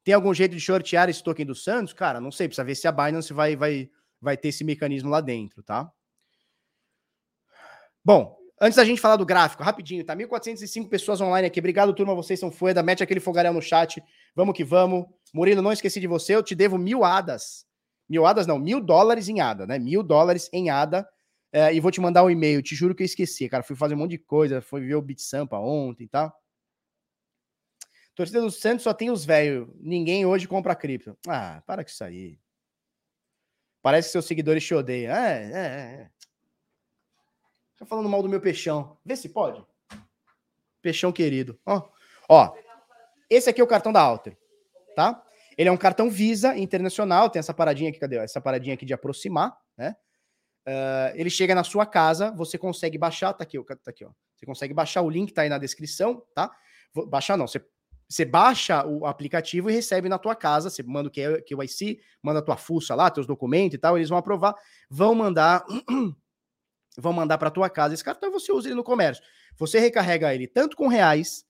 Tem 0.08 0.14
algum 0.14 0.34
jeito 0.34 0.56
de 0.56 0.62
shortear 0.62 1.10
esse 1.10 1.22
token 1.22 1.46
do 1.46 1.54
Santos? 1.54 1.92
Cara, 1.92 2.22
não 2.22 2.32
sei, 2.32 2.48
precisa 2.48 2.64
ver 2.64 2.76
se 2.76 2.88
a 2.88 2.94
Binance 2.94 3.34
vai, 3.34 3.58
vai, 3.58 3.90
vai 4.22 4.38
ter 4.38 4.48
esse 4.48 4.64
mecanismo 4.64 5.10
lá 5.10 5.20
dentro, 5.20 5.62
tá? 5.62 5.92
Bom, 8.06 8.38
antes 8.62 8.78
da 8.78 8.86
gente 8.86 9.02
falar 9.02 9.18
do 9.18 9.26
gráfico, 9.26 9.64
rapidinho, 9.64 10.06
tá? 10.06 10.16
1.405 10.16 10.88
pessoas 10.88 11.20
online 11.20 11.48
aqui. 11.48 11.60
Obrigado, 11.60 11.94
turma, 11.94 12.16
vocês 12.16 12.40
são 12.40 12.50
foda. 12.50 12.82
Mete 12.82 13.04
aquele 13.04 13.20
fogaréu 13.20 13.52
no 13.52 13.62
chat. 13.62 14.02
Vamos 14.34 14.56
que 14.56 14.64
vamos. 14.64 15.06
Murilo, 15.34 15.62
não 15.62 15.74
esqueci 15.74 16.00
de 16.00 16.08
você, 16.08 16.36
eu 16.36 16.42
te 16.42 16.56
devo 16.56 16.78
mil 16.78 17.04
hadas. 17.04 17.66
Mil 18.10 18.26
hadas 18.26 18.48
não, 18.48 18.58
mil 18.58 18.80
dólares 18.80 19.28
em 19.28 19.42
ADA, 19.42 19.68
né? 19.68 19.78
Mil 19.78 20.02
dólares 20.02 20.50
em 20.54 20.70
ADA. 20.70 21.06
É, 21.52 21.74
e 21.74 21.82
vou 21.82 21.92
te 21.92 22.00
mandar 22.00 22.24
um 22.24 22.30
e-mail. 22.30 22.64
Te 22.64 22.76
juro 22.76 22.96
que 22.96 23.04
eu 23.04 23.06
esqueci, 23.06 23.50
cara. 23.50 23.62
Fui 23.62 23.76
fazer 23.76 23.96
um 23.96 23.98
monte 23.98 24.12
de 24.12 24.20
coisa. 24.20 24.62
Fui 24.62 24.80
ver 24.80 24.96
o 24.96 25.02
Bit 25.02 25.22
Sampa 25.22 25.60
ontem, 25.60 26.08
tá? 26.08 26.34
Torcida 28.18 28.42
do 28.42 28.50
Santos 28.50 28.82
só 28.82 28.96
tem 28.96 29.12
os 29.12 29.24
velhos. 29.24 29.70
Ninguém 29.80 30.26
hoje 30.26 30.48
compra 30.48 30.76
cripto. 30.76 31.16
Ah, 31.28 31.62
para 31.68 31.84
com 31.84 31.90
isso 31.92 32.04
aí. 32.04 32.40
Parece 33.80 34.08
que 34.08 34.14
seus 34.14 34.26
seguidores 34.26 34.66
te 34.66 34.74
odeiam. 34.74 35.16
É, 35.16 35.44
é, 35.44 35.60
é. 35.60 36.10
Tá 37.78 37.86
falando 37.86 38.10
mal 38.10 38.24
do 38.24 38.28
meu 38.28 38.42
peixão. 38.42 38.98
Vê 39.06 39.16
se 39.16 39.30
pode. 39.30 39.64
Peixão 40.82 41.12
querido. 41.12 41.60
Ó, 41.64 41.88
ó. 42.28 42.56
Esse 43.30 43.52
aqui 43.52 43.62
é 43.62 43.64
o 43.64 43.68
cartão 43.68 43.94
da 43.94 44.02
Alter, 44.02 44.36
tá? 44.96 45.24
Ele 45.56 45.70
é 45.70 45.72
um 45.72 45.78
cartão 45.78 46.10
Visa 46.10 46.58
internacional, 46.58 47.30
tem 47.30 47.40
essa 47.40 47.54
paradinha 47.54 47.92
aqui, 47.92 48.00
cadê? 48.00 48.18
Essa 48.18 48.42
paradinha 48.42 48.74
aqui 48.74 48.86
de 48.86 48.96
aproximar, 48.96 49.56
né? 49.78 49.96
Uh, 50.68 51.14
ele 51.14 51.30
chega 51.30 51.54
na 51.54 51.64
sua 51.64 51.86
casa, 51.86 52.32
você 52.32 52.58
consegue 52.58 52.98
baixar, 52.98 53.32
tá 53.34 53.44
aqui, 53.44 53.64
tá 53.64 53.92
aqui, 53.92 54.06
ó. 54.06 54.12
Você 54.36 54.46
consegue 54.46 54.74
baixar 54.74 55.04
o 55.04 55.10
link, 55.10 55.32
tá 55.34 55.44
aí 55.44 55.50
na 55.50 55.60
descrição, 55.60 56.26
tá? 56.34 56.52
Baixar 57.10 57.38
não, 57.38 57.48
você, 57.48 57.64
você 58.08 58.24
baixa 58.24 58.86
o 58.86 59.06
aplicativo 59.06 59.70
e 59.70 59.74
recebe 59.74 60.08
na 60.08 60.18
tua 60.18 60.36
casa, 60.36 60.70
você 60.70 60.82
manda 60.82 61.10
o 61.10 61.12
QIC, 61.12 62.00
manda 62.22 62.40
a 62.40 62.42
tua 62.42 62.56
fuça 62.56 62.96
lá, 62.96 63.10
teus 63.10 63.28
documentos 63.28 63.76
e 63.76 63.78
tal, 63.78 63.98
eles 63.98 64.10
vão 64.10 64.18
aprovar, 64.18 64.56
vão 64.90 65.14
mandar 65.14 65.66
vão 66.98 67.14
mandar 67.14 67.38
para 67.38 67.52
tua 67.52 67.70
casa 67.70 67.94
esse 67.94 68.04
cartão 68.04 68.30
e 68.30 68.32
você 68.32 68.52
usa 68.52 68.70
ele 68.70 68.76
no 68.76 68.84
comércio. 68.84 69.24
Você 69.58 69.80
recarrega 69.80 70.34
ele 70.34 70.48
tanto 70.48 70.76
com 70.76 70.88
reais 70.88 71.46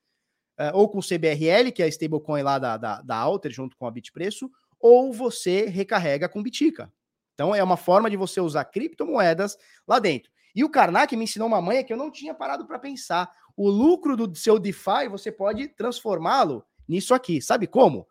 uh, 0.60 0.76
ou 0.76 0.90
com 0.90 1.00
CBRL, 1.00 1.72
que 1.74 1.82
é 1.82 1.86
a 1.86 1.88
stablecoin 1.88 2.42
lá 2.42 2.60
da, 2.60 2.76
da, 2.76 3.02
da 3.02 3.16
Alter, 3.16 3.52
junto 3.52 3.78
com 3.78 3.86
a 3.86 3.92
Bitpreço, 3.92 4.50
ou 4.80 5.14
você 5.14 5.66
recarrega 5.66 6.28
com 6.28 6.44
Bitica. 6.44 6.92
Então 7.34 7.54
é 7.54 7.64
uma 7.64 7.78
forma 7.78 8.10
de 8.10 8.18
você 8.18 8.42
usar 8.42 8.66
criptomoedas 8.66 9.58
lá 9.88 10.00
dentro. 10.00 10.32
E 10.56 10.64
o 10.64 10.70
Karnak 10.70 11.16
me 11.16 11.26
ensinou 11.26 11.48
uma 11.48 11.62
manha 11.62 11.84
que 11.84 11.94
eu 11.94 11.98
não 11.98 12.10
tinha 12.10 12.34
parado 12.34 12.66
para 12.66 12.80
pensar. 12.80 13.32
O 13.58 13.70
lucro 13.70 14.16
do 14.16 14.34
seu 14.36 14.60
DeFi 14.60 15.10
você 15.10 15.32
pode 15.32 15.68
transformá-lo 15.70 16.64
nisso 16.88 17.14
aqui. 17.14 17.42
Sabe 17.42 17.68
como? 17.68 18.08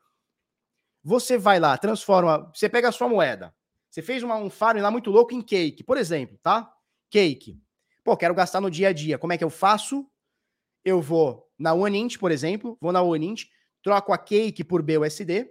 Você 1.02 1.38
vai 1.38 1.60
lá, 1.60 1.78
transforma, 1.78 2.50
você 2.52 2.68
pega 2.68 2.88
a 2.88 2.92
sua 2.92 3.08
moeda. 3.08 3.54
Você 3.88 4.02
fez 4.02 4.22
uma, 4.22 4.36
um 4.36 4.50
farm 4.50 4.80
lá 4.80 4.90
muito 4.90 5.08
louco 5.08 5.32
em 5.32 5.40
cake, 5.40 5.84
por 5.84 5.96
exemplo, 5.96 6.36
tá? 6.42 6.70
Cake. 7.08 7.62
Pô, 8.02 8.16
quero 8.16 8.34
gastar 8.34 8.60
no 8.60 8.70
dia 8.70 8.88
a 8.88 8.92
dia. 8.92 9.16
Como 9.16 9.32
é 9.32 9.38
que 9.38 9.44
eu 9.44 9.50
faço? 9.50 10.04
Eu 10.84 11.00
vou 11.00 11.48
na 11.58 11.72
OneInt, 11.72 12.18
por 12.18 12.30
exemplo, 12.30 12.76
vou 12.80 12.92
na 12.92 13.02
OneInt, 13.02 13.44
troco 13.82 14.12
a 14.12 14.18
Cake 14.18 14.64
por 14.64 14.82
BUSD, 14.82 15.48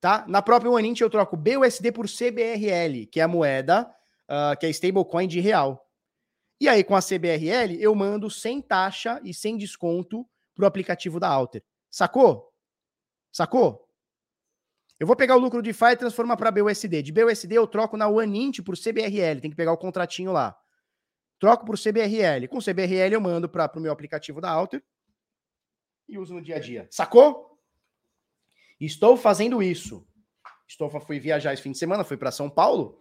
tá? 0.00 0.24
Na 0.28 0.40
própria 0.40 0.70
OneInt 0.70 1.00
eu 1.00 1.10
troco 1.10 1.36
BUSD 1.36 1.92
por 1.92 2.06
CBRL, 2.06 3.06
que 3.10 3.20
é 3.20 3.24
a 3.24 3.28
moeda, 3.28 3.92
uh, 4.28 4.58
que 4.58 4.66
é 4.66 4.70
stablecoin 4.70 5.26
de 5.26 5.40
real. 5.40 5.87
E 6.60 6.68
aí, 6.68 6.82
com 6.82 6.96
a 6.96 7.00
CBRL, 7.00 7.76
eu 7.80 7.94
mando 7.94 8.28
sem 8.30 8.60
taxa 8.60 9.20
e 9.22 9.32
sem 9.32 9.56
desconto 9.56 10.28
pro 10.54 10.66
aplicativo 10.66 11.20
da 11.20 11.28
Alter. 11.28 11.62
Sacou? 11.90 12.52
Sacou? 13.30 13.88
Eu 14.98 15.06
vou 15.06 15.14
pegar 15.14 15.36
o 15.36 15.38
lucro 15.38 15.62
de 15.62 15.72
FI 15.72 15.92
e 15.92 15.96
transformar 15.96 16.36
para 16.36 16.50
BUSD. 16.50 17.02
De 17.02 17.12
BUSD 17.12 17.54
eu 17.54 17.66
troco 17.66 17.96
na 17.96 18.08
OneInt 18.08 18.60
por 18.62 18.76
CBRL. 18.76 19.40
Tem 19.40 19.50
que 19.50 19.56
pegar 19.56 19.72
o 19.72 19.78
contratinho 19.78 20.32
lá. 20.32 20.58
Troco 21.38 21.64
por 21.64 21.78
CBRL. 21.78 22.48
Com 22.48 22.58
CBRL 22.58 23.14
eu 23.14 23.20
mando 23.20 23.48
para 23.48 23.70
o 23.76 23.80
meu 23.80 23.92
aplicativo 23.92 24.40
da 24.40 24.50
Alter 24.50 24.82
e 26.08 26.18
uso 26.18 26.34
no 26.34 26.42
dia 26.42 26.56
a 26.56 26.58
dia. 26.58 26.88
Sacou? 26.90 27.56
Estou 28.80 29.16
fazendo 29.16 29.62
isso. 29.62 30.06
Estou 30.66 30.90
fui 31.00 31.20
viajar 31.20 31.52
esse 31.52 31.62
fim 31.62 31.72
de 31.72 31.78
semana, 31.78 32.04
fui 32.04 32.16
para 32.16 32.30
São 32.30 32.50
Paulo. 32.50 33.00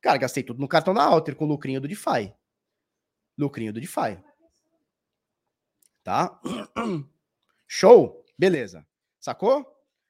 Cara, 0.00 0.18
gastei 0.18 0.42
tudo 0.42 0.60
no 0.60 0.68
cartão 0.68 0.92
da 0.92 1.04
Alter 1.04 1.36
com 1.36 1.46
lucrinho 1.46 1.80
do 1.80 1.88
DeFi. 1.88 2.34
Lucrinho 3.36 3.72
do 3.72 3.80
DeFi. 3.80 4.18
Tá? 6.02 6.40
Show? 7.66 8.24
Beleza. 8.38 8.86
Sacou? 9.20 9.66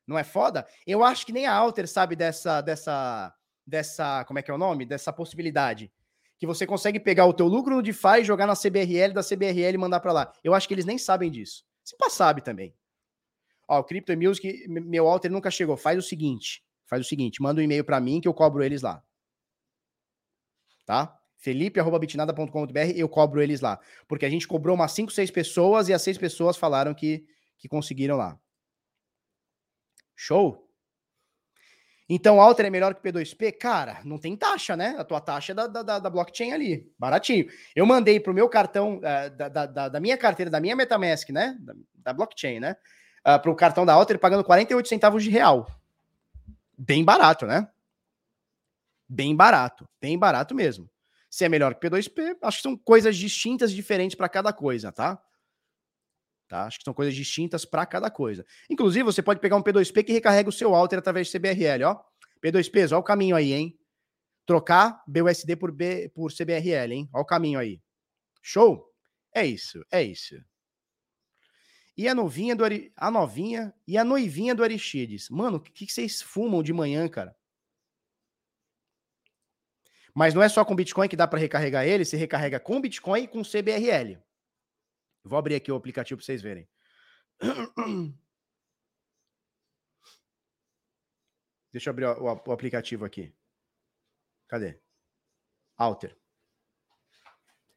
Não 0.06 0.18
é 0.18 0.22
foda? 0.22 0.66
Eu 0.86 1.02
acho 1.02 1.26
que 1.26 1.32
nem 1.32 1.46
a 1.46 1.54
Alter 1.54 1.88
sabe 1.88 2.14
dessa, 2.14 2.60
dessa, 2.60 3.34
dessa, 3.66 4.24
como 4.24 4.38
é 4.38 4.42
que 4.42 4.50
é 4.50 4.54
o 4.54 4.58
nome? 4.58 4.84
Dessa 4.84 5.12
possibilidade. 5.12 5.90
Que 6.38 6.46
você 6.46 6.66
consegue 6.66 7.00
pegar 7.00 7.26
o 7.26 7.32
teu 7.32 7.46
lucro 7.46 7.76
no 7.76 7.82
DeFi, 7.82 8.22
jogar 8.22 8.46
na 8.46 8.54
CBRL, 8.54 9.12
da 9.12 9.22
CBRL 9.22 9.74
e 9.74 9.78
mandar 9.78 10.00
para 10.00 10.12
lá. 10.12 10.32
Eu 10.44 10.54
acho 10.54 10.68
que 10.68 10.74
eles 10.74 10.84
nem 10.84 10.98
sabem 10.98 11.30
disso. 11.30 11.64
Se 11.82 11.96
sabe 12.10 12.42
também. 12.42 12.74
Ó, 13.68 13.80
o 13.80 13.84
Crypto 13.84 14.16
Music, 14.16 14.66
meu 14.68 15.08
Alter 15.08 15.30
nunca 15.30 15.50
chegou. 15.50 15.76
Faz 15.76 15.98
o 15.98 16.02
seguinte, 16.02 16.64
faz 16.84 17.04
o 17.04 17.08
seguinte, 17.08 17.42
manda 17.42 17.60
um 17.60 17.64
e-mail 17.64 17.84
para 17.84 18.00
mim 18.00 18.20
que 18.20 18.28
eu 18.28 18.34
cobro 18.34 18.62
eles 18.62 18.82
lá. 18.82 19.02
Tá? 20.84 21.18
felipe.bitnada.com.br, 21.46 22.92
eu 22.96 23.08
cobro 23.08 23.40
eles 23.40 23.60
lá. 23.60 23.78
Porque 24.08 24.26
a 24.26 24.28
gente 24.30 24.48
cobrou 24.48 24.74
umas 24.74 24.90
5, 24.90 25.12
6 25.12 25.30
pessoas 25.30 25.88
e 25.88 25.94
as 25.94 26.02
6 26.02 26.18
pessoas 26.18 26.56
falaram 26.56 26.92
que, 26.92 27.24
que 27.56 27.68
conseguiram 27.68 28.16
lá. 28.16 28.36
Show? 30.16 30.68
Então, 32.08 32.40
Alter 32.40 32.66
é 32.66 32.70
melhor 32.70 32.94
que 32.96 33.02
P2P? 33.02 33.58
Cara, 33.58 34.00
não 34.04 34.18
tem 34.18 34.36
taxa, 34.36 34.76
né? 34.76 34.96
A 34.98 35.04
tua 35.04 35.20
taxa 35.20 35.52
é 35.52 35.54
da, 35.54 35.68
da, 35.68 35.98
da 36.00 36.10
blockchain 36.10 36.52
ali, 36.52 36.92
baratinho. 36.98 37.46
Eu 37.76 37.86
mandei 37.86 38.18
pro 38.18 38.34
meu 38.34 38.48
cartão, 38.48 38.98
uh, 38.98 39.30
da, 39.36 39.48
da, 39.48 39.88
da, 39.88 40.00
minha 40.00 40.16
carteira, 40.16 40.50
da 40.50 40.60
minha 40.60 40.74
Metamask, 40.74 41.30
né? 41.30 41.56
Da, 41.60 41.74
da 41.94 42.12
blockchain, 42.12 42.58
né? 42.58 42.76
Uh, 43.24 43.40
pro 43.40 43.54
cartão 43.54 43.86
da 43.86 43.92
Alter 43.92 44.18
pagando 44.18 44.42
48 44.42 44.88
centavos 44.88 45.22
de 45.22 45.30
real. 45.30 45.68
Bem 46.76 47.04
barato, 47.04 47.46
né? 47.46 47.68
Bem 49.08 49.34
barato, 49.34 49.88
bem 50.00 50.18
barato 50.18 50.52
mesmo. 50.52 50.88
Se 51.28 51.44
é 51.44 51.48
melhor 51.48 51.74
que 51.74 51.88
P2P, 51.88 52.38
acho 52.42 52.58
que 52.58 52.62
são 52.62 52.76
coisas 52.76 53.16
distintas, 53.16 53.72
diferentes 53.72 54.16
para 54.16 54.28
cada 54.28 54.52
coisa, 54.52 54.92
tá? 54.92 55.22
Tá? 56.48 56.64
Acho 56.64 56.78
que 56.78 56.84
são 56.84 56.94
coisas 56.94 57.14
distintas 57.14 57.64
para 57.64 57.84
cada 57.84 58.10
coisa. 58.10 58.44
Inclusive, 58.70 59.02
você 59.02 59.22
pode 59.22 59.40
pegar 59.40 59.56
um 59.56 59.62
P2P 59.62 60.04
que 60.04 60.12
recarrega 60.12 60.48
o 60.48 60.52
seu 60.52 60.74
Alter 60.74 60.98
através 60.98 61.28
de 61.28 61.38
CBRL, 61.38 61.84
ó. 61.84 62.00
P2Ps, 62.42 62.92
ó 62.92 62.98
o 62.98 63.02
caminho 63.02 63.34
aí, 63.34 63.52
hein? 63.52 63.78
Trocar 64.46 65.02
BUSD 65.08 65.56
por, 65.56 65.72
B, 65.72 66.08
por 66.14 66.32
CBRL, 66.32 66.92
hein? 66.92 67.10
Ó 67.12 67.20
o 67.20 67.24
caminho 67.24 67.58
aí. 67.58 67.82
Show? 68.40 68.88
É 69.34 69.44
isso, 69.44 69.84
é 69.90 70.02
isso. 70.02 70.36
E 71.96 72.06
a 72.06 72.14
novinha 72.14 72.54
do 72.54 72.64
Ari... 72.64 72.92
a 72.94 73.10
novinha 73.10 73.74
e 73.86 73.98
a 73.98 74.04
noivinha 74.04 74.54
do 74.54 74.62
Aristides. 74.62 75.28
Mano, 75.30 75.56
o 75.56 75.60
que, 75.60 75.86
que 75.86 75.92
vocês 75.92 76.22
fumam 76.22 76.62
de 76.62 76.72
manhã, 76.72 77.08
cara? 77.08 77.34
Mas 80.16 80.32
não 80.32 80.42
é 80.42 80.48
só 80.48 80.64
com 80.64 80.74
Bitcoin 80.74 81.08
que 81.08 81.16
dá 81.16 81.28
para 81.28 81.38
recarregar 81.38 81.84
ele, 81.86 82.02
você 82.02 82.16
recarrega 82.16 82.58
com 82.58 82.80
Bitcoin 82.80 83.24
e 83.24 83.28
com 83.28 83.42
CBRL. 83.42 84.16
Vou 85.22 85.38
abrir 85.38 85.56
aqui 85.56 85.70
o 85.70 85.76
aplicativo 85.76 86.16
para 86.16 86.24
vocês 86.24 86.40
verem. 86.40 86.66
Deixa 91.70 91.90
eu 91.90 91.92
abrir 91.92 92.06
o, 92.06 92.12
o, 92.18 92.42
o 92.46 92.52
aplicativo 92.52 93.04
aqui. 93.04 93.30
Cadê? 94.48 94.80
Alter. 95.76 96.16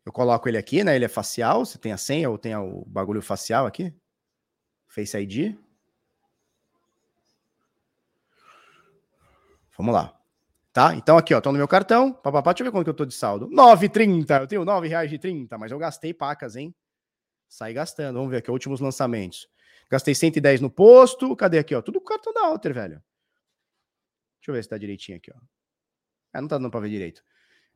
Eu 0.05 0.13
coloco 0.13 0.47
ele 0.47 0.57
aqui, 0.57 0.81
né? 0.81 0.95
Ele 0.95 1.03
é 1.03 1.09
facial. 1.09 1.65
Você 1.65 1.77
tem 1.77 1.91
a 1.91 1.97
senha 1.97 2.29
ou 2.29 2.37
tem 2.37 2.55
o 2.55 2.85
bagulho 2.85 3.21
facial 3.21 3.65
aqui? 3.65 3.93
Face 4.87 5.17
ID. 5.17 5.57
Vamos 9.75 9.93
lá. 9.93 10.18
Tá? 10.79 10.95
Então 10.95 11.17
aqui, 11.17 11.33
ó, 11.33 11.41
tô 11.41 11.51
no 11.51 11.57
meu 11.57 11.67
cartão. 11.67 12.13
Papapá, 12.13 12.53
deixa 12.53 12.63
eu 12.63 12.65
ver 12.67 12.71
quanto 12.71 12.85
que 12.85 12.89
eu 12.89 12.93
tô 12.93 13.05
de 13.05 13.13
saldo. 13.13 13.49
9,30. 13.49 14.39
Eu 14.39 14.47
tenho 14.47 14.63
9 14.63 14.87
reais 14.87 15.09
de 15.09 15.19
30, 15.19 15.57
mas 15.57 15.73
eu 15.73 15.77
gastei 15.77 16.13
pacas, 16.13 16.55
hein? 16.55 16.73
Sai 17.49 17.73
gastando. 17.73 18.15
Vamos 18.15 18.31
ver 18.31 18.37
aqui, 18.37 18.49
últimos 18.49 18.79
lançamentos. 18.79 19.49
Gastei 19.91 20.15
110 20.15 20.61
no 20.61 20.69
posto. 20.69 21.35
Cadê 21.35 21.59
aqui, 21.59 21.75
ó? 21.75 21.81
Tudo 21.81 21.99
com 21.99 22.07
cartão 22.07 22.33
da 22.33 22.45
Alter, 22.45 22.73
velho. 22.73 23.03
Deixa 24.39 24.51
eu 24.51 24.53
ver 24.53 24.63
se 24.63 24.69
tá 24.69 24.77
direitinho 24.77 25.17
aqui, 25.17 25.29
ó. 25.35 25.37
Ah, 26.31 26.39
não 26.39 26.47
tá 26.47 26.57
dando 26.57 26.71
pra 26.71 26.79
ver 26.79 26.87
direito. 26.87 27.21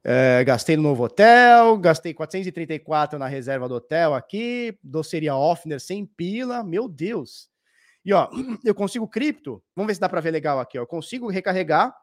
É, 0.02 0.42
gastei 0.46 0.78
no 0.78 0.84
novo 0.84 1.04
hotel, 1.04 1.78
gastei 1.80 2.14
434 2.14 3.20
na 3.20 3.28
reserva 3.28 3.68
do 3.68 3.76
hotel 3.76 4.14
aqui, 4.14 4.80
doceria 4.82 5.36
Offner 5.36 5.82
sem 5.82 6.06
pila, 6.06 6.64
meu 6.64 6.88
Deus. 6.88 7.50
E 8.06 8.14
ó, 8.14 8.30
eu 8.64 8.74
consigo 8.74 9.10
cripto, 9.10 9.62
vamos 9.76 9.88
ver 9.88 9.96
se 9.96 10.00
dá 10.00 10.08
para 10.08 10.22
ver 10.22 10.32
legal 10.32 10.58
aqui, 10.62 10.80
ó. 10.80 10.84
Eu 10.84 10.88
consigo 10.88 11.30
recarregar 11.30 11.94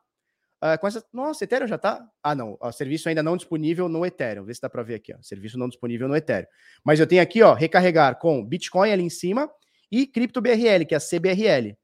Uh, 0.62 0.78
com 0.78 0.86
essa... 0.86 1.04
Nossa, 1.12 1.44
Ethereum 1.44 1.66
já 1.66 1.78
tá. 1.78 2.06
Ah, 2.22 2.34
não. 2.34 2.58
O 2.60 2.72
serviço 2.72 3.08
ainda 3.08 3.22
não 3.22 3.36
disponível 3.36 3.88
no 3.88 4.04
Ethereum. 4.04 4.44
Vê 4.44 4.54
se 4.54 4.60
dá 4.60 4.68
para 4.68 4.82
ver 4.82 4.96
aqui, 4.96 5.14
ó. 5.14 5.22
Serviço 5.22 5.58
não 5.58 5.68
disponível 5.68 6.06
no 6.06 6.16
Ethereum. 6.16 6.46
Mas 6.84 7.00
eu 7.00 7.06
tenho 7.06 7.22
aqui, 7.22 7.42
ó, 7.42 7.54
recarregar 7.54 8.18
com 8.18 8.44
Bitcoin 8.44 8.92
ali 8.92 9.02
em 9.02 9.10
cima 9.10 9.50
e 9.90 10.06
Cripto 10.06 10.40
BRL, 10.40 10.84
que 10.86 10.94
é 10.94 10.98
a 10.98 11.00
CBRL. 11.00 11.76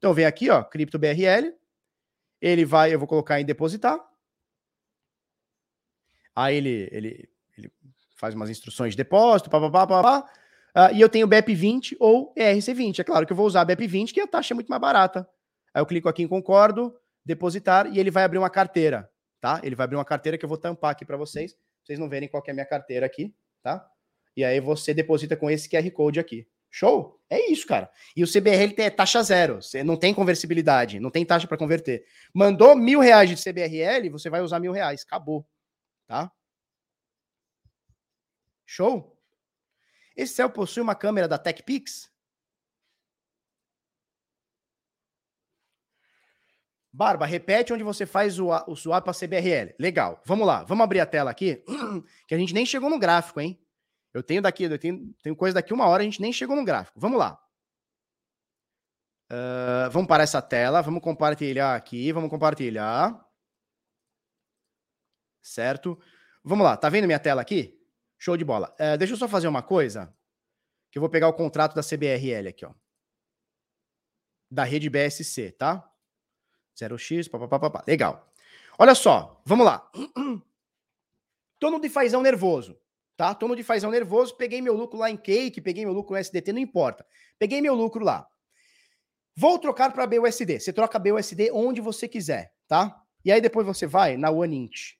Então 0.00 0.14
vem 0.14 0.24
aqui, 0.24 0.48
ó, 0.48 0.64
cripto 0.64 0.98
BRL. 0.98 1.52
Ele 2.40 2.64
vai, 2.64 2.92
eu 2.92 2.98
vou 2.98 3.06
colocar 3.06 3.38
em 3.38 3.44
depositar. 3.44 4.00
Aí 6.34 6.56
ele, 6.56 6.88
ele, 6.90 7.28
ele 7.58 7.70
faz 8.16 8.34
umas 8.34 8.48
instruções 8.48 8.94
de 8.94 8.96
depósito, 8.96 9.50
papapá, 9.50 9.86
papapá. 9.86 10.32
Uh, 10.74 10.94
e 10.94 11.00
eu 11.02 11.08
tenho 11.10 11.28
BEP20 11.28 11.96
ou 12.00 12.32
ERC20. 12.34 13.00
É 13.00 13.04
claro 13.04 13.26
que 13.26 13.32
eu 13.32 13.36
vou 13.36 13.46
usar 13.46 13.66
BEP20, 13.66 14.14
que 14.14 14.20
a 14.22 14.26
taxa 14.26 14.54
é 14.54 14.56
muito 14.56 14.68
mais 14.68 14.80
barata. 14.80 15.28
Aí 15.74 15.82
eu 15.82 15.86
clico 15.86 16.08
aqui 16.08 16.22
em 16.22 16.28
concordo, 16.28 16.96
depositar, 17.24 17.86
e 17.92 17.98
ele 17.98 18.10
vai 18.10 18.24
abrir 18.24 18.38
uma 18.38 18.50
carteira, 18.50 19.10
tá? 19.40 19.60
Ele 19.62 19.74
vai 19.74 19.84
abrir 19.84 19.96
uma 19.96 20.04
carteira 20.04 20.36
que 20.36 20.44
eu 20.44 20.48
vou 20.48 20.58
tampar 20.58 20.92
aqui 20.92 21.04
para 21.04 21.16
vocês, 21.16 21.52
pra 21.54 21.62
vocês 21.84 21.98
não 21.98 22.08
verem 22.08 22.28
qual 22.28 22.42
é 22.46 22.50
a 22.50 22.54
minha 22.54 22.66
carteira 22.66 23.06
aqui, 23.06 23.34
tá? 23.62 23.88
E 24.36 24.44
aí 24.44 24.60
você 24.60 24.94
deposita 24.94 25.36
com 25.36 25.50
esse 25.50 25.68
QR 25.68 25.90
Code 25.90 26.20
aqui. 26.20 26.46
Show? 26.70 27.20
É 27.28 27.50
isso, 27.50 27.66
cara. 27.66 27.90
E 28.16 28.22
o 28.22 28.26
CBRL 28.26 28.72
tem 28.74 28.90
taxa 28.90 29.22
zero. 29.22 29.60
Você 29.60 29.82
não 29.82 29.96
tem 29.96 30.14
conversibilidade, 30.14 31.00
não 31.00 31.10
tem 31.10 31.24
taxa 31.24 31.46
para 31.46 31.56
converter. 31.56 32.04
Mandou 32.32 32.76
mil 32.76 33.00
reais 33.00 33.28
de 33.28 33.36
CBRL, 33.36 34.08
você 34.10 34.30
vai 34.30 34.40
usar 34.40 34.60
mil 34.60 34.72
reais. 34.72 35.02
Acabou. 35.02 35.46
Tá? 36.06 36.30
Show? 38.64 39.16
Esse 40.16 40.34
céu 40.34 40.48
possui 40.48 40.82
uma 40.82 40.94
câmera 40.94 41.26
da 41.26 41.38
TechPix? 41.38 42.09
Barba, 46.92 47.24
repete 47.24 47.72
onde 47.72 47.84
você 47.84 48.04
faz 48.04 48.38
o, 48.38 48.48
o 48.66 48.74
swap 48.74 49.04
para 49.04 49.14
CBRL. 49.14 49.74
Legal. 49.78 50.20
Vamos 50.24 50.46
lá. 50.46 50.64
Vamos 50.64 50.82
abrir 50.82 51.00
a 51.00 51.06
tela 51.06 51.30
aqui, 51.30 51.64
que 52.26 52.34
a 52.34 52.38
gente 52.38 52.52
nem 52.52 52.66
chegou 52.66 52.90
no 52.90 52.98
gráfico, 52.98 53.40
hein? 53.40 53.60
Eu 54.12 54.22
tenho 54.22 54.42
daqui, 54.42 54.64
eu 54.64 54.78
tenho, 54.78 55.14
tenho 55.22 55.36
coisa 55.36 55.54
daqui 55.54 55.72
uma 55.72 55.86
hora, 55.86 56.02
a 56.02 56.04
gente 56.04 56.20
nem 56.20 56.32
chegou 56.32 56.56
no 56.56 56.64
gráfico. 56.64 56.98
Vamos 56.98 57.18
lá. 57.18 57.40
Uh, 59.30 59.88
vamos 59.92 60.08
para 60.08 60.24
essa 60.24 60.42
tela, 60.42 60.82
vamos 60.82 61.00
compartilhar 61.00 61.76
aqui, 61.76 62.10
vamos 62.10 62.28
compartilhar. 62.28 63.24
Certo? 65.40 65.96
Vamos 66.42 66.64
lá, 66.64 66.76
tá 66.76 66.88
vendo 66.88 67.06
minha 67.06 67.20
tela 67.20 67.40
aqui? 67.40 67.80
Show 68.18 68.36
de 68.36 68.44
bola. 68.44 68.74
Uh, 68.80 68.98
deixa 68.98 69.14
eu 69.14 69.16
só 69.16 69.28
fazer 69.28 69.46
uma 69.46 69.62
coisa, 69.62 70.12
que 70.90 70.98
eu 70.98 71.00
vou 71.00 71.08
pegar 71.08 71.28
o 71.28 71.32
contrato 71.32 71.74
da 71.76 71.82
CBRL 71.82 72.48
aqui, 72.48 72.66
ó. 72.66 72.74
Da 74.50 74.64
rede 74.64 74.90
BSC, 74.90 75.52
tá? 75.52 75.89
0x, 76.76 77.28
papapá. 77.28 77.84
Legal. 77.86 78.32
Olha 78.78 78.94
só, 78.94 79.40
vamos 79.44 79.66
lá. 79.66 79.90
Tô 81.58 81.70
no 81.70 81.78
defazão 81.78 82.22
nervoso 82.22 82.80
tá? 83.20 83.34
Tô 83.34 83.46
no 83.46 83.54
DeFizão 83.54 83.90
nervoso, 83.90 84.34
peguei 84.34 84.62
meu 84.62 84.72
lucro 84.72 84.98
lá 84.98 85.10
em 85.10 85.16
Cake, 85.18 85.60
peguei 85.60 85.84
meu 85.84 85.92
lucro 85.92 86.14
no 86.14 86.18
SDT, 86.18 86.54
não 86.54 86.58
importa. 86.58 87.04
Peguei 87.38 87.60
meu 87.60 87.74
lucro 87.74 88.02
lá. 88.02 88.26
Vou 89.36 89.58
trocar 89.58 89.92
para 89.92 90.06
BUSD. 90.06 90.58
Você 90.58 90.72
troca 90.72 90.98
BUSD 90.98 91.50
onde 91.52 91.82
você 91.82 92.08
quiser, 92.08 92.54
tá? 92.66 92.98
E 93.22 93.30
aí 93.30 93.38
depois 93.38 93.66
você 93.66 93.86
vai 93.86 94.16
na 94.16 94.30
OneInt. 94.30 94.94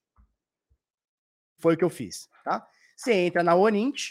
Foi 1.61 1.73
o 1.73 1.79
que 1.79 1.85
eu 1.85 1.89
fiz, 1.89 2.29
tá? 2.45 2.68
Você 2.95 3.14
entra 3.14 3.43
na 3.43 3.55
OneInt, 3.55 4.11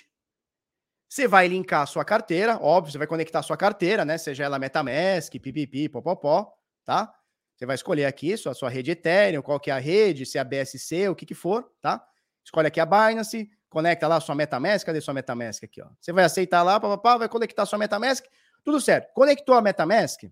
você 1.08 1.28
vai 1.28 1.48
linkar 1.48 1.84
a 1.84 1.86
sua 1.86 2.04
carteira, 2.04 2.58
óbvio, 2.60 2.92
você 2.92 2.98
vai 2.98 3.06
conectar 3.06 3.40
a 3.40 3.44
sua 3.44 3.58
carteira, 3.58 4.04
né? 4.04 4.18
Seja 4.18 4.44
ela 4.44 4.58
MetaMask, 4.58 5.34
pipipi, 5.34 5.88
popopó, 5.88 6.52
tá? 6.84 7.14
Você 7.60 7.66
vai 7.66 7.76
escolher 7.76 8.06
aqui 8.06 8.34
a 8.34 8.54
sua 8.54 8.70
rede 8.70 8.92
Ethereum, 8.92 9.42
qual 9.42 9.60
que 9.60 9.70
é 9.70 9.74
a 9.74 9.80
rede, 9.80 10.26
se 10.26 10.38
é 10.38 10.42
a 10.42 10.46
BSC, 10.46 11.10
o 11.10 11.16
que 11.16 11.26
que 11.26 11.36
for, 11.36 11.70
tá? 11.82 12.02
Escolhe 12.42 12.68
aqui 12.68 12.80
a 12.80 12.86
Binance, 12.86 13.52
conecta 13.68 14.08
lá 14.08 14.22
sua 14.22 14.34
MetaMask, 14.34 14.86
cadê 14.86 15.02
sua 15.02 15.14
MetaMask 15.14 15.62
aqui, 15.66 15.82
ó? 15.82 15.90
Você 16.00 16.14
vai 16.14 16.24
aceitar 16.24 16.64
lá, 16.64 16.80
papapá, 16.80 17.18
vai 17.18 17.28
conectar 17.28 17.66
sua 17.66 17.78
MetaMask, 17.78 18.26
tudo 18.64 18.80
certo. 18.80 19.14
Conectou 19.14 19.56
a 19.56 19.62
MetaMask, 19.62 20.24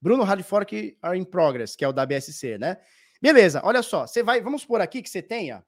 Bruno 0.00 0.24
Hard 0.24 0.42
Fork 0.42 0.98
are 1.00 1.16
in 1.16 1.24
progress, 1.24 1.76
que 1.76 1.84
é 1.84 1.88
o 1.88 1.92
da 1.92 2.04
BSC, 2.04 2.58
né? 2.58 2.76
Beleza, 3.20 3.60
olha 3.62 3.84
só, 3.84 4.04
você 4.04 4.20
vai, 4.20 4.40
vamos 4.40 4.62
supor 4.62 4.80
aqui 4.80 5.00
que 5.00 5.08
você 5.08 5.22
tenha 5.22 5.64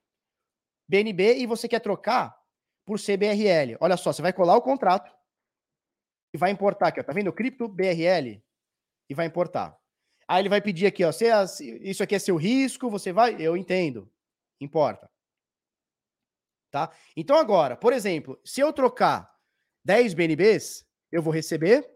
BNB 0.88 1.36
e 1.36 1.46
você 1.46 1.68
quer 1.68 1.78
trocar 1.78 2.36
por 2.84 2.98
CBRL. 2.98 3.76
Olha 3.80 3.96
só, 3.96 4.12
você 4.12 4.20
vai 4.20 4.32
colar 4.32 4.56
o 4.56 4.60
contrato 4.60 5.14
e 6.34 6.36
vai 6.36 6.50
importar 6.50 6.88
aqui, 6.88 6.98
ó, 6.98 7.04
tá 7.04 7.12
vendo? 7.12 7.32
Cripto 7.32 7.68
BRL 7.68 8.42
e 9.08 9.14
vai 9.14 9.26
importar. 9.26 9.78
Aí 10.26 10.40
ele 10.42 10.48
vai 10.48 10.60
pedir 10.60 10.86
aqui, 10.86 11.04
ó, 11.04 11.12
se 11.12 11.26
isso 11.82 12.02
aqui 12.02 12.14
é 12.14 12.18
seu 12.18 12.36
risco, 12.36 12.90
você 12.90 13.12
vai, 13.12 13.36
eu 13.38 13.56
entendo, 13.56 14.10
importa 14.60 15.08
tá? 16.74 16.90
Então 17.16 17.38
agora, 17.38 17.76
por 17.76 17.92
exemplo, 17.92 18.36
se 18.44 18.60
eu 18.60 18.72
trocar 18.72 19.32
10 19.84 20.12
BNBs, 20.12 20.84
eu 21.12 21.22
vou 21.22 21.32
receber 21.32 21.88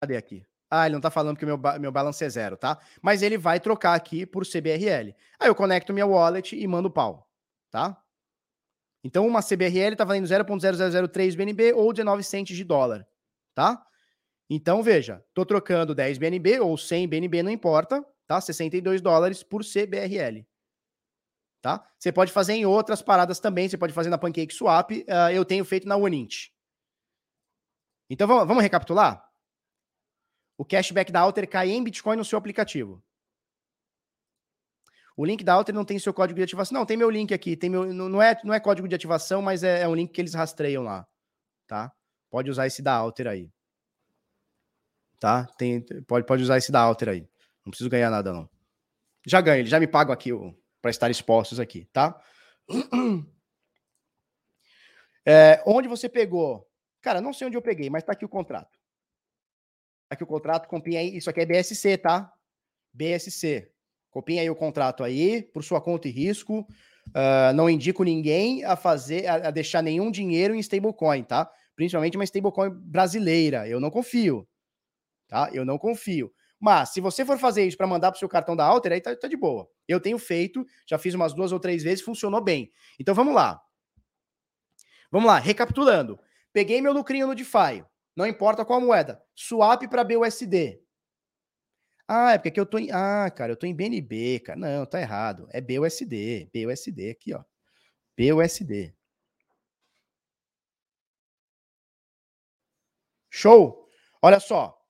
Cadê 0.00 0.16
aqui? 0.16 0.44
Ah, 0.68 0.86
ele 0.86 0.94
não 0.94 1.00
tá 1.00 1.10
falando 1.10 1.36
que 1.36 1.44
o 1.44 1.46
meu, 1.46 1.58
meu 1.78 1.92
balance 1.92 2.24
é 2.24 2.28
zero, 2.28 2.56
tá? 2.56 2.80
Mas 3.00 3.22
ele 3.22 3.38
vai 3.38 3.60
trocar 3.60 3.94
aqui 3.94 4.26
por 4.26 4.44
CBRL. 4.44 5.14
Aí 5.38 5.46
eu 5.46 5.54
conecto 5.54 5.92
minha 5.92 6.06
wallet 6.06 6.56
e 6.56 6.66
mando 6.66 6.90
pau, 6.90 7.30
tá? 7.70 8.02
Então 9.04 9.26
uma 9.26 9.42
CBRL 9.42 9.94
tá 9.96 10.04
valendo 10.04 10.26
0.0003 10.26 11.36
BNB 11.36 11.74
ou 11.74 11.92
19 11.92 12.24
centes 12.24 12.56
de 12.56 12.64
dólar, 12.64 13.06
tá? 13.54 13.86
Então 14.48 14.82
veja, 14.82 15.24
tô 15.32 15.46
trocando 15.46 15.94
10 15.94 16.18
BNB 16.18 16.60
ou 16.60 16.76
100 16.76 17.08
BNB, 17.08 17.42
não 17.42 17.50
importa, 17.50 18.04
tá? 18.26 18.40
62 18.40 19.00
dólares 19.00 19.42
por 19.42 19.62
CBRL 19.62 20.44
tá? 21.62 21.88
Você 21.96 22.12
pode 22.12 22.32
fazer 22.32 22.54
em 22.54 22.66
outras 22.66 23.00
paradas 23.00 23.38
também, 23.38 23.68
você 23.68 23.78
pode 23.78 23.92
fazer 23.92 24.10
na 24.10 24.18
Pancake 24.18 24.52
Swap, 24.52 24.90
uh, 24.90 25.30
eu 25.32 25.44
tenho 25.44 25.64
feito 25.64 25.86
na 25.86 25.96
OneInt. 25.96 26.48
Então 28.10 28.26
vamos, 28.26 28.46
vamos 28.46 28.62
recapitular? 28.62 29.24
O 30.58 30.64
cashback 30.64 31.10
da 31.10 31.20
Alter 31.20 31.48
cai 31.48 31.70
em 31.70 31.82
Bitcoin 31.82 32.16
no 32.16 32.24
seu 32.24 32.36
aplicativo. 32.36 33.02
O 35.16 35.24
link 35.24 35.44
da 35.44 35.54
Alter 35.54 35.74
não 35.74 35.84
tem 35.84 35.98
seu 35.98 36.12
código 36.12 36.38
de 36.38 36.44
ativação. 36.44 36.78
Não, 36.78 36.86
tem 36.86 36.96
meu 36.96 37.10
link 37.10 37.32
aqui. 37.32 37.56
Tem 37.56 37.70
meu, 37.70 37.92
não, 37.92 38.20
é, 38.20 38.38
não 38.44 38.52
é 38.52 38.58
código 38.58 38.88
de 38.88 38.94
ativação, 38.94 39.40
mas 39.42 39.62
é, 39.62 39.82
é 39.82 39.88
um 39.88 39.94
link 39.94 40.10
que 40.10 40.20
eles 40.20 40.34
rastreiam 40.34 40.82
lá. 40.82 41.06
Tá? 41.66 41.92
Pode 42.30 42.50
usar 42.50 42.66
esse 42.66 42.82
da 42.82 42.94
Alter 42.94 43.26
aí. 43.26 43.50
Tá? 45.22 45.46
Tem, 45.56 45.80
pode, 46.08 46.26
pode 46.26 46.42
usar 46.42 46.58
esse 46.58 46.72
da 46.72 46.80
Alter 46.80 47.10
aí. 47.10 47.20
Não 47.64 47.70
preciso 47.70 47.88
ganhar 47.88 48.10
nada, 48.10 48.32
não. 48.32 48.50
Já 49.24 49.40
ganho, 49.40 49.60
eles 49.60 49.70
já 49.70 49.78
me 49.78 49.86
pagam 49.86 50.12
aqui 50.12 50.30
para 50.80 50.90
estar 50.90 51.08
expostos 51.12 51.60
aqui, 51.60 51.88
tá? 51.92 52.20
É, 55.24 55.62
onde 55.64 55.86
você 55.86 56.08
pegou? 56.08 56.68
Cara, 57.00 57.20
não 57.20 57.32
sei 57.32 57.46
onde 57.46 57.56
eu 57.56 57.62
peguei, 57.62 57.88
mas 57.88 58.02
tá 58.02 58.10
aqui 58.10 58.24
o 58.24 58.28
contrato. 58.28 58.76
Tá 60.08 60.14
aqui 60.14 60.24
o 60.24 60.26
contrato, 60.26 60.66
copia 60.66 60.98
aí. 60.98 61.16
Isso 61.16 61.30
aqui 61.30 61.42
é 61.42 61.46
BSC, 61.46 61.96
tá? 61.98 62.32
BSC. 62.92 63.70
Copia 64.10 64.40
aí 64.40 64.50
o 64.50 64.56
contrato 64.56 65.04
aí, 65.04 65.40
por 65.40 65.62
sua 65.62 65.80
conta 65.80 66.08
e 66.08 66.10
risco. 66.10 66.66
Uh, 67.10 67.54
não 67.54 67.70
indico 67.70 68.02
ninguém 68.02 68.64
a 68.64 68.74
fazer, 68.74 69.28
a, 69.28 69.34
a 69.34 69.50
deixar 69.52 69.80
nenhum 69.80 70.10
dinheiro 70.10 70.56
em 70.56 70.58
stablecoin, 70.58 71.22
tá? 71.22 71.48
Principalmente 71.76 72.16
uma 72.16 72.24
stablecoin 72.24 72.70
brasileira. 72.70 73.68
Eu 73.68 73.78
não 73.78 73.92
confio, 73.92 74.44
tá? 75.32 75.48
Eu 75.50 75.64
não 75.64 75.78
confio. 75.78 76.30
Mas 76.60 76.90
se 76.90 77.00
você 77.00 77.24
for 77.24 77.38
fazer 77.38 77.64
isso 77.64 77.76
para 77.76 77.86
mandar 77.86 78.10
para 78.10 78.16
o 78.16 78.18
seu 78.18 78.28
cartão 78.28 78.54
da 78.54 78.66
Alter, 78.66 78.92
aí 78.92 79.00
tá, 79.00 79.16
tá, 79.16 79.26
de 79.26 79.36
boa. 79.36 79.66
Eu 79.88 79.98
tenho 79.98 80.18
feito, 80.18 80.64
já 80.86 80.98
fiz 80.98 81.14
umas 81.14 81.32
duas 81.32 81.52
ou 81.52 81.58
três 81.58 81.82
vezes, 81.82 82.04
funcionou 82.04 82.40
bem. 82.40 82.70
Então 83.00 83.14
vamos 83.14 83.34
lá. 83.34 83.60
Vamos 85.10 85.26
lá, 85.26 85.38
recapitulando. 85.38 86.20
Peguei 86.52 86.82
meu 86.82 86.92
lucrinho 86.92 87.26
no 87.26 87.34
DeFi, 87.34 87.82
não 88.14 88.26
importa 88.26 88.64
qual 88.64 88.80
moeda. 88.80 89.22
Swap 89.34 89.82
para 89.88 90.04
BUSD. 90.04 90.78
Ah, 92.06 92.32
é 92.32 92.38
porque 92.38 92.50
aqui 92.50 92.60
eu 92.60 92.66
tô 92.66 92.78
em. 92.78 92.90
Ah, 92.92 93.30
cara, 93.30 93.52
eu 93.52 93.56
tô 93.56 93.66
em 93.66 93.74
BNB, 93.74 94.40
cara. 94.40 94.58
Não, 94.58 94.84
tá 94.84 95.00
errado. 95.00 95.48
É 95.50 95.60
BUSD. 95.60 96.50
BUSD 96.52 97.10
aqui, 97.10 97.32
ó. 97.32 97.42
BUSD. 98.18 98.94
Show? 103.30 103.88
Olha 104.20 104.38
só. 104.38 104.81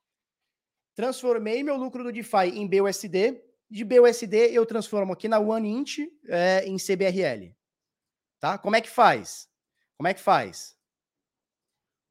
Transformei 0.94 1.62
meu 1.62 1.76
lucro 1.76 2.04
do 2.04 2.12
DeFi 2.12 2.48
em 2.54 2.66
BUSD. 2.66 3.40
De 3.70 3.84
BUSD 3.84 4.36
eu 4.52 4.66
transformo 4.66 5.12
aqui 5.12 5.28
na 5.28 5.38
OneInt 5.38 5.98
é, 6.28 6.64
em 6.66 6.76
CBRL. 6.76 7.54
Tá? 8.38 8.58
Como 8.58 8.76
é 8.76 8.80
que 8.80 8.90
faz? 8.90 9.48
Como 9.96 10.08
é 10.08 10.14
que 10.14 10.20
faz? 10.20 10.76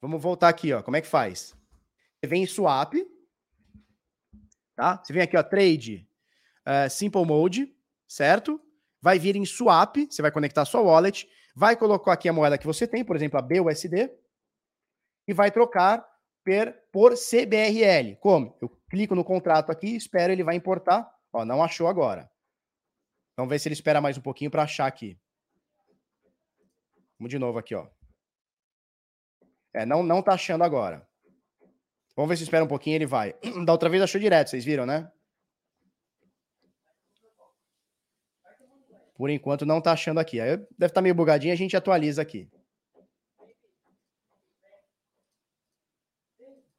Vamos 0.01 0.21
voltar 0.21 0.49
aqui, 0.49 0.73
ó. 0.73 0.81
Como 0.81 0.97
é 0.97 1.01
que 1.01 1.07
faz? 1.07 1.55
Você 2.19 2.27
vem 2.27 2.43
em 2.43 2.47
swap, 2.47 2.93
tá? 4.75 4.97
Você 5.03 5.13
vem 5.13 5.21
aqui, 5.21 5.37
ó, 5.37 5.43
trade 5.43 6.07
uh, 6.61 6.89
simple 6.89 7.25
mode, 7.25 7.73
certo? 8.07 8.59
Vai 9.01 9.17
vir 9.17 9.35
em 9.35 9.45
swap, 9.45 9.97
você 10.09 10.21
vai 10.21 10.31
conectar 10.31 10.61
a 10.61 10.65
sua 10.65 10.81
wallet, 10.81 11.27
vai 11.55 11.75
colocar 11.75 12.13
aqui 12.13 12.29
a 12.29 12.33
moeda 12.33 12.57
que 12.57 12.67
você 12.67 12.87
tem, 12.87 13.03
por 13.03 13.15
exemplo, 13.15 13.39
a 13.39 13.41
BUSD, 13.41 14.11
e 15.27 15.33
vai 15.33 15.51
trocar 15.51 16.07
per, 16.43 16.88
por 16.91 17.13
CBRL. 17.13 18.15
Como? 18.19 18.57
Eu 18.61 18.69
clico 18.89 19.15
no 19.15 19.23
contrato 19.23 19.72
aqui, 19.72 19.95
espero 19.95 20.31
ele 20.31 20.43
vai 20.43 20.55
importar. 20.55 21.09
Ó, 21.34 21.45
não 21.45 21.63
achou 21.63 21.88
agora. 21.88 22.30
Vamos 23.38 23.49
ver 23.49 23.59
se 23.59 23.68
ele 23.68 23.73
espera 23.73 24.01
mais 24.01 24.18
um 24.18 24.22
pouquinho 24.22 24.51
para 24.51 24.63
achar 24.63 24.85
aqui. 24.85 25.18
Vamos 27.18 27.30
de 27.30 27.39
novo 27.39 27.57
aqui, 27.57 27.76
ó. 27.76 27.88
É, 29.73 29.85
não, 29.85 30.03
não 30.03 30.22
tá 30.22 30.34
achando 30.34 30.63
agora. 30.63 31.07
Vamos 32.15 32.30
ver 32.30 32.38
se 32.38 32.43
espera 32.43 32.63
um 32.63 32.68
pouquinho, 32.68 32.95
ele 32.95 33.05
vai. 33.05 33.34
Da 33.65 33.72
outra 33.72 33.89
vez 33.89 34.03
achou 34.03 34.19
direto, 34.19 34.49
vocês 34.49 34.65
viram, 34.65 34.85
né? 34.85 35.09
Por 39.15 39.30
enquanto 39.30 39.65
não 39.65 39.80
tá 39.80 39.91
achando 39.91 40.19
aqui. 40.19 40.41
Aí 40.41 40.57
deve 40.57 40.68
estar 40.72 40.89
tá 40.89 41.01
meio 41.01 41.15
bugadinho, 41.15 41.53
a 41.53 41.57
gente 41.57 41.77
atualiza 41.77 42.22
aqui. 42.22 42.49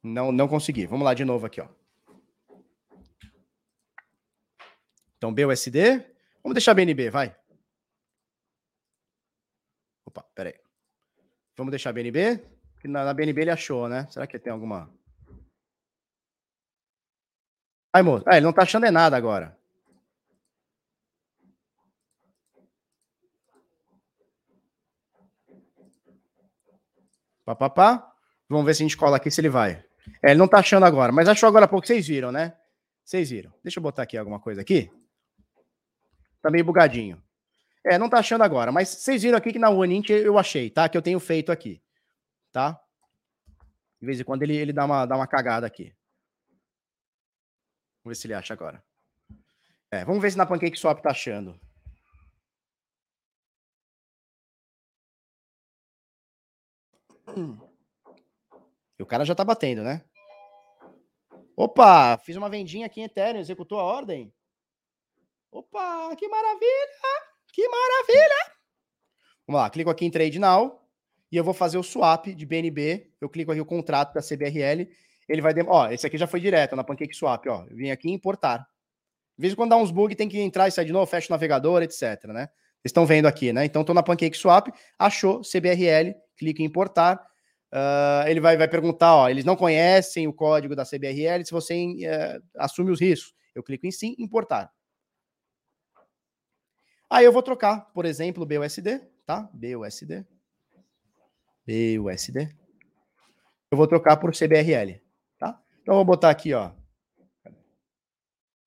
Não, 0.03 0.33
não 0.33 0.49
consegui. 0.49 0.85
Vamos 0.85 1.05
lá 1.05 1.13
de 1.13 1.23
novo 1.23 1.45
aqui, 1.45 1.61
ó. 1.61 1.67
Então, 5.17 5.33
BUSD. 5.33 6.05
Vamos 6.43 6.55
deixar 6.55 6.73
BNB, 6.73 7.09
vai. 7.09 7.33
Opa, 10.05 10.21
peraí. 10.35 10.59
Vamos 11.55 11.71
deixar 11.71 11.93
BNB. 11.93 12.43
Na, 12.83 13.05
na 13.05 13.13
BNB 13.13 13.43
ele 13.43 13.51
achou, 13.51 13.87
né? 13.87 14.05
Será 14.11 14.27
que 14.27 14.37
tem 14.37 14.51
alguma... 14.51 14.93
Ai, 17.93 18.01
moço. 18.01 18.25
Ah, 18.27 18.35
ele 18.35 18.45
não 18.45 18.51
tá 18.51 18.63
achando 18.63 18.85
é 18.85 18.91
nada 18.91 19.15
agora. 19.15 19.57
Papapá. 27.45 28.13
Vamos 28.49 28.65
ver 28.65 28.73
se 28.73 28.83
a 28.83 28.85
gente 28.85 28.97
cola 28.97 29.15
aqui 29.15 29.31
se 29.31 29.39
ele 29.39 29.49
vai. 29.49 29.85
É, 30.21 30.31
ele 30.31 30.39
não 30.39 30.47
tá 30.47 30.59
achando 30.59 30.85
agora, 30.85 31.11
mas 31.11 31.27
achou 31.27 31.47
agora 31.47 31.65
há 31.65 31.67
pouco. 31.67 31.85
Vocês 31.87 32.07
viram, 32.07 32.31
né? 32.31 32.57
Vocês 33.03 33.29
viram. 33.29 33.53
Deixa 33.63 33.79
eu 33.79 33.83
botar 33.83 34.03
aqui 34.03 34.17
alguma 34.17 34.39
coisa 34.39 34.61
aqui. 34.61 34.91
Tá 36.41 36.49
meio 36.49 36.65
bugadinho. 36.65 37.21
É, 37.85 37.97
não 37.97 38.09
tá 38.09 38.19
achando 38.19 38.43
agora, 38.43 38.71
mas 38.71 38.87
vocês 38.89 39.23
viram 39.23 39.37
aqui 39.37 39.51
que 39.51 39.59
na 39.59 39.69
Unint 39.69 40.09
eu 40.09 40.37
achei, 40.37 40.69
tá? 40.69 40.87
Que 40.87 40.97
eu 40.97 41.01
tenho 41.01 41.19
feito 41.19 41.51
aqui, 41.51 41.81
tá? 42.51 42.79
De 43.99 44.05
vez 44.05 44.19
em 44.19 44.23
quando 44.23 44.43
ele, 44.43 44.55
ele 44.55 44.71
dá, 44.71 44.85
uma, 44.85 45.05
dá 45.05 45.15
uma 45.15 45.27
cagada 45.27 45.67
aqui. 45.67 45.93
Vamos 48.03 48.17
ver 48.17 48.21
se 48.21 48.27
ele 48.27 48.33
acha 48.33 48.53
agora. 48.53 48.83
É, 49.91 50.03
vamos 50.05 50.21
ver 50.21 50.31
se 50.31 50.37
na 50.37 50.45
Pancake 50.45 50.77
Swap 50.77 51.01
tá 51.01 51.11
achando. 51.11 51.59
E 58.99 59.03
o 59.03 59.05
cara 59.05 59.25
já 59.25 59.35
tá 59.35 59.43
batendo, 59.43 59.83
né? 59.83 60.03
Opa, 61.55 62.17
fiz 62.17 62.35
uma 62.35 62.49
vendinha 62.49 62.85
aqui 62.85 63.01
em 63.01 63.03
Ethereum, 63.03 63.39
executou 63.39 63.79
a 63.79 63.83
ordem. 63.83 64.33
Opa, 65.51 66.15
que 66.15 66.27
maravilha! 66.27 67.23
Que 67.53 67.67
maravilha! 67.67 68.53
Vamos 69.47 69.61
lá, 69.61 69.69
clico 69.69 69.89
aqui 69.89 70.05
em 70.05 70.11
Trade 70.11 70.39
Now 70.39 70.83
e 71.33 71.37
eu 71.37 71.43
vou 71.43 71.53
fazer 71.53 71.79
o 71.79 71.83
swap 71.83 72.27
de 72.27 72.45
BNB. 72.45 73.11
Eu 73.19 73.27
clico 73.27 73.51
aqui 73.51 73.59
o 73.59 73.65
contrato 73.65 74.13
da 74.13 74.21
CBRL. 74.21 74.87
Ele 75.27 75.41
vai. 75.41 75.53
Ó, 75.67 75.89
esse 75.89 76.05
aqui 76.05 76.15
já 76.15 76.27
foi 76.27 76.39
direto 76.39 76.75
na 76.75 76.83
Pancake 76.83 77.15
Swap, 77.15 77.47
ó. 77.47 77.65
Eu 77.69 77.75
vim 77.75 77.89
aqui 77.89 78.11
importar. 78.11 78.59
De 78.59 79.41
vez 79.41 79.53
em 79.53 79.55
quando 79.55 79.71
dá 79.71 79.77
uns 79.77 79.89
bugs, 79.89 80.15
tem 80.15 80.29
que 80.29 80.39
entrar 80.39 80.67
e 80.67 80.71
sair 80.71 80.85
de 80.85 80.93
novo, 80.93 81.07
fecha 81.07 81.27
o 81.27 81.31
navegador, 81.31 81.81
etc, 81.81 82.25
né? 82.25 82.49
Vocês 82.75 82.91
estão 82.91 83.03
vendo 83.03 83.25
aqui, 83.25 83.51
né? 83.51 83.65
Então, 83.65 83.81
estou 83.81 83.95
na 83.95 84.03
Pancake 84.03 84.37
Swap, 84.37 84.67
achou 84.99 85.41
CBRL, 85.41 86.13
clica 86.37 86.61
em 86.61 86.65
importar. 86.65 87.19
Uh, 87.73 88.27
ele 88.27 88.39
vai, 88.39 88.55
vai 88.55 88.67
perguntar, 88.67 89.15
ó, 89.15 89.27
eles 89.27 89.43
não 89.43 89.55
conhecem 89.55 90.27
o 90.27 90.33
código 90.33 90.75
da 90.75 90.85
CBRL, 90.85 91.43
se 91.43 91.51
você 91.51 91.73
uh, 91.73 92.43
assume 92.55 92.91
os 92.91 93.01
riscos. 93.01 93.33
Eu 93.55 93.63
clico 93.63 93.87
em 93.87 93.91
sim, 93.91 94.15
importar. 94.19 94.71
Aí 97.09 97.25
eu 97.25 97.31
vou 97.31 97.41
trocar, 97.41 97.91
por 97.91 98.05
exemplo, 98.05 98.45
BUSD, 98.45 99.01
tá? 99.25 99.49
BUSD. 99.53 100.23
BUSD. 101.65 102.55
Eu 103.71 103.77
vou 103.77 103.87
trocar 103.87 104.17
por 104.17 104.35
CBRL, 104.35 105.01
tá? 105.39 105.59
Então 105.81 105.95
eu 105.95 105.97
vou 105.97 106.05
botar 106.05 106.29
aqui, 106.29 106.53
ó. 106.53 106.71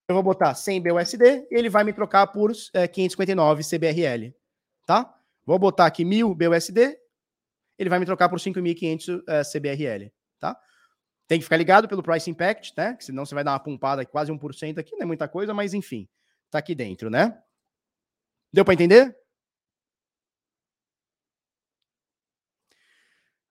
Eu 0.09 0.15
vou 0.15 0.23
botar 0.23 0.55
100 0.55 0.83
BUSD 0.83 1.47
ele 1.51 1.69
vai 1.69 1.85
me 1.85 1.93
trocar 1.93 2.27
por 2.29 2.53
é, 2.73 2.89
559 2.89 3.63
CBRL, 3.63 4.35
tá? 4.85 5.13
Vou 5.45 5.59
botar 5.61 5.87
aqui 5.87 6.05
1000 6.05 6.35
BUSD, 6.35 6.97
ele 7.79 7.91
vai 7.91 7.99
me 7.99 8.07
trocar 8.07 8.29
por 8.29 8.39
5.500 8.39 9.23
é, 9.29 9.43
CBRL, 9.43 10.13
tá? 10.39 10.59
Tem 11.29 11.39
que 11.39 11.45
ficar 11.45 11.57
ligado 11.57 11.89
pelo 11.89 12.03
price 12.03 12.31
impact, 12.31 12.73
né? 12.77 12.95
Que 12.95 13.05
senão 13.05 13.27
você 13.27 13.35
vai 13.35 13.45
dar 13.45 13.53
uma 13.53 13.61
pumpada 13.61 14.05
quase 14.07 14.33
1% 14.33 14.79
aqui, 14.79 14.93
não 14.93 15.03
é 15.03 15.07
muita 15.07 15.29
coisa, 15.29 15.53
mas 15.53 15.75
enfim, 15.75 16.09
tá 16.51 16.59
aqui 16.59 16.75
dentro, 16.75 17.11
né? 17.11 17.37
Deu 18.53 18.65
para 18.65 18.75
entender? 18.75 19.17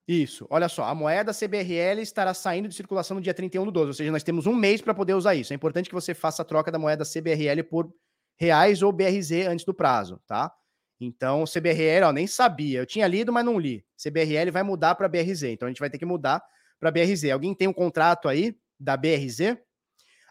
Isso, 0.08 0.46
olha 0.52 0.70
só, 0.70 0.84
a 0.84 0.94
moeda 0.94 1.34
CBRL 1.34 2.00
estará 2.00 2.32
saindo 2.32 2.70
de 2.70 2.76
circulação 2.76 3.16
no 3.16 3.22
dia 3.22 3.34
31 3.34 3.66
do 3.66 3.72
12, 3.72 3.88
ou 3.88 3.94
seja, 3.94 4.12
nós 4.12 4.22
temos 4.22 4.46
um 4.46 4.54
mês 4.54 4.80
para 4.80 4.94
poder 4.94 5.16
usar 5.16 5.34
isso. 5.34 5.52
É 5.52 5.56
importante 5.56 5.90
que 5.90 5.96
você 5.96 6.14
faça 6.14 6.44
a 6.44 6.46
troca 6.46 6.72
da 6.72 6.78
moeda 6.78 7.04
CBRL 7.04 7.64
por 7.68 7.92
reais 8.38 8.84
ou 8.84 8.92
BRZ 8.92 9.48
antes 9.48 9.66
do 9.66 9.74
prazo, 9.74 10.22
tá? 10.28 10.54
Então, 11.00 11.44
CBRL, 11.46 12.06
ó, 12.06 12.12
nem 12.14 12.26
sabia, 12.26 12.80
eu 12.80 12.86
tinha 12.86 13.08
lido, 13.08 13.32
mas 13.34 13.44
não 13.44 13.60
li. 13.60 13.86
CBRL 13.98 14.52
vai 14.52 14.64
mudar 14.64 14.96
para 14.96 15.10
BRZ, 15.10 15.44
então 15.44 15.68
a 15.68 15.70
gente 15.70 15.80
vai 15.80 15.90
ter 15.90 15.98
que 15.98 16.06
mudar 16.06 16.42
para 16.80 16.92
BRZ. 16.92 17.26
Alguém 17.32 17.54
tem 17.54 17.68
um 17.68 17.74
contrato 17.74 18.30
aí 18.30 18.58
da 18.80 18.96
BRZ? 18.96 19.58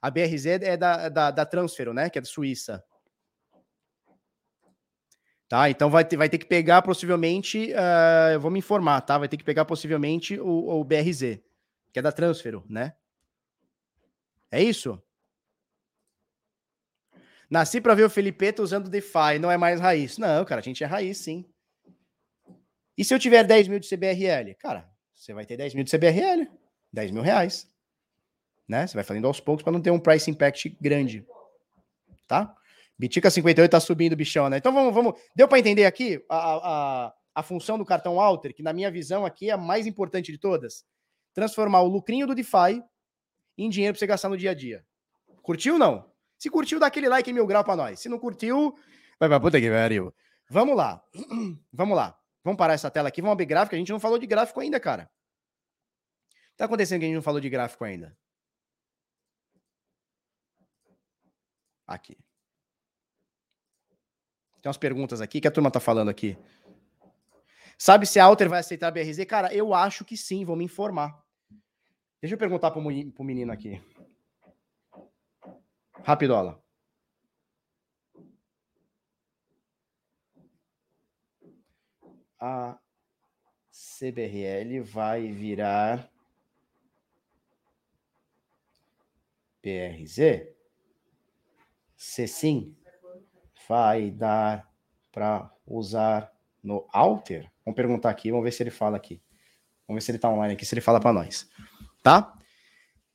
A 0.01 0.11
BRZ 0.11 0.47
é 0.47 0.77
da, 0.77 1.09
da, 1.09 1.31
da 1.31 1.47
Transfero, 1.47 1.93
né? 1.95 2.11
Que 2.11 2.19
é 2.19 2.21
da 2.21 2.27
Suíça. 2.27 2.83
Tá? 5.49 5.69
Então 5.69 5.91
vai 5.91 6.05
ter, 6.05 6.17
vai 6.17 6.29
ter 6.29 6.39
que 6.39 6.47
pegar 6.47 6.83
possivelmente, 6.83 7.73
uh, 7.73 8.33
eu 8.33 8.41
vou 8.41 8.51
me 8.51 8.59
informar, 8.59 9.01
tá? 9.03 9.19
Vai 9.19 9.29
ter 9.29 9.37
que 9.37 9.45
pegar 9.45 9.65
possivelmente 9.65 10.41
o, 10.41 10.81
o 10.81 10.85
BRZ, 10.85 11.39
que 11.93 11.99
é 11.99 12.03
da 12.03 12.11
Transfero, 12.11 12.65
né? 12.69 12.95
É 14.51 14.63
isso? 14.63 15.03
Nasci 17.51 17.81
para 17.81 17.95
ver 17.95 18.05
o 18.05 18.11
Felipeto 18.11 18.63
usando 18.63 18.89
DeFi, 18.89 19.39
não 19.41 19.51
é 19.51 19.57
mais 19.57 19.81
raiz. 19.81 20.19
Não, 20.19 20.45
cara, 20.45 20.61
a 20.61 20.65
gente 20.65 20.83
é 20.83 20.87
raiz, 20.87 21.19
sim. 21.19 21.45
E 22.97 23.05
se 23.05 23.13
eu 23.13 23.19
tiver 23.19 23.45
10 23.45 23.69
mil 23.69 23.79
de 23.79 23.89
CBRL? 23.89 24.55
Cara, 24.59 24.89
você 25.15 25.35
vai 25.35 25.45
ter 25.45 25.57
10 25.57 25.75
mil 25.75 25.85
de 25.85 25.91
CBRL, 25.91 26.49
10 26.93 27.11
mil 27.11 27.23
reais. 27.23 27.69
Né? 28.69 28.87
Você 28.87 28.95
vai 28.95 29.05
fazendo 29.05 29.27
aos 29.27 29.41
poucos 29.41 29.63
para 29.63 29.73
não 29.73 29.81
ter 29.81 29.91
um 29.91 29.99
price 29.99 30.31
impact 30.31 30.77
grande. 30.81 31.27
Tá? 32.27 32.55
Bitica 32.99 33.31
58 33.31 33.71
tá 33.71 33.81
subindo, 33.81 34.17
bichão, 34.17 34.49
né? 34.49 34.59
Então 34.59 34.73
vamos, 34.73 34.95
vamos. 34.95 35.21
Deu 35.35 35.49
para 35.49 35.59
entender 35.59 35.85
aqui 35.85 36.25
a, 36.31 36.37
a, 37.07 37.15
a 37.35 37.43
função 37.43 37.77
do 37.77 37.85
cartão 37.85 38.21
Alter, 38.21 38.55
que 38.55 38.63
na 38.63 38.73
minha 38.73 38.91
visão 38.91 39.27
aqui 39.27 39.51
é 39.51 39.53
a 39.53 39.59
mais 39.59 39.87
importante 39.87 40.31
de 40.31 40.39
todas? 40.39 40.85
Transformar 41.35 41.83
o 41.83 41.89
lucrinho 41.89 42.27
do 42.27 42.35
DeFi 42.35 42.83
em 43.59 43.69
dinheiro 43.69 43.95
para 43.95 43.99
você 43.99 44.07
gastar 44.07 44.29
no 44.29 44.37
dia 44.37 44.53
a 44.53 44.55
dia. 44.55 44.85
Curtiu 45.43 45.75
ou 45.75 45.79
não? 45.79 46.14
Se 46.39 46.51
curtiu, 46.51 46.79
dá 46.79 46.87
aquele 46.87 47.09
like 47.09 47.31
em 47.31 47.35
mil 47.35 47.47
grau 47.47 47.65
para 47.65 47.77
nós. 47.77 48.01
Se 48.01 48.09
não 48.09 48.19
curtiu, 48.19 48.77
vai 49.19 49.29
pra 49.29 49.41
puta 49.41 49.61
que 49.61 49.71
pariu. 49.71 50.13
Vamos 50.51 50.77
lá. 50.77 51.03
Vamos 51.73 51.97
lá. 51.97 52.19
Vamos 52.45 52.59
parar 52.59 52.75
essa 52.75 52.91
tela 52.91 53.09
aqui, 53.09 53.23
vamos 53.23 53.33
abrir 53.33 53.47
gráfico. 53.47 53.75
A 53.75 53.79
gente 53.79 53.91
não 53.91 53.99
falou 53.99 54.19
de 54.19 54.27
gráfico 54.27 54.61
ainda, 54.61 54.79
cara. 54.79 55.11
Tá 56.59 56.67
acontecendo 56.67 57.01
que 57.01 57.07
a 57.07 57.09
gente 57.09 57.17
não 57.17 57.23
falou 57.23 57.41
de 57.41 57.49
gráfico 57.49 57.83
ainda. 57.85 58.15
Aqui. 61.87 62.19
Tem 64.61 64.69
umas 64.69 64.77
perguntas 64.77 65.23
aqui 65.23 65.41
que 65.41 65.49
a 65.49 65.51
turma 65.51 65.71
tá 65.71 65.81
falando 65.81 66.11
aqui. 66.11 66.37
Sabe 67.79 68.07
se 68.07 68.21
a 68.21 68.25
Alter 68.25 68.49
vai 68.49 68.61
aceitar 68.61 68.89
a 68.89 68.91
BRZ? 68.91 69.25
Cara, 69.27 69.55
eu 69.55 69.75
acho 69.75 70.05
que 70.05 70.17
sim, 70.17 70.45
vou 70.45 70.55
me 70.55 70.65
informar. 70.65 71.19
Deixa 72.21 72.35
eu 72.35 72.39
perguntar 72.39 72.71
pro 72.71 72.81
menino 73.25 73.53
aqui. 73.53 73.83
Rapidola. 76.05 76.63
A 82.39 82.79
CBRL 83.71 84.83
vai 84.83 85.29
virar 85.33 86.11
PRZ? 89.63 90.53
Se 91.97 92.29
sim, 92.29 92.77
vai 93.67 94.11
dar 94.11 94.71
para 95.11 95.51
usar 95.67 96.31
no 96.63 96.87
Alter? 96.93 97.51
Vamos 97.65 97.77
perguntar 97.77 98.11
aqui, 98.11 98.31
vamos 98.31 98.45
ver 98.45 98.53
se 98.53 98.63
ele 98.63 98.71
fala 98.71 98.99
aqui. 98.99 99.23
Vamos 99.89 100.03
ver 100.03 100.05
se 100.05 100.11
ele 100.11 100.19
está 100.19 100.29
online 100.29 100.53
aqui, 100.53 100.67
se 100.67 100.75
ele 100.75 100.83
fala 100.83 101.01
para 101.01 101.15
nós. 101.15 101.49
Tá? 102.03 102.37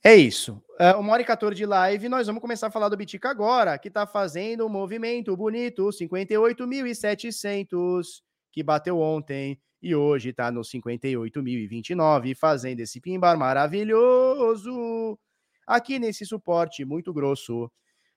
É 0.02 0.16
isso. 0.16 0.60
Uh, 0.80 0.96
uma 0.98 1.12
hora 1.12 1.20
e 1.20 1.24
14 1.26 1.54
de 1.54 1.66
live, 1.66 2.08
nós 2.08 2.26
vamos 2.26 2.40
começar 2.40 2.68
a 2.68 2.70
falar 2.70 2.88
do 2.88 2.96
Bitica 2.96 3.28
agora, 3.28 3.78
que 3.78 3.88
está 3.88 4.06
fazendo 4.06 4.64
um 4.64 4.68
movimento 4.70 5.36
bonito, 5.36 5.90
58.700, 5.90 8.22
que 8.50 8.62
bateu 8.62 8.98
ontem 8.98 9.60
e 9.82 9.94
hoje 9.94 10.30
está 10.30 10.50
no 10.50 10.62
58.029, 10.62 12.34
fazendo 12.34 12.80
esse 12.80 12.98
pimbar 12.98 13.36
maravilhoso 13.36 15.18
aqui 15.66 15.98
nesse 15.98 16.24
suporte 16.24 16.82
muito 16.82 17.12
grosso. 17.12 17.70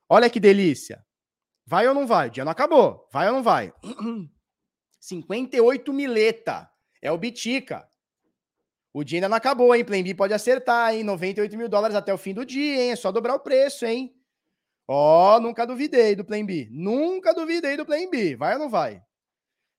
Olha 0.07 0.29
que 0.29 0.39
delícia. 0.39 1.03
Vai 1.65 1.85
ou 1.85 1.93
não 1.93 2.07
vai? 2.07 2.29
O 2.29 2.31
dia 2.31 2.45
não 2.45 2.53
acabou. 2.53 3.09
Vai 3.11 3.27
ou 3.27 3.33
não 3.33 3.43
vai? 3.43 3.73
58 5.01 5.91
mileta. 5.91 6.71
É 7.01 7.11
o 7.11 7.17
Bitica. 7.17 7.85
O 8.93 9.03
dia 9.03 9.17
ainda 9.17 9.27
não 9.27 9.37
acabou, 9.37 9.73
hein? 9.75 9.83
Plan 9.83 10.03
B 10.03 10.13
pode 10.13 10.33
acertar, 10.33 10.93
hein? 10.93 11.03
98 11.03 11.57
mil 11.57 11.67
dólares 11.67 11.95
até 11.95 12.13
o 12.13 12.17
fim 12.17 12.33
do 12.33 12.45
dia, 12.45 12.83
hein? 12.83 12.91
É 12.91 12.95
só 12.95 13.11
dobrar 13.11 13.33
o 13.33 13.39
preço, 13.39 13.85
hein? 13.85 14.15
Ó, 14.87 15.37
oh, 15.37 15.39
nunca 15.39 15.65
duvidei 15.65 16.15
do 16.15 16.23
Plan 16.23 16.45
B. 16.45 16.67
Nunca 16.69 17.33
duvidei 17.33 17.75
do 17.75 17.85
Plan 17.85 18.07
B. 18.09 18.35
Vai 18.35 18.53
ou 18.53 18.59
não 18.59 18.69
vai? 18.69 19.03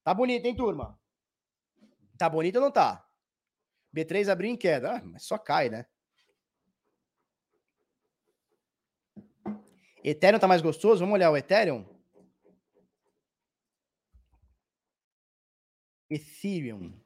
Tá 0.02 0.12
bonito, 0.12 0.46
hein, 0.46 0.56
turma? 0.56 0.98
Tá 2.18 2.28
bonito 2.28 2.56
ou 2.56 2.62
não 2.62 2.70
tá? 2.72 3.06
B3 3.94 4.28
abriu 4.28 4.50
em 4.50 4.56
queda. 4.56 4.96
Ah, 4.96 5.02
mas 5.04 5.24
só 5.24 5.38
cai, 5.38 5.68
né? 5.68 5.86
Ethereum 10.02 10.38
tá 10.38 10.48
mais 10.48 10.60
gostoso? 10.60 11.00
Vamos 11.00 11.14
olhar 11.14 11.30
o 11.30 11.36
Ethereum? 11.36 11.86
Ethereum. 16.10 17.03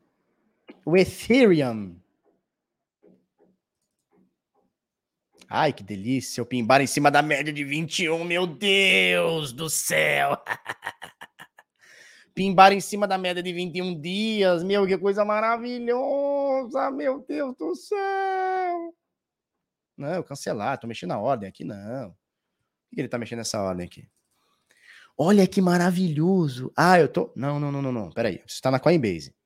O 0.89 0.97
Ethereum. 0.97 2.01
Ai, 5.47 5.70
que 5.70 5.82
delícia. 5.82 6.43
O 6.43 6.47
pimbar 6.47 6.81
em 6.81 6.86
cima 6.86 7.10
da 7.10 7.20
média 7.20 7.52
de 7.52 7.62
21. 7.62 8.24
Meu 8.24 8.47
Deus 8.47 9.52
do 9.52 9.69
céu. 9.69 10.43
pimbar 12.35 12.73
em 12.73 12.81
cima 12.81 13.06
da 13.06 13.19
média 13.19 13.43
de 13.43 13.52
21 13.52 14.01
dias. 14.01 14.65
Meu, 14.65 14.86
que 14.86 14.97
coisa 14.97 15.27
maravilhosa. 15.27 16.90
Meu 16.90 17.23
Deus 17.28 17.55
do 17.59 17.74
céu. 17.74 18.94
Não, 19.94 20.23
cancelar. 20.23 20.81
Tô 20.81 20.86
mexendo 20.86 21.10
na 21.10 21.19
ordem 21.19 21.47
aqui, 21.51 21.65
não. 21.65 22.12
Por 22.12 22.94
que 22.94 23.01
ele 23.02 23.09
tá 23.09 23.19
mexendo 23.19 23.40
nessa 23.40 23.60
ordem 23.60 23.85
aqui? 23.85 24.09
Olha 25.19 25.47
que 25.47 25.60
maravilhoso. 25.60 26.73
Ah, 26.74 26.98
eu 26.98 27.12
tô. 27.12 27.31
Não, 27.36 27.60
não, 27.60 27.70
não, 27.70 27.82
não, 27.82 27.93
não. 27.93 28.10
Peraí. 28.10 28.39
Você 28.47 28.55
está 28.55 28.70
na 28.70 28.81
Coinbase. 28.81 29.36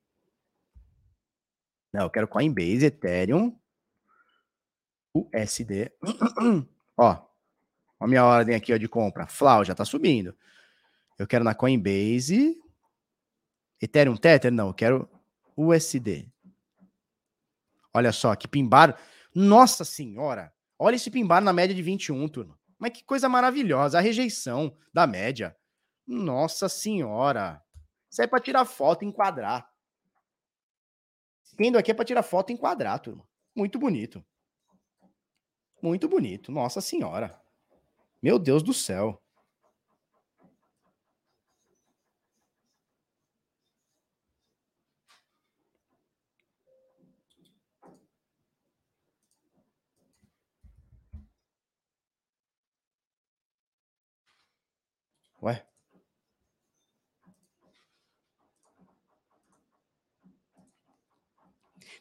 Não, 1.93 2.03
eu 2.03 2.09
quero 2.09 2.27
Coinbase, 2.27 2.87
Ethereum, 2.87 3.55
USD. 5.13 5.91
ó, 6.97 7.23
a 7.99 8.07
minha 8.07 8.25
ordem 8.25 8.55
aqui 8.55 8.73
ó, 8.73 8.77
de 8.77 8.87
compra. 8.87 9.27
Flau 9.27 9.63
já 9.63 9.75
tá 9.75 9.85
subindo. 9.85 10.35
Eu 11.19 11.27
quero 11.27 11.43
na 11.43 11.53
Coinbase. 11.53 12.59
Ethereum 13.79 14.17
Tether? 14.17 14.51
Não, 14.51 14.69
eu 14.69 14.73
quero 14.73 15.07
USD. 15.55 16.27
Olha 17.93 18.11
só, 18.11 18.35
que 18.35 18.47
pimbar. 18.47 18.97
Nossa 19.35 19.85
senhora! 19.85 20.51
Olha 20.79 20.95
esse 20.95 21.11
pimbar 21.11 21.41
na 21.43 21.53
média 21.53 21.75
de 21.75 21.81
21, 21.81 22.27
turma. 22.27 22.57
Mas 22.79 22.91
que 22.91 23.03
coisa 23.03 23.29
maravilhosa. 23.29 23.99
A 23.99 24.01
rejeição 24.01 24.75
da 24.91 25.05
média. 25.05 25.55
Nossa 26.07 26.67
senhora. 26.67 27.61
Isso 28.09 28.21
é 28.21 28.27
pra 28.27 28.39
tirar 28.39 28.65
foto 28.65 29.03
e 29.03 29.07
enquadrar. 29.07 29.72
Vindo 31.57 31.77
aqui 31.77 31.91
é 31.91 31.93
para 31.93 32.05
tirar 32.05 32.23
foto 32.23 32.51
em 32.51 32.57
quadrado, 32.57 33.03
turma. 33.03 33.27
Muito 33.55 33.77
bonito. 33.77 34.23
Muito 35.81 36.07
bonito. 36.07 36.51
Nossa 36.51 36.81
senhora. 36.81 37.39
Meu 38.21 38.39
Deus 38.39 38.63
do 38.63 38.73
céu. 38.73 39.21
Ué? 55.41 55.72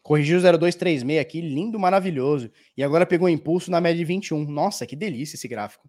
Corrigiu 0.02 0.38
o 0.38 0.40
0236 0.40 1.20
aqui, 1.20 1.40
lindo, 1.40 1.78
maravilhoso. 1.78 2.50
E 2.76 2.82
agora 2.82 3.06
pegou 3.06 3.28
impulso 3.28 3.70
na 3.70 3.80
média 3.80 3.98
de 3.98 4.04
21. 4.04 4.44
Nossa, 4.44 4.86
que 4.86 4.96
delícia 4.96 5.36
esse 5.36 5.46
gráfico. 5.46 5.88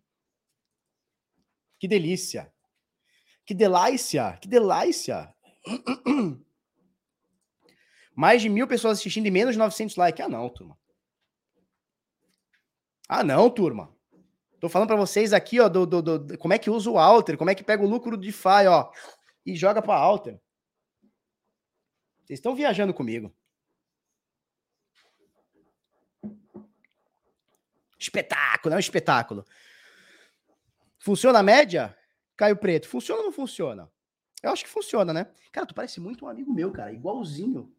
Que 1.79 1.87
delícia. 1.87 2.53
Que 3.45 3.53
delícia. 3.53 4.37
Que 4.39 4.47
delícia. 4.47 5.33
Mais 8.15 8.41
de 8.41 8.49
mil 8.49 8.67
pessoas 8.67 8.99
assistindo 8.99 9.25
e 9.25 9.31
menos 9.31 9.55
de 9.55 9.59
900 9.59 9.95
likes. 9.95 10.23
Ah, 10.23 10.29
não, 10.29 10.47
turma. 10.47 10.77
Ah, 13.09 13.23
não, 13.23 13.49
turma. 13.49 13.93
Tô 14.59 14.69
falando 14.69 14.87
para 14.87 14.97
vocês 14.97 15.33
aqui, 15.33 15.59
ó, 15.59 15.67
do, 15.67 15.85
do, 15.85 16.01
do, 16.01 16.37
como 16.37 16.53
é 16.53 16.59
que 16.59 16.69
usa 16.69 16.89
o 16.89 16.97
Alter, 16.97 17.37
como 17.37 17.49
é 17.49 17.55
que 17.55 17.63
pega 17.63 17.83
o 17.83 17.89
lucro 17.89 18.15
do 18.15 18.23
DeFi, 18.23 18.67
ó, 18.69 18.89
e 19.45 19.55
joga 19.55 19.81
para 19.81 19.99
Alter. 19.99 20.39
Vocês 22.23 22.39
estão 22.39 22.55
viajando 22.55 22.93
comigo. 22.93 23.35
Espetáculo, 28.03 28.73
é 28.73 28.77
um 28.77 28.79
espetáculo. 28.79 29.45
Funciona 30.99 31.39
a 31.39 31.43
média? 31.43 31.97
Caio 32.35 32.57
Preto, 32.57 32.87
funciona 32.87 33.21
ou 33.21 33.25
não 33.25 33.31
funciona? 33.33 33.89
Eu 34.41 34.51
acho 34.51 34.63
que 34.63 34.69
funciona, 34.69 35.13
né? 35.13 35.31
Cara, 35.51 35.65
tu 35.65 35.73
parece 35.73 35.99
muito 35.99 36.25
um 36.25 36.27
amigo 36.27 36.53
meu, 36.53 36.71
cara. 36.71 36.91
Igualzinho. 36.91 37.73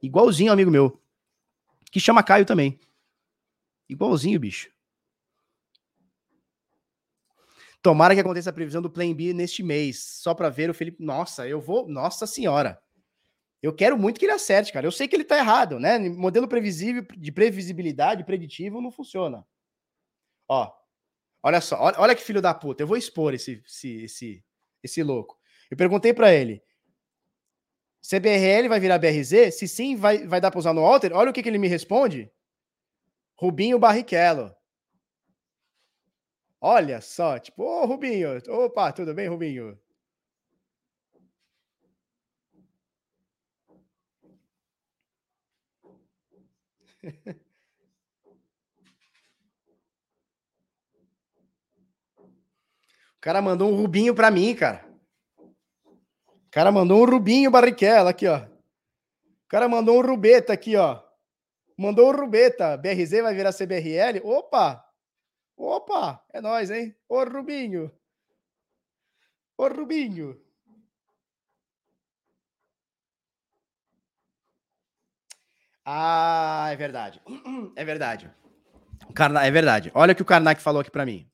Igualzinho 0.00 0.52
amigo 0.52 0.70
meu. 0.70 1.02
Que 1.90 1.98
chama 1.98 2.22
Caio 2.22 2.46
também. 2.46 2.78
Igualzinho, 3.88 4.38
bicho. 4.38 4.70
Tomara 7.82 8.14
que 8.14 8.20
aconteça 8.20 8.50
a 8.50 8.52
previsão 8.52 8.82
do 8.82 8.90
Plan 8.90 9.12
B 9.14 9.32
neste 9.32 9.62
mês. 9.62 10.00
Só 10.00 10.34
para 10.34 10.48
ver 10.48 10.70
o 10.70 10.74
Felipe. 10.74 11.02
Nossa, 11.02 11.48
eu 11.48 11.60
vou. 11.60 11.88
Nossa 11.88 12.26
Senhora. 12.26 12.80
Eu 13.62 13.74
quero 13.74 13.98
muito 13.98 14.20
que 14.20 14.26
ele 14.26 14.32
acerte, 14.32 14.72
cara. 14.72 14.86
Eu 14.86 14.92
sei 14.92 15.08
que 15.08 15.16
ele 15.16 15.24
tá 15.24 15.36
errado, 15.36 15.80
né? 15.80 15.98
Modelo 15.98 16.46
previsível 16.46 17.04
de 17.16 17.32
previsibilidade 17.32 18.24
preditivo 18.24 18.80
não 18.80 18.90
funciona. 18.90 19.44
Ó, 20.48 20.72
olha 21.42 21.60
só, 21.60 21.80
olha, 21.80 21.96
olha 21.98 22.14
que 22.14 22.22
filho 22.22 22.40
da 22.40 22.54
puta. 22.54 22.82
Eu 22.82 22.86
vou 22.86 22.96
expor 22.96 23.34
esse 23.34 23.62
esse 23.66 24.04
esse, 24.04 24.44
esse 24.82 25.02
louco. 25.02 25.38
Eu 25.70 25.76
perguntei 25.76 26.14
para 26.14 26.32
ele: 26.32 26.62
CBRL 28.00 28.68
vai 28.68 28.80
virar 28.80 28.98
BRZ? 28.98 29.54
Se 29.54 29.66
sim, 29.66 29.96
vai, 29.96 30.26
vai 30.26 30.40
dar 30.40 30.50
para 30.50 30.60
usar 30.60 30.72
no 30.72 30.84
Alter? 30.84 31.12
Olha 31.12 31.30
o 31.30 31.32
que, 31.32 31.42
que 31.42 31.48
ele 31.48 31.58
me 31.58 31.68
responde. 31.68 32.30
Rubinho 33.36 33.78
Barrichello. 33.78 34.54
Olha 36.60 37.00
só, 37.00 37.38
tipo, 37.38 37.62
ô 37.62 37.86
Rubinho, 37.86 38.40
opa, 38.48 38.90
tudo 38.92 39.14
bem, 39.14 39.28
Rubinho? 39.28 39.78
O 53.18 53.20
cara 53.20 53.42
mandou 53.42 53.68
um 53.68 53.74
Rubinho 53.74 54.14
pra 54.14 54.30
mim, 54.30 54.54
cara. 54.54 54.88
O 55.36 56.50
cara 56.52 56.70
mandou 56.70 57.02
um 57.02 57.04
Rubinho 57.04 57.50
Barrichello 57.50 58.08
aqui, 58.08 58.28
ó. 58.28 58.38
O 58.38 59.48
cara 59.48 59.68
mandou 59.68 59.98
um 59.98 60.06
Rubeta 60.06 60.52
aqui, 60.52 60.76
ó. 60.76 61.02
Mandou 61.76 62.08
um 62.08 62.16
Rubeta. 62.16 62.76
BRZ 62.76 63.22
vai 63.22 63.34
virar 63.34 63.52
CBRL? 63.52 64.20
Opa! 64.22 64.84
Opa! 65.56 66.24
É 66.32 66.40
nós, 66.40 66.70
hein? 66.70 66.94
Ô 67.08 67.24
Rubinho! 67.24 67.90
Ô 69.56 69.66
Rubinho! 69.66 70.40
Ah, 75.90 76.68
é 76.70 76.76
verdade. 76.76 77.18
É 77.74 77.82
verdade. 77.82 78.30
Karna... 79.14 79.46
É 79.46 79.50
verdade. 79.50 79.90
Olha 79.94 80.12
o 80.12 80.16
que 80.16 80.20
o 80.20 80.24
Karnak 80.24 80.60
falou 80.60 80.82
aqui 80.82 80.90
para 80.90 81.06
mim. 81.06 81.26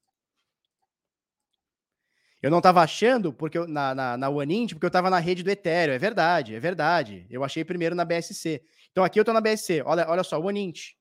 Eu 2.40 2.51
não 2.52 2.59
estava 2.59 2.81
achando 2.81 3.32
porque 3.32 3.59
eu, 3.59 3.66
na, 3.66 3.94
na, 3.94 4.16
na 4.16 4.28
OneInt, 4.31 4.74
porque 4.74 4.86
eu 4.86 4.89
estava 4.89 5.10
na 5.10 5.18
rede 5.18 5.43
do 5.43 5.51
Ethereum. 5.51 5.94
É 5.94 5.98
verdade, 5.98 6.55
é 6.55 6.60
verdade. 6.60 7.26
Eu 7.28 7.43
achei 7.43 7.64
primeiro 7.64 7.97
na 7.97 8.05
BSC. 8.05 8.62
Então 8.93 9.02
aqui 9.02 9.18
eu 9.18 9.22
estou 9.22 9.35
na 9.35 9.40
BSC. 9.40 9.82
Olha, 9.82 10.09
olha 10.09 10.22
só, 10.22 10.39
OneInt. 10.39 10.93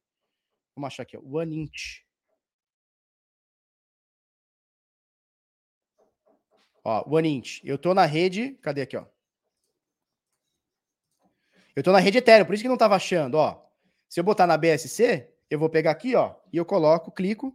Vamos 0.75 0.87
achar 0.87 1.03
aqui, 1.03 1.17
OneInt. 1.17 2.01
Ó, 6.83 7.03
OneInt. 7.07 7.59
Eu 7.63 7.75
estou 7.75 7.93
na 7.93 8.05
rede. 8.05 8.53
Cadê 8.63 8.81
aqui, 8.81 8.97
ó? 8.97 9.05
Eu 11.75 11.81
estou 11.81 11.93
na 11.93 11.99
rede 11.99 12.19
Ethereum, 12.19 12.45
por 12.45 12.53
isso 12.53 12.63
que 12.63 12.67
não 12.67 12.75
estava 12.75 12.95
achando, 12.95 13.35
ó. 13.35 13.63
Se 14.07 14.19
eu 14.19 14.23
botar 14.23 14.45
na 14.45 14.57
BSC, 14.57 15.27
eu 15.49 15.57
vou 15.57 15.69
pegar 15.69 15.91
aqui, 15.91 16.15
ó, 16.15 16.35
e 16.51 16.57
eu 16.57 16.65
coloco, 16.65 17.11
clico, 17.11 17.53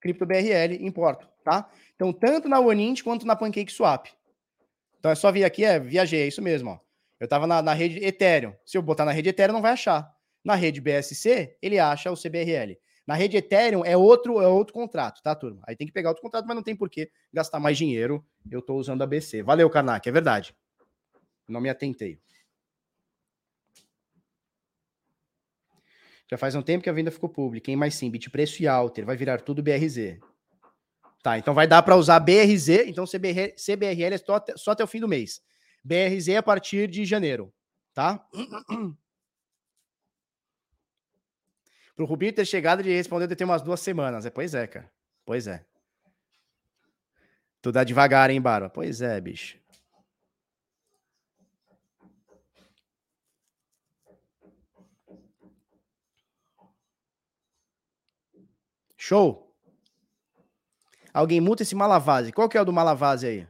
CryptoBRL, 0.00 0.74
importo, 0.80 1.28
tá? 1.42 1.70
Então, 1.94 2.12
tanto 2.12 2.48
na 2.48 2.60
OneInt 2.60 3.02
quanto 3.02 3.26
na 3.26 3.34
PancakeSwap. 3.34 4.10
Então, 4.98 5.10
é 5.10 5.14
só 5.14 5.32
vir 5.32 5.44
aqui, 5.44 5.64
é, 5.64 5.78
viajei, 5.80 6.22
é 6.22 6.26
isso 6.26 6.42
mesmo, 6.42 6.70
ó. 6.70 6.80
Eu 7.18 7.24
estava 7.24 7.46
na, 7.46 7.62
na, 7.62 7.72
rede 7.72 8.04
Ethereum. 8.04 8.54
Se 8.64 8.76
eu 8.76 8.82
botar 8.82 9.04
na 9.04 9.12
rede 9.12 9.30
Ethereum, 9.30 9.54
não 9.54 9.62
vai 9.62 9.72
achar. 9.72 10.14
Na 10.44 10.54
rede 10.54 10.80
BSC, 10.80 11.56
ele 11.62 11.78
acha 11.78 12.12
o 12.12 12.16
CBRL. 12.16 12.76
Na 13.06 13.14
rede 13.14 13.36
Ethereum 13.36 13.84
é 13.84 13.96
outro, 13.96 14.40
é 14.42 14.48
outro 14.48 14.74
contrato, 14.74 15.22
tá, 15.22 15.34
turma? 15.34 15.62
Aí 15.66 15.74
tem 15.74 15.86
que 15.86 15.92
pegar 15.92 16.10
outro 16.10 16.22
contrato, 16.22 16.44
mas 16.46 16.56
não 16.56 16.62
tem 16.62 16.76
por 16.76 16.90
que 16.90 17.10
gastar 17.32 17.58
mais 17.58 17.78
dinheiro. 17.78 18.24
Eu 18.50 18.58
estou 18.58 18.78
usando 18.78 19.02
a 19.02 19.06
BC. 19.06 19.42
Valeu, 19.42 19.70
Karnak, 19.70 20.06
é 20.08 20.12
verdade. 20.12 20.54
Não 21.48 21.60
me 21.60 21.70
atentei. 21.70 22.18
Já 26.28 26.36
faz 26.36 26.54
um 26.54 26.62
tempo 26.62 26.82
que 26.82 26.90
a 26.90 26.92
venda 26.92 27.10
ficou 27.10 27.28
pública, 27.28 27.70
hein? 27.70 27.76
Mas 27.76 27.94
sim, 27.94 28.10
Bitpreço 28.10 28.62
e 28.62 28.66
Alter, 28.66 29.04
vai 29.04 29.16
virar 29.16 29.40
tudo 29.40 29.62
BRZ. 29.62 30.18
Tá, 31.22 31.38
então 31.38 31.54
vai 31.54 31.66
dar 31.66 31.82
para 31.82 31.96
usar 31.96 32.20
BRZ, 32.20 32.86
então 32.86 33.04
CBR, 33.04 33.54
CBRL 33.56 34.14
é 34.14 34.18
só 34.18 34.36
até, 34.36 34.56
só 34.56 34.70
até 34.72 34.84
o 34.84 34.86
fim 34.86 35.00
do 35.00 35.08
mês. 35.08 35.40
BRZ 35.82 36.36
a 36.36 36.42
partir 36.42 36.88
de 36.88 37.04
janeiro, 37.04 37.52
tá? 37.92 38.24
Pro 41.96 42.04
Rubinho 42.04 42.32
ter 42.32 42.44
chegado, 42.44 42.80
ele 42.80 42.94
respondeu 42.94 43.26
de 43.26 43.34
ter 43.34 43.44
umas 43.44 43.62
duas 43.62 43.80
semanas. 43.80 44.26
É, 44.26 44.30
pois 44.30 44.54
é, 44.54 44.66
cara. 44.66 44.88
Pois 45.24 45.46
é. 45.46 45.64
Tu 47.62 47.72
dá 47.72 47.82
devagar, 47.82 48.30
hein, 48.30 48.40
Barba? 48.40 48.68
Pois 48.68 49.00
é, 49.00 49.20
bicho. 49.20 49.58
Show. 59.06 59.54
Alguém 61.14 61.40
muta 61.40 61.62
esse 61.62 61.76
Malavase. 61.76 62.32
Qual 62.32 62.48
que 62.48 62.58
é 62.58 62.60
o 62.60 62.64
do 62.64 62.72
Malavase 62.72 63.24
aí? 63.24 63.48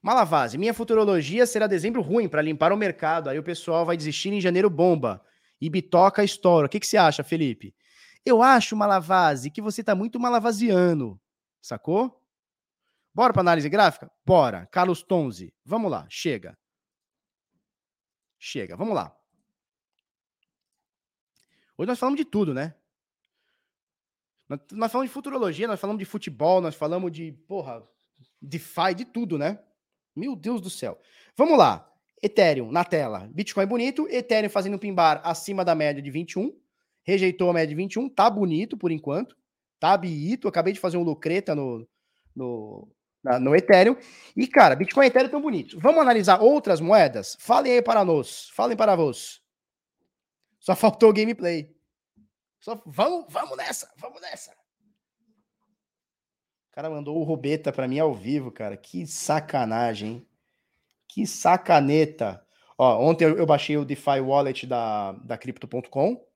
Malavase, 0.00 0.56
minha 0.56 0.72
futurologia 0.72 1.44
será 1.46 1.66
dezembro 1.66 2.00
ruim 2.00 2.28
para 2.28 2.42
limpar 2.42 2.72
o 2.72 2.76
mercado. 2.76 3.28
Aí 3.28 3.40
o 3.40 3.42
pessoal 3.42 3.84
vai 3.84 3.96
desistir 3.96 4.32
em 4.32 4.40
janeiro 4.40 4.70
bomba. 4.70 5.20
E 5.60 5.68
bitoca 5.68 6.22
estoura. 6.22 6.68
O 6.68 6.70
que, 6.70 6.78
que 6.78 6.86
você 6.86 6.96
acha, 6.96 7.24
Felipe? 7.24 7.74
Eu 8.24 8.40
acho, 8.40 8.76
Malavase, 8.76 9.50
que 9.50 9.60
você 9.60 9.82
tá 9.82 9.96
muito 9.96 10.20
malavasiano. 10.20 11.20
Sacou? 11.60 12.22
Bora 13.12 13.32
para 13.32 13.42
análise 13.42 13.68
gráfica? 13.68 14.08
Bora. 14.24 14.68
Carlos 14.70 15.02
Tonzi. 15.02 15.52
Vamos 15.64 15.90
lá. 15.90 16.06
Chega. 16.08 16.56
Chega. 18.38 18.76
Vamos 18.76 18.94
lá. 18.94 19.12
Hoje 21.76 21.88
nós 21.88 21.98
falamos 21.98 22.18
de 22.18 22.24
tudo, 22.24 22.54
né? 22.54 22.74
Nós 24.72 24.92
falamos 24.92 25.10
de 25.10 25.14
futurologia, 25.14 25.66
nós 25.66 25.80
falamos 25.80 25.98
de 25.98 26.04
futebol, 26.04 26.60
nós 26.60 26.74
falamos 26.74 27.10
de, 27.10 27.32
porra, 27.48 27.82
DeFi, 28.40 28.94
de 28.94 29.04
tudo, 29.04 29.38
né? 29.38 29.58
Meu 30.14 30.36
Deus 30.36 30.60
do 30.60 30.70
céu. 30.70 30.98
Vamos 31.36 31.58
lá. 31.58 31.90
Ethereum 32.22 32.70
na 32.70 32.84
tela. 32.84 33.28
Bitcoin 33.32 33.66
bonito. 33.66 34.06
Ethereum 34.08 34.48
fazendo 34.48 34.74
um 34.74 34.78
pimbar 34.78 35.20
acima 35.24 35.64
da 35.64 35.74
média 35.74 36.00
de 36.00 36.10
21. 36.10 36.56
Rejeitou 37.02 37.50
a 37.50 37.52
média 37.52 37.68
de 37.68 37.74
21. 37.74 38.08
Tá 38.08 38.30
bonito 38.30 38.76
por 38.76 38.90
enquanto. 38.90 39.36
Tá 39.80 39.96
bonito. 39.96 40.46
Acabei 40.46 40.72
de 40.72 40.80
fazer 40.80 40.96
um 40.96 41.02
lucreta 41.02 41.54
no, 41.54 41.86
no, 42.34 42.88
na, 43.22 43.40
no 43.40 43.54
Ethereum. 43.56 43.96
E, 44.36 44.46
cara, 44.46 44.76
Bitcoin 44.76 45.04
e 45.04 45.08
Ethereum 45.08 45.30
tão 45.30 45.42
bonitos. 45.42 45.74
Vamos 45.82 46.00
analisar 46.00 46.40
outras 46.40 46.80
moedas? 46.80 47.36
Falem 47.40 47.72
aí 47.72 47.82
para 47.82 48.04
nós. 48.04 48.48
Falem 48.54 48.76
para 48.76 48.94
vós. 48.94 49.43
Só 50.64 50.74
faltou 50.74 51.12
gameplay. 51.12 51.70
Só 52.58 52.82
vamos, 52.86 53.30
vamos 53.30 53.54
nessa, 53.54 53.92
vamos 53.98 54.18
nessa. 54.22 54.50
O 56.70 56.72
cara 56.72 56.88
mandou 56.88 57.18
o 57.18 57.22
Robeta 57.22 57.70
para 57.70 57.86
mim 57.86 57.98
ao 57.98 58.14
vivo, 58.14 58.50
cara. 58.50 58.74
Que 58.74 59.06
sacanagem? 59.06 60.26
Que 61.06 61.26
sacaneta. 61.26 62.42
Ó, 62.78 62.98
ontem 62.98 63.26
eu, 63.26 63.36
eu 63.36 63.44
baixei 63.44 63.76
o 63.76 63.84
DeFi 63.84 64.20
Wallet 64.20 64.66
da, 64.66 65.12
da 65.12 65.36
Crypto.com, 65.36 66.26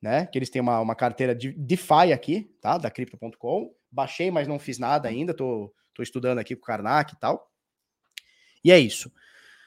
né? 0.00 0.24
Que 0.24 0.38
eles 0.38 0.48
têm 0.48 0.62
uma, 0.62 0.80
uma 0.80 0.94
carteira 0.94 1.34
de 1.34 1.52
DeFi 1.52 2.10
aqui, 2.14 2.44
tá? 2.62 2.78
Da 2.78 2.90
Crypto.com. 2.90 3.76
Baixei, 3.90 4.30
mas 4.30 4.48
não 4.48 4.58
fiz 4.58 4.78
nada 4.78 5.10
ainda. 5.10 5.34
Tô, 5.34 5.74
tô 5.92 6.02
estudando 6.02 6.38
aqui 6.38 6.56
com 6.56 6.62
o 6.62 6.66
Karnak 6.66 7.12
e 7.12 7.18
tal. 7.18 7.52
E 8.64 8.72
é 8.72 8.78
isso. 8.78 9.12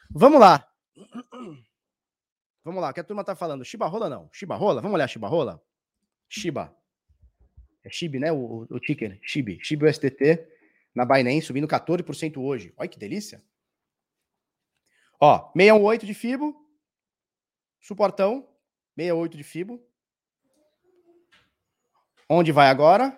Vamos 0.09 0.39
lá. 0.39 0.67
Vamos 2.63 2.81
lá, 2.81 2.89
o 2.89 2.93
que 2.93 2.99
a 2.99 3.03
turma 3.03 3.23
tá 3.23 3.35
falando? 3.35 3.65
Chibarrola 3.65 4.09
não. 4.09 4.29
Chibarrola? 4.31 4.81
Vamos 4.81 4.95
olhar 4.95 5.07
Chibarrola? 5.07 5.63
Shiba. 6.29 6.75
É 7.83 7.89
Shib, 7.89 8.19
né? 8.19 8.31
O, 8.31 8.67
o 8.69 8.79
ticker. 8.79 9.19
Shib. 9.23 9.59
Shib 9.61 9.83
USDT 9.83 10.47
na 10.93 11.05
Binance 11.05 11.47
subindo 11.47 11.67
14% 11.67 12.37
hoje. 12.37 12.73
Olha 12.77 12.87
que 12.87 12.99
delícia. 12.99 13.43
Ó, 15.19 15.51
618 15.53 16.05
de 16.05 16.13
Fibo. 16.13 16.67
Suportão. 17.79 18.47
68 18.97 19.37
de 19.37 19.43
Fibo. 19.43 19.83
Onde 22.29 22.51
vai 22.51 22.69
agora? 22.69 23.17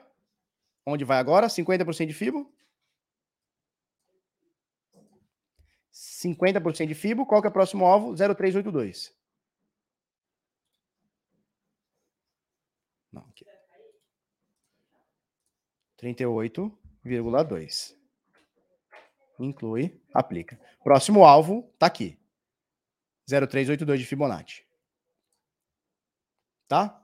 Onde 0.85 1.03
vai 1.03 1.17
agora? 1.17 1.47
50% 1.47 2.07
de 2.07 2.13
Fibo. 2.13 2.51
50% 5.91 6.87
de 6.87 6.95
Fibo. 6.95 7.25
Qual 7.25 7.41
que 7.41 7.47
é 7.47 7.49
o 7.49 7.53
próximo 7.53 7.85
alvo? 7.85 8.15
0382. 8.15 9.15
Não, 13.11 13.21
aqui. 13.29 13.45
38,2. 16.03 17.95
Inclui, 19.39 19.99
aplica. 20.13 20.59
Próximo 20.83 21.23
alvo 21.23 21.73
tá 21.79 21.85
aqui. 21.85 22.19
0382 23.27 24.01
de 24.01 24.05
Fibonacci. 24.05 24.65
Tá? 26.67 27.01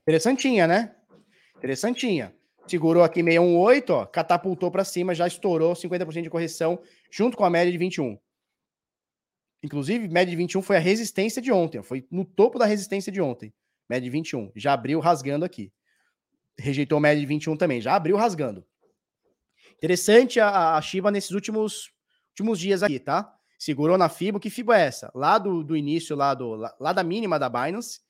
Interessantinha, 0.00 0.66
né? 0.66 0.96
Interessantinha. 1.56 2.34
Segurou 2.66 3.02
aqui 3.02 3.22
618, 3.22 3.90
ó, 3.90 4.06
catapultou 4.06 4.70
para 4.70 4.84
cima, 4.84 5.14
já 5.14 5.26
estourou 5.26 5.74
50% 5.74 6.22
de 6.22 6.30
correção 6.30 6.80
junto 7.10 7.36
com 7.36 7.44
a 7.44 7.50
média 7.50 7.70
de 7.70 7.76
21. 7.76 8.18
Inclusive, 9.62 10.08
média 10.08 10.30
de 10.30 10.36
21 10.36 10.62
foi 10.62 10.76
a 10.76 10.80
resistência 10.80 11.42
de 11.42 11.52
ontem, 11.52 11.82
foi 11.82 12.06
no 12.10 12.24
topo 12.24 12.58
da 12.58 12.64
resistência 12.64 13.12
de 13.12 13.20
ontem. 13.20 13.52
Média 13.88 14.04
de 14.04 14.10
21, 14.10 14.52
já 14.54 14.72
abriu 14.72 15.00
rasgando 15.00 15.44
aqui 15.44 15.70
rejeitou 16.60 17.00
média 17.00 17.20
de 17.20 17.26
21 17.26 17.56
também, 17.56 17.80
já 17.80 17.96
abriu 17.96 18.16
rasgando. 18.16 18.64
Interessante 19.78 20.38
a, 20.38 20.76
a 20.76 20.82
Shiba 20.82 21.10
nesses 21.10 21.30
últimos, 21.30 21.90
últimos 22.30 22.58
dias 22.58 22.82
aqui, 22.82 22.98
tá? 22.98 23.32
Segurou 23.58 23.96
na 23.96 24.10
FIBA. 24.10 24.38
Que 24.38 24.50
FIBA 24.50 24.78
é 24.78 24.82
essa? 24.82 25.10
Lá 25.14 25.38
do, 25.38 25.64
do 25.64 25.74
início, 25.76 26.14
lá, 26.14 26.34
do, 26.34 26.54
lá, 26.54 26.74
lá 26.78 26.92
da 26.92 27.02
mínima 27.02 27.38
da 27.38 27.48
Binance, 27.48 28.00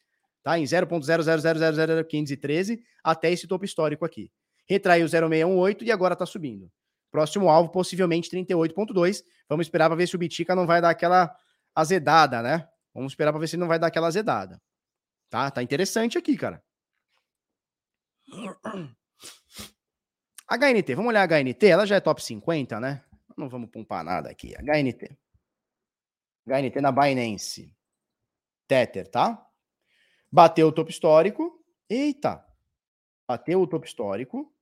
tá? 0.42 0.58
Em 0.58 0.64
0.0000513 0.64 2.80
até 3.04 3.30
esse 3.30 3.46
topo 3.46 3.64
histórico 3.64 4.04
aqui. 4.04 4.32
Retraiu 4.68 5.08
0,618 5.08 5.84
e 5.84 5.92
agora 5.92 6.16
tá 6.16 6.26
subindo. 6.26 6.68
Próximo 7.10 7.48
alvo, 7.48 7.70
possivelmente 7.70 8.28
38,2. 8.30 9.22
Vamos 9.48 9.66
esperar 9.66 9.88
para 9.88 9.96
ver 9.96 10.06
se 10.06 10.16
o 10.16 10.18
Bitica 10.18 10.54
não 10.54 10.66
vai 10.66 10.80
dar 10.80 10.90
aquela 10.90 11.34
azedada, 11.74 12.42
né? 12.42 12.68
Vamos 12.94 13.12
esperar 13.12 13.32
para 13.32 13.40
ver 13.40 13.48
se 13.48 13.56
não 13.56 13.68
vai 13.68 13.78
dar 13.78 13.86
aquela 13.88 14.08
azedada. 14.08 14.60
Tá? 15.28 15.50
Tá 15.50 15.62
interessante 15.62 16.18
aqui, 16.18 16.36
cara. 16.36 16.62
HNT, 20.50 20.94
vamos 20.94 21.10
olhar 21.10 21.22
a 21.22 21.38
HNT, 21.38 21.66
ela 21.66 21.86
já 21.86 21.96
é 21.96 22.00
top 22.00 22.22
50, 22.22 22.80
né? 22.80 23.04
Não 23.36 23.48
vamos 23.48 23.70
pompar 23.70 24.04
nada 24.04 24.30
aqui. 24.30 24.54
HNT. 24.56 25.16
HNT 26.46 26.80
na 26.80 26.90
Binance. 26.90 27.74
Tether, 28.66 29.08
tá? 29.08 29.46
Bateu 30.30 30.68
o 30.68 30.72
topo 30.72 30.90
histórico. 30.90 31.64
Eita! 31.88 32.44
Bateu 33.28 33.60
o 33.60 33.66
topo 33.66 33.86
histórico. 33.86 34.52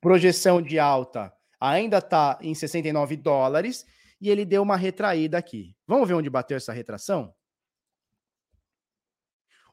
Projeção 0.00 0.60
de 0.62 0.78
alta 0.78 1.34
ainda 1.60 2.00
tá 2.00 2.38
em 2.40 2.54
69 2.54 3.16
dólares 3.16 3.86
e 4.20 4.30
ele 4.30 4.44
deu 4.44 4.62
uma 4.62 4.76
retraída 4.76 5.36
aqui. 5.38 5.76
Vamos 5.86 6.08
ver 6.08 6.14
onde 6.14 6.30
bateu 6.30 6.56
essa 6.56 6.72
retração? 6.72 7.34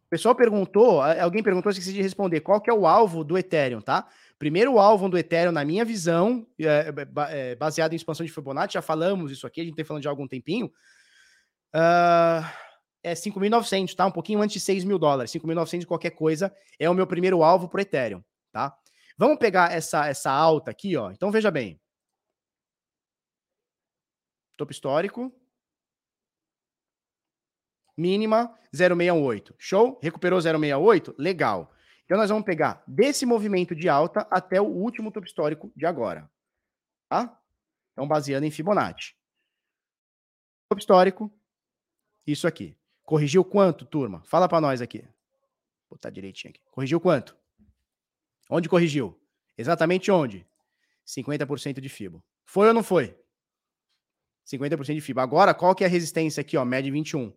O 0.07 0.09
pessoal 0.09 0.33
perguntou, 0.33 1.01
alguém 1.01 1.43
perguntou, 1.43 1.69
esqueci 1.69 1.91
de 1.91 2.01
responder, 2.01 2.39
qual 2.39 2.61
que 2.61 2.69
é 2.69 2.73
o 2.73 2.87
alvo 2.87 3.25
do 3.25 3.37
Ethereum, 3.37 3.81
tá? 3.81 4.07
Primeiro 4.39 4.79
alvo 4.79 5.09
do 5.09 5.17
Ethereum, 5.17 5.51
na 5.51 5.65
minha 5.65 5.83
visão, 5.83 6.47
é, 6.57 6.93
é, 7.29 7.55
baseado 7.55 7.91
em 7.91 7.97
expansão 7.97 8.25
de 8.25 8.31
Fibonacci, 8.31 8.75
já 8.75 8.81
falamos 8.81 9.33
isso 9.33 9.45
aqui, 9.45 9.59
a 9.59 9.63
gente 9.65 9.75
tem 9.75 9.83
falando 9.83 10.01
de 10.01 10.07
há 10.07 10.11
algum 10.11 10.25
tempinho, 10.25 10.67
uh, 11.75 12.41
é 13.03 13.13
5.900, 13.13 13.93
tá? 13.95 14.05
Um 14.05 14.11
pouquinho 14.11 14.41
antes 14.41 14.53
de 14.53 14.59
6 14.61 14.85
mil 14.85 14.97
dólares. 14.97 15.31
5.900 15.31 15.85
qualquer 15.85 16.11
coisa 16.11 16.55
é 16.79 16.89
o 16.89 16.93
meu 16.93 17.05
primeiro 17.05 17.43
alvo 17.43 17.67
pro 17.67 17.81
Ethereum, 17.81 18.23
tá? 18.53 18.73
Vamos 19.17 19.37
pegar 19.39 19.73
essa, 19.73 20.07
essa 20.07 20.31
alta 20.31 20.71
aqui, 20.71 20.95
ó. 20.95 21.11
Então, 21.11 21.31
veja 21.31 21.51
bem. 21.51 21.81
Topo 24.55 24.71
histórico, 24.71 25.33
mínima 27.97 28.55
0,618. 28.75 29.55
Show? 29.57 29.99
Recuperou 30.01 30.39
0,68? 30.39 31.15
Legal. 31.17 31.73
Então 32.05 32.17
nós 32.17 32.29
vamos 32.29 32.45
pegar 32.45 32.83
desse 32.87 33.25
movimento 33.25 33.75
de 33.75 33.89
alta 33.89 34.27
até 34.31 34.61
o 34.61 34.65
último 34.65 35.11
topo 35.11 35.25
histórico 35.25 35.71
de 35.75 35.85
agora. 35.85 36.29
Tá? 37.09 37.37
Então 37.91 38.07
baseando 38.07 38.45
em 38.45 38.51
Fibonacci. 38.51 39.15
Topo 40.69 40.79
histórico, 40.79 41.31
isso 42.25 42.47
aqui. 42.47 42.77
Corrigiu 43.03 43.43
quanto, 43.43 43.85
turma? 43.85 44.21
Fala 44.25 44.47
para 44.47 44.61
nós 44.61 44.81
aqui. 44.81 44.99
Vou 45.89 45.97
botar 45.97 46.09
direitinho 46.09 46.51
aqui. 46.51 46.61
Corrigiu 46.71 46.99
quanto? 46.99 47.37
Onde 48.49 48.69
corrigiu? 48.69 49.19
Exatamente 49.57 50.11
onde? 50.11 50.45
50% 51.05 51.79
de 51.79 51.89
Fibo. 51.89 52.23
Foi 52.45 52.67
ou 52.67 52.73
não 52.73 52.83
foi? 52.83 53.17
50% 54.47 54.93
de 54.93 55.01
FIBA. 55.01 55.21
Agora, 55.21 55.53
qual 55.53 55.75
que 55.75 55.83
é 55.83 55.87
a 55.87 55.89
resistência 55.89 56.39
aqui, 56.39 56.55
ó? 56.55 56.63
Média 56.63 56.91
21. 56.91 57.33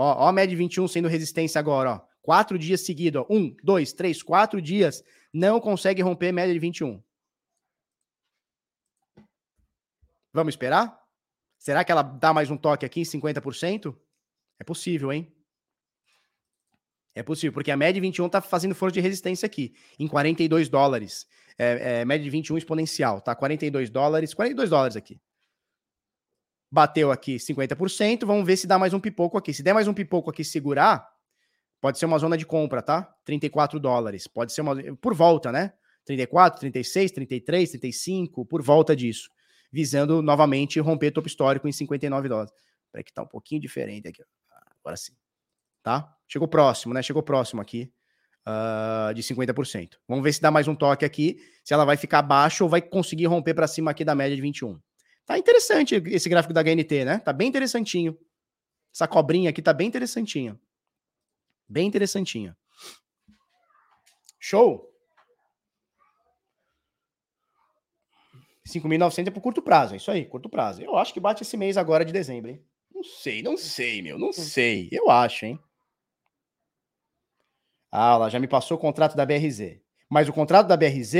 Ó, 0.00 0.28
ó 0.28 0.32
média 0.32 0.56
21 0.56 0.88
sendo 0.88 1.08
resistência 1.08 1.58
agora, 1.58 1.92
ó. 1.92 2.00
Quatro 2.22 2.58
dias 2.58 2.80
seguidos, 2.80 3.22
ó. 3.22 3.26
Um, 3.28 3.54
dois, 3.62 3.92
três, 3.92 4.22
quatro 4.22 4.60
dias. 4.62 5.04
Não 5.30 5.60
consegue 5.60 6.00
romper 6.00 6.32
média 6.32 6.54
de 6.54 6.58
21. 6.58 7.02
Vamos 10.32 10.54
esperar? 10.54 10.98
Será 11.58 11.84
que 11.84 11.92
ela 11.92 12.00
dá 12.00 12.32
mais 12.32 12.50
um 12.50 12.56
toque 12.56 12.86
aqui 12.86 13.00
em 13.00 13.04
50%? 13.04 13.94
É 14.58 14.64
possível, 14.64 15.12
hein? 15.12 15.30
É 17.14 17.22
possível, 17.22 17.52
porque 17.52 17.70
a 17.70 17.76
média 17.76 18.00
21 18.00 18.24
está 18.24 18.40
fazendo 18.40 18.74
força 18.74 18.94
de 18.94 19.00
resistência 19.00 19.44
aqui, 19.44 19.74
em 19.98 20.08
42 20.08 20.70
dólares. 20.70 21.26
É, 21.58 22.00
é, 22.00 22.04
média 22.06 22.24
de 22.24 22.30
21 22.30 22.56
exponencial, 22.56 23.20
tá? 23.20 23.34
42 23.34 23.90
dólares, 23.90 24.32
42 24.32 24.70
dólares 24.70 24.96
aqui. 24.96 25.20
Bateu 26.70 27.10
aqui 27.10 27.36
50%, 27.36 28.24
vamos 28.24 28.46
ver 28.46 28.56
se 28.56 28.66
dá 28.66 28.78
mais 28.78 28.94
um 28.94 29.00
pipoco 29.00 29.36
aqui. 29.36 29.52
Se 29.52 29.62
der 29.62 29.74
mais 29.74 29.88
um 29.88 29.94
pipoco 29.94 30.30
aqui 30.30 30.44
segurar, 30.44 31.08
pode 31.80 31.98
ser 31.98 32.06
uma 32.06 32.18
zona 32.18 32.36
de 32.36 32.46
compra, 32.46 32.80
tá? 32.80 33.12
34 33.24 33.80
dólares. 33.80 34.26
Pode 34.26 34.52
ser 34.52 34.60
uma. 34.60 34.76
Por 34.96 35.14
volta, 35.14 35.50
né? 35.50 35.72
34, 36.04 36.60
36, 36.60 37.12
33, 37.12 37.70
35, 37.70 38.44
por 38.44 38.62
volta 38.62 38.94
disso. 38.94 39.28
Visando 39.72 40.22
novamente 40.22 40.78
romper 40.80 41.10
topo 41.10 41.28
histórico 41.28 41.68
em 41.68 41.72
59 41.72 42.28
dólares. 42.28 42.52
Peraí 42.92 43.04
que 43.04 43.12
tá 43.12 43.22
um 43.22 43.26
pouquinho 43.26 43.60
diferente 43.60 44.08
aqui. 44.08 44.22
Agora 44.82 44.96
sim 44.96 45.12
tá? 45.82 46.14
Chegou 46.28 46.48
próximo, 46.48 46.94
né? 46.94 47.02
Chegou 47.02 47.22
próximo 47.22 47.60
aqui 47.60 47.92
uh, 48.46 49.12
de 49.14 49.22
50%. 49.22 49.96
Vamos 50.06 50.22
ver 50.22 50.32
se 50.32 50.40
dá 50.40 50.50
mais 50.50 50.68
um 50.68 50.74
toque 50.74 51.04
aqui, 51.04 51.38
se 51.64 51.74
ela 51.74 51.84
vai 51.84 51.96
ficar 51.96 52.20
abaixo 52.20 52.64
ou 52.64 52.70
vai 52.70 52.80
conseguir 52.80 53.26
romper 53.26 53.54
para 53.54 53.66
cima 53.66 53.90
aqui 53.90 54.04
da 54.04 54.14
média 54.14 54.36
de 54.36 54.42
21. 54.42 54.78
Tá 55.26 55.38
interessante 55.38 55.94
esse 56.06 56.28
gráfico 56.28 56.52
da 56.52 56.62
HNT, 56.62 57.04
né? 57.04 57.18
Tá 57.18 57.32
bem 57.32 57.48
interessantinho. 57.48 58.18
Essa 58.92 59.06
cobrinha 59.06 59.50
aqui 59.50 59.62
tá 59.62 59.72
bem 59.72 59.88
interessantinha. 59.88 60.58
Bem 61.68 61.86
interessantinha. 61.86 62.56
Show! 64.38 64.90
5.900 68.66 69.28
é 69.28 69.30
por 69.30 69.40
curto 69.40 69.62
prazo, 69.62 69.94
é 69.94 69.96
isso 69.96 70.10
aí, 70.10 70.24
curto 70.24 70.48
prazo. 70.48 70.82
Eu 70.82 70.96
acho 70.96 71.12
que 71.12 71.20
bate 71.20 71.42
esse 71.42 71.56
mês 71.56 71.76
agora 71.76 72.04
de 72.04 72.12
dezembro, 72.12 72.50
hein? 72.50 72.64
Não 72.92 73.02
sei, 73.02 73.42
não 73.42 73.56
sei, 73.56 74.02
meu, 74.02 74.18
não 74.18 74.32
sei. 74.32 74.88
Eu 74.92 75.10
acho, 75.10 75.46
hein? 75.46 75.58
Ah, 77.90 78.14
ela 78.14 78.28
já 78.28 78.38
me 78.38 78.46
passou 78.46 78.76
o 78.76 78.80
contrato 78.80 79.16
da 79.16 79.26
BRZ. 79.26 79.80
Mas 80.08 80.28
o 80.28 80.32
contrato 80.32 80.68
da 80.68 80.76
BRZ, 80.76 81.12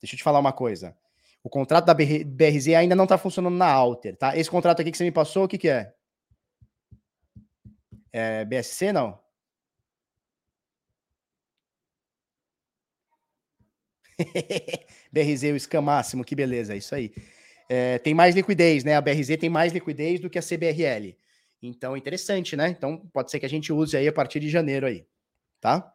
deixa 0.00 0.14
eu 0.14 0.16
te 0.16 0.22
falar 0.22 0.38
uma 0.38 0.52
coisa. 0.52 0.96
O 1.46 1.48
contrato 1.48 1.84
da 1.84 1.94
BRZ 1.94 2.74
ainda 2.76 2.96
não 2.96 3.04
está 3.04 3.16
funcionando 3.16 3.54
na 3.54 3.70
Alter, 3.70 4.16
tá? 4.16 4.36
Esse 4.36 4.50
contrato 4.50 4.80
aqui 4.80 4.90
que 4.90 4.96
você 4.98 5.04
me 5.04 5.12
passou, 5.12 5.44
o 5.44 5.48
que, 5.48 5.56
que 5.56 5.68
é? 5.68 5.94
É 8.12 8.44
BSC, 8.44 8.92
não? 8.92 9.16
BRZ, 15.12 15.44
o 15.54 15.60
Scam 15.60 15.82
Máximo, 15.82 16.24
que 16.24 16.34
beleza, 16.34 16.74
é 16.74 16.78
isso 16.78 16.92
aí. 16.96 17.12
É, 17.68 18.00
tem 18.00 18.12
mais 18.12 18.34
liquidez, 18.34 18.82
né? 18.82 18.96
A 18.96 19.00
BRZ 19.00 19.36
tem 19.38 19.48
mais 19.48 19.72
liquidez 19.72 20.18
do 20.18 20.28
que 20.28 20.40
a 20.40 20.42
CBRL. 20.42 21.16
Então, 21.62 21.96
interessante, 21.96 22.56
né? 22.56 22.70
Então, 22.70 22.98
pode 23.12 23.30
ser 23.30 23.38
que 23.38 23.46
a 23.46 23.48
gente 23.48 23.72
use 23.72 23.96
aí 23.96 24.08
a 24.08 24.12
partir 24.12 24.40
de 24.40 24.50
janeiro 24.50 24.84
aí 24.84 25.06
tá? 25.60 25.94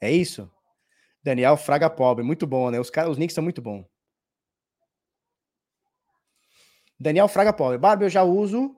É 0.00 0.10
isso? 0.10 0.50
Daniel 1.22 1.56
Fraga 1.56 1.88
Pobre, 1.88 2.24
muito 2.24 2.48
bom, 2.48 2.68
né? 2.72 2.80
Os, 2.80 2.90
caras, 2.90 3.12
os 3.12 3.16
nicks 3.16 3.32
são 3.32 3.44
muito 3.44 3.62
bons. 3.62 3.93
Daniel 7.04 7.28
Fraga 7.28 7.52
Pobre, 7.52 7.76
Barba, 7.76 8.04
eu 8.04 8.08
já 8.08 8.22
uso 8.22 8.74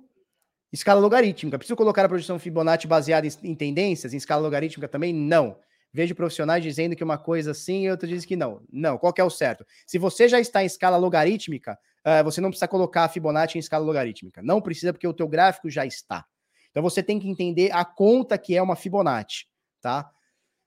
escala 0.73 0.99
logarítmica. 1.01 1.57
Preciso 1.57 1.77
colocar 1.77 2.05
a 2.05 2.09
projeção 2.09 2.41
Fibonacci 2.41 2.89
baseada 2.89 3.25
em, 3.45 3.55
tendências, 3.55 4.13
em 4.13 4.17
escala 4.17 4.43
logarítmica 4.43 4.89
também? 4.89 5.15
Não. 5.15 5.57
Vejo 5.93 6.13
profissionais 6.13 6.61
dizendo 6.61 6.97
que 6.97 7.05
uma 7.05 7.17
coisa 7.17 7.55
sim 7.55 7.85
e 7.85 7.91
outra 7.91 8.09
diz 8.09 8.25
que 8.25 8.35
não. 8.35 8.61
Não, 8.69 8.99
qual 8.99 9.15
é 9.17 9.23
o 9.23 9.31
certo? 9.31 9.65
Se 9.87 9.97
você 9.97 10.29
já 10.29 10.41
está 10.41 10.61
em 10.61 10.67
escala 10.67 10.97
logarítmica, 10.97 11.79
uh, 12.05 12.25
você 12.25 12.41
não 12.41 12.51
precisa 12.51 12.67
colocar 12.67 13.05
a 13.05 13.09
Fibonacci 13.09 13.59
em 13.59 13.61
escala 13.61 13.85
logarítmica. 13.85 14.43
Não 14.43 14.61
precisa, 14.61 14.93
porque 14.93 15.07
o 15.07 15.15
teu 15.15 15.29
gráfico 15.29 15.71
já 15.71 15.87
está. 15.87 16.25
Então 16.73 16.83
você 16.83 17.05
tem 17.05 17.21
que 17.21 17.29
entender 17.29 17.71
a 17.71 17.85
conta 17.85 18.37
que 18.37 18.57
é 18.57 18.61
uma 18.61 18.75
Fibonacci 18.75 19.47
tá? 19.81 20.11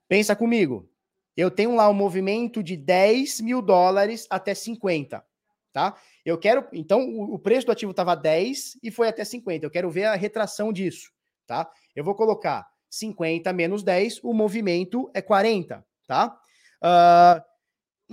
Pensa 0.08 0.34
comigo. 0.34 0.90
Eu 1.36 1.50
tenho 1.50 1.76
lá 1.76 1.90
um 1.90 1.94
movimento 1.94 2.62
de 2.62 2.74
10 2.74 3.42
mil 3.42 3.60
dólares 3.60 4.26
até 4.30 4.54
50, 4.54 5.22
tá? 5.72 5.96
Eu 6.24 6.38
quero. 6.38 6.66
Então, 6.72 7.00
o, 7.18 7.38
preço 7.38 7.66
do 7.66 7.72
ativo 7.72 7.90
estava 7.90 8.14
10 8.14 8.78
e 8.82 8.90
foi 8.90 9.08
até 9.08 9.24
50. 9.24 9.64
Eu 9.64 9.70
quero 9.70 9.90
ver 9.90 10.04
a 10.04 10.14
retração 10.14 10.72
disso, 10.72 11.10
tá? 11.46 11.70
Eu 11.94 12.04
vou 12.04 12.14
colocar 12.14 12.66
50 12.90 13.52
menos 13.52 13.82
10, 13.82 14.20
o 14.22 14.32
movimento 14.34 15.10
é 15.14 15.22
40, 15.22 15.84
tá? 16.06 16.38
Uh, 16.82 17.40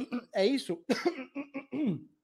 é 0.34 0.46
isso? 0.46 0.84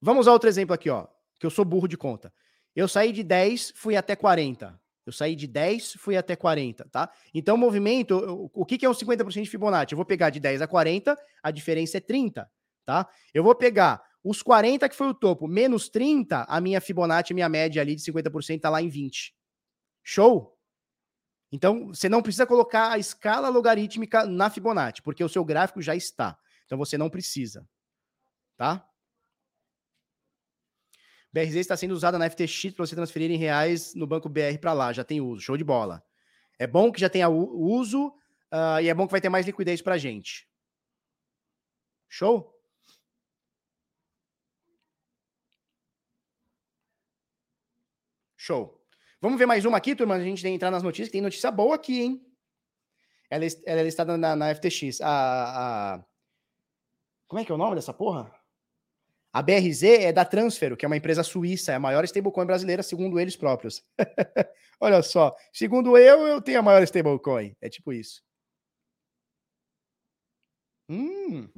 Vamos 0.00 0.26
a 0.26 0.32
outro 0.32 0.48
exemplo 0.48 0.74
aqui, 0.74 0.90
ó. 0.90 1.06
Que 1.38 1.46
eu 1.46 1.50
sou 1.50 1.64
burro 1.64 1.86
de 1.88 1.96
conta. 1.96 2.32
Eu 2.74 2.88
saí 2.88 3.12
de 3.12 3.22
10, 3.22 3.72
fui 3.76 3.96
até 3.96 4.16
40. 4.16 4.80
Eu 5.04 5.12
saí 5.12 5.34
de 5.34 5.46
10, 5.46 5.94
fui 5.94 6.16
até 6.16 6.36
40, 6.36 6.88
tá? 6.88 7.10
Então, 7.34 7.56
o 7.56 7.58
movimento, 7.58 8.50
o 8.52 8.64
que, 8.64 8.78
que 8.78 8.86
é 8.86 8.90
um 8.90 8.94
50% 8.94 9.42
de 9.42 9.50
Fibonacci? 9.50 9.92
Eu 9.92 9.96
vou 9.96 10.04
pegar 10.04 10.30
de 10.30 10.38
10 10.38 10.62
a 10.62 10.66
40, 10.66 11.18
a 11.42 11.50
diferença 11.50 11.96
é 11.96 12.00
30, 12.00 12.48
tá? 12.84 13.08
Eu 13.32 13.42
vou 13.42 13.54
pegar 13.54 14.02
os 14.24 14.42
40, 14.42 14.88
que 14.88 14.94
foi 14.94 15.08
o 15.08 15.14
topo, 15.14 15.48
menos 15.48 15.88
30, 15.88 16.44
a 16.44 16.60
minha 16.60 16.80
Fibonacci, 16.80 17.34
minha 17.34 17.48
média 17.48 17.82
ali 17.82 17.96
de 17.96 18.02
50% 18.02 18.60
tá 18.60 18.70
lá 18.70 18.80
em 18.80 18.88
20. 18.88 19.34
Show? 20.02 20.56
Então, 21.50 21.88
você 21.88 22.08
não 22.08 22.22
precisa 22.22 22.46
colocar 22.46 22.92
a 22.92 22.98
escala 22.98 23.48
logarítmica 23.48 24.24
na 24.24 24.48
Fibonacci, 24.48 25.02
porque 25.02 25.22
o 25.22 25.28
seu 25.28 25.44
gráfico 25.44 25.82
já 25.82 25.94
está. 25.94 26.38
Então, 26.64 26.78
você 26.78 26.96
não 26.96 27.10
precisa, 27.10 27.68
tá? 28.56 28.88
BRZ 31.32 31.56
está 31.56 31.76
sendo 31.76 31.92
usada 31.92 32.18
na 32.18 32.28
FTX 32.28 32.74
para 32.74 32.86
você 32.86 32.94
transferir 32.94 33.30
em 33.30 33.36
reais 33.36 33.94
no 33.94 34.06
banco 34.06 34.28
BR 34.28 34.58
para 34.60 34.74
lá. 34.74 34.92
Já 34.92 35.02
tem 35.02 35.20
uso. 35.20 35.40
Show 35.40 35.56
de 35.56 35.64
bola. 35.64 36.04
É 36.58 36.66
bom 36.66 36.92
que 36.92 37.00
já 37.00 37.08
tenha 37.08 37.28
uso 37.28 38.08
uh, 38.08 38.80
e 38.82 38.88
é 38.88 38.94
bom 38.94 39.06
que 39.06 39.12
vai 39.12 39.20
ter 39.20 39.30
mais 39.30 39.46
liquidez 39.46 39.80
para 39.80 39.96
gente. 39.96 40.46
Show? 42.06 42.52
Show. 48.42 48.76
Vamos 49.20 49.38
ver 49.38 49.46
mais 49.46 49.64
uma 49.64 49.76
aqui, 49.78 49.94
turma, 49.94 50.16
a 50.16 50.20
gente 50.20 50.42
tem 50.42 50.50
que 50.50 50.56
entrar 50.56 50.72
nas 50.72 50.82
notícias. 50.82 51.10
Tem 51.10 51.20
notícia 51.20 51.48
boa 51.48 51.76
aqui, 51.76 52.00
hein? 52.00 52.26
Ela, 53.30 53.44
ela 53.64 53.80
é 53.80 53.84
listada 53.84 54.16
na, 54.16 54.34
na 54.34 54.52
FTX. 54.52 55.00
A, 55.00 55.06
a... 55.94 56.04
Como 57.28 57.40
é 57.40 57.44
que 57.44 57.52
é 57.52 57.54
o 57.54 57.58
nome 57.58 57.76
dessa 57.76 57.94
porra? 57.94 58.34
A 59.32 59.40
BRZ 59.40 59.84
é 59.84 60.12
da 60.12 60.24
Transfero, 60.24 60.76
que 60.76 60.84
é 60.84 60.88
uma 60.88 60.96
empresa 60.96 61.22
suíça, 61.22 61.70
é 61.70 61.76
a 61.76 61.80
maior 61.80 62.02
stablecoin 62.02 62.44
brasileira, 62.44 62.82
segundo 62.82 63.20
eles 63.20 63.36
próprios. 63.36 63.84
Olha 64.80 65.04
só, 65.04 65.36
segundo 65.52 65.96
eu, 65.96 66.26
eu 66.26 66.42
tenho 66.42 66.58
a 66.58 66.62
maior 66.62 66.82
stablecoin. 66.82 67.56
É 67.60 67.68
tipo 67.68 67.92
isso. 67.92 68.24
Hum, 70.88 71.48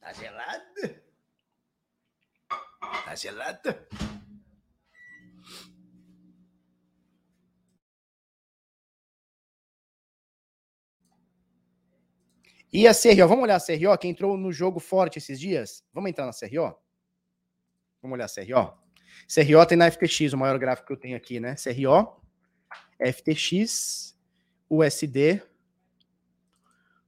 tá 0.00 0.14
gelado? 0.14 1.02
Tá 3.04 3.14
gelado? 3.14 3.86
E 12.76 12.86
a 12.86 12.92
CRO, 12.92 13.26
vamos 13.26 13.44
olhar 13.44 13.56
a 13.56 13.58
CRO, 13.58 13.96
que 13.96 14.06
entrou 14.06 14.36
no 14.36 14.52
jogo 14.52 14.78
forte 14.78 15.16
esses 15.16 15.40
dias? 15.40 15.82
Vamos 15.94 16.10
entrar 16.10 16.26
na 16.26 16.32
CRO? 16.32 16.78
Vamos 18.02 18.18
olhar 18.18 18.28
CRO. 18.28 18.76
CRO 19.26 19.64
tem 19.66 19.78
na 19.78 19.90
FTX, 19.90 20.34
o 20.34 20.36
maior 20.36 20.58
gráfico 20.58 20.88
que 20.88 20.92
eu 20.92 20.98
tenho 20.98 21.16
aqui, 21.16 21.40
né? 21.40 21.54
CRO, 21.54 22.20
FTX, 23.00 24.14
USD. 24.68 25.40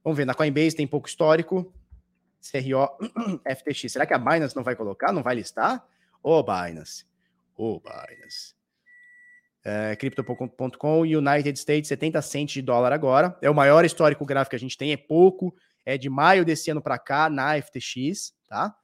Vamos 0.03 0.17
ver, 0.17 0.25
na 0.25 0.33
Coinbase 0.33 0.75
tem 0.75 0.87
pouco 0.87 1.07
histórico. 1.07 1.71
CRO, 2.41 2.97
FTX. 3.45 3.91
Será 3.91 4.07
que 4.07 4.13
a 4.15 4.17
Binance 4.17 4.55
não 4.55 4.63
vai 4.63 4.75
colocar? 4.75 5.13
Não 5.13 5.21
vai 5.21 5.35
listar? 5.35 5.87
Ô, 6.23 6.39
oh, 6.39 6.41
Binance. 6.41 7.05
Ô, 7.55 7.75
oh, 7.75 7.79
Binance. 7.79 8.55
É, 9.63 9.95
Crypto.com, 9.95 11.01
United 11.01 11.59
States, 11.59 11.87
70 11.87 12.21
centes 12.21 12.53
de 12.53 12.61
dólar 12.61 12.93
agora. 12.93 13.37
É 13.41 13.49
o 13.49 13.55
maior 13.55 13.83
histórico 13.83 14.25
gráfico 14.25 14.51
que 14.51 14.55
a 14.55 14.59
gente 14.59 14.77
tem, 14.77 14.91
é 14.91 14.97
pouco. 14.97 15.53
É 15.85 15.97
de 15.97 16.09
maio 16.09 16.45
desse 16.45 16.69
ano 16.69 16.81
para 16.81 16.97
cá 16.99 17.29
na 17.29 17.59
FTX, 17.61 18.33
tá? 18.47 18.75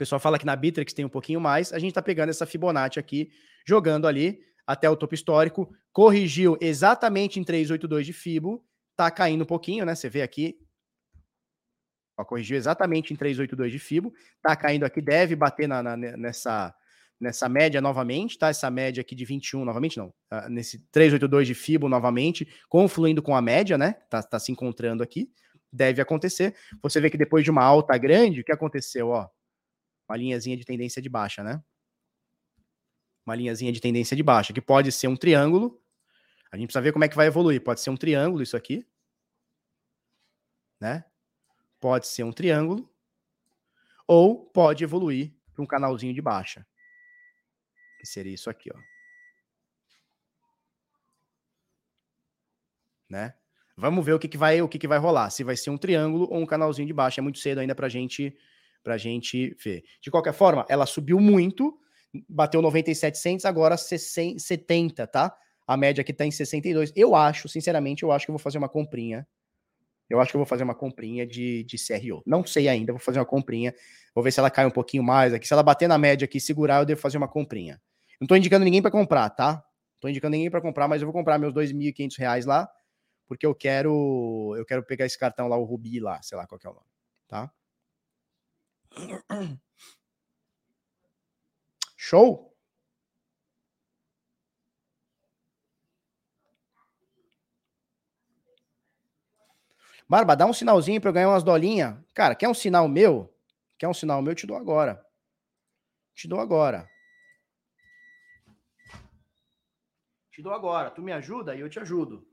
pessoal 0.00 0.18
fala 0.18 0.38
que 0.38 0.46
na 0.46 0.56
Bittrex 0.56 0.94
tem 0.94 1.04
um 1.04 1.10
pouquinho 1.10 1.38
mais. 1.38 1.74
A 1.74 1.78
gente 1.78 1.90
está 1.90 2.00
pegando 2.00 2.30
essa 2.30 2.46
Fibonacci 2.46 2.98
aqui, 2.98 3.30
jogando 3.66 4.08
ali 4.08 4.40
até 4.66 4.88
o 4.88 4.96
topo 4.96 5.14
histórico. 5.14 5.70
Corrigiu 5.92 6.56
exatamente 6.58 7.38
em 7.38 7.44
382 7.44 8.06
de 8.06 8.14
Fibo. 8.14 8.64
Tá 8.96 9.10
caindo 9.10 9.42
um 9.42 9.46
pouquinho, 9.46 9.84
né? 9.84 9.94
Você 9.94 10.08
vê 10.08 10.22
aqui. 10.22 10.58
Corrigiu 12.16 12.56
exatamente 12.56 13.12
em 13.12 13.16
382 13.16 13.72
de 13.72 13.78
Fibo. 13.78 14.14
Tá 14.40 14.56
caindo 14.56 14.84
aqui, 14.84 15.02
deve 15.02 15.36
bater 15.36 15.68
na, 15.68 15.82
na, 15.82 15.96
nessa, 15.96 16.74
nessa 17.20 17.48
média 17.48 17.80
novamente, 17.80 18.38
tá? 18.38 18.48
Essa 18.48 18.70
média 18.70 19.00
aqui 19.00 19.14
de 19.14 19.24
21 19.24 19.64
novamente, 19.64 19.98
não. 19.98 20.08
Uh, 20.32 20.48
nesse 20.48 20.78
382 20.90 21.46
de 21.46 21.54
Fibo 21.54 21.88
novamente, 21.88 22.48
confluindo 22.68 23.22
com 23.22 23.36
a 23.36 23.42
média, 23.42 23.76
né? 23.76 23.92
Tá, 24.08 24.22
tá 24.22 24.38
se 24.38 24.50
encontrando 24.50 25.02
aqui. 25.02 25.30
Deve 25.72 26.00
acontecer. 26.00 26.56
Você 26.82 27.00
vê 27.00 27.10
que 27.10 27.18
depois 27.18 27.44
de 27.44 27.50
uma 27.50 27.62
alta 27.62 27.96
grande, 27.98 28.40
o 28.40 28.44
que 28.44 28.52
aconteceu, 28.52 29.08
ó? 29.08 29.28
Uma 30.08 30.16
linhazinha 30.16 30.56
de 30.56 30.64
tendência 30.64 31.00
de 31.00 31.08
baixa, 31.08 31.44
né? 31.44 31.62
Uma 33.24 33.34
linhazinha 33.36 33.70
de 33.70 33.80
tendência 33.80 34.16
de 34.16 34.22
baixa, 34.22 34.52
que 34.52 34.60
pode 34.60 34.90
ser 34.90 35.06
um 35.06 35.16
triângulo. 35.16 35.80
A 36.50 36.56
gente 36.56 36.66
precisa 36.66 36.82
ver 36.82 36.92
como 36.92 37.04
é 37.04 37.08
que 37.08 37.14
vai 37.14 37.26
evoluir. 37.26 37.62
Pode 37.62 37.80
ser 37.80 37.90
um 37.90 37.96
triângulo 37.96 38.42
isso 38.42 38.56
aqui, 38.56 38.84
né? 40.80 41.04
pode 41.80 42.06
ser 42.06 42.22
um 42.22 42.32
triângulo 42.32 42.88
ou 44.06 44.44
pode 44.44 44.84
evoluir 44.84 45.34
para 45.54 45.62
um 45.62 45.66
canalzinho 45.66 46.12
de 46.12 46.20
baixa. 46.20 46.66
Que 48.00 48.06
seria 48.06 48.32
isso 48.32 48.48
aqui, 48.48 48.70
ó. 48.74 48.78
Né? 53.10 53.34
Vamos 53.76 54.02
ver 54.02 54.14
o 54.14 54.18
que, 54.18 54.26
que 54.26 54.38
vai 54.38 54.62
o 54.62 54.68
que, 54.68 54.78
que 54.78 54.88
vai 54.88 54.98
rolar. 54.98 55.28
Se 55.28 55.44
vai 55.44 55.54
ser 55.54 55.68
um 55.68 55.76
triângulo 55.76 56.26
ou 56.30 56.38
um 56.38 56.46
canalzinho 56.46 56.86
de 56.86 56.94
baixa. 56.94 57.20
É 57.20 57.22
muito 57.22 57.38
cedo 57.38 57.58
ainda 57.58 57.74
para 57.74 57.90
gente 57.90 58.34
para 58.82 58.96
gente 58.96 59.54
ver. 59.62 59.84
De 60.00 60.10
qualquer 60.10 60.32
forma, 60.32 60.64
ela 60.66 60.86
subiu 60.86 61.20
muito, 61.20 61.78
bateu 62.26 62.62
97 62.62 63.18
cents, 63.18 63.44
agora 63.44 63.76
70, 63.76 65.06
tá? 65.06 65.36
A 65.66 65.76
média 65.76 66.00
aqui 66.00 66.14
tá 66.14 66.24
em 66.24 66.30
62. 66.30 66.90
Eu 66.96 67.14
acho, 67.14 67.46
sinceramente, 67.50 68.02
eu 68.02 68.10
acho 68.10 68.24
que 68.24 68.30
eu 68.30 68.34
vou 68.34 68.42
fazer 68.42 68.56
uma 68.56 68.70
comprinha 68.70 69.28
eu 70.10 70.20
acho 70.20 70.32
que 70.32 70.36
eu 70.36 70.40
vou 70.40 70.46
fazer 70.46 70.64
uma 70.64 70.74
comprinha 70.74 71.24
de, 71.24 71.62
de 71.62 71.76
CRO. 71.76 72.20
Não 72.26 72.44
sei 72.44 72.68
ainda, 72.68 72.92
vou 72.92 73.00
fazer 73.00 73.20
uma 73.20 73.24
comprinha. 73.24 73.72
Vou 74.12 74.24
ver 74.24 74.32
se 74.32 74.40
ela 74.40 74.50
cai 74.50 74.66
um 74.66 74.70
pouquinho 74.70 75.04
mais 75.04 75.32
aqui. 75.32 75.46
Se 75.46 75.52
ela 75.52 75.62
bater 75.62 75.88
na 75.88 75.96
média 75.96 76.24
aqui 76.24 76.38
e 76.38 76.40
segurar, 76.40 76.80
eu 76.80 76.84
devo 76.84 77.00
fazer 77.00 77.16
uma 77.16 77.28
comprinha. 77.28 77.80
Não 78.20 78.26
tô 78.26 78.36
indicando 78.36 78.64
ninguém 78.64 78.82
para 78.82 78.90
comprar, 78.90 79.30
tá? 79.30 79.64
Tô 80.00 80.08
indicando 80.08 80.32
ninguém 80.32 80.50
para 80.50 80.60
comprar, 80.60 80.88
mas 80.88 81.02
eu 81.02 81.06
vou 81.06 81.12
comprar 81.12 81.38
meus 81.38 81.52
R$ 81.52 81.54
2.500 81.54 82.46
lá, 82.46 82.68
porque 83.28 83.46
eu 83.46 83.54
quero 83.54 84.54
eu 84.58 84.64
quero 84.66 84.84
pegar 84.84 85.06
esse 85.06 85.18
cartão 85.18 85.48
lá, 85.48 85.56
o 85.56 85.64
Rubi 85.64 86.00
lá, 86.00 86.20
sei 86.22 86.38
lá 86.38 86.46
qual 86.46 86.60
é 86.64 86.68
o 86.68 86.74
nome, 86.74 86.86
tá? 87.28 87.52
Show? 91.96 92.50
Barba, 100.08 100.34
dá 100.36 100.44
um 100.46 100.52
sinalzinho 100.52 101.00
para 101.00 101.08
eu 101.10 101.14
ganhar 101.14 101.28
umas 101.28 101.42
dolinhas. 101.42 101.96
Cara, 102.14 102.34
quer 102.34 102.48
um 102.48 102.54
sinal 102.54 102.88
meu? 102.88 103.32
Quer 103.78 103.88
um 103.88 103.94
sinal 103.94 104.20
meu? 104.20 104.32
Eu 104.32 104.36
te 104.36 104.46
dou 104.46 104.56
agora. 104.56 105.00
Te 106.14 106.28
dou 106.28 106.38
agora. 106.40 106.89
Te 110.40 110.44
dou 110.44 110.54
agora. 110.54 110.90
Tu 110.90 111.02
me 111.02 111.12
ajuda 111.12 111.54
e 111.54 111.60
eu 111.60 111.68
te 111.68 111.78
ajudo. 111.78 112.26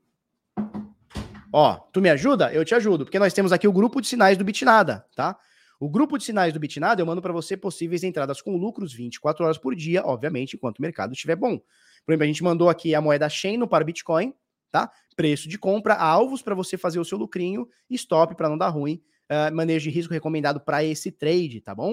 Ó, 1.52 1.74
tu 1.92 2.00
me 2.00 2.08
ajuda? 2.08 2.50
Eu 2.54 2.64
te 2.64 2.74
ajudo. 2.74 3.04
Porque 3.04 3.18
nós 3.18 3.34
temos 3.34 3.52
aqui 3.52 3.68
o 3.68 3.72
grupo 3.72 4.00
de 4.00 4.08
sinais 4.08 4.38
do 4.38 4.44
Bitnada, 4.44 5.04
tá? 5.14 5.38
O 5.78 5.90
grupo 5.90 6.16
de 6.16 6.24
sinais 6.24 6.54
do 6.54 6.58
Bitnada 6.58 7.02
eu 7.02 7.06
mando 7.06 7.20
para 7.20 7.34
você 7.34 7.54
possíveis 7.54 8.02
entradas 8.02 8.40
com 8.40 8.56
lucros 8.56 8.94
24 8.94 9.44
horas 9.44 9.58
por 9.58 9.74
dia, 9.74 10.02
obviamente, 10.06 10.56
enquanto 10.56 10.78
o 10.78 10.82
mercado 10.82 11.12
estiver 11.12 11.36
bom. 11.36 11.58
Por 11.58 12.12
exemplo, 12.12 12.24
a 12.24 12.26
gente 12.26 12.42
mandou 12.42 12.70
aqui 12.70 12.94
a 12.94 13.00
moeda 13.02 13.28
Shane 13.28 13.68
para 13.68 13.84
Bitcoin, 13.84 14.32
tá? 14.70 14.90
Preço 15.14 15.46
de 15.46 15.58
compra, 15.58 15.92
alvos 15.92 16.40
para 16.40 16.54
você 16.54 16.78
fazer 16.78 16.98
o 16.98 17.04
seu 17.04 17.18
lucrinho, 17.18 17.68
stop 17.90 18.34
para 18.36 18.48
não 18.48 18.56
dar 18.56 18.70
ruim, 18.70 19.02
uh, 19.30 19.54
manejo 19.54 19.84
de 19.84 19.94
risco 19.94 20.14
recomendado 20.14 20.60
para 20.60 20.82
esse 20.82 21.12
trade, 21.12 21.60
tá 21.60 21.74
bom? 21.74 21.92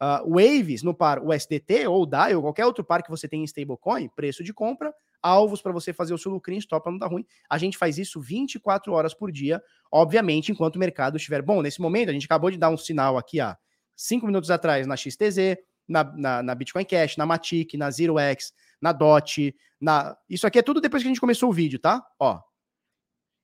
Uh, 0.00 0.36
waves 0.36 0.84
no 0.84 0.94
par 0.94 1.20
USDT 1.20 1.88
ou 1.88 2.06
DAI 2.06 2.36
ou 2.36 2.42
qualquer 2.42 2.64
outro 2.64 2.84
par 2.84 3.02
que 3.02 3.10
você 3.10 3.26
tem 3.26 3.40
em 3.40 3.44
stablecoin, 3.44 4.08
preço 4.14 4.44
de 4.44 4.54
compra, 4.54 4.94
alvos 5.22 5.60
para 5.60 5.72
você 5.72 5.92
fazer 5.92 6.14
o 6.14 6.18
seu 6.18 6.30
lucrinho, 6.30 6.58
stop 6.58 6.82
para 6.82 6.92
não 6.92 6.98
dar 6.98 7.06
ruim. 7.06 7.24
A 7.48 7.58
gente 7.58 7.76
faz 7.76 7.98
isso 7.98 8.20
24 8.20 8.92
horas 8.92 9.14
por 9.14 9.30
dia, 9.32 9.62
obviamente, 9.90 10.52
enquanto 10.52 10.76
o 10.76 10.78
mercado 10.78 11.16
estiver 11.16 11.42
bom. 11.42 11.62
Nesse 11.62 11.80
momento, 11.80 12.10
a 12.10 12.12
gente 12.12 12.26
acabou 12.26 12.50
de 12.50 12.58
dar 12.58 12.70
um 12.70 12.76
sinal 12.76 13.18
aqui, 13.18 13.40
há 13.40 13.56
5 13.96 14.26
minutos 14.26 14.50
atrás 14.50 14.86
na 14.86 14.96
XTZ, 14.96 15.56
na, 15.88 16.04
na, 16.04 16.42
na 16.42 16.54
Bitcoin 16.54 16.84
Cash, 16.84 17.16
na 17.16 17.24
Matic, 17.24 17.74
na 17.74 17.90
ZeroX, 17.90 18.52
na 18.80 18.92
DOT, 18.92 19.54
na. 19.80 20.16
Isso 20.28 20.46
aqui 20.46 20.58
é 20.58 20.62
tudo 20.62 20.80
depois 20.80 21.02
que 21.02 21.08
a 21.08 21.10
gente 21.10 21.20
começou 21.20 21.48
o 21.48 21.52
vídeo, 21.52 21.78
tá? 21.78 22.06
Ó. 22.18 22.40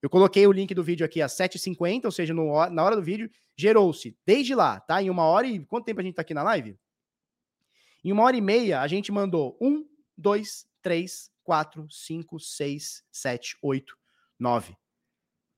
Eu 0.03 0.11
coloquei 0.11 0.47
o 0.47 0.53
link 0.53 0.75
do 0.75 0.85
vídeo 0.85 1.07
aqui 1.07 1.23
às 1.23 1.33
7h50, 1.33 2.05
ou 2.05 2.11
seja, 2.11 2.35
no, 2.35 2.69
na 2.69 2.85
hora 2.85 2.95
do 2.95 3.03
vídeo, 3.03 3.31
gerou-se 3.57 4.15
desde 4.27 4.55
lá, 4.55 4.79
tá? 4.81 5.03
Em 5.03 5.09
uma 5.09 5.25
hora 5.25 5.47
e. 5.47 5.65
Quanto 5.65 5.87
tempo 5.87 6.01
a 6.01 6.03
gente 6.03 6.15
tá 6.15 6.23
aqui 6.23 6.35
na 6.35 6.43
live? 6.43 6.77
Em 8.05 8.13
uma 8.13 8.23
hora 8.23 8.37
e 8.37 8.41
meia, 8.41 8.83
a 8.83 8.87
gente 8.87 9.11
mandou 9.11 9.57
um, 9.59 9.87
dois, 10.17 10.67
três, 10.83 11.31
quatro, 11.45 11.87
cinco, 11.91 12.41
seis, 12.41 13.05
sete, 13.13 13.57
oito, 13.63 13.97
nove. 14.39 14.77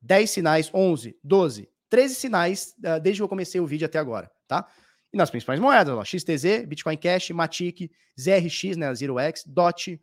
dez 0.02 0.30
sinais, 0.30 0.70
onze, 0.74 1.18
doze, 1.24 1.70
treze 1.88 2.14
sinais 2.14 2.74
uh, 2.78 3.00
desde 3.00 3.20
que 3.20 3.22
eu 3.22 3.28
comecei 3.28 3.60
o 3.60 3.66
vídeo 3.66 3.86
até 3.86 3.98
agora, 3.98 4.30
tá? 4.46 4.68
E 5.12 5.16
nas 5.16 5.30
principais 5.30 5.58
moedas, 5.58 5.94
ó, 5.94 6.04
XTZ, 6.04 6.66
Bitcoin 6.66 6.96
Cash, 6.96 7.30
Matic, 7.30 7.90
ZRX, 8.20 8.76
né, 8.76 8.94
Zero 8.94 9.18
X, 9.18 9.44
DOT, 9.46 10.00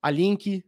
a 0.00 0.10
Link, 0.10 0.64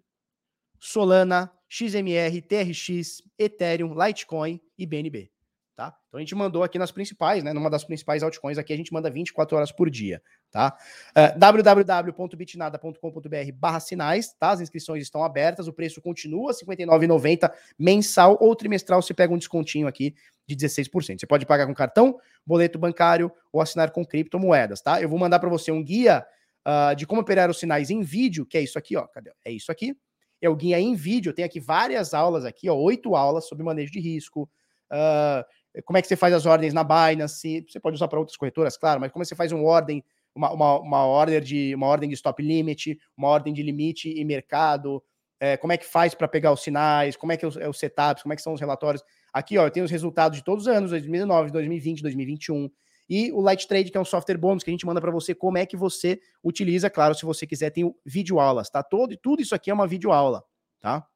Solana, 0.78 1.50
XMR, 1.68 2.42
TRX, 2.42 3.22
Ethereum, 3.38 3.94
Litecoin 3.94 4.60
e 4.78 4.86
BNB. 4.86 5.33
Tá? 5.76 5.92
Então 6.06 6.18
a 6.18 6.20
gente 6.20 6.36
mandou 6.36 6.62
aqui 6.62 6.78
nas 6.78 6.92
principais, 6.92 7.42
né? 7.42 7.52
Numa 7.52 7.68
das 7.68 7.82
principais 7.82 8.22
altcoins 8.22 8.58
aqui, 8.58 8.72
a 8.72 8.76
gente 8.76 8.92
manda 8.92 9.10
24 9.10 9.56
horas 9.56 9.72
por 9.72 9.90
dia, 9.90 10.22
tá? 10.48 10.78
Uh, 11.10 11.36
www.bitnada.com.br 11.36 13.52
barra 13.54 13.80
sinais, 13.80 14.32
tá? 14.34 14.52
As 14.52 14.60
inscrições 14.60 15.02
estão 15.02 15.24
abertas, 15.24 15.66
o 15.66 15.72
preço 15.72 16.00
continua 16.00 16.52
R$ 16.52 16.58
59,90 16.64 17.52
mensal 17.76 18.38
ou 18.40 18.54
trimestral, 18.54 19.02
você 19.02 19.12
pega 19.12 19.34
um 19.34 19.38
descontinho 19.38 19.88
aqui 19.88 20.14
de 20.46 20.54
16%. 20.54 21.18
Você 21.18 21.26
pode 21.26 21.44
pagar 21.44 21.66
com 21.66 21.74
cartão, 21.74 22.20
boleto 22.46 22.78
bancário 22.78 23.32
ou 23.52 23.60
assinar 23.60 23.90
com 23.90 24.06
criptomoedas, 24.06 24.80
tá? 24.80 25.02
Eu 25.02 25.08
vou 25.08 25.18
mandar 25.18 25.40
para 25.40 25.48
você 25.48 25.72
um 25.72 25.82
guia 25.82 26.24
uh, 26.64 26.94
de 26.94 27.04
como 27.04 27.20
operar 27.20 27.50
os 27.50 27.58
sinais 27.58 27.90
em 27.90 28.00
vídeo, 28.00 28.46
que 28.46 28.56
é 28.56 28.60
isso 28.60 28.78
aqui, 28.78 28.96
ó. 28.96 29.08
Cadê? 29.08 29.32
É 29.44 29.50
isso 29.50 29.72
aqui. 29.72 29.96
É 30.40 30.48
o 30.48 30.54
guia 30.54 30.78
em 30.78 30.94
vídeo. 30.94 31.32
Tem 31.32 31.44
aqui 31.44 31.58
várias 31.58 32.14
aulas 32.14 32.44
aqui, 32.44 32.68
ó, 32.68 32.76
oito 32.76 33.16
aulas 33.16 33.48
sobre 33.48 33.64
manejo 33.64 33.90
de 33.90 33.98
risco. 33.98 34.48
Uh, 34.90 35.42
como 35.82 35.96
é 35.96 36.02
que 36.02 36.08
você 36.08 36.16
faz 36.16 36.32
as 36.32 36.46
ordens 36.46 36.72
na 36.72 36.84
Binance? 36.84 37.64
Você 37.68 37.80
pode 37.80 37.96
usar 37.96 38.08
para 38.08 38.18
outras 38.18 38.36
corretoras, 38.36 38.76
claro, 38.76 39.00
mas 39.00 39.10
como 39.10 39.22
é 39.22 39.24
que 39.24 39.28
você 39.28 39.34
faz 39.34 39.50
uma 39.52 39.64
ordem, 39.64 40.04
uma, 40.34 40.52
uma, 40.52 40.78
uma, 40.80 41.40
de, 41.40 41.74
uma 41.74 41.86
ordem 41.86 42.08
de 42.08 42.14
stop 42.14 42.42
limit, 42.42 42.98
uma 43.16 43.28
ordem 43.28 43.52
de 43.52 43.62
limite 43.62 44.08
e 44.08 44.24
mercado, 44.24 45.02
é, 45.40 45.56
como 45.56 45.72
é 45.72 45.76
que 45.76 45.84
faz 45.84 46.14
para 46.14 46.28
pegar 46.28 46.52
os 46.52 46.62
sinais, 46.62 47.16
como 47.16 47.32
é 47.32 47.36
que 47.36 47.44
é 47.44 47.48
o, 47.48 47.60
é 47.60 47.68
o 47.68 47.72
setup, 47.72 48.22
como 48.22 48.32
é 48.32 48.36
que 48.36 48.42
são 48.42 48.52
os 48.52 48.60
relatórios. 48.60 49.02
Aqui, 49.32 49.58
ó, 49.58 49.66
eu 49.66 49.70
tenho 49.70 49.84
os 49.84 49.90
resultados 49.90 50.38
de 50.38 50.44
todos 50.44 50.66
os 50.66 50.68
anos, 50.68 50.90
2019, 50.90 51.50
2020, 51.50 52.02
2021. 52.02 52.70
E 53.08 53.30
o 53.32 53.40
Light 53.40 53.66
Trade, 53.68 53.90
que 53.90 53.98
é 53.98 54.00
um 54.00 54.04
software 54.04 54.38
bônus 54.38 54.62
que 54.62 54.70
a 54.70 54.72
gente 54.72 54.86
manda 54.86 55.00
para 55.00 55.10
você 55.10 55.34
como 55.34 55.58
é 55.58 55.66
que 55.66 55.76
você 55.76 56.20
utiliza. 56.42 56.88
Claro, 56.88 57.14
se 57.14 57.24
você 57.24 57.46
quiser, 57.46 57.70
tem 57.70 57.84
o 57.84 57.94
vídeo 58.06 58.40
aulas, 58.40 58.70
tá? 58.70 58.82
Todo, 58.82 59.16
tudo 59.16 59.42
isso 59.42 59.54
aqui 59.54 59.70
é 59.70 59.74
uma 59.74 59.86
vídeo 59.86 60.12
aula, 60.12 60.42
tá? 60.80 61.06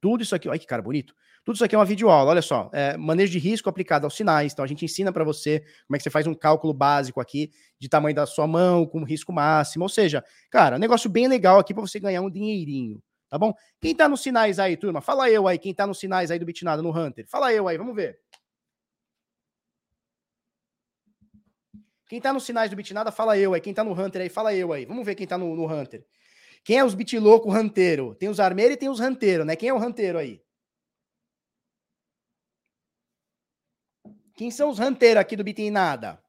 Tudo 0.00 0.22
isso 0.22 0.34
aqui, 0.34 0.48
olha 0.48 0.58
que 0.58 0.66
cara 0.66 0.82
bonito. 0.82 1.14
Tudo 1.44 1.56
isso 1.56 1.64
aqui 1.64 1.74
é 1.74 1.78
uma 1.78 1.84
videoaula, 1.84 2.30
olha 2.30 2.42
só. 2.42 2.70
É, 2.72 2.96
manejo 2.96 3.32
de 3.32 3.38
risco 3.38 3.68
aplicado 3.68 4.06
aos 4.06 4.14
sinais. 4.14 4.52
Então, 4.52 4.64
a 4.64 4.68
gente 4.68 4.84
ensina 4.84 5.12
para 5.12 5.24
você 5.24 5.60
como 5.86 5.96
é 5.96 5.98
que 5.98 6.04
você 6.04 6.10
faz 6.10 6.26
um 6.26 6.34
cálculo 6.34 6.72
básico 6.72 7.20
aqui 7.20 7.50
de 7.80 7.88
tamanho 7.88 8.14
da 8.14 8.26
sua 8.26 8.46
mão, 8.46 8.86
com 8.86 9.02
risco 9.02 9.32
máximo. 9.32 9.84
Ou 9.84 9.88
seja, 9.88 10.24
cara, 10.50 10.78
negócio 10.78 11.10
bem 11.10 11.26
legal 11.26 11.58
aqui 11.58 11.74
para 11.74 11.80
você 11.80 11.98
ganhar 11.98 12.22
um 12.22 12.30
dinheirinho, 12.30 13.02
tá 13.28 13.36
bom? 13.38 13.52
Quem 13.80 13.94
tá 13.94 14.08
nos 14.08 14.22
sinais 14.22 14.60
aí, 14.60 14.76
turma? 14.76 15.00
Fala 15.00 15.28
eu 15.28 15.48
aí, 15.48 15.58
quem 15.58 15.74
tá 15.74 15.84
nos 15.84 15.98
sinais 15.98 16.30
aí 16.30 16.38
do 16.38 16.46
Bitnada, 16.46 16.80
no 16.80 16.96
Hunter. 16.96 17.26
Fala 17.28 17.52
eu 17.52 17.66
aí, 17.66 17.76
vamos 17.76 17.96
ver. 17.96 18.20
Quem 22.08 22.20
tá 22.20 22.32
nos 22.32 22.44
sinais 22.44 22.70
do 22.70 22.76
Bitnada, 22.76 23.10
fala 23.10 23.36
eu 23.36 23.52
aí. 23.52 23.60
Quem 23.60 23.74
tá 23.74 23.82
no 23.82 24.00
Hunter 24.00 24.22
aí, 24.22 24.28
fala 24.28 24.54
eu 24.54 24.72
aí. 24.72 24.84
Vamos 24.84 25.04
ver 25.04 25.16
quem 25.16 25.26
tá 25.26 25.36
no, 25.36 25.56
no 25.56 25.66
Hunter. 25.66 26.04
Quem 26.62 26.78
é 26.78 26.84
os 26.84 26.94
bitlouco 26.94 27.50
ranteiro? 27.50 28.14
Tem 28.14 28.28
os 28.28 28.38
armeiros 28.38 28.74
e 28.74 28.78
tem 28.78 28.88
os 28.88 29.00
ranteiros, 29.00 29.44
né? 29.44 29.56
Quem 29.56 29.70
é 29.70 29.74
o 29.74 29.78
ranteiro 29.78 30.18
aí? 30.18 30.40
Quem 34.42 34.50
são 34.50 34.70
os 34.70 34.78
ranteiros 34.80 35.20
aqui 35.20 35.36
do 35.36 35.44
Bitnada? 35.44 36.20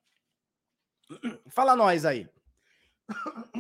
Fala 1.50 1.76
nós 1.76 2.06
aí. 2.06 2.30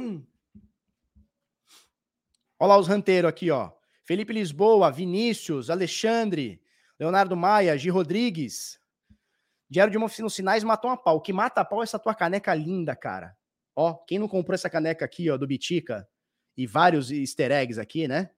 Olha 2.60 2.68
lá 2.68 2.78
os 2.78 2.88
ranteiros 2.88 3.28
aqui, 3.28 3.50
ó. 3.50 3.72
Felipe 4.06 4.32
Lisboa, 4.32 4.92
Vinícius, 4.92 5.72
Alexandre, 5.72 6.62
Leonardo 7.00 7.36
Maia, 7.36 7.76
Gi 7.76 7.90
Rodrigues. 7.90 8.80
Diário 9.68 9.90
de 9.90 9.98
uma 9.98 10.06
oficina 10.06 10.28
os 10.28 10.36
sinais 10.36 10.64
matou 10.64 10.92
a 10.92 10.98
pau. 10.98 11.18
O 11.18 11.22
que 11.22 11.34
mata 11.34 11.62
a 11.62 11.66
pau 11.66 11.82
é 11.82 11.84
essa 11.86 11.98
tua 11.98 12.14
caneca 12.14 12.54
linda, 12.54 12.96
cara. 12.96 13.36
Ó, 13.76 13.96
quem 14.06 14.20
não 14.20 14.28
comprou 14.28 14.54
essa 14.54 14.70
caneca 14.70 15.04
aqui, 15.04 15.32
ó, 15.32 15.38
do 15.38 15.48
Bitica, 15.48 16.08
e 16.56 16.68
vários 16.68 17.10
easter 17.10 17.52
eggs 17.52 17.80
aqui, 17.82 18.08
né? 18.08 18.30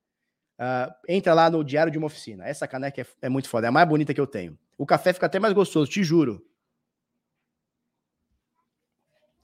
Uh, 0.58 0.90
entra 1.06 1.34
lá 1.34 1.50
no 1.50 1.62
Diário 1.62 1.92
de 1.92 1.98
uma 1.98 2.06
Oficina. 2.06 2.46
Essa 2.46 2.66
caneca 2.66 3.02
é, 3.02 3.06
é, 3.20 3.28
muito 3.28 3.50
foda, 3.50 3.66
é 3.66 3.68
a 3.68 3.72
mais 3.72 3.86
bonita 3.86 4.14
que 4.14 4.20
eu 4.22 4.26
tenho. 4.26 4.58
O 4.78 4.84
café 4.84 5.12
fica 5.12 5.26
até 5.26 5.38
mais 5.38 5.54
gostoso, 5.54 5.90
te 5.90 6.04
juro. 6.04 6.44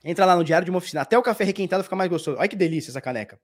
Entra 0.03 0.25
lá 0.25 0.35
no 0.35 0.43
diário 0.43 0.65
de 0.65 0.71
uma 0.71 0.79
oficina. 0.79 1.01
Até 1.01 1.17
o 1.17 1.23
café 1.23 1.43
requentado 1.43 1.83
fica 1.83 1.95
mais 1.95 2.09
gostoso. 2.09 2.37
Olha 2.37 2.47
que 2.47 2.55
delícia 2.55 2.91
essa 2.91 3.01
caneca. 3.01 3.39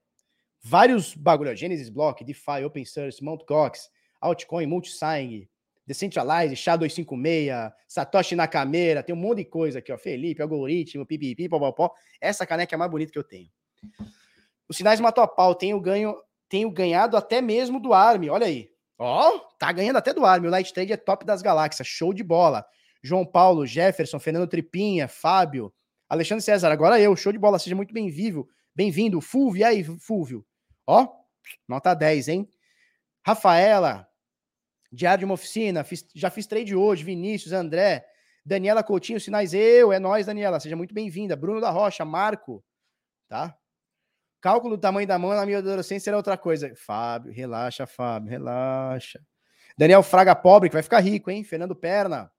Vários 0.62 1.14
bagulho. 1.14 1.56
Genesis 1.56 1.88
Block, 1.88 2.22
DeFi, 2.22 2.64
Open 2.64 2.84
Source, 2.84 3.24
Mt. 3.24 3.44
Gox, 3.46 3.90
Altcoin, 4.20 4.66
Multisign, 4.66 5.48
Decentralize, 5.86 6.54
SHA-256, 6.54 7.72
Satoshi 7.88 8.36
Nakameira. 8.36 9.02
Tem 9.02 9.14
um 9.14 9.18
monte 9.18 9.38
de 9.38 9.44
coisa 9.46 9.78
aqui, 9.78 9.90
ó. 9.90 9.98
Felipe, 9.98 10.42
algoritmo, 10.42 11.06
pipipi, 11.06 11.48
popopó. 11.48 11.92
Essa 12.20 12.46
caneca 12.46 12.74
é 12.74 12.76
a 12.76 12.78
mais 12.78 12.90
bonita 12.90 13.10
que 13.10 13.18
eu 13.18 13.24
tenho. 13.24 13.48
Os 14.68 14.76
sinais 14.76 15.00
matou 15.00 15.24
a 15.24 15.26
pau. 15.26 15.54
Tenho, 15.54 15.80
ganho, 15.80 16.14
tenho 16.48 16.70
ganhado 16.70 17.16
até 17.16 17.40
mesmo 17.40 17.80
do 17.80 17.94
Army. 17.94 18.28
Olha 18.28 18.46
aí. 18.46 18.69
Ó, 19.02 19.38
tá 19.58 19.72
ganhando 19.72 19.96
até 19.96 20.12
do 20.12 20.26
Army. 20.26 20.46
O 20.46 20.50
Light 20.50 20.74
Trade 20.74 20.92
é 20.92 20.96
top 20.96 21.24
das 21.24 21.40
galáxias. 21.40 21.88
Show 21.88 22.12
de 22.12 22.22
bola. 22.22 22.66
João 23.02 23.24
Paulo, 23.24 23.66
Jefferson, 23.66 24.18
Fernando 24.18 24.46
Tripinha, 24.46 25.08
Fábio, 25.08 25.72
Alexandre 26.06 26.44
César, 26.44 26.70
agora 26.70 27.00
eu, 27.00 27.16
show 27.16 27.32
de 27.32 27.38
bola, 27.38 27.58
seja 27.58 27.74
muito 27.74 27.94
bem-vindo. 27.94 28.46
Bem-vindo, 28.74 29.20
Fulvio, 29.20 29.60
e 29.60 29.64
aí, 29.64 29.82
Fulvio? 29.82 30.44
Ó, 30.86 31.08
nota 31.66 31.94
10, 31.94 32.28
hein? 32.28 32.50
Rafaela, 33.26 34.06
diário 34.92 35.20
de 35.20 35.24
uma 35.24 35.34
oficina, 35.34 35.82
fiz, 35.82 36.06
já 36.14 36.28
fiz 36.28 36.46
trade 36.46 36.76
hoje, 36.76 37.04
Vinícius, 37.04 37.52
André, 37.52 38.04
Daniela 38.44 38.82
Coutinho, 38.82 39.20
sinais 39.20 39.54
eu, 39.54 39.92
é 39.92 39.98
nós, 39.98 40.26
Daniela, 40.26 40.60
seja 40.60 40.76
muito 40.76 40.92
bem-vinda. 40.92 41.36
Bruno 41.36 41.60
da 41.60 41.70
Rocha, 41.70 42.04
Marco, 42.04 42.62
tá? 43.28 43.56
Cálculo 44.40 44.76
do 44.76 44.80
tamanho 44.80 45.06
da 45.06 45.18
mão 45.18 45.30
na 45.30 45.44
minha 45.44 45.58
adolescência 45.58 46.10
era 46.10 46.16
outra 46.16 46.36
coisa. 46.36 46.74
Fábio, 46.74 47.32
relaxa, 47.32 47.86
Fábio, 47.86 48.30
relaxa. 48.30 49.20
Daniel 49.76 50.02
Fraga 50.02 50.34
Pobre, 50.34 50.68
que 50.68 50.74
vai 50.74 50.82
ficar 50.82 51.00
rico, 51.00 51.30
hein? 51.30 51.44
Fernando 51.44 51.76
Perna. 51.76 52.32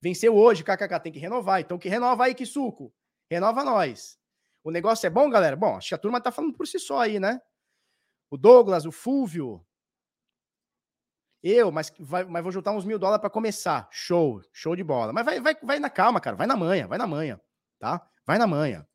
Venceu 0.00 0.36
hoje, 0.36 0.64
KKK 0.64 1.00
tem 1.00 1.12
que 1.12 1.18
renovar. 1.18 1.60
Então 1.60 1.78
que 1.78 1.88
renova 1.88 2.24
aí, 2.24 2.34
que 2.34 2.46
suco. 2.46 2.92
Renova 3.30 3.64
nós. 3.64 4.18
O 4.64 4.70
negócio 4.70 5.06
é 5.06 5.10
bom, 5.10 5.28
galera? 5.28 5.56
Bom, 5.56 5.76
acho 5.76 5.88
que 5.88 5.94
a 5.94 5.98
turma 5.98 6.20
tá 6.20 6.32
falando 6.32 6.54
por 6.54 6.66
si 6.66 6.78
só 6.78 7.00
aí, 7.00 7.20
né? 7.20 7.40
O 8.30 8.36
Douglas, 8.36 8.86
o 8.86 8.92
Fúvio. 8.92 9.64
Eu, 11.42 11.70
mas, 11.70 11.92
vai, 11.98 12.24
mas 12.24 12.42
vou 12.42 12.50
juntar 12.50 12.72
uns 12.72 12.84
mil 12.84 12.98
dólares 12.98 13.20
para 13.20 13.30
começar. 13.30 13.88
Show, 13.90 14.42
show 14.52 14.74
de 14.74 14.82
bola. 14.82 15.12
Mas 15.12 15.24
vai, 15.24 15.40
vai, 15.40 15.56
vai 15.62 15.78
na 15.78 15.90
calma, 15.90 16.20
cara. 16.20 16.36
Vai 16.36 16.46
na 16.46 16.56
manhã, 16.56 16.86
vai 16.88 16.98
na 16.98 17.06
manhã, 17.06 17.40
tá? 17.78 18.08
Vai 18.26 18.38
na 18.38 18.46
manhã. 18.46 18.86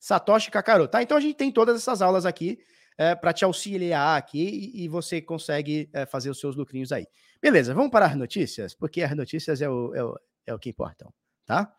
Satoshi 0.00 0.50
Kakaroto, 0.50 0.90
tá? 0.90 1.02
Então 1.02 1.16
a 1.16 1.20
gente 1.20 1.36
tem 1.36 1.52
todas 1.52 1.76
essas 1.76 2.00
aulas 2.00 2.24
aqui 2.24 2.58
é, 2.96 3.14
para 3.14 3.34
te 3.34 3.44
auxiliar 3.44 4.16
aqui 4.18 4.72
e, 4.74 4.84
e 4.84 4.88
você 4.88 5.20
consegue 5.20 5.90
é, 5.92 6.06
fazer 6.06 6.30
os 6.30 6.40
seus 6.40 6.56
lucrinhos 6.56 6.90
aí. 6.90 7.06
Beleza, 7.40 7.74
vamos 7.74 7.90
para 7.90 8.06
as 8.06 8.16
notícias, 8.16 8.74
porque 8.74 9.02
as 9.02 9.14
notícias 9.14 9.60
é 9.60 9.68
o, 9.68 9.94
é 9.94 10.02
o, 10.02 10.18
é 10.46 10.54
o 10.54 10.58
que 10.58 10.70
importam, 10.70 11.12
tá? 11.44 11.70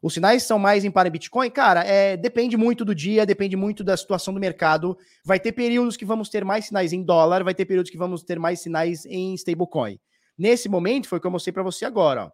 Os 0.00 0.14
sinais 0.14 0.44
são 0.44 0.58
mais 0.58 0.84
em 0.84 0.90
para 0.92 1.10
Bitcoin? 1.10 1.50
Cara, 1.50 1.82
é, 1.84 2.16
depende 2.16 2.56
muito 2.56 2.84
do 2.84 2.94
dia, 2.94 3.26
depende 3.26 3.56
muito 3.56 3.82
da 3.82 3.96
situação 3.96 4.32
do 4.32 4.38
mercado. 4.38 4.96
Vai 5.24 5.40
ter 5.40 5.50
períodos 5.50 5.96
que 5.96 6.04
vamos 6.04 6.28
ter 6.28 6.44
mais 6.44 6.66
sinais 6.66 6.92
em 6.92 7.02
dólar, 7.02 7.42
vai 7.42 7.54
ter 7.54 7.64
períodos 7.64 7.90
que 7.90 7.98
vamos 7.98 8.22
ter 8.22 8.38
mais 8.38 8.60
sinais 8.60 9.04
em 9.06 9.34
stablecoin. 9.34 9.98
Nesse 10.36 10.68
momento, 10.68 11.08
foi 11.08 11.18
o 11.18 11.20
que 11.20 11.26
eu 11.26 11.32
mostrei 11.32 11.52
para 11.52 11.64
você 11.64 11.84
agora. 11.84 12.32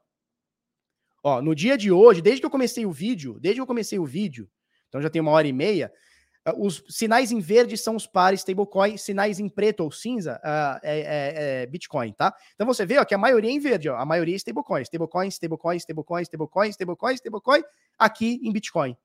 Ó. 1.23 1.37
ó, 1.37 1.43
no 1.43 1.55
dia 1.55 1.79
de 1.79 1.91
hoje, 1.91 2.21
desde 2.21 2.41
que 2.41 2.47
eu 2.47 2.51
comecei 2.51 2.85
o 2.85 2.93
vídeo, 2.93 3.39
desde 3.41 3.59
que 3.59 3.63
eu 3.63 3.67
comecei 3.67 3.99
o 3.99 4.05
vídeo, 4.05 4.47
então 4.95 5.03
já 5.03 5.11
tem 5.11 5.21
uma 5.21 5.33
hora 5.33 5.49
e 5.49 5.53
meia, 5.53 5.93
ah, 6.45 6.55
os 6.57 6.85
sinais 6.89 7.33
em 7.33 7.41
verde 7.41 7.77
são 7.77 7.97
os 7.97 8.07
pares 8.07 8.41
stablecoin, 8.41 8.97
sinais 8.97 9.41
em 9.41 9.49
preto 9.49 9.81
ou 9.81 9.91
cinza 9.91 10.37
uh, 10.37 10.79
é, 10.85 11.01
é, 11.01 11.63
é, 11.63 11.67
Bitcoin, 11.67 12.13
tá? 12.13 12.33
Então 12.55 12.65
você 12.65 12.87
vê 12.87 12.97
ó, 12.99 13.05
que 13.05 13.13
a 13.13 13.19
maioria 13.19 13.51
é 13.51 13.55
em 13.55 13.59
verde, 13.59 13.89
ó, 13.89 13.97
a 13.97 14.07
maioria 14.07 14.37
é 14.37 14.37
stablecoin, 14.37 14.83
stablecoin, 14.83 15.27
stablecoin, 15.31 15.79
stablecoin, 15.79 16.23
stablecoin, 16.23 16.71
stablecoin, 16.71 17.15
stablecoin, 17.17 17.63
aqui 17.99 18.39
em 18.41 18.53
Bitcoin. 18.53 18.97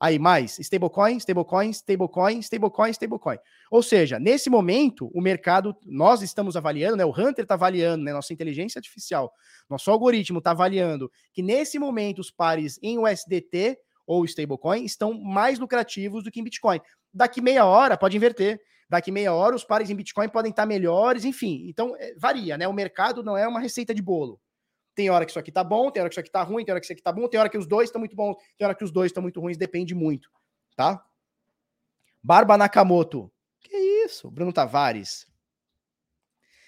Aí 0.00 0.18
mais 0.18 0.58
stablecoin, 0.58 1.18
stablecoin, 1.18 1.68
stablecoin, 1.68 2.38
stablecoin, 2.40 2.90
stablecoin. 2.92 3.36
Ou 3.70 3.82
seja, 3.82 4.18
nesse 4.18 4.48
momento 4.48 5.10
o 5.12 5.20
mercado, 5.20 5.76
nós 5.84 6.22
estamos 6.22 6.56
avaliando, 6.56 6.96
né? 6.96 7.04
O 7.04 7.10
Hunter 7.10 7.42
está 7.42 7.56
avaliando, 7.56 8.02
né? 8.02 8.12
Nossa 8.14 8.32
inteligência 8.32 8.78
artificial, 8.78 9.30
nosso 9.68 9.90
algoritmo 9.90 10.38
está 10.38 10.52
avaliando 10.52 11.12
que 11.30 11.42
nesse 11.42 11.78
momento 11.78 12.20
os 12.20 12.30
pares 12.30 12.78
em 12.82 12.98
USDT 12.98 13.76
ou 14.10 14.24
stablecoin 14.24 14.84
estão 14.84 15.14
mais 15.14 15.60
lucrativos 15.60 16.24
do 16.24 16.32
que 16.32 16.40
em 16.40 16.42
Bitcoin. 16.42 16.80
Daqui 17.14 17.40
meia 17.40 17.64
hora 17.64 17.96
pode 17.96 18.16
inverter. 18.16 18.60
Daqui 18.88 19.12
meia 19.12 19.32
hora 19.32 19.54
os 19.54 19.62
pares 19.62 19.88
em 19.88 19.94
Bitcoin 19.94 20.28
podem 20.28 20.50
estar 20.50 20.66
melhores, 20.66 21.24
enfim. 21.24 21.64
Então 21.68 21.94
é, 21.96 22.12
varia, 22.16 22.58
né? 22.58 22.66
O 22.66 22.72
mercado 22.72 23.22
não 23.22 23.36
é 23.36 23.46
uma 23.46 23.60
receita 23.60 23.94
de 23.94 24.02
bolo. 24.02 24.40
Tem 24.96 25.08
hora 25.10 25.24
que 25.24 25.30
isso 25.30 25.38
aqui 25.38 25.52
tá 25.52 25.62
bom, 25.62 25.92
tem 25.92 26.00
hora 26.00 26.10
que 26.10 26.14
isso 26.14 26.20
aqui 26.20 26.30
tá 26.30 26.42
ruim, 26.42 26.64
tem 26.64 26.72
hora 26.72 26.80
que 26.80 26.86
isso 26.86 26.92
aqui 26.92 27.00
tá 27.02 27.12
bom, 27.12 27.28
tem 27.28 27.38
hora 27.38 27.48
que 27.48 27.56
os 27.56 27.68
dois 27.68 27.88
estão 27.88 28.00
muito 28.00 28.16
bons, 28.16 28.36
tem 28.58 28.66
hora 28.66 28.74
que 28.74 28.82
os 28.82 28.90
dois 28.90 29.10
estão 29.10 29.22
muito 29.22 29.40
ruins, 29.40 29.56
depende 29.56 29.94
muito, 29.94 30.28
tá? 30.74 31.00
Barba 32.20 32.58
Nakamoto. 32.58 33.32
Que 33.60 33.76
isso? 34.04 34.28
Bruno 34.28 34.52
Tavares. 34.52 35.24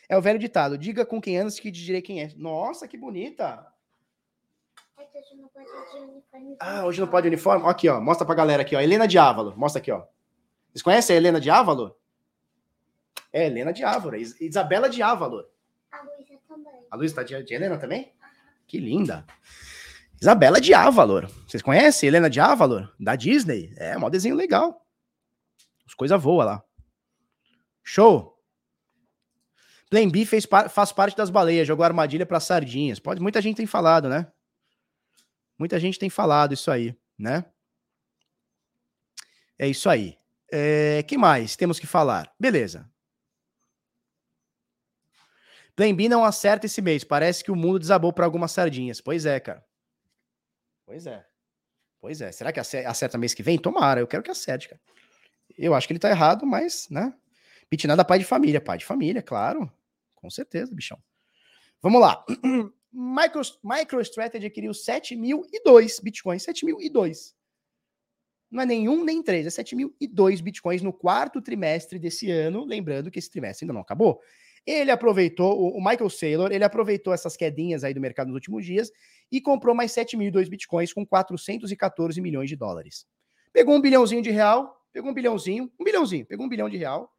É 0.08 0.16
o 0.16 0.22
velho 0.22 0.38
ditado: 0.38 0.78
diga 0.78 1.04
com 1.04 1.20
quem 1.20 1.38
andas 1.38 1.58
que 1.58 1.72
direi 1.72 2.02
quem 2.02 2.22
é. 2.22 2.32
Nossa, 2.36 2.86
que 2.86 2.96
bonita! 2.96 3.66
Hoje 5.14 5.34
não 5.36 5.48
pode 5.48 5.70
uniforme. 6.10 6.56
Ah, 6.60 6.84
hoje 6.84 7.00
não 7.00 7.08
pode 7.08 7.28
uniforme? 7.28 7.66
Aqui, 7.68 7.88
ó. 7.88 8.00
Mostra 8.00 8.26
pra 8.26 8.34
galera 8.34 8.62
aqui, 8.62 8.76
ó. 8.76 8.80
Helena 8.80 9.06
Diávalo. 9.06 9.54
Mostra 9.56 9.80
aqui, 9.80 9.90
ó. 9.90 10.04
Vocês 10.72 10.82
conhecem 10.82 11.14
a 11.14 11.16
Helena 11.18 11.40
Diávalo? 11.40 11.96
É, 13.32 13.46
Helena 13.46 13.72
Diávalo. 13.72 14.16
Isabela 14.16 14.88
Diávalo. 14.88 15.46
A 15.90 16.02
Luísa 16.02 16.38
também. 16.48 16.86
A 16.90 16.96
Luísa 16.96 17.14
tá 17.14 17.22
de, 17.22 17.42
de 17.42 17.54
Helena 17.54 17.78
também? 17.78 18.12
Que 18.66 18.78
linda. 18.78 19.26
Isabela 20.20 20.60
Diávalo. 20.60 21.28
Vocês 21.46 21.62
conhecem 21.62 22.06
Helena 22.06 22.30
Diávalo? 22.30 22.88
Da 22.98 23.16
Disney? 23.16 23.74
É, 23.76 23.96
um 23.98 24.10
desenho 24.10 24.34
legal. 24.34 24.86
As 25.86 25.94
coisas 25.94 26.20
voam 26.22 26.46
lá. 26.46 26.62
Show. 27.82 28.32
Plan 29.90 30.08
B 30.08 30.24
fez, 30.24 30.48
faz 30.70 30.90
parte 30.90 31.14
das 31.14 31.28
baleias, 31.28 31.68
jogou 31.68 31.84
armadilha 31.84 32.24
para 32.24 32.40
sardinhas. 32.40 32.98
Pode, 32.98 33.20
muita 33.20 33.42
gente 33.42 33.58
tem 33.58 33.66
falado, 33.66 34.08
né? 34.08 34.26
Muita 35.58 35.78
gente 35.78 35.98
tem 35.98 36.10
falado 36.10 36.54
isso 36.54 36.70
aí, 36.70 36.96
né? 37.18 37.44
É 39.58 39.68
isso 39.68 39.88
aí. 39.88 40.18
É, 40.50 41.02
que 41.04 41.16
mais 41.16 41.56
temos 41.56 41.78
que 41.78 41.86
falar? 41.86 42.34
Beleza. 42.38 42.90
Plan 45.74 45.94
B 45.94 46.08
não 46.08 46.24
acerta 46.24 46.66
esse 46.66 46.82
mês. 46.82 47.04
Parece 47.04 47.42
que 47.42 47.50
o 47.50 47.56
mundo 47.56 47.78
desabou 47.78 48.12
para 48.12 48.24
algumas 48.24 48.52
sardinhas. 48.52 49.00
Pois 49.00 49.24
é, 49.24 49.40
cara. 49.40 49.64
Pois 50.84 51.06
é. 51.06 51.24
Pois 52.00 52.20
é. 52.20 52.30
Será 52.32 52.52
que 52.52 52.60
acerta 52.60 53.16
mês 53.16 53.32
que 53.32 53.42
vem? 53.42 53.58
Tomara. 53.58 54.00
Eu 54.00 54.06
quero 54.06 54.22
que 54.22 54.30
acerte, 54.30 54.68
cara. 54.68 54.80
Eu 55.56 55.74
acho 55.74 55.86
que 55.86 55.92
ele 55.92 56.00
tá 56.00 56.10
errado, 56.10 56.44
mas, 56.44 56.88
né? 56.90 57.14
Pitinada 57.70 58.04
pai 58.04 58.18
de 58.18 58.24
família. 58.24 58.60
Pai 58.60 58.78
de 58.78 58.84
família, 58.84 59.22
claro. 59.22 59.72
Com 60.14 60.28
certeza, 60.28 60.74
bichão. 60.74 61.02
Vamos 61.80 62.00
lá. 62.00 62.24
Micro, 62.92 63.40
MicroStrategy 63.64 64.46
adquiriu 64.46 64.72
7.002 64.72 66.02
bitcoins. 66.02 66.44
7.002. 66.44 67.32
Não 68.50 68.62
é 68.62 68.66
nenhum 68.66 69.02
nem 69.02 69.22
três, 69.22 69.46
é 69.46 69.62
7.002 69.62 70.42
bitcoins 70.42 70.82
no 70.82 70.92
quarto 70.92 71.40
trimestre 71.40 71.98
desse 71.98 72.30
ano. 72.30 72.64
Lembrando 72.64 73.10
que 73.10 73.18
esse 73.18 73.30
trimestre 73.30 73.64
ainda 73.64 73.72
não 73.72 73.80
acabou. 73.80 74.20
Ele 74.66 74.90
aproveitou, 74.90 75.74
o 75.74 75.78
Michael 75.78 76.10
Saylor, 76.10 76.52
ele 76.52 76.62
aproveitou 76.62 77.12
essas 77.12 77.36
quedinhas 77.36 77.82
aí 77.82 77.92
do 77.94 78.00
mercado 78.00 78.28
nos 78.28 78.34
últimos 78.34 78.64
dias 78.64 78.92
e 79.30 79.40
comprou 79.40 79.74
mais 79.74 79.92
7.002 79.92 80.48
bitcoins 80.48 80.92
com 80.92 81.04
414 81.04 82.20
milhões 82.20 82.48
de 82.48 82.54
dólares. 82.54 83.06
Pegou 83.52 83.74
um 83.74 83.80
bilhãozinho 83.80 84.22
de 84.22 84.30
real, 84.30 84.80
pegou 84.92 85.10
um 85.10 85.14
bilhãozinho, 85.14 85.72
um 85.80 85.84
bilhãozinho, 85.84 86.26
pegou 86.26 86.46
um 86.46 86.48
bilhão 86.48 86.68
de 86.68 86.76
real, 86.76 87.10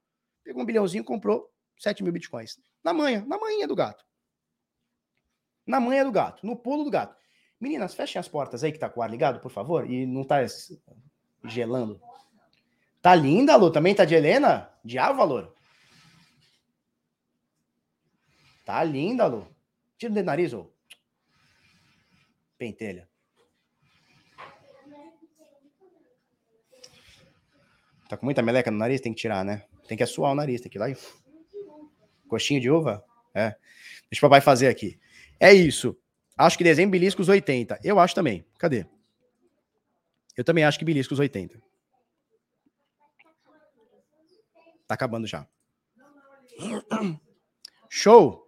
pegou 0.43 0.61
um 0.61 0.65
bilhãozinho, 0.65 1.03
comprou 1.03 1.49
7 1.79 2.03
mil 2.03 2.13
bitcoins. 2.13 2.57
Na 2.83 2.93
manhã, 2.93 3.25
na 3.27 3.37
manhã 3.37 3.67
do 3.67 3.75
gato. 3.75 4.05
Na 5.65 5.79
manha 5.79 6.03
do 6.03 6.11
gato, 6.11 6.45
no 6.45 6.55
pulo 6.55 6.83
do 6.83 6.91
gato. 6.91 7.15
Meninas, 7.59 7.93
fechem 7.93 8.19
as 8.19 8.27
portas 8.27 8.63
aí 8.63 8.71
que 8.71 8.79
tá 8.79 8.89
com 8.89 8.99
o 8.99 9.03
ar 9.03 9.09
ligado, 9.09 9.39
por 9.39 9.49
favor, 9.49 9.89
e 9.89 10.05
não 10.05 10.23
tá 10.23 10.37
gelando. 11.45 12.01
Tá 13.01 13.15
linda, 13.15 13.55
Lu? 13.55 13.71
Também 13.71 13.95
tá 13.95 14.05
de 14.05 14.15
Helena? 14.15 14.69
De 14.83 14.97
Avalor? 14.97 15.53
Tá 18.65 18.83
linda, 18.83 19.25
Lu. 19.27 19.47
Tira 19.97 20.11
o 20.11 20.15
dedo 20.15 20.25
nariz, 20.25 20.53
ô. 20.53 20.69
Pentelha. 22.57 23.09
Tá 28.07 28.17
com 28.17 28.25
muita 28.25 28.41
meleca 28.41 28.69
no 28.69 28.77
nariz? 28.77 29.01
Tem 29.01 29.13
que 29.13 29.19
tirar, 29.19 29.43
né? 29.43 29.65
Tem 29.87 29.97
que 29.97 30.03
assoar 30.03 30.31
o 30.31 30.35
nariz, 30.35 30.61
tem 30.61 30.69
que 30.69 30.77
ir 30.77 30.79
lá 30.79 30.89
e... 30.89 30.97
Coxinha 32.27 32.59
de 32.59 32.69
uva? 32.69 33.03
É. 33.33 33.55
Deixa 34.09 34.25
o 34.25 34.29
papai 34.29 34.41
fazer 34.41 34.67
aqui. 34.67 34.99
É 35.43 35.53
isso. 35.53 35.93
Acho 36.37 36.57
que 36.57 36.63
dezembro 36.63 36.91
beliscos 36.91 37.27
80. 37.27 37.77
Eu 37.83 37.99
acho 37.99 38.15
também. 38.15 38.45
Cadê? 38.57 38.85
Eu 40.37 40.43
também 40.45 40.63
acho 40.63 40.79
que 40.79 40.85
beliscos 40.85 41.19
80. 41.19 41.61
Tá 44.87 44.95
acabando 44.95 45.27
já. 45.27 45.45
Show! 47.89 48.47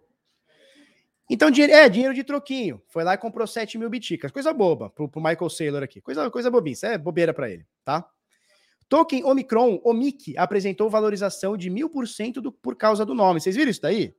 Então, 1.28 1.50
dinheiro, 1.50 1.74
é, 1.74 1.86
dinheiro 1.86 2.14
de 2.14 2.24
troquinho. 2.24 2.82
Foi 2.88 3.04
lá 3.04 3.12
e 3.12 3.18
comprou 3.18 3.46
7 3.46 3.76
mil 3.76 3.90
biticas. 3.90 4.32
Coisa 4.32 4.54
boba 4.54 4.88
pro, 4.88 5.06
pro 5.06 5.22
Michael 5.22 5.50
Saylor 5.50 5.82
aqui. 5.82 6.00
Coisa, 6.00 6.30
coisa 6.30 6.50
bobinha. 6.50 6.72
Isso 6.72 6.86
é 6.86 6.96
bobeira 6.96 7.34
para 7.34 7.50
ele, 7.50 7.66
tá? 7.84 8.08
Token 8.88 9.22
Omicron, 9.22 9.82
Omic, 9.84 10.34
apresentou 10.38 10.88
valorização 10.88 11.58
de 11.58 11.70
1000% 11.70 12.54
por 12.62 12.74
causa 12.74 13.04
do 13.04 13.12
nome. 13.12 13.38
Vocês 13.38 13.54
viram 13.54 13.70
isso 13.70 13.82
daí? 13.82 14.16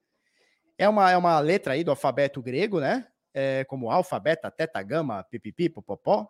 É 0.77 0.87
uma, 0.87 1.09
é 1.11 1.17
uma 1.17 1.39
letra 1.39 1.73
aí 1.73 1.83
do 1.83 1.91
alfabeto 1.91 2.41
grego, 2.41 2.79
né? 2.79 3.07
É, 3.33 3.63
como 3.65 3.89
alfa, 3.89 4.19
beta, 4.19 4.49
teta, 4.51 4.81
gama, 4.81 5.23
pipipi, 5.23 5.69
popopó. 5.69 6.27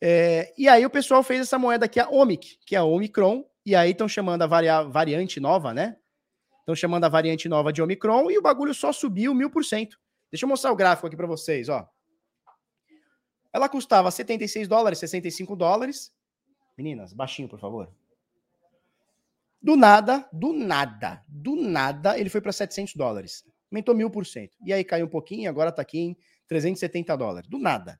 É, 0.00 0.52
e 0.58 0.68
aí 0.68 0.84
o 0.84 0.90
pessoal 0.90 1.22
fez 1.22 1.42
essa 1.42 1.58
moeda 1.58 1.86
aqui, 1.86 1.98
a 1.98 2.08
Omic, 2.08 2.58
que 2.66 2.76
é 2.76 2.78
a 2.78 2.84
Omicron, 2.84 3.44
e 3.64 3.74
aí 3.74 3.92
estão 3.92 4.08
chamando 4.08 4.42
a 4.42 4.46
varia, 4.46 4.82
variante 4.82 5.40
nova, 5.40 5.72
né? 5.72 5.96
Estão 6.60 6.74
chamando 6.74 7.04
a 7.04 7.08
variante 7.08 7.48
nova 7.48 7.72
de 7.72 7.80
Omicron 7.82 8.30
e 8.30 8.38
o 8.38 8.42
bagulho 8.42 8.74
só 8.74 8.92
subiu 8.92 9.34
mil 9.34 9.50
por 9.50 9.64
cento. 9.64 9.98
Deixa 10.30 10.44
eu 10.44 10.48
mostrar 10.48 10.72
o 10.72 10.76
gráfico 10.76 11.06
aqui 11.06 11.16
para 11.16 11.26
vocês, 11.26 11.68
ó. 11.68 11.88
Ela 13.52 13.68
custava 13.68 14.10
76 14.10 14.66
dólares, 14.66 14.98
65 14.98 15.54
dólares. 15.54 16.12
Meninas, 16.76 17.12
baixinho, 17.12 17.48
por 17.48 17.60
favor. 17.60 17.92
Do 19.64 19.76
nada, 19.76 20.28
do 20.30 20.52
nada, 20.52 21.24
do 21.26 21.56
nada, 21.56 22.18
ele 22.18 22.28
foi 22.28 22.42
para 22.42 22.52
700 22.52 22.96
dólares. 22.96 23.46
Aumentou 23.72 23.94
mil 23.94 24.10
por 24.10 24.26
cento. 24.26 24.54
E 24.62 24.74
aí 24.74 24.84
caiu 24.84 25.06
um 25.06 25.08
pouquinho, 25.08 25.48
agora 25.48 25.72
tá 25.72 25.80
aqui 25.80 25.98
em 25.98 26.16
370 26.46 27.16
dólares. 27.16 27.48
Do 27.48 27.58
nada. 27.58 27.98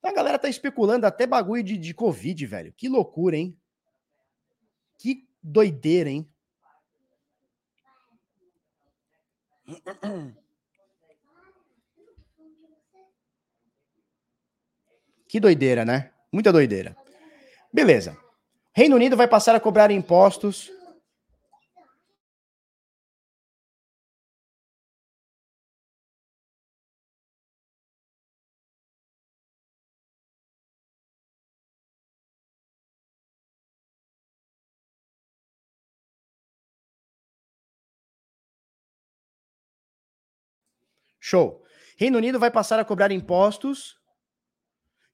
A 0.00 0.12
galera 0.12 0.38
tá 0.38 0.48
especulando 0.48 1.04
até 1.04 1.26
bagulho 1.26 1.64
de, 1.64 1.76
de 1.76 1.92
Covid, 1.92 2.46
velho. 2.46 2.72
Que 2.72 2.88
loucura, 2.88 3.36
hein? 3.36 3.58
Que 4.96 5.28
doideira, 5.42 6.10
hein? 6.10 6.30
Que 15.28 15.40
doideira, 15.40 15.84
né? 15.84 16.12
Muita 16.32 16.52
doideira. 16.52 16.96
Beleza. 17.72 18.16
Reino 18.78 18.94
Unido 18.94 19.16
vai 19.16 19.26
passar 19.26 19.56
a 19.56 19.60
cobrar 19.60 19.90
impostos 19.90 20.70
Show. 41.20 41.62
Reino 41.98 42.16
Unido 42.16 42.38
vai 42.38 42.50
passar 42.50 42.78
a 42.78 42.84
cobrar 42.84 43.10
impostos. 43.10 43.97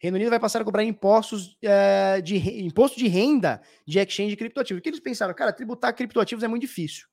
Reino 0.04 0.16
Unido 0.16 0.28
vai 0.28 0.38
passar 0.38 0.60
a 0.60 0.64
cobrar 0.66 0.84
impostos 0.84 1.56
é, 1.62 2.20
de 2.20 2.36
imposto 2.62 2.98
de 2.98 3.08
renda 3.08 3.62
de 3.86 3.98
exchange 3.98 4.28
de 4.28 4.36
criptoativos. 4.36 4.78
O 4.78 4.82
que 4.82 4.90
eles 4.90 5.00
pensaram? 5.00 5.32
Cara, 5.32 5.50
tributar 5.50 5.94
criptoativos 5.94 6.44
é 6.44 6.48
muito 6.48 6.60
difícil. 6.60 7.06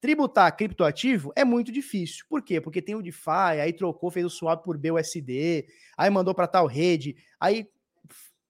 Tributar 0.00 0.56
criptoativo 0.56 1.32
é 1.34 1.44
muito 1.44 1.72
difícil. 1.72 2.26
Por 2.28 2.42
quê? 2.42 2.60
Porque 2.60 2.80
tem 2.80 2.94
o 2.94 3.02
DeFi, 3.02 3.58
aí 3.60 3.72
trocou, 3.72 4.08
fez 4.08 4.24
o 4.24 4.30
swap 4.30 4.62
por 4.62 4.78
BUSD, 4.78 5.66
aí 5.98 6.10
mandou 6.10 6.32
para 6.32 6.46
tal 6.46 6.68
rede, 6.68 7.16
aí 7.40 7.66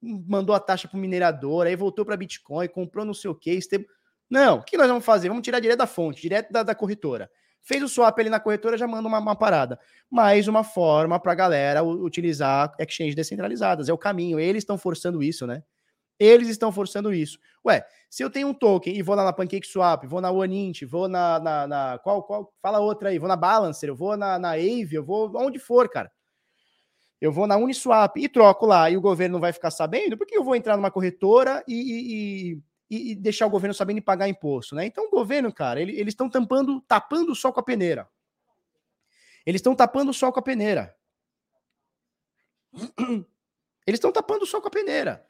mandou 0.02 0.54
a 0.54 0.60
taxa 0.60 0.86
para 0.86 0.98
o 0.98 1.00
minerador, 1.00 1.66
aí 1.66 1.74
voltou 1.74 2.04
para 2.04 2.18
Bitcoin, 2.18 2.68
comprou 2.68 3.06
não 3.06 3.14
sei 3.14 3.30
o 3.30 3.34
que. 3.34 3.58
Não, 4.28 4.58
o 4.58 4.62
que 4.62 4.76
nós 4.76 4.88
vamos 4.88 5.04
fazer? 5.04 5.28
Vamos 5.30 5.42
tirar 5.42 5.60
direto 5.60 5.78
da 5.78 5.86
fonte, 5.86 6.20
direto 6.20 6.52
da, 6.52 6.62
da 6.62 6.74
corretora. 6.74 7.30
Fez 7.64 7.82
o 7.82 7.88
swap 7.88 8.18
ali 8.18 8.28
na 8.28 8.38
corretora, 8.38 8.76
já 8.76 8.86
manda 8.86 9.08
uma, 9.08 9.18
uma 9.18 9.34
parada. 9.34 9.80
Mais 10.10 10.46
uma 10.46 10.62
forma 10.62 11.18
para 11.18 11.32
a 11.32 11.34
galera 11.34 11.82
utilizar 11.82 12.72
exchanges 12.78 13.14
descentralizadas. 13.14 13.88
É 13.88 13.92
o 13.92 13.98
caminho. 13.98 14.38
Eles 14.38 14.62
estão 14.62 14.76
forçando 14.76 15.22
isso, 15.22 15.46
né? 15.46 15.62
Eles 16.18 16.48
estão 16.48 16.70
forçando 16.70 17.12
isso. 17.12 17.38
Ué, 17.66 17.84
se 18.10 18.22
eu 18.22 18.30
tenho 18.30 18.48
um 18.48 18.54
token 18.54 18.94
e 18.94 19.02
vou 19.02 19.16
lá 19.16 19.24
na 19.24 19.32
PancakeSwap, 19.32 20.06
vou 20.06 20.20
na 20.20 20.30
OneInt, 20.30 20.82
vou 20.84 21.08
na, 21.08 21.40
na, 21.40 21.66
na, 21.66 21.98
qual, 22.04 22.22
qual, 22.22 22.52
fala 22.62 22.78
outra 22.78 23.08
aí, 23.08 23.18
vou 23.18 23.28
na 23.28 23.34
Balancer, 23.34 23.88
eu 23.88 23.96
vou 23.96 24.16
na, 24.16 24.38
na 24.38 24.50
Aave, 24.50 24.94
eu 24.94 25.04
vou 25.04 25.32
onde 25.34 25.58
for, 25.58 25.88
cara. 25.88 26.12
Eu 27.20 27.32
vou 27.32 27.46
na 27.46 27.56
Uniswap 27.56 28.18
e 28.18 28.28
troco 28.28 28.66
lá 28.66 28.90
e 28.90 28.96
o 28.98 29.00
governo 29.00 29.40
vai 29.40 29.52
ficar 29.52 29.70
sabendo, 29.70 30.16
porque 30.18 30.36
eu 30.36 30.44
vou 30.44 30.54
entrar 30.54 30.76
numa 30.76 30.90
corretora 30.90 31.64
e, 31.66 32.52
e, 32.52 32.62
e, 32.94 33.10
e 33.12 33.14
deixar 33.14 33.46
o 33.46 33.50
governo 33.50 33.74
sabendo 33.74 34.02
pagar 34.02 34.28
imposto, 34.28 34.74
né? 34.74 34.86
Então 34.86 35.06
o 35.06 35.10
governo, 35.10 35.52
cara, 35.52 35.80
ele, 35.80 35.92
eles 35.92 36.12
estão 36.12 36.28
tampando, 36.28 36.80
tapando 36.82 37.32
o 37.32 37.34
sol 37.34 37.52
com 37.52 37.60
a 37.60 37.64
peneira. 37.64 38.08
Eles 39.44 39.60
estão 39.60 39.74
tapando 39.74 40.10
o 40.10 40.14
sol 40.14 40.32
com 40.32 40.40
a 40.40 40.42
peneira. 40.42 40.94
Eles 43.86 43.98
estão 43.98 44.10
tapando 44.10 44.44
o 44.44 44.46
sol 44.46 44.62
com 44.62 44.68
a 44.68 44.70
peneira, 44.70 45.24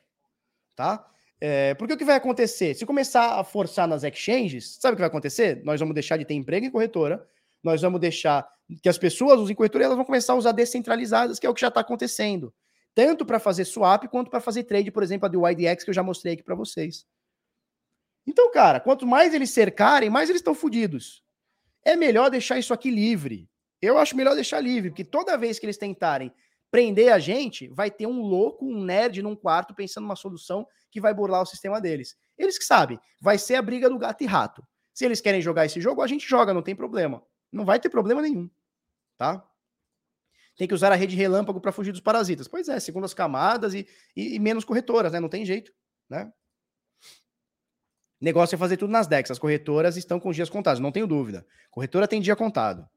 tá? 0.76 1.04
É, 1.40 1.74
porque 1.74 1.92
o 1.92 1.96
que 1.96 2.04
vai 2.04 2.14
acontecer? 2.14 2.74
Se 2.74 2.86
começar 2.86 3.40
a 3.40 3.44
forçar 3.44 3.88
nas 3.88 4.04
exchanges, 4.04 4.78
sabe 4.80 4.92
o 4.92 4.96
que 4.96 5.00
vai 5.00 5.08
acontecer? 5.08 5.62
Nós 5.64 5.80
vamos 5.80 5.92
deixar 5.92 6.16
de 6.16 6.24
ter 6.24 6.34
emprego 6.34 6.64
em 6.64 6.70
corretora, 6.70 7.28
nós 7.62 7.82
vamos 7.82 8.00
deixar 8.00 8.48
que 8.82 8.88
as 8.88 8.96
pessoas 8.96 9.40
usem 9.40 9.56
corretora 9.56 9.84
e 9.84 9.86
elas 9.86 9.96
vão 9.96 10.04
começar 10.04 10.34
a 10.34 10.36
usar 10.36 10.52
descentralizadas, 10.52 11.38
que 11.38 11.46
é 11.46 11.50
o 11.50 11.54
que 11.54 11.60
já 11.60 11.68
está 11.68 11.80
acontecendo. 11.80 12.54
Tanto 12.94 13.26
para 13.26 13.40
fazer 13.40 13.64
swap 13.64 14.04
quanto 14.04 14.30
para 14.30 14.40
fazer 14.40 14.62
trade, 14.64 14.90
por 14.90 15.02
exemplo, 15.02 15.26
a 15.26 15.28
do 15.28 15.46
YDX 15.46 15.82
que 15.82 15.90
eu 15.90 15.94
já 15.94 16.02
mostrei 16.02 16.34
aqui 16.34 16.42
para 16.42 16.54
vocês. 16.54 17.04
Então, 18.26 18.50
cara, 18.50 18.80
quanto 18.80 19.06
mais 19.06 19.34
eles 19.34 19.50
cercarem, 19.50 20.10
mais 20.10 20.30
eles 20.30 20.40
estão 20.40 20.54
fodidos. 20.54 21.22
É 21.84 21.96
melhor 21.96 22.30
deixar 22.30 22.58
isso 22.58 22.72
aqui 22.72 22.90
livre. 22.90 23.48
Eu 23.80 23.98
acho 23.98 24.16
melhor 24.16 24.34
deixar 24.34 24.60
livre, 24.60 24.90
porque 24.90 25.04
toda 25.04 25.36
vez 25.36 25.58
que 25.58 25.66
eles 25.66 25.76
tentarem 25.76 26.32
prender 26.70 27.12
a 27.12 27.18
gente, 27.18 27.68
vai 27.68 27.90
ter 27.90 28.06
um 28.06 28.20
louco, 28.20 28.66
um 28.66 28.82
nerd 28.82 29.22
num 29.22 29.36
quarto 29.36 29.74
pensando 29.74 30.04
uma 30.04 30.16
solução 30.16 30.66
que 30.90 31.00
vai 31.00 31.14
burlar 31.14 31.42
o 31.42 31.46
sistema 31.46 31.80
deles. 31.80 32.16
Eles 32.36 32.58
que 32.58 32.64
sabem, 32.64 32.98
vai 33.20 33.38
ser 33.38 33.54
a 33.56 33.62
briga 33.62 33.88
do 33.88 33.98
gato 33.98 34.22
e 34.22 34.26
rato. 34.26 34.66
Se 34.92 35.04
eles 35.04 35.20
querem 35.20 35.40
jogar 35.40 35.66
esse 35.66 35.80
jogo, 35.80 36.02
a 36.02 36.06
gente 36.06 36.26
joga, 36.26 36.54
não 36.54 36.62
tem 36.62 36.74
problema. 36.74 37.22
Não 37.52 37.64
vai 37.64 37.78
ter 37.78 37.88
problema 37.88 38.22
nenhum, 38.22 38.50
tá? 39.16 39.44
Tem 40.56 40.66
que 40.66 40.74
usar 40.74 40.92
a 40.92 40.96
rede 40.96 41.16
relâmpago 41.16 41.60
para 41.60 41.72
fugir 41.72 41.92
dos 41.92 42.00
parasitas. 42.00 42.48
Pois 42.48 42.68
é, 42.68 42.78
segundo 42.80 43.04
as 43.04 43.14
camadas 43.14 43.74
e, 43.74 43.86
e, 44.16 44.36
e 44.36 44.38
menos 44.38 44.64
corretoras, 44.64 45.12
né? 45.12 45.20
Não 45.20 45.28
tem 45.28 45.44
jeito, 45.44 45.72
né? 46.08 46.32
Negócio 48.24 48.54
é 48.54 48.58
fazer 48.58 48.78
tudo 48.78 48.90
nas 48.90 49.06
DEX. 49.06 49.32
As 49.32 49.38
corretoras 49.38 49.98
estão 49.98 50.18
com 50.18 50.32
dias 50.32 50.48
contados, 50.48 50.80
não 50.80 50.90
tenho 50.90 51.06
dúvida. 51.06 51.46
Corretora 51.70 52.08
tem 52.08 52.22
dia 52.22 52.34
contado. 52.34 52.88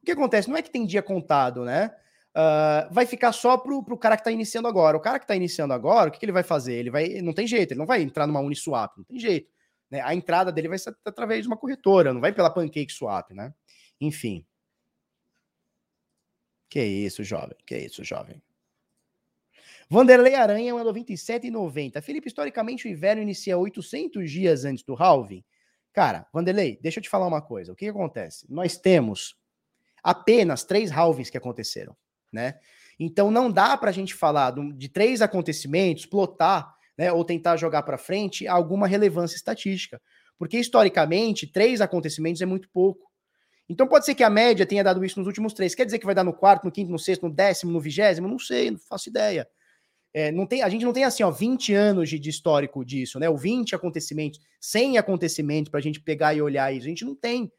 O 0.00 0.06
que 0.06 0.12
acontece? 0.12 0.48
Não 0.48 0.56
é 0.56 0.62
que 0.62 0.70
tem 0.70 0.86
dia 0.86 1.02
contado, 1.02 1.64
né? 1.64 1.92
Uh, 2.30 2.92
vai 2.94 3.04
ficar 3.04 3.32
só 3.32 3.56
pro, 3.56 3.82
pro 3.82 3.98
cara 3.98 4.16
que 4.16 4.20
está 4.20 4.30
iniciando 4.30 4.68
agora. 4.68 4.96
O 4.96 5.00
cara 5.00 5.18
que 5.18 5.24
está 5.24 5.34
iniciando 5.34 5.74
agora, 5.74 6.08
o 6.08 6.12
que, 6.12 6.20
que, 6.20 6.24
ele 6.24 6.30
vai 6.30 6.44
fazer? 6.44 6.74
Ele 6.74 6.88
vai. 6.88 7.20
Não 7.20 7.32
tem 7.32 7.48
jeito, 7.48 7.72
ele 7.72 7.80
não 7.80 7.86
vai 7.86 8.00
entrar 8.00 8.28
numa 8.28 8.38
Uniswap, 8.38 8.96
não 8.96 9.04
tem 9.04 9.18
jeito. 9.18 9.50
Né? 9.90 10.00
A 10.00 10.14
entrada 10.14 10.52
dele 10.52 10.68
vai 10.68 10.78
ser 10.78 10.94
através 11.04 11.42
de 11.42 11.48
uma 11.48 11.56
corretora, 11.56 12.14
não 12.14 12.20
vai 12.20 12.32
pela 12.32 12.48
Pancake 12.48 12.92
Swap, 12.92 13.32
né? 13.32 13.52
Enfim. 14.00 14.46
Que 16.68 16.80
isso, 16.80 17.24
jovem. 17.24 17.56
Que 17.66 17.76
isso, 17.76 18.04
jovem. 18.04 18.40
Vanderlei 19.88 20.34
Aranha 20.34 20.74
mandou 20.74 20.92
27,90. 20.92 22.00
Felipe, 22.00 22.28
historicamente 22.28 22.86
o 22.86 22.90
inverno 22.90 23.22
inicia 23.22 23.58
800 23.58 24.30
dias 24.30 24.64
antes 24.64 24.84
do 24.84 24.94
halving? 24.94 25.44
Cara, 25.92 26.26
Vanderlei, 26.32 26.78
deixa 26.82 26.98
eu 26.98 27.02
te 27.02 27.08
falar 27.08 27.26
uma 27.26 27.42
coisa. 27.42 27.72
O 27.72 27.76
que, 27.76 27.84
que 27.84 27.90
acontece? 27.90 28.46
Nós 28.48 28.76
temos 28.76 29.36
apenas 30.02 30.64
três 30.64 30.90
halvings 30.90 31.30
que 31.30 31.38
aconteceram, 31.38 31.96
né? 32.32 32.58
Então 32.98 33.30
não 33.30 33.50
dá 33.50 33.76
para 33.76 33.90
a 33.90 33.92
gente 33.92 34.14
falar 34.14 34.54
de 34.76 34.88
três 34.88 35.22
acontecimentos, 35.22 36.06
plotar, 36.06 36.74
né, 36.96 37.12
ou 37.12 37.24
tentar 37.24 37.56
jogar 37.56 37.82
para 37.82 37.98
frente 37.98 38.46
alguma 38.46 38.86
relevância 38.86 39.36
estatística, 39.36 40.00
porque 40.38 40.58
historicamente 40.58 41.46
três 41.46 41.80
acontecimentos 41.80 42.40
é 42.40 42.46
muito 42.46 42.68
pouco. 42.70 43.10
Então 43.68 43.86
pode 43.86 44.04
ser 44.04 44.14
que 44.14 44.22
a 44.22 44.30
média 44.30 44.66
tenha 44.66 44.84
dado 44.84 45.04
isso 45.04 45.18
nos 45.18 45.26
últimos 45.26 45.54
três. 45.54 45.74
Quer 45.74 45.86
dizer 45.86 45.98
que 45.98 46.06
vai 46.06 46.14
dar 46.14 46.22
no 46.22 46.34
quarto, 46.34 46.64
no 46.64 46.72
quinto, 46.72 46.92
no 46.92 46.98
sexto, 46.98 47.26
no 47.26 47.34
décimo, 47.34 47.72
no 47.72 47.80
vigésimo? 47.80 48.28
Não 48.28 48.38
sei, 48.38 48.70
não 48.70 48.78
faço 48.78 49.08
ideia. 49.08 49.48
É, 50.16 50.30
não 50.30 50.46
tem, 50.46 50.62
a 50.62 50.68
gente 50.68 50.84
não 50.84 50.92
tem 50.92 51.02
assim, 51.02 51.24
ó, 51.24 51.30
20 51.30 51.74
anos 51.74 52.08
de, 52.08 52.20
de 52.20 52.30
histórico 52.30 52.84
disso, 52.84 53.18
né? 53.18 53.28
Ou 53.28 53.36
20 53.36 53.74
acontecimentos, 53.74 54.40
100 54.60 54.96
acontecimentos 54.96 55.70
para 55.70 55.80
a 55.80 55.82
gente 55.82 56.00
pegar 56.00 56.32
e 56.34 56.40
olhar 56.40 56.72
isso. 56.72 56.86
A 56.86 56.88
gente 56.88 57.04
não 57.04 57.16
tem. 57.16 57.50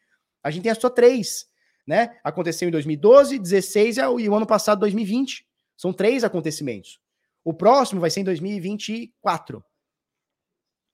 A 0.42 0.50
gente 0.50 0.64
tem 0.64 0.74
só 0.74 0.90
três, 0.90 1.48
né? 1.86 2.18
Aconteceu 2.24 2.70
em 2.70 2.72
2012, 2.72 3.38
16 3.38 3.98
e 3.98 4.30
o 4.30 4.36
ano 4.36 4.48
passado, 4.48 4.80
2020. 4.80 5.46
São 5.76 5.92
três 5.92 6.24
acontecimentos. 6.24 6.98
O 7.44 7.54
próximo 7.54 8.00
vai 8.00 8.10
ser 8.10 8.22
em 8.22 8.24
2024. 8.24 9.62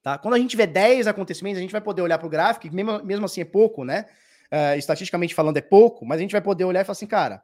Tá? 0.02 0.18
Quando 0.18 0.34
a 0.34 0.38
gente 0.38 0.50
tiver 0.50 0.66
10 0.66 1.06
acontecimentos, 1.06 1.58
a 1.58 1.62
gente 1.62 1.70
vai 1.70 1.80
poder 1.80 2.02
olhar 2.02 2.18
para 2.18 2.26
o 2.26 2.30
gráfico, 2.30 2.74
mesmo, 2.74 3.04
mesmo 3.04 3.24
assim 3.24 3.40
é 3.40 3.44
pouco, 3.44 3.84
né? 3.84 4.06
Uh, 4.52 4.76
estatisticamente 4.76 5.32
falando 5.32 5.58
é 5.58 5.62
pouco, 5.62 6.04
mas 6.04 6.18
a 6.18 6.22
gente 6.22 6.32
vai 6.32 6.42
poder 6.42 6.64
olhar 6.64 6.80
e 6.80 6.84
falar 6.84 6.92
assim, 6.92 7.06
cara, 7.06 7.42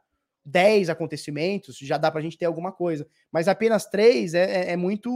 10 0.48 0.88
acontecimentos, 0.88 1.76
já 1.78 1.98
dá 1.98 2.10
para 2.10 2.20
a 2.20 2.22
gente 2.22 2.38
ter 2.38 2.46
alguma 2.46 2.72
coisa. 2.72 3.06
Mas 3.30 3.48
apenas 3.48 3.86
três 3.86 4.34
é, 4.34 4.44
é, 4.44 4.72
é, 4.72 4.76
muito. 4.76 5.10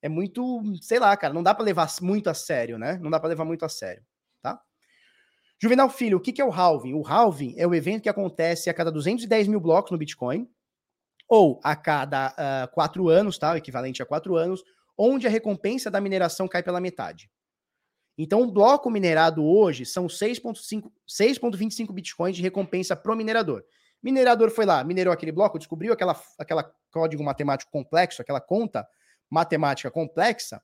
É 0.00 0.08
muito. 0.08 0.62
Sei 0.80 0.98
lá, 0.98 1.16
cara, 1.16 1.32
não 1.32 1.42
dá 1.42 1.54
para 1.54 1.64
levar 1.64 1.88
muito 2.00 2.28
a 2.28 2.34
sério, 2.34 2.78
né? 2.78 2.98
Não 3.00 3.10
dá 3.10 3.20
para 3.20 3.28
levar 3.28 3.44
muito 3.44 3.64
a 3.64 3.68
sério, 3.68 4.02
tá? 4.42 4.60
Juvenal 5.60 5.88
Filho, 5.88 6.18
o 6.18 6.20
que 6.20 6.40
é 6.40 6.44
o 6.44 6.50
halving? 6.50 6.94
O 6.94 7.06
halving 7.06 7.54
é 7.56 7.66
o 7.66 7.74
evento 7.74 8.02
que 8.02 8.08
acontece 8.08 8.68
a 8.68 8.74
cada 8.74 8.90
210 8.90 9.46
mil 9.46 9.60
blocos 9.60 9.92
no 9.92 9.98
Bitcoin, 9.98 10.48
ou 11.28 11.60
a 11.62 11.76
cada 11.76 12.30
uh, 12.32 12.74
quatro 12.74 13.08
anos, 13.08 13.38
tá? 13.38 13.52
O 13.52 13.56
equivalente 13.56 14.02
a 14.02 14.06
quatro 14.06 14.36
anos, 14.36 14.64
onde 14.98 15.26
a 15.26 15.30
recompensa 15.30 15.90
da 15.90 16.00
mineração 16.00 16.48
cai 16.48 16.62
pela 16.62 16.80
metade. 16.80 17.30
Então, 18.18 18.42
o 18.42 18.52
bloco 18.52 18.90
minerado 18.90 19.42
hoje 19.44 19.86
são 19.86 20.06
6,25 20.06 21.92
bitcoins 21.92 22.36
de 22.36 22.42
recompensa 22.42 22.94
pro 22.94 23.16
minerador. 23.16 23.64
Minerador 24.02 24.50
foi 24.50 24.66
lá, 24.66 24.82
minerou 24.82 25.12
aquele 25.12 25.30
bloco, 25.30 25.58
descobriu 25.58 25.92
aquela, 25.92 26.20
aquela 26.38 26.74
código 26.90 27.22
matemático 27.22 27.70
complexo, 27.70 28.20
aquela 28.20 28.40
conta 28.40 28.86
matemática 29.30 29.90
complexa. 29.90 30.60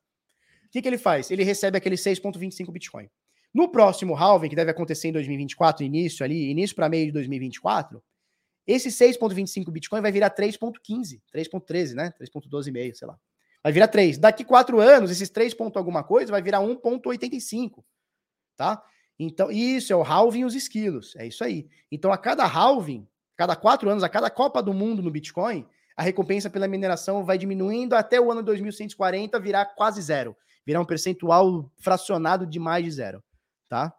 O 0.67 0.71
que, 0.71 0.83
que 0.83 0.89
ele 0.89 0.99
faz? 0.99 1.31
Ele 1.31 1.45
recebe 1.45 1.79
aquele 1.79 1.97
6,25 1.97 2.71
bitcoin. 2.73 3.09
No 3.55 3.69
próximo 3.69 4.15
halving, 4.15 4.49
que 4.49 4.57
deve 4.57 4.71
acontecer 4.71 5.09
em 5.09 5.13
2024, 5.13 5.85
início 5.85 6.25
ali, 6.25 6.51
início 6.51 6.77
para 6.77 6.89
meio 6.89 7.07
de 7.07 7.13
2024, 7.13 8.03
esse 8.67 8.91
6,25 8.91 9.71
bitcoin 9.71 10.03
vai 10.03 10.13
virar 10.13 10.31
3,15, 10.31 11.23
3,13, 11.35 11.95
né? 11.95 12.13
3,12,5, 12.21 12.95
sei 12.95 13.09
lá. 13.09 13.19
Vai 13.63 13.73
virar 13.73 13.89
3. 13.89 14.19
Daqui 14.19 14.45
quatro 14.45 14.79
anos, 14.79 15.11
esses 15.11 15.31
3 15.31 15.55
ponto 15.55 15.79
alguma 15.79 16.05
coisa 16.05 16.31
vai 16.31 16.43
virar 16.43 16.61
1,85. 16.61 17.83
Tá? 18.57 18.83
Então, 19.19 19.51
isso 19.51 19.93
é 19.93 19.97
o 19.97 20.03
halving 20.03 20.45
os 20.45 20.55
esquilos. 20.55 21.17
É 21.17 21.27
isso 21.27 21.43
aí. 21.43 21.67
Então, 21.91 22.13
a 22.13 22.19
cada 22.19 22.45
halving, 22.45 23.09
cada 23.39 23.55
quatro 23.55 23.89
anos, 23.89 24.03
a 24.03 24.09
cada 24.09 24.29
Copa 24.29 24.61
do 24.61 24.75
Mundo 24.75 25.01
no 25.01 25.13
Bitcoin, 25.13 25.65
a 25.97 26.03
recompensa 26.03 26.51
pela 26.51 26.67
mineração 26.67 27.25
vai 27.25 27.39
diminuindo 27.39 27.95
até 27.95 28.21
o 28.21 28.33
ano 28.33 28.43
2140 28.43 29.39
virar 29.39 29.65
quase 29.77 30.03
zero. 30.03 30.37
Virar 30.67 30.81
um 30.81 30.85
percentual 30.85 31.71
fracionado 31.79 32.45
de 32.45 32.59
mais 32.59 32.85
de 32.85 32.91
zero. 32.91 33.23
Tá? 33.69 33.95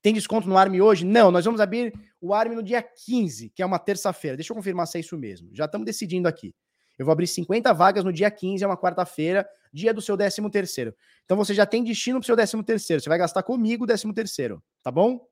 Tem 0.00 0.14
desconto 0.14 0.48
no 0.48 0.56
ARM 0.56 0.80
hoje? 0.80 1.04
Não, 1.04 1.30
nós 1.30 1.44
vamos 1.44 1.60
abrir 1.60 1.92
o 2.18 2.32
ARM 2.32 2.54
no 2.54 2.62
dia 2.62 2.82
15, 2.82 3.50
que 3.50 3.62
é 3.62 3.66
uma 3.66 3.78
terça-feira. 3.78 4.38
Deixa 4.38 4.52
eu 4.52 4.56
confirmar 4.56 4.86
se 4.86 4.96
é 4.96 5.00
isso 5.00 5.18
mesmo. 5.18 5.50
Já 5.52 5.66
estamos 5.66 5.84
decidindo 5.84 6.26
aqui. 6.26 6.54
Eu 6.98 7.04
vou 7.04 7.12
abrir 7.12 7.26
50 7.26 7.74
vagas 7.74 8.04
no 8.04 8.12
dia 8.12 8.30
15, 8.30 8.64
é 8.64 8.66
uma 8.66 8.76
quarta-feira, 8.76 9.46
dia 9.70 9.92
do 9.92 10.00
seu 10.00 10.16
13 10.16 10.48
terceiro. 10.50 10.94
Então 11.26 11.36
você 11.36 11.52
já 11.52 11.66
tem 11.66 11.84
destino 11.84 12.20
pro 12.20 12.26
seu 12.26 12.36
13 12.36 12.62
terceiro. 12.62 13.02
Você 13.02 13.08
vai 13.08 13.18
gastar 13.18 13.42
comigo 13.42 13.84
o 13.84 13.86
13 13.86 14.12
terceiro, 14.14 14.62
tá 14.82 14.90
bom? 14.90 15.26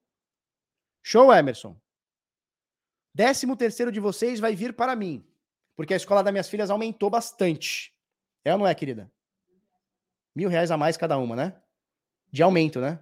Show, 1.02 1.32
Emerson. 1.32 1.74
13 3.16 3.56
terceiro 3.56 3.92
de 3.92 4.00
vocês 4.00 4.40
vai 4.40 4.54
vir 4.54 4.72
para 4.72 4.96
mim, 4.96 5.26
porque 5.76 5.94
a 5.94 5.96
escola 5.96 6.22
das 6.22 6.32
minhas 6.32 6.48
filhas 6.48 6.70
aumentou 6.70 7.10
bastante. 7.10 7.94
É 8.44 8.52
ou 8.52 8.58
não 8.58 8.66
é, 8.66 8.74
querida? 8.74 9.10
Mil 10.34 10.48
reais 10.48 10.70
a 10.70 10.76
mais 10.76 10.96
cada 10.96 11.18
uma, 11.18 11.36
né? 11.36 11.60
De 12.30 12.42
aumento, 12.42 12.80
né? 12.80 12.98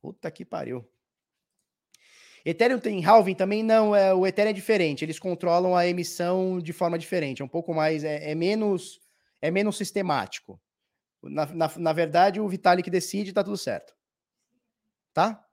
Puta 0.00 0.30
que 0.30 0.44
pariu. 0.44 0.88
Ethereum 2.44 2.78
tem 2.78 3.04
halving 3.04 3.34
também? 3.34 3.62
Não, 3.62 3.94
é, 3.94 4.12
o 4.12 4.26
Ethereum 4.26 4.50
é 4.50 4.52
diferente. 4.52 5.04
Eles 5.04 5.18
controlam 5.18 5.76
a 5.76 5.86
emissão 5.86 6.60
de 6.60 6.72
forma 6.72 6.98
diferente. 6.98 7.42
É 7.42 7.44
um 7.44 7.48
pouco 7.48 7.72
mais, 7.72 8.02
é, 8.02 8.30
é 8.30 8.34
menos, 8.34 9.00
é 9.40 9.50
menos 9.50 9.76
sistemático. 9.76 10.60
Na, 11.22 11.46
na, 11.46 11.70
na 11.76 11.92
verdade, 11.92 12.40
o 12.40 12.48
Vitalik 12.48 12.90
decide, 12.90 13.32
tá 13.32 13.44
tudo 13.44 13.56
certo. 13.56 13.94
Tá? 15.12 15.44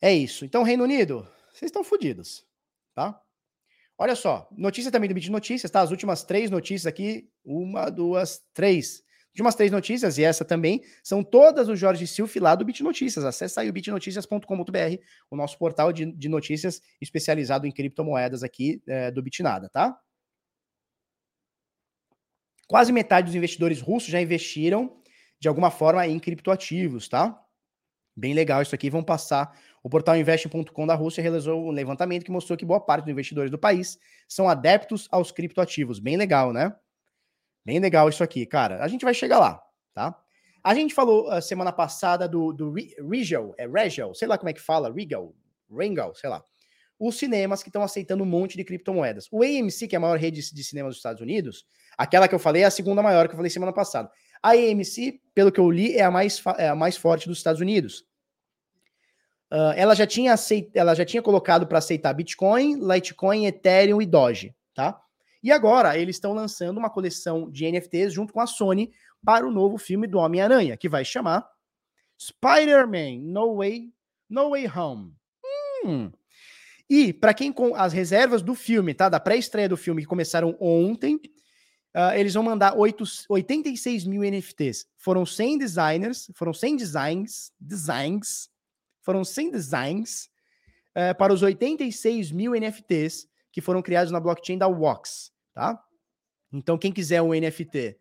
É 0.00 0.12
isso. 0.12 0.44
Então, 0.44 0.64
Reino 0.64 0.82
Unido, 0.82 1.28
vocês 1.58 1.70
estão 1.70 1.82
fodidos, 1.82 2.44
tá? 2.94 3.20
Olha 3.98 4.14
só, 4.14 4.46
notícia 4.52 4.92
também 4.92 5.08
do 5.08 5.14
Bit 5.14 5.30
Notícias, 5.30 5.70
tá? 5.70 5.80
As 5.80 5.90
últimas 5.90 6.22
três 6.22 6.50
notícias 6.50 6.86
aqui, 6.86 7.30
uma, 7.44 7.88
duas, 7.88 8.44
três 8.52 9.04
de 9.36 9.42
umas 9.42 9.54
três 9.54 9.70
notícias, 9.70 10.16
e 10.16 10.24
essa 10.24 10.46
também, 10.46 10.82
são 11.04 11.22
todas 11.22 11.68
o 11.68 11.76
Jorge 11.76 12.06
Silf 12.06 12.36
lá 12.36 12.54
do 12.54 12.64
Bit 12.64 12.82
Notícias. 12.82 13.22
Acesse 13.22 13.60
aí 13.60 13.68
o 13.68 13.72
bitnoticias.com.br, 13.72 15.02
o 15.30 15.36
nosso 15.36 15.58
portal 15.58 15.92
de, 15.92 16.10
de, 16.10 16.26
notícias 16.26 16.80
especializado 17.02 17.66
em 17.66 17.70
criptomoedas 17.70 18.42
aqui 18.42 18.82
é, 18.86 19.10
do 19.10 19.22
Bitnada, 19.22 19.68
tá? 19.68 20.00
Quase 22.66 22.90
metade 22.92 23.26
dos 23.26 23.34
investidores 23.34 23.78
russos 23.78 24.08
já 24.08 24.22
investiram 24.22 25.02
de 25.38 25.48
alguma 25.48 25.70
forma 25.70 26.06
em 26.06 26.18
criptoativos, 26.18 27.06
tá? 27.06 27.38
Bem 28.16 28.32
legal 28.32 28.62
isso 28.62 28.74
aqui. 28.74 28.88
Vão 28.88 29.04
passar. 29.04 29.54
O 29.82 29.90
portal 29.90 30.16
investe.com 30.16 30.86
da 30.86 30.94
Rússia 30.94 31.20
realizou 31.20 31.66
um 31.66 31.70
levantamento 31.70 32.24
que 32.24 32.30
mostrou 32.30 32.56
que 32.56 32.64
boa 32.64 32.80
parte 32.80 33.04
dos 33.04 33.12
investidores 33.12 33.50
do 33.50 33.58
país 33.58 33.98
são 34.26 34.48
adeptos 34.48 35.06
aos 35.10 35.30
criptoativos. 35.30 35.98
Bem 35.98 36.16
legal, 36.16 36.52
né? 36.52 36.74
Bem 37.64 37.78
legal 37.78 38.08
isso 38.08 38.24
aqui, 38.24 38.46
cara. 38.46 38.82
A 38.82 38.88
gente 38.88 39.04
vai 39.04 39.12
chegar 39.12 39.38
lá, 39.38 39.62
tá? 39.92 40.18
A 40.64 40.74
gente 40.74 40.94
falou 40.94 41.32
uh, 41.32 41.40
semana 41.42 41.70
passada 41.70 42.28
do, 42.28 42.52
do 42.52 42.72
Regal, 42.72 43.54
é 43.56 43.68
Regal, 43.68 44.12
sei 44.14 44.26
lá 44.26 44.36
como 44.36 44.48
é 44.48 44.52
que 44.52 44.60
fala, 44.60 44.92
Regal, 44.92 45.32
Regal, 45.70 46.14
sei 46.14 46.28
lá. 46.28 46.42
Os 46.98 47.16
cinemas 47.16 47.62
que 47.62 47.68
estão 47.68 47.82
aceitando 47.82 48.24
um 48.24 48.26
monte 48.26 48.56
de 48.56 48.64
criptomoedas. 48.64 49.28
O 49.30 49.42
AMC, 49.42 49.86
que 49.86 49.94
é 49.94 49.98
a 49.98 50.00
maior 50.00 50.18
rede 50.18 50.40
de 50.52 50.64
cinemas 50.64 50.90
dos 50.90 50.98
Estados 50.98 51.20
Unidos, 51.20 51.66
aquela 51.96 52.26
que 52.26 52.34
eu 52.34 52.38
falei 52.38 52.62
é 52.62 52.66
a 52.66 52.70
segunda 52.70 53.02
maior 53.02 53.28
que 53.28 53.34
eu 53.34 53.36
falei 53.36 53.50
semana 53.50 53.72
passada. 53.72 54.10
A 54.42 54.50
AMC, 54.50 55.20
pelo 55.34 55.52
que 55.52 55.60
eu 55.60 55.70
li, 55.70 55.94
é 55.94 56.02
a 56.02 56.10
mais, 56.10 56.42
é 56.58 56.68
a 56.68 56.74
mais 56.74 56.96
forte 56.96 57.28
dos 57.28 57.38
Estados 57.38 57.60
Unidos. 57.60 58.06
Uh, 59.52 59.72
ela, 59.76 59.94
já 59.94 60.06
tinha 60.06 60.32
aceit... 60.32 60.70
ela 60.74 60.94
já 60.94 61.04
tinha 61.04 61.22
colocado 61.22 61.66
para 61.66 61.78
aceitar 61.78 62.12
Bitcoin, 62.12 62.80
Litecoin, 62.80 63.46
Ethereum 63.46 64.02
e 64.02 64.06
Doge, 64.06 64.54
tá? 64.74 65.00
E 65.42 65.52
agora 65.52 65.96
eles 65.96 66.16
estão 66.16 66.32
lançando 66.32 66.78
uma 66.78 66.90
coleção 66.90 67.48
de 67.50 67.70
NFTs 67.70 68.12
junto 68.12 68.32
com 68.32 68.40
a 68.40 68.46
Sony 68.46 68.90
para 69.24 69.46
o 69.46 69.50
novo 69.50 69.78
filme 69.78 70.06
do 70.06 70.18
Homem-Aranha, 70.18 70.76
que 70.76 70.88
vai 70.88 71.04
chamar 71.04 71.48
Spider-Man 72.20 73.20
No 73.22 73.56
Way, 73.56 73.92
no 74.28 74.50
Way 74.50 74.68
Home. 74.68 75.14
Hum. 75.84 76.10
E 76.88 77.12
para 77.12 77.34
quem 77.34 77.52
com 77.52 77.74
as 77.74 77.92
reservas 77.92 78.42
do 78.42 78.54
filme, 78.54 78.94
tá? 78.94 79.08
Da 79.08 79.20
pré-estreia 79.20 79.68
do 79.68 79.76
filme 79.76 80.02
que 80.02 80.08
começaram 80.08 80.56
ontem, 80.60 81.20
uh, 81.96 82.12
eles 82.14 82.34
vão 82.34 82.42
mandar 82.42 82.76
8, 82.76 83.02
86 83.30 84.04
mil 84.04 84.22
NFTs. 84.22 84.86
Foram 84.98 85.24
100 85.24 85.58
designers, 85.58 86.30
foram 86.34 86.52
100 86.52 86.76
designs, 86.76 87.52
designs, 87.58 88.50
foram 89.00 89.24
100 89.24 89.50
designs 89.50 90.28
uh, 90.90 91.16
para 91.16 91.32
os 91.32 91.42
86 91.42 92.30
mil 92.30 92.52
NFTs 92.52 93.26
que 93.50 93.62
foram 93.62 93.80
criados 93.80 94.12
na 94.12 94.20
blockchain 94.20 94.58
da 94.58 94.66
Wox, 94.66 95.32
tá? 95.54 95.82
Então, 96.52 96.76
quem 96.76 96.92
quiser 96.92 97.22
um 97.22 97.32
NFT 97.32 97.96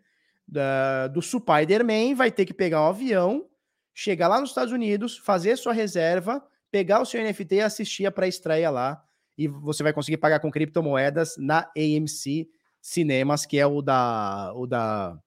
do 1.11 1.22
Spider-Man 1.22 2.13
vai 2.13 2.31
ter 2.31 2.45
que 2.45 2.53
pegar 2.53 2.84
um 2.84 2.88
avião, 2.88 3.49
chegar 3.93 4.27
lá 4.27 4.39
nos 4.39 4.51
Estados 4.51 4.72
Unidos, 4.72 5.17
fazer 5.17 5.57
sua 5.57 5.73
reserva, 5.73 6.45
pegar 6.69 7.01
o 7.01 7.05
seu 7.05 7.23
NFT 7.23 7.55
e 7.55 7.61
assistir 7.61 8.05
a 8.05 8.11
pré-estreia 8.11 8.69
lá. 8.69 9.01
E 9.38 9.47
você 9.47 9.81
vai 9.81 9.93
conseguir 9.93 10.17
pagar 10.17 10.39
com 10.39 10.51
criptomoedas 10.51 11.35
na 11.38 11.72
AMC 11.76 12.47
Cinemas, 12.86 13.48
que 13.48 13.57
é 13.57 13.66
o 13.66 13.82
da, 13.82 14.53
o 14.53 14.68
da 14.68 15.20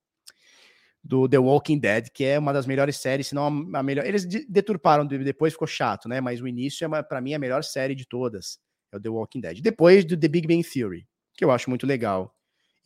do 1.02 1.28
The 1.28 1.38
Walking 1.38 1.80
Dead, 1.80 2.08
que 2.10 2.24
é 2.24 2.38
uma 2.38 2.52
das 2.52 2.66
melhores 2.66 2.98
séries, 2.98 3.26
se 3.26 3.34
não 3.34 3.46
a 3.74 3.82
melhor. 3.82 4.06
Eles 4.06 4.24
deturparam 4.48 5.04
depois, 5.04 5.54
ficou 5.54 5.66
chato, 5.66 6.08
né? 6.08 6.20
Mas 6.20 6.40
o 6.40 6.46
início 6.46 6.84
é 6.94 7.02
para 7.02 7.20
mim 7.20 7.34
a 7.34 7.38
melhor 7.38 7.64
série 7.64 7.96
de 7.96 8.06
todas. 8.06 8.60
É 8.92 8.96
o 8.96 9.00
The 9.00 9.08
Walking 9.08 9.40
Dead. 9.40 9.60
Depois 9.60 10.04
do 10.04 10.16
The 10.16 10.28
Big 10.28 10.46
Bang 10.46 10.62
Theory, 10.62 11.04
que 11.34 11.44
eu 11.44 11.50
acho 11.50 11.68
muito 11.68 11.84
legal. 11.84 12.32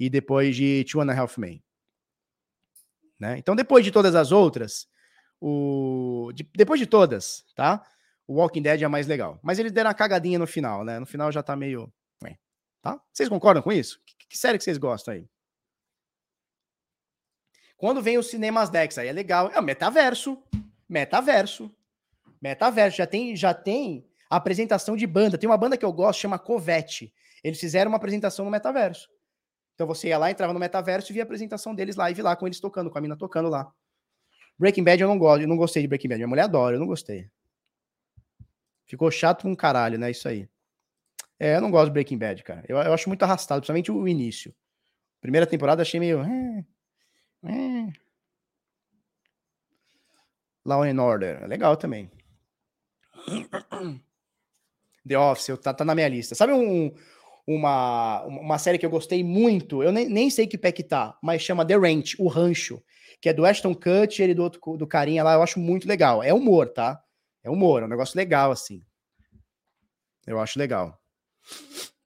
E 0.00 0.08
depois 0.08 0.56
de 0.56 0.84
Two 0.90 1.02
and 1.02 1.12
a 1.12 1.20
Half 1.20 1.36
Men. 1.36 1.62
Né? 3.20 3.36
Então, 3.38 3.54
depois 3.54 3.84
de 3.84 3.90
todas 3.90 4.14
as 4.14 4.32
outras, 4.32 4.86
o... 5.38 6.32
De, 6.34 6.48
depois 6.56 6.80
de 6.80 6.86
todas, 6.86 7.44
tá? 7.54 7.84
O 8.26 8.36
Walking 8.36 8.62
Dead 8.62 8.80
é 8.80 8.88
mais 8.88 9.06
legal. 9.06 9.38
Mas 9.42 9.58
eles 9.58 9.70
deram 9.70 9.90
uma 9.90 9.94
cagadinha 9.94 10.38
no 10.38 10.46
final, 10.46 10.82
né? 10.82 10.98
No 10.98 11.06
final 11.06 11.30
já 11.30 11.42
tá 11.42 11.54
meio. 11.54 11.92
Tá? 12.82 13.00
Vocês 13.12 13.28
concordam 13.28 13.62
com 13.62 13.72
isso? 13.72 14.00
Que, 14.04 14.26
que 14.30 14.36
série 14.36 14.58
que 14.58 14.64
vocês 14.64 14.76
gostam 14.76 15.14
aí? 15.14 15.26
Quando 17.76 18.02
vem 18.02 18.18
os 18.18 18.28
cinemas 18.28 18.68
Dex, 18.68 18.98
aí 18.98 19.08
é 19.08 19.12
legal. 19.12 19.50
É 19.52 19.58
o 19.58 19.62
metaverso. 19.62 20.42
Metaverso. 20.88 21.74
Metaverso. 22.40 22.96
Já 22.98 23.06
tem, 23.06 23.34
já 23.34 23.54
tem 23.54 24.06
apresentação 24.28 24.96
de 24.96 25.06
banda. 25.06 25.38
Tem 25.38 25.48
uma 25.48 25.56
banda 25.56 25.76
que 25.76 25.84
eu 25.84 25.92
gosto, 25.92 26.20
chama 26.20 26.38
Covete. 26.38 27.12
Eles 27.42 27.58
fizeram 27.58 27.90
uma 27.90 27.96
apresentação 27.96 28.44
no 28.44 28.50
metaverso. 28.50 29.08
Então 29.74 29.86
você 29.86 30.08
ia 30.08 30.18
lá, 30.18 30.30
entrava 30.30 30.52
no 30.52 30.60
metaverso 30.60 31.10
e 31.10 31.14
via 31.14 31.22
a 31.22 31.24
apresentação 31.24 31.74
deles 31.74 31.96
live 31.96 32.22
lá, 32.22 32.36
com 32.36 32.46
eles 32.46 32.60
tocando, 32.60 32.90
com 32.90 32.98
a 32.98 33.00
mina 33.00 33.16
tocando 33.16 33.48
lá. 33.48 33.72
Breaking 34.58 34.84
Bad 34.84 35.02
eu 35.02 35.08
não 35.08 35.18
gosto, 35.18 35.42
eu 35.42 35.48
não 35.48 35.56
gostei 35.56 35.82
de 35.82 35.88
Breaking 35.88 36.08
Bad. 36.08 36.18
Minha 36.18 36.28
mulher 36.28 36.42
adora, 36.42 36.76
eu 36.76 36.80
não 36.80 36.86
gostei. 36.86 37.28
Ficou 38.86 39.10
chato 39.10 39.48
um 39.48 39.56
caralho, 39.56 39.98
né? 39.98 40.10
Isso 40.10 40.28
aí. 40.28 40.48
É, 41.42 41.56
eu 41.56 41.60
não 41.60 41.72
gosto 41.72 41.86
de 41.86 41.94
Breaking 41.94 42.18
Bad, 42.18 42.40
cara. 42.44 42.64
Eu, 42.68 42.76
eu 42.76 42.94
acho 42.94 43.08
muito 43.08 43.24
arrastado, 43.24 43.60
principalmente 43.60 43.90
o 43.90 44.06
início. 44.06 44.54
Primeira 45.20 45.44
temporada 45.44 45.82
achei 45.82 45.98
meio. 45.98 46.20
É, 46.22 46.64
é. 47.46 47.92
Law 50.64 50.84
and 50.84 51.02
Order. 51.02 51.42
É 51.42 51.46
legal 51.48 51.76
também. 51.76 52.08
The 55.04 55.18
Office, 55.18 55.58
tá, 55.60 55.74
tá 55.74 55.84
na 55.84 55.96
minha 55.96 56.06
lista. 56.06 56.36
Sabe 56.36 56.52
um, 56.52 56.94
uma, 57.44 58.22
uma 58.22 58.56
série 58.56 58.78
que 58.78 58.86
eu 58.86 58.90
gostei 58.90 59.24
muito? 59.24 59.82
Eu 59.82 59.90
nem, 59.90 60.08
nem 60.08 60.30
sei 60.30 60.46
que 60.46 60.56
pé 60.56 60.70
que 60.70 60.84
tá, 60.84 61.18
mas 61.20 61.42
chama 61.42 61.66
The 61.66 61.74
Ranch, 61.74 62.14
O 62.20 62.28
Rancho, 62.28 62.80
que 63.20 63.28
é 63.28 63.32
do 63.32 63.44
Ashton 63.44 63.74
Kutcher 63.74 64.30
e 64.30 64.34
do 64.34 64.44
outro 64.44 64.76
do 64.76 64.86
carinha 64.86 65.24
lá, 65.24 65.34
eu 65.34 65.42
acho 65.42 65.58
muito 65.58 65.88
legal. 65.88 66.22
É 66.22 66.32
humor, 66.32 66.68
tá? 66.68 67.02
É 67.42 67.50
humor, 67.50 67.82
é 67.82 67.86
um 67.86 67.88
negócio 67.88 68.16
legal, 68.16 68.52
assim. 68.52 68.80
Eu 70.24 70.38
acho 70.38 70.56
legal. 70.56 71.01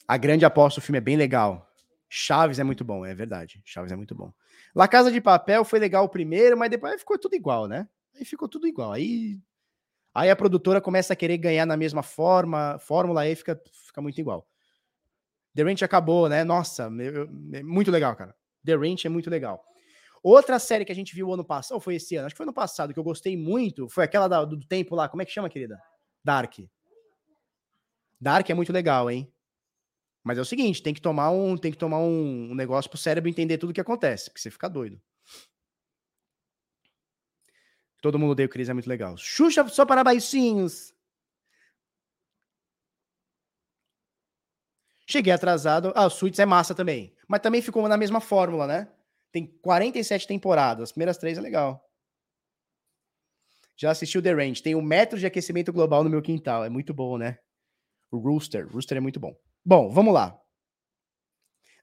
A 0.06 0.16
grande 0.16 0.44
aposta 0.44 0.80
do 0.80 0.84
filme 0.84 0.98
é 0.98 1.00
bem 1.00 1.16
legal. 1.16 1.68
Chaves 2.08 2.58
é 2.58 2.64
muito 2.64 2.84
bom, 2.84 3.04
é 3.04 3.14
verdade. 3.14 3.60
Chaves 3.64 3.90
é 3.92 3.96
muito 3.96 4.14
bom. 4.14 4.32
La 4.74 4.86
Casa 4.86 5.10
de 5.10 5.20
Papel 5.20 5.64
foi 5.64 5.78
legal 5.78 6.04
o 6.04 6.08
primeiro, 6.08 6.56
mas 6.56 6.70
depois 6.70 7.00
ficou 7.00 7.18
tudo 7.18 7.34
igual, 7.34 7.66
né? 7.66 7.88
Aí 8.14 8.24
ficou 8.24 8.48
tudo 8.48 8.66
igual. 8.66 8.92
Aí, 8.92 9.38
aí 10.14 10.30
a 10.30 10.36
produtora 10.36 10.80
começa 10.80 11.12
a 11.12 11.16
querer 11.16 11.38
ganhar 11.38 11.66
na 11.66 11.76
mesma 11.76 12.02
forma, 12.02 12.78
fórmula, 12.78 13.22
aí 13.22 13.34
fica, 13.34 13.60
fica 13.86 14.00
muito 14.00 14.20
igual. 14.20 14.46
The 15.54 15.62
Ranch 15.62 15.82
acabou, 15.82 16.28
né? 16.28 16.44
Nossa, 16.44 16.90
é 17.52 17.62
muito 17.62 17.90
legal, 17.90 18.14
cara. 18.14 18.34
The 18.64 18.74
Ranch 18.76 19.06
é 19.06 19.08
muito 19.08 19.30
legal. 19.30 19.64
Outra 20.22 20.58
série 20.58 20.84
que 20.84 20.92
a 20.92 20.94
gente 20.94 21.14
viu 21.14 21.32
ano 21.32 21.44
passado, 21.44 21.76
ou 21.76 21.80
foi 21.80 21.96
esse 21.96 22.16
ano, 22.16 22.26
acho 22.26 22.34
que 22.34 22.36
foi 22.36 22.44
ano 22.44 22.52
passado, 22.52 22.92
que 22.92 22.98
eu 22.98 23.04
gostei 23.04 23.36
muito, 23.36 23.88
foi 23.88 24.04
aquela 24.04 24.28
da, 24.28 24.44
do 24.44 24.58
tempo 24.66 24.94
lá, 24.94 25.08
como 25.08 25.22
é 25.22 25.24
que 25.24 25.32
chama, 25.32 25.48
querida? 25.48 25.78
Dark. 26.22 26.58
Dark 28.20 28.48
é 28.48 28.54
muito 28.54 28.72
legal, 28.72 29.10
hein? 29.10 29.32
Mas 30.24 30.38
é 30.38 30.40
o 30.40 30.44
seguinte, 30.44 30.82
tem 30.82 30.92
que 30.92 31.00
tomar 31.00 31.30
um, 31.30 31.56
tem 31.56 31.70
que 31.70 31.78
tomar 31.78 31.98
um, 31.98 32.50
um 32.50 32.54
negócio 32.54 32.90
pro 32.90 32.98
cérebro 32.98 33.30
entender 33.30 33.58
tudo 33.58 33.70
o 33.70 33.72
que 33.72 33.80
acontece, 33.80 34.28
porque 34.28 34.40
você 34.40 34.50
fica 34.50 34.68
doido. 34.68 35.00
Todo 38.02 38.18
mundo 38.18 38.32
odeia 38.32 38.46
o 38.46 38.48
Cris, 38.48 38.68
é 38.68 38.72
muito 38.74 38.88
legal. 38.88 39.16
Xuxa 39.16 39.66
só 39.68 39.86
para 39.86 40.04
baixinhos. 40.04 40.92
Cheguei 45.06 45.32
atrasado. 45.32 45.92
Ah, 45.94 46.10
Suits 46.10 46.38
é 46.38 46.46
massa 46.46 46.74
também. 46.74 47.14
Mas 47.28 47.40
também 47.40 47.62
ficou 47.62 47.88
na 47.88 47.96
mesma 47.96 48.20
fórmula, 48.20 48.66
né? 48.66 48.88
Tem 49.30 49.46
47 49.46 50.26
temporadas. 50.26 50.84
As 50.84 50.92
primeiras 50.92 51.18
três 51.18 51.38
é 51.38 51.40
legal. 51.40 51.88
Já 53.76 53.90
assistiu 53.90 54.22
The 54.22 54.32
Range. 54.32 54.62
Tem 54.62 54.74
um 54.74 54.82
metro 54.82 55.18
de 55.18 55.26
aquecimento 55.26 55.72
global 55.72 56.02
no 56.02 56.10
meu 56.10 56.22
quintal. 56.22 56.64
É 56.64 56.68
muito 56.68 56.92
bom, 56.92 57.16
né? 57.16 57.38
O 58.10 58.18
Rooster. 58.18 58.68
Rooster 58.68 58.96
é 58.96 59.00
muito 59.00 59.20
bom. 59.20 59.36
Bom, 59.64 59.90
vamos 59.90 60.14
lá. 60.14 60.40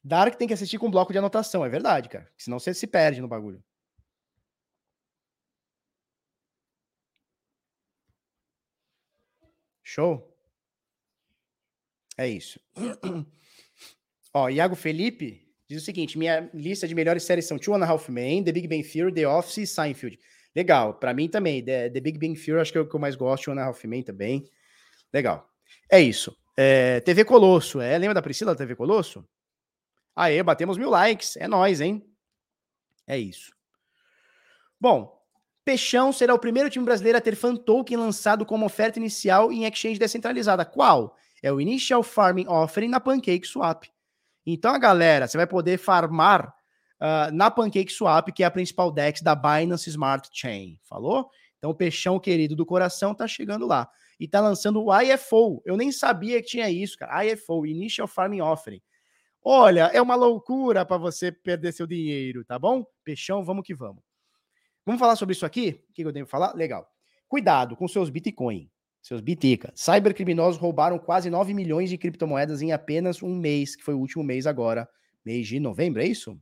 Dark 0.03 0.35
tem 0.35 0.47
que 0.47 0.53
assistir 0.53 0.77
com 0.77 0.91
bloco 0.91 1.11
de 1.11 1.17
anotação. 1.17 1.63
É 1.65 1.69
verdade, 1.69 2.09
cara. 2.09 2.29
Senão 2.37 2.59
você 2.59 2.73
se 2.73 2.87
perde 2.87 3.21
no 3.21 3.27
bagulho. 3.27 3.63
Show? 9.83 10.33
É 12.17 12.27
isso. 12.27 12.59
Ó, 14.33 14.49
Iago 14.49 14.75
Felipe 14.75 15.47
diz 15.67 15.81
o 15.81 15.85
seguinte: 15.85 16.17
minha 16.17 16.49
lista 16.53 16.87
de 16.87 16.95
melhores 16.95 17.23
séries 17.23 17.45
são 17.45 17.59
Two 17.59 17.75
and 17.75 17.83
a 17.83 17.87
Half 17.87 18.09
Men, 18.09 18.43
The 18.43 18.51
Big 18.51 18.67
Bang 18.67 18.83
Theory, 18.83 19.13
The 19.13 19.27
Office 19.27 19.57
e 19.57 19.67
Seinfeld. 19.67 20.19
Legal, 20.55 20.95
para 20.95 21.13
mim 21.13 21.29
também. 21.29 21.63
The, 21.63 21.89
The, 21.89 21.99
Big 21.99 22.17
Bang 22.17 22.39
Theory 22.39 22.61
acho 22.61 22.71
que 22.71 22.77
é 22.77 22.81
o 22.81 22.87
que 22.87 22.95
eu 22.95 22.99
mais 22.99 23.15
gosto, 23.15 23.45
Two 23.45 23.53
and 23.53 23.61
a 23.61 23.65
Half 23.65 23.85
Men 23.85 24.03
também. 24.03 24.49
Legal. 25.13 25.52
É 25.89 25.99
isso. 25.99 26.35
É, 26.55 26.99
TV 27.01 27.25
Colosso, 27.25 27.81
é, 27.81 27.97
lembra 27.97 28.13
da 28.13 28.21
Priscila 28.21 28.53
da 28.53 28.57
TV 28.57 28.75
Colosso? 28.75 29.27
Aê, 30.15 30.43
batemos 30.43 30.77
mil 30.77 30.89
likes, 30.89 31.35
é 31.37 31.47
nós, 31.47 31.81
hein? 31.81 32.05
É 33.07 33.17
isso. 33.17 33.51
Bom, 34.79 35.19
Peixão 35.65 36.11
será 36.11 36.33
o 36.33 36.39
primeiro 36.39 36.69
time 36.69 36.85
brasileiro 36.85 37.17
a 37.17 37.21
ter 37.21 37.35
fan 37.35 37.55
token 37.55 37.97
lançado 37.97 38.45
como 38.45 38.65
oferta 38.65 38.99
inicial 38.99 39.51
em 39.51 39.65
exchange 39.65 39.97
descentralizada. 39.97 40.65
Qual? 40.65 41.15
É 41.41 41.51
o 41.51 41.59
Initial 41.59 42.03
Farming 42.03 42.47
Offering 42.47 42.89
na 42.89 42.99
Pancake 42.99 43.47
Swap. 43.47 43.85
Então, 44.45 44.73
a 44.73 44.77
galera, 44.77 45.27
você 45.27 45.37
vai 45.37 45.47
poder 45.47 45.77
farmar 45.77 46.53
uh, 46.99 47.33
na 47.33 47.49
Pancake 47.49 47.91
Swap, 47.91 48.29
que 48.29 48.43
é 48.43 48.45
a 48.45 48.51
principal 48.51 48.91
DEX 48.91 49.21
da 49.21 49.33
Binance 49.33 49.89
Smart 49.89 50.29
Chain. 50.31 50.77
Falou? 50.83 51.29
Então, 51.57 51.71
o 51.71 51.75
Peixão 51.75 52.19
querido 52.19 52.55
do 52.55 52.65
coração 52.65 53.15
tá 53.15 53.25
chegando 53.25 53.65
lá. 53.65 53.89
E 54.23 54.27
tá 54.29 54.39
lançando 54.39 54.81
o 54.81 55.01
IFO. 55.01 55.61
Eu 55.65 55.75
nem 55.75 55.91
sabia 55.91 56.41
que 56.41 56.47
tinha 56.47 56.69
isso, 56.69 56.97
cara. 56.97 57.25
IFO, 57.25 57.65
Initial 57.65 58.07
Farming 58.07 58.39
Offering. 58.39 58.81
Olha, 59.43 59.91
é 59.93 60.01
uma 60.01 60.15
loucura 60.15 60.85
para 60.85 60.95
você 60.95 61.29
perder 61.29 61.73
seu 61.73 61.85
dinheiro, 61.85 62.45
tá 62.45 62.57
bom? 62.57 62.85
Peixão, 63.03 63.43
vamos 63.43 63.65
que 63.65 63.75
vamos. 63.75 64.01
Vamos 64.85 64.97
falar 64.97 65.17
sobre 65.17 65.33
isso 65.33 65.45
aqui? 65.45 65.83
O 65.89 65.93
que 65.93 66.05
eu 66.05 66.11
devo 66.13 66.29
falar? 66.29 66.55
Legal. 66.55 66.89
Cuidado 67.27 67.75
com 67.75 67.85
seus 67.85 68.09
Bitcoin, 68.09 68.71
seus 69.01 69.19
Bitica. 69.19 69.73
Cybercriminosos 69.75 70.57
roubaram 70.57 70.97
quase 70.97 71.29
9 71.29 71.53
milhões 71.53 71.89
de 71.89 71.97
criptomoedas 71.97 72.61
em 72.61 72.71
apenas 72.71 73.21
um 73.21 73.35
mês, 73.35 73.75
que 73.75 73.83
foi 73.83 73.93
o 73.93 73.99
último 73.99 74.23
mês 74.23 74.47
agora, 74.47 74.87
mês 75.25 75.45
de 75.45 75.59
novembro, 75.59 76.01
é 76.01 76.05
isso? 76.05 76.41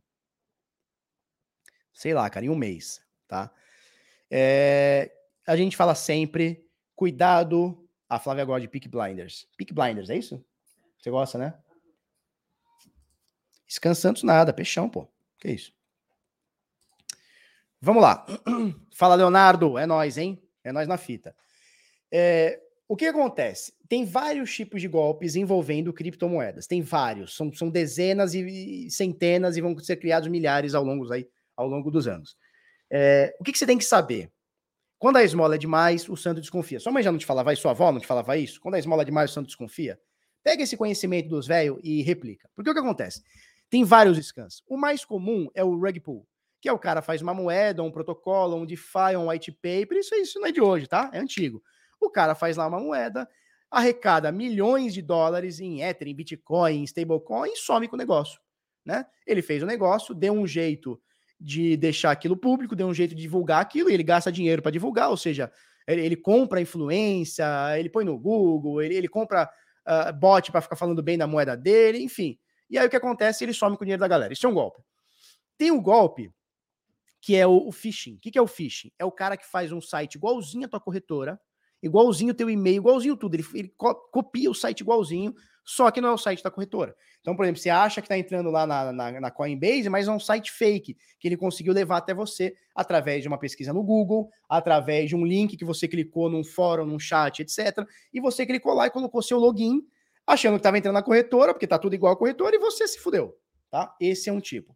Sei 1.91 2.14
lá, 2.14 2.30
cara, 2.30 2.45
em 2.45 2.49
um 2.49 2.56
mês, 2.56 3.02
tá? 3.28 3.52
É, 4.30 5.12
a 5.48 5.58
gente 5.58 5.76
fala 5.76 5.95
sempre, 5.95 6.64
cuidado. 7.02 7.84
A 8.07 8.19
Flávia 8.19 8.45
gosta 8.45 8.61
de 8.61 8.68
Peak 8.68 8.88
Blinders. 8.88 9.48
Peak 9.57 9.73
Blinders, 9.73 10.11
é 10.11 10.18
isso? 10.18 10.45
Você 10.99 11.10
gosta, 11.10 11.36
né? 11.36 11.56
Scan 13.68 13.95
Santos 13.95 14.22
nada, 14.22 14.53
peixão, 14.53 14.88
pô. 14.88 15.07
Que 15.40 15.49
isso? 15.49 15.73
Vamos 17.82 18.03
lá. 18.03 18.23
Fala, 18.94 19.15
Leonardo. 19.15 19.80
É 19.80 19.88
nós, 19.88 20.15
hein? 20.15 20.40
É 20.64 20.72
nós 20.72 20.88
na 20.88 20.95
fita. 20.95 21.36
É, 22.11 22.61
o 22.88 22.95
que 22.95 23.07
acontece? 23.07 23.73
Tem 23.90 24.06
vários 24.06 24.53
tipos 24.53 24.80
de 24.80 24.88
golpes 24.88 25.36
envolvendo 25.36 25.91
criptomoedas. 25.91 26.68
Tem 26.68 26.84
vários. 26.84 27.36
São, 27.36 27.52
são 27.52 27.68
dezenas 27.68 28.36
e 28.36 28.91
centenas 28.91 29.57
e 29.57 29.61
vão 29.61 29.76
ser 29.80 29.95
criados 29.95 30.30
milhares 30.30 30.76
ao 30.76 30.84
longo, 30.84 31.11
aí, 31.11 31.28
ao 31.57 31.68
longo 31.68 31.90
dos 31.90 32.07
anos. 32.07 32.38
É, 32.91 33.36
o 33.40 33.44
que, 33.44 33.53
que, 33.53 33.57
você 33.57 33.65
tem 33.65 33.80
que 33.80 33.86
saber? 33.86 34.32
Quando 35.02 35.18
a 35.18 35.23
esmola 35.23 35.56
é 35.56 35.57
demais, 35.57 36.07
o 36.07 36.15
santo 36.15 36.40
desconfia. 36.40 36.80
Sua 36.80 36.91
mãe 36.91 37.02
já 37.02 37.11
não 37.11 37.18
te 37.18 37.26
falava 37.26 37.52
isso? 37.52 37.64
Sua 37.64 37.72
avó 37.72 37.91
não 37.91 37.99
te 37.99 38.06
falava 38.06 38.38
isso? 38.38 38.61
Quando 38.61 38.76
a 38.76 38.80
esmola 38.80 39.02
é 39.02 39.06
demais, 39.06 39.32
o 39.32 39.34
santo 39.34 39.48
desconfia? 39.48 39.99
Pega 40.44 40.61
esse 40.61 40.78
conhecimento 40.78 41.28
dos 41.28 41.48
velhos 41.48 41.80
e 41.84 42.03
replica. 42.03 42.48
Porque 42.56 42.69
o 42.69 42.73
que 42.73 42.80
acontece? 42.80 43.23
Tem 43.68 43.84
vários 43.84 44.23
scans. 44.23 44.61
O 44.69 44.78
mais 44.78 45.03
comum 45.03 45.48
é 45.56 45.64
o 45.64 45.76
rug 45.76 45.99
pull 46.02 46.28
que 46.61 46.69
é 46.69 46.72
o 46.72 46.78
cara 46.78 47.02
faz 47.02 47.23
uma 47.23 47.34
moeda, 47.34 47.82
um 47.82 47.91
protocolo, 47.91 48.56
um 48.56 48.65
DeFi, 48.68 49.18
um 49.18 49.30
white 49.30 49.52
paper, 49.52 49.98
isso, 49.98 50.14
isso 50.14 50.40
não 50.40 50.48
é 50.48 50.52
de 50.52 50.61
hoje, 50.61 50.86
tá? 50.86 51.10
É 51.11 51.18
antigo. 51.18 51.61
O 51.99 52.07
cara 52.07 52.36
faz 52.36 52.56
lá 52.56 52.68
uma 52.68 52.80
moeda, 52.80 53.28
arrecada 53.69 54.32
milhões 54.32 54.94
de 54.94 55.02
dólares 55.02 55.60
em 55.60 55.82
Ether, 55.82 56.07
em 56.07 56.15
Bitcoin, 56.15 56.82
em 56.82 56.84
stablecoin 56.84 57.52
e 57.52 57.57
some 57.57 57.88
com 57.88 57.95
o 57.95 57.98
negócio, 57.98 58.40
né? 58.86 59.07
Ele 59.26 59.41
fez 59.41 59.64
o 59.64 59.65
negócio, 59.65 60.14
deu 60.14 60.34
um 60.34 60.45
jeito 60.45 61.02
de 61.42 61.76
deixar 61.76 62.12
aquilo 62.12 62.38
público, 62.38 62.76
deu 62.76 62.88
um 62.88 62.94
jeito 62.94 63.16
de 63.16 63.22
divulgar 63.24 63.62
aquilo 63.62 63.90
e 63.90 63.94
ele 63.94 64.04
gasta 64.04 64.32
dinheiro 64.32 64.62
para 64.62 64.72
divulgar, 64.72 65.10
ou 65.10 65.18
seja, 65.18 65.52
ele, 65.88 66.06
ele, 66.06 66.16
compra 66.16 66.62
influência, 66.62 67.46
ele 67.78 67.90
põe 67.90 68.06
no 68.06 68.18
Google, 68.18 68.82
ele, 68.82 68.96
ele 68.96 69.08
compra 69.08 69.50
uh, 69.88 70.14
bot 70.14 70.52
para 70.52 70.62
ficar 70.62 70.76
falando 70.76 71.02
bem 71.02 71.18
da 71.18 71.26
moeda 71.26 71.58
dele, 71.58 72.04
enfim. 72.04 72.38
E 72.70 72.78
aí 72.78 72.86
o 72.86 72.90
que 72.90 72.96
acontece? 72.96 73.44
Ele 73.44 73.54
some 73.54 73.76
com 73.76 73.84
o 73.84 73.86
dinheiro 73.86 74.00
da 74.00 74.08
galera. 74.08 74.32
Isso 74.32 74.46
é 74.46 74.50
um 74.50 74.54
golpe. 74.54 74.84
Tem 75.58 75.72
o 75.72 75.76
um 75.76 75.82
golpe 75.82 76.32
que 77.20 77.36
é 77.36 77.46
o, 77.46 77.68
o 77.68 77.72
phishing. 77.72 78.16
O 78.16 78.20
que, 78.20 78.32
que 78.32 78.38
é 78.38 78.42
o 78.42 78.48
phishing? 78.48 78.92
É 78.98 79.04
o 79.04 79.12
cara 79.12 79.36
que 79.36 79.46
faz 79.46 79.72
um 79.72 79.82
site 79.82 80.16
igualzinho 80.16 80.66
a 80.66 80.70
tua 80.70 80.80
corretora, 80.80 81.40
igualzinho 81.82 82.32
o 82.32 82.36
teu 82.36 82.50
e-mail, 82.50 82.78
igualzinho 82.78 83.18
tudo. 83.18 83.36
Ele, 83.36 83.46
ele 83.56 83.74
co 83.76 83.96
copia 84.12 84.50
o 84.50 84.56
site 84.56 84.82
igualzinho, 84.82 85.34
só 85.64 85.92
que 85.92 86.02
não 86.02 86.10
é 86.10 86.12
o 86.14 86.18
site 86.18 86.44
da 86.44 86.52
corretora. 86.52 86.96
Então, 87.20 87.36
por 87.36 87.44
exemplo, 87.46 87.62
você 87.62 87.70
acha 87.70 88.02
que 88.02 88.06
está 88.06 88.18
entrando 88.18 88.50
lá 88.50 88.66
na, 88.66 88.92
na, 88.92 89.20
na, 89.20 89.32
Coinbase, 89.32 89.90
mas 89.90 90.08
é 90.08 90.12
um 90.12 90.20
site 90.20 90.52
fake 90.52 90.98
que 91.20 91.28
ele 91.28 91.38
conseguiu 91.38 91.74
levar 91.74 91.98
até 91.98 92.14
você 92.14 92.56
através 92.74 93.22
de 93.22 93.28
uma 93.28 93.38
pesquisa 93.38 93.72
no 93.72 93.84
Google, 93.84 94.30
através 94.50 95.10
de 95.10 95.16
um 95.16 95.26
link 95.26 95.56
que 95.56 95.66
você 95.66 95.88
clicou 95.88 96.30
num 96.30 96.44
fórum, 96.44 96.86
num 96.86 97.00
chat, 97.00 97.42
etc. 97.42 97.86
E 98.14 98.20
você 98.20 98.46
clicou 98.46 98.74
lá 98.74 98.88
e 98.88 98.90
colocou 98.90 99.22
seu 99.22 99.38
login, 99.38 99.82
achando 100.26 100.54
que 100.54 100.60
estava 100.60 100.78
entrando 100.78 100.96
na 100.96 101.04
corretora, 101.04 101.54
porque 101.54 101.66
está 101.66 101.78
tudo 101.78 101.94
igual 101.94 102.14
à 102.14 102.18
corretora, 102.18 102.56
e 102.56 102.60
você 102.60 102.88
se 102.88 103.00
fudeu. 103.00 103.38
Tá? 103.70 103.96
Esse 104.02 104.30
é 104.30 104.34
um 104.34 104.40
tipo. 104.40 104.76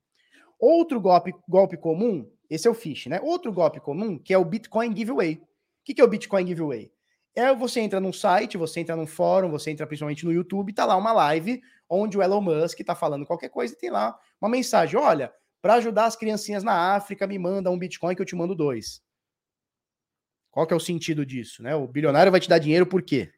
Outro 0.60 1.02
golpe, 1.02 1.34
golpe 1.48 1.76
comum 1.78 2.30
esse 2.50 2.68
é 2.68 2.72
o 2.72 2.74
Fish, 2.74 3.08
né? 3.08 3.20
Outro 3.22 3.52
golpe 3.52 3.80
comum, 3.80 4.18
que 4.18 4.34
é 4.34 4.38
o 4.38 4.46
Bitcoin 4.46 4.96
Giveaway. 4.96 5.36
O 5.36 5.40
que, 5.84 5.94
que 5.94 6.02
é 6.02 6.04
o 6.04 6.08
Bitcoin 6.08 6.46
Giveaway? 6.48 6.92
É 7.36 7.54
você 7.54 7.82
entra 7.82 8.00
num 8.00 8.14
site, 8.14 8.58
você 8.58 8.80
entra 8.80 8.96
num 8.96 9.06
fórum, 9.06 9.50
você 9.50 9.70
entra 9.70 9.86
principalmente 9.86 10.24
no 10.24 10.32
YouTube, 10.32 10.74
tá 10.74 10.86
lá 10.86 10.96
uma 10.96 11.12
live 11.12 11.62
onde 11.90 12.18
o 12.18 12.24
Elon 12.24 12.42
Musk 12.42 12.80
tá 12.80 12.96
falando 12.96 13.26
qualquer 13.26 13.50
coisa 13.50 13.74
e 13.74 13.78
tem 13.78 13.90
lá 13.90 14.18
uma 14.40 14.50
mensagem: 14.50 14.98
olha, 14.98 15.34
para 15.62 15.76
ajudar 15.76 16.06
as 16.06 16.16
criancinhas 16.16 16.64
na 16.64 16.96
África, 16.96 17.28
me 17.28 17.38
manda 17.38 17.70
um 17.70 17.78
Bitcoin 17.78 18.16
que 18.16 18.22
eu 18.22 18.26
te 18.26 18.36
mando 18.36 18.56
dois. 18.56 19.04
Qual 20.50 20.66
que 20.66 20.74
é 20.74 20.78
o 20.78 20.80
sentido 20.80 21.26
disso, 21.26 21.62
né? 21.62 21.76
O 21.76 21.86
bilionário 21.86 22.32
vai 22.32 22.40
te 22.40 22.48
dar 22.48 22.60
dinheiro 22.60 22.86
por 22.86 23.02
quê? 23.02 23.30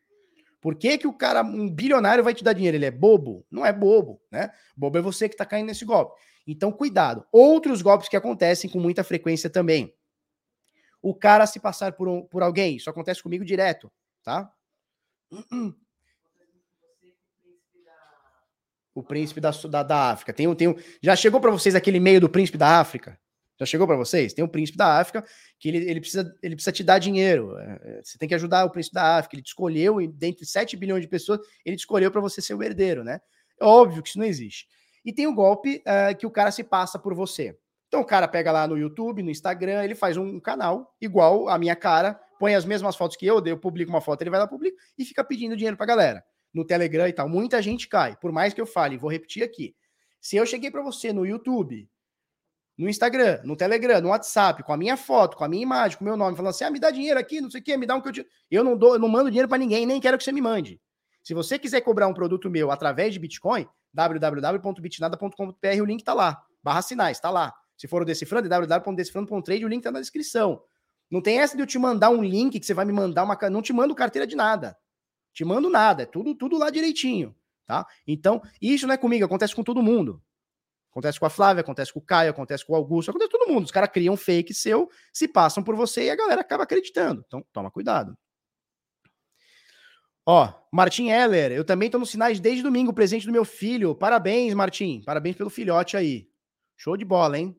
Por 0.62 0.76
que, 0.76 0.98
que 0.98 1.08
o 1.08 1.14
cara, 1.14 1.42
um 1.42 1.70
bilionário, 1.70 2.24
vai 2.24 2.34
te 2.34 2.44
dar 2.44 2.54
dinheiro? 2.54 2.78
Ele 2.78 2.86
é 2.86 2.92
bobo? 2.92 3.46
Não 3.50 3.66
é 3.66 3.74
bobo, 3.74 4.22
né? 4.32 4.52
Bobo 4.76 4.98
é 4.98 5.02
você 5.02 5.30
que 5.30 5.36
tá 5.36 5.46
caindo 5.46 5.68
nesse 5.68 5.86
golpe. 5.86 6.20
Então, 6.46 6.72
cuidado. 6.72 7.26
Outros 7.32 7.82
golpes 7.82 8.08
que 8.08 8.16
acontecem 8.16 8.70
com 8.70 8.80
muita 8.80 9.04
frequência 9.04 9.50
também. 9.50 9.94
O 11.02 11.14
cara 11.14 11.46
se 11.46 11.60
passar 11.60 11.94
por, 11.94 12.08
um, 12.08 12.24
por 12.24 12.44
alguém, 12.44 12.76
isso 12.76 12.90
acontece 12.90 13.22
comigo 13.22 13.46
direto, 13.46 13.92
tá? 14.24 14.52
O 18.94 19.04
príncipe 19.04 19.40
da, 19.40 19.52
da, 19.52 19.84
da 19.84 20.12
África. 20.12 20.34
Tem, 20.34 20.54
tem, 20.56 20.76
já 21.02 21.16
chegou 21.16 21.40
para 21.40 21.52
vocês 21.52 21.76
aquele 21.76 21.98
e-mail 21.98 22.20
do 22.20 22.30
príncipe 22.30 22.58
da 22.58 22.80
África? 22.80 23.20
Já 23.60 23.66
chegou 23.66 23.88
para 23.88 23.96
vocês? 23.96 24.34
Tem 24.34 24.46
o 24.46 24.48
príncipe 24.48 24.78
da 24.78 25.00
África 25.00 25.26
que 25.60 25.68
ele, 25.68 25.90
ele, 25.90 26.00
precisa, 26.00 26.36
ele 26.44 26.56
precisa 26.56 26.72
te 26.72 26.84
dar 26.84 27.00
dinheiro. 27.00 27.58
É, 27.58 27.80
é, 27.82 28.02
você 28.04 28.18
tem 28.18 28.30
que 28.30 28.36
ajudar 28.36 28.66
o 28.66 28.70
príncipe 28.70 28.94
da 28.94 29.18
África. 29.18 29.36
Ele 29.36 29.42
te 29.42 29.48
escolheu, 29.48 30.00
e 30.00 30.08
dentre 30.08 30.46
7 30.46 30.78
bilhões 30.78 31.02
de 31.02 31.08
pessoas, 31.08 31.40
ele 31.66 31.76
te 31.76 31.80
escolheu 31.80 32.12
para 32.12 32.22
você 32.22 32.42
ser 32.42 32.54
o 32.54 32.62
herdeiro, 32.62 33.04
né? 33.04 33.20
É 33.60 33.66
óbvio 33.66 34.04
que 34.04 34.10
isso 34.10 34.20
não 34.20 34.26
existe. 34.26 34.68
E 35.04 35.12
tem 35.12 35.26
o 35.26 35.34
golpe 35.34 35.82
uh, 35.88 36.16
que 36.16 36.26
o 36.26 36.32
cara 36.32 36.52
se 36.52 36.64
passa 36.64 37.00
por 37.00 37.16
você. 37.16 37.58
Então 37.88 38.02
o 38.02 38.06
cara 38.06 38.28
pega 38.28 38.52
lá 38.52 38.68
no 38.68 38.78
YouTube, 38.78 39.24
no 39.24 39.32
Instagram, 39.32 39.84
ele 39.84 39.96
faz 39.96 40.18
um 40.18 40.40
canal 40.40 40.94
igual 41.00 41.48
a 41.48 41.58
minha 41.58 41.76
cara, 41.76 42.20
põe 42.40 42.54
as 42.54 42.66
mesmas 42.66 42.96
fotos 42.96 43.16
que 43.16 43.26
eu, 43.26 43.44
eu 43.46 43.58
publico 43.58 43.90
uma 43.90 44.02
foto, 44.02 44.22
ele 44.22 44.30
vai 44.30 44.40
lá, 44.40 44.48
publica 44.48 44.78
e 44.98 45.06
fica 45.06 45.24
pedindo 45.24 45.56
dinheiro 45.56 45.78
pra 45.78 45.86
galera. 45.86 46.24
No 46.54 46.66
Telegram 46.66 47.08
e 47.08 47.14
tal. 47.14 47.30
Muita 47.30 47.62
gente 47.62 47.88
cai. 47.88 48.16
Por 48.18 48.32
mais 48.32 48.54
que 48.54 48.60
eu 48.60 48.66
fale, 48.66 48.98
vou 48.98 49.12
repetir 49.12 49.44
aqui. 49.44 49.76
Se 50.20 50.36
eu 50.36 50.46
cheguei 50.46 50.72
para 50.72 50.82
você 50.82 51.14
no 51.14 51.26
YouTube, 51.26 51.88
no 52.78 52.90
Instagram, 52.90 53.42
no 53.44 53.56
Telegram, 53.56 54.00
no 54.02 54.10
WhatsApp, 54.10 54.62
com 54.64 54.72
a 54.72 54.78
minha 54.78 54.96
foto, 54.96 55.36
com 55.36 55.44
a 55.44 55.48
minha 55.48 55.64
imagem, 55.64 55.98
com 55.98 56.04
o 56.04 56.08
meu 56.08 56.16
nome, 56.16 56.36
falando 56.36 56.52
assim: 56.52 56.64
ah, 56.64 56.70
me 56.70 56.80
dá 56.80 56.92
dinheiro 56.92 57.20
aqui, 57.20 57.42
não 57.42 57.50
sei 57.50 57.60
o 57.62 57.64
quê, 57.64 57.76
me 57.76 57.86
dá 57.86 57.96
um 57.96 58.02
que 58.02 58.10
eu 58.10 58.14
te. 58.14 58.26
Eu 58.50 58.64
não 58.64 58.78
dou, 58.78 58.94
eu 58.94 59.00
não 59.00 59.08
mando 59.08 59.30
dinheiro 59.30 59.50
para 59.50 59.58
ninguém, 59.58 59.86
nem 59.86 60.00
quero 60.00 60.18
que 60.18 60.24
você 60.24 60.32
me 60.32 60.42
mande. 60.42 60.80
Se 61.24 61.34
você 61.34 61.60
quiser 61.60 61.82
cobrar 61.82 62.08
um 62.08 62.14
produto 62.14 62.50
meu 62.50 62.72
através 62.72 63.14
de 63.14 63.20
Bitcoin, 63.20 63.68
www.bitnada.com.br, 63.94 65.82
o 65.82 65.86
link 65.86 66.04
tá 66.04 66.14
lá. 66.14 66.42
Barra 66.64 66.82
sinais, 66.82 67.20
tá 67.20 67.30
lá. 67.30 67.54
Se 67.78 67.88
for 67.88 68.02
o 68.02 68.06
Decifrando, 68.06 68.50
www.decifrando.trade, 68.50 69.64
o 69.64 69.68
link 69.68 69.84
tá 69.84 69.92
na 69.92 70.00
descrição. 70.00 70.62
Não 71.10 71.22
tem 71.22 71.40
essa 71.40 71.56
de 71.56 71.62
eu 71.62 71.68
te 71.68 71.78
mandar 71.78 72.10
um 72.10 72.24
link 72.24 72.60
que 72.60 72.66
você 72.66 72.74
vai 72.74 72.86
me 72.86 72.92
mandar 72.92 73.24
uma. 73.24 73.38
Não 73.50 73.62
te 73.62 73.72
mando 73.72 73.96
carteira 73.96 74.26
de 74.26 74.36
nada. 74.36 74.78
Te 75.34 75.46
mando 75.46 75.70
nada. 75.70 76.04
É 76.04 76.06
tudo, 76.06 76.36
tudo 76.36 76.58
lá 76.58 76.70
direitinho. 76.70 77.36
Tá? 77.66 77.86
Então, 78.08 78.42
isso 78.62 78.88
não 78.88 78.94
é 78.94 78.98
comigo, 78.98 79.26
acontece 79.26 79.54
com 79.54 79.64
todo 79.64 79.84
mundo. 79.84 80.22
Acontece 80.90 81.20
com 81.20 81.26
a 81.26 81.30
Flávia, 81.30 81.62
acontece 81.62 81.94
com 81.94 82.00
o 82.00 82.02
Caio, 82.02 82.32
acontece 82.32 82.66
com 82.66 82.74
o 82.74 82.76
Augusto, 82.76 83.12
acontece 83.12 83.30
com 83.30 83.38
todo 83.38 83.54
mundo. 83.54 83.66
Os 83.66 83.72
caras 83.72 83.90
criam 83.92 84.18
fake 84.18 84.54
seu, 84.54 84.90
se 85.14 85.28
passam 85.28 85.62
por 85.62 85.76
você 85.76 86.06
e 86.06 86.10
a 86.10 86.16
galera 86.16 86.42
acaba 86.42 86.64
acreditando. 86.64 87.24
Então, 87.28 87.46
toma 87.54 87.70
cuidado. 87.70 88.18
Ó, 90.26 90.52
Martim 90.74 91.10
Heller, 91.10 91.52
eu 91.52 91.64
também 91.64 91.90
tô 91.90 92.00
nos 92.00 92.10
sinais 92.10 92.40
desde 92.40 92.64
domingo, 92.64 92.94
presente 92.94 93.26
do 93.26 93.32
meu 93.32 93.46
filho. 93.46 93.94
Parabéns, 93.96 94.54
Martim. 94.54 95.02
Parabéns 95.06 95.36
pelo 95.36 95.50
filhote 95.50 95.96
aí. 95.96 96.28
Show 96.76 96.98
de 96.98 97.06
bola, 97.06 97.38
hein? 97.38 97.56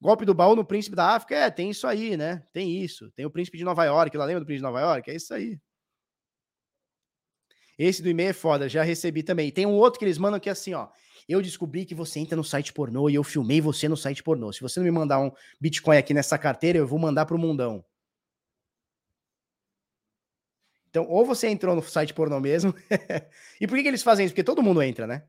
Golpe 0.00 0.24
do 0.24 0.34
baú 0.34 0.54
no 0.54 0.64
príncipe 0.64 0.94
da 0.94 1.14
África, 1.14 1.34
é, 1.34 1.50
tem 1.50 1.70
isso 1.70 1.86
aí, 1.86 2.16
né? 2.16 2.44
Tem 2.52 2.82
isso. 2.82 3.10
Tem 3.12 3.26
o 3.26 3.30
príncipe 3.30 3.58
de 3.58 3.64
Nova 3.64 3.84
York, 3.84 4.16
lá 4.16 4.24
lembra 4.24 4.40
do 4.40 4.46
príncipe 4.46 4.60
de 4.60 4.72
Nova 4.72 4.80
York? 4.80 5.10
É 5.10 5.14
isso 5.14 5.34
aí. 5.34 5.58
Esse 7.78 8.02
do 8.02 8.08
e-mail 8.08 8.30
é 8.30 8.32
foda, 8.32 8.68
já 8.68 8.82
recebi 8.82 9.22
também. 9.22 9.50
Tem 9.52 9.66
um 9.66 9.74
outro 9.74 9.98
que 9.98 10.04
eles 10.04 10.18
mandam 10.18 10.40
que 10.40 10.48
é 10.48 10.52
assim, 10.52 10.74
ó. 10.74 10.88
Eu 11.28 11.42
descobri 11.42 11.84
que 11.84 11.94
você 11.94 12.18
entra 12.18 12.36
no 12.36 12.42
site 12.42 12.72
pornô 12.72 13.08
e 13.08 13.14
eu 13.14 13.22
filmei 13.22 13.60
você 13.60 13.88
no 13.88 13.96
site 13.96 14.22
pornô. 14.22 14.52
Se 14.52 14.60
você 14.60 14.80
não 14.80 14.84
me 14.84 14.90
mandar 14.90 15.20
um 15.20 15.30
Bitcoin 15.60 15.96
aqui 15.96 16.14
nessa 16.14 16.38
carteira, 16.38 16.78
eu 16.78 16.86
vou 16.86 16.98
mandar 16.98 17.26
pro 17.26 17.38
mundão. 17.38 17.84
Então, 20.90 21.06
ou 21.08 21.24
você 21.24 21.48
entrou 21.48 21.76
no 21.76 21.82
site 21.82 22.14
pornô 22.14 22.40
mesmo. 22.40 22.74
e 23.60 23.66
por 23.66 23.76
que, 23.76 23.82
que, 23.82 23.88
eles 23.88 24.02
fazem 24.02 24.24
isso? 24.24 24.32
Porque 24.32 24.42
todo 24.42 24.62
mundo 24.62 24.82
entra, 24.82 25.06
né? 25.06 25.22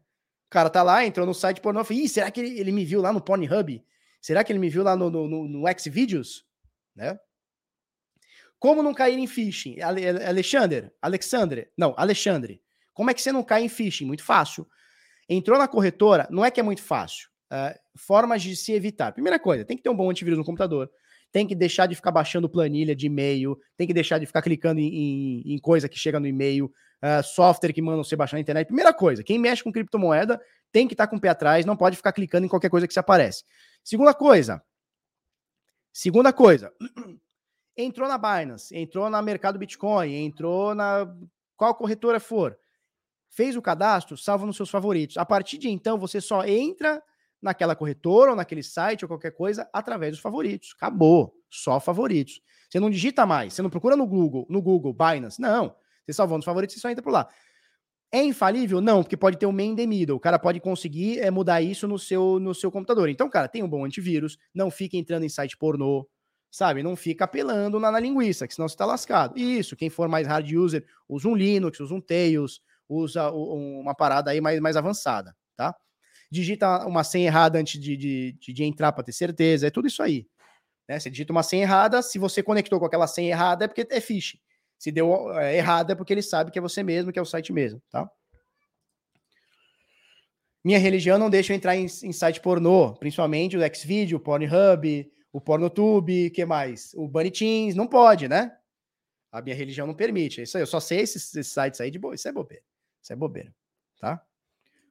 O 0.48 0.50
cara 0.50 0.70
tá 0.70 0.82
lá, 0.82 1.06
entrou 1.06 1.28
no 1.28 1.34
site 1.34 1.62
pornô 1.62 1.82
e 1.82 1.84
falou: 1.84 2.02
Ih, 2.02 2.10
será 2.10 2.32
que 2.32 2.40
ele, 2.40 2.60
ele, 2.60 2.72
me 2.72 2.86
viu 2.86 3.02
lá 3.02 3.14
no 3.14 3.22
Pornhub? 3.22 3.86
Será 4.22 4.44
que 4.44 4.52
ele 4.52 4.60
me 4.60 4.70
viu 4.70 4.84
lá 4.84 4.96
no, 4.96 5.10
no, 5.10 5.28
no, 5.28 5.48
no 5.48 5.80
Xvideos? 5.80 6.46
Né? 6.96 7.18
Como 8.60 8.84
não 8.84 8.94
cair 8.94 9.18
em 9.18 9.28
phishing? 9.28 9.78
Alexander, 9.82 10.94
Alexandre, 11.02 11.70
não, 11.78 11.94
Alexandre. 11.98 12.62
Como 12.94 13.10
é 13.10 13.14
que 13.14 13.22
você 13.22 13.32
não 13.32 13.44
cai 13.44 13.64
em 13.64 13.70
phishing? 13.70 14.06
Muito 14.06 14.24
fácil. 14.24 14.68
Entrou 15.30 15.58
na 15.58 15.68
corretora, 15.68 16.28
não 16.30 16.44
é 16.44 16.52
que 16.52 16.60
é 16.60 16.64
muito 16.64 16.82
fácil. 16.82 17.30
Uh, 17.52 17.74
formas 17.98 18.42
de 18.42 18.56
se 18.56 18.74
evitar. 18.74 19.14
Primeira 19.14 19.40
coisa, 19.40 19.64
tem 19.64 19.78
que 19.78 19.84
ter 19.84 19.90
um 19.90 19.96
bom 19.96 20.10
antivírus 20.10 20.38
no 20.38 20.44
computador. 20.44 20.92
Tem 21.32 21.48
que 21.48 21.56
deixar 21.56 21.86
de 21.86 21.96
ficar 21.96 22.12
baixando 22.12 22.50
planilha 22.50 22.96
de 22.96 23.06
e-mail. 23.06 23.58
Tem 23.78 23.88
que 23.88 23.94
deixar 23.94 24.18
de 24.18 24.26
ficar 24.26 24.42
clicando 24.42 24.82
em, 24.82 24.88
em, 24.88 25.54
em 25.54 25.60
coisa 25.60 25.88
que 25.88 25.98
chega 25.98 26.20
no 26.20 26.28
e-mail. 26.28 26.66
Uh, 26.66 27.24
software 27.24 27.72
que 27.72 27.82
mandam 27.82 28.04
você 28.04 28.16
baixar 28.16 28.36
na 28.36 28.42
internet. 28.42 28.68
Primeira 28.68 28.94
coisa, 28.94 29.24
quem 29.24 29.40
mexe 29.40 29.64
com 29.64 29.72
criptomoeda 29.72 30.42
tem 30.72 30.86
que 30.86 30.94
estar 30.94 31.08
tá 31.08 31.10
com 31.10 31.16
o 31.16 31.22
pé 31.22 31.30
atrás, 31.30 31.66
não 31.66 31.78
pode 31.78 31.96
ficar 31.96 32.12
clicando 32.12 32.46
em 32.46 32.50
qualquer 32.50 32.70
coisa 32.70 32.86
que 32.86 32.94
se 32.94 33.00
aparece. 33.00 33.44
Segunda 33.84 34.14
coisa. 34.14 34.64
Segunda 35.92 36.32
coisa. 36.34 36.74
entrou 37.78 38.10
na 38.10 38.18
Binance, 38.18 38.76
entrou 38.76 39.10
na 39.10 39.22
Mercado 39.22 39.58
Bitcoin, 39.58 40.14
entrou 40.14 40.76
na 40.76 41.08
qual 41.56 41.74
corretora 41.76 42.20
for 42.20 42.58
fez 43.30 43.56
o 43.56 43.62
cadastro, 43.62 44.18
salva 44.18 44.46
nos 44.46 44.56
seus 44.56 44.70
favoritos. 44.70 45.18
A 45.18 45.26
partir 45.26 45.58
de 45.58 45.70
então, 45.70 45.98
você 45.98 46.20
só 46.20 46.44
entra 46.44 47.02
naquela 47.42 47.76
corretora 47.76 48.32
ou 48.32 48.36
naquele 48.36 48.64
site 48.64 49.06
ou 49.06 49.08
qualquer 49.08 49.32
coisa 49.32 49.70
através 49.72 50.12
dos 50.12 50.20
favoritos. 50.20 50.74
Acabou. 50.76 51.34
Só 51.50 51.80
favoritos. 51.80 52.42
Você 52.70 52.80
não 52.80 52.90
digita 52.90 53.26
mais, 53.26 53.54
você 53.54 53.62
não 53.62 53.70
procura 53.70 53.96
no 53.96 54.06
Google, 54.06 54.46
no 54.50 54.62
Google, 54.62 54.94
Binance. 54.94 55.42
Não. 55.42 55.76
Você 56.06 56.14
salvou 56.14 56.38
nos 56.38 56.46
favoritos, 56.46 56.76
você 56.76 56.82
só 56.82 56.90
entra 56.90 57.04
por 57.04 57.12
lá. 57.12 57.30
É 58.12 58.24
infalível? 58.24 58.82
Não, 58.82 59.04
porque 59.04 59.16
pode 59.16 59.38
ter 59.38 59.46
um 59.46 59.52
main 59.52 59.76
the 59.76 59.86
middle. 59.86 60.16
O 60.16 60.20
cara 60.20 60.40
pode 60.40 60.60
conseguir 60.60 61.20
é, 61.20 61.30
mudar 61.30 61.62
isso 61.62 61.88
no 61.88 62.00
seu, 62.00 62.40
no 62.40 62.56
seu 62.56 62.72
computador. 62.72 63.08
Então, 63.08 63.30
cara, 63.30 63.48
tem 63.48 63.62
um 63.62 63.70
bom 63.70 63.86
antivírus, 63.86 64.38
não 64.54 64.72
fica 64.72 64.98
entrando 64.98 65.24
em 65.26 65.30
site 65.30 65.56
pornô, 65.56 66.10
sabe? 66.52 66.82
Não 66.82 66.96
fica 66.96 67.26
apelando 67.26 67.80
na, 67.80 67.92
na 67.92 68.00
linguiça, 68.00 68.48
que 68.48 68.56
senão 68.56 68.68
você 68.68 68.76
tá 68.76 68.86
lascado. 68.86 69.38
Isso, 69.38 69.76
quem 69.76 69.90
for 69.90 70.08
mais 70.08 70.28
hard 70.28 70.52
user, 70.52 70.84
usa 71.08 71.28
um 71.28 71.36
Linux, 71.36 71.80
usa 71.80 71.94
um 71.94 72.02
Tails, 72.02 72.62
usa 72.88 73.30
uma 73.32 73.94
parada 73.94 74.32
aí 74.32 74.42
mais, 74.42 74.60
mais 74.60 74.76
avançada, 74.76 75.36
tá? 75.56 75.76
Digita 76.32 76.88
uma 76.88 77.04
senha 77.04 77.28
errada 77.28 77.60
antes 77.60 77.80
de, 77.80 77.96
de, 77.96 78.34
de 78.40 78.64
entrar 78.64 78.92
para 78.92 79.04
ter 79.04 79.14
certeza, 79.14 79.68
é 79.68 79.70
tudo 79.70 79.88
isso 79.88 80.02
aí. 80.02 80.28
Né? 80.88 81.00
Você 81.00 81.12
digita 81.12 81.32
uma 81.32 81.44
senha 81.44 81.64
errada, 81.64 82.02
se 82.02 82.18
você 82.18 82.42
conectou 82.42 82.80
com 82.80 82.86
aquela 82.86 83.06
senha 83.06 83.30
errada 83.30 83.66
é 83.66 83.68
porque 83.68 83.86
é 83.88 84.02
phishing. 84.02 84.40
Se 84.80 84.92
deu 84.92 85.38
é, 85.38 85.58
errado 85.58 85.92
é 85.92 85.96
porque 85.96 86.14
ele 86.14 86.22
sabe 86.22 86.50
que 86.50 86.58
é 86.58 86.62
você 86.62 86.82
mesmo, 86.82 87.12
que 87.12 87.20
é 87.20 87.22
o 87.22 87.26
site 87.26 87.52
mesmo, 87.52 87.82
tá? 87.92 88.10
Minha 90.64 90.80
religião 90.80 91.18
não 91.18 91.30
deixa 91.30 91.52
eu 91.54 91.58
entrar 91.58 91.76
em, 91.76 91.86
em 91.86 92.12
site 92.14 92.40
pornô, 92.40 92.96
principalmente 92.96 93.58
o 93.58 93.76
Xvideo, 93.76 94.18
o 94.18 94.22
Pornhub, 94.22 95.12
o 95.32 95.42
Pornotube, 95.42 96.30
que 96.32 96.46
mais? 96.46 96.94
O 96.96 97.08
Bunny 97.08 97.30
Teens, 97.30 97.76
não 97.76 97.88
pode, 97.88 98.28
né? 98.28 98.56
A 99.32 99.42
minha 99.42 99.56
religião 99.56 99.86
não 99.86 99.94
permite. 99.94 100.40
É 100.40 100.44
isso 100.44 100.58
aí, 100.58 100.64
eu 100.64 100.68
só 100.68 100.80
sei 100.80 101.02
esses, 101.02 101.36
esses 101.36 101.52
sites 101.52 101.80
aí 101.80 101.92
de 101.92 102.00
boa, 102.00 102.16
isso 102.16 102.28
é 102.28 102.32
bobeira. 102.32 102.64
Isso 103.02 103.14
é 103.14 103.16
bobeira, 103.16 103.54
tá? 104.00 104.22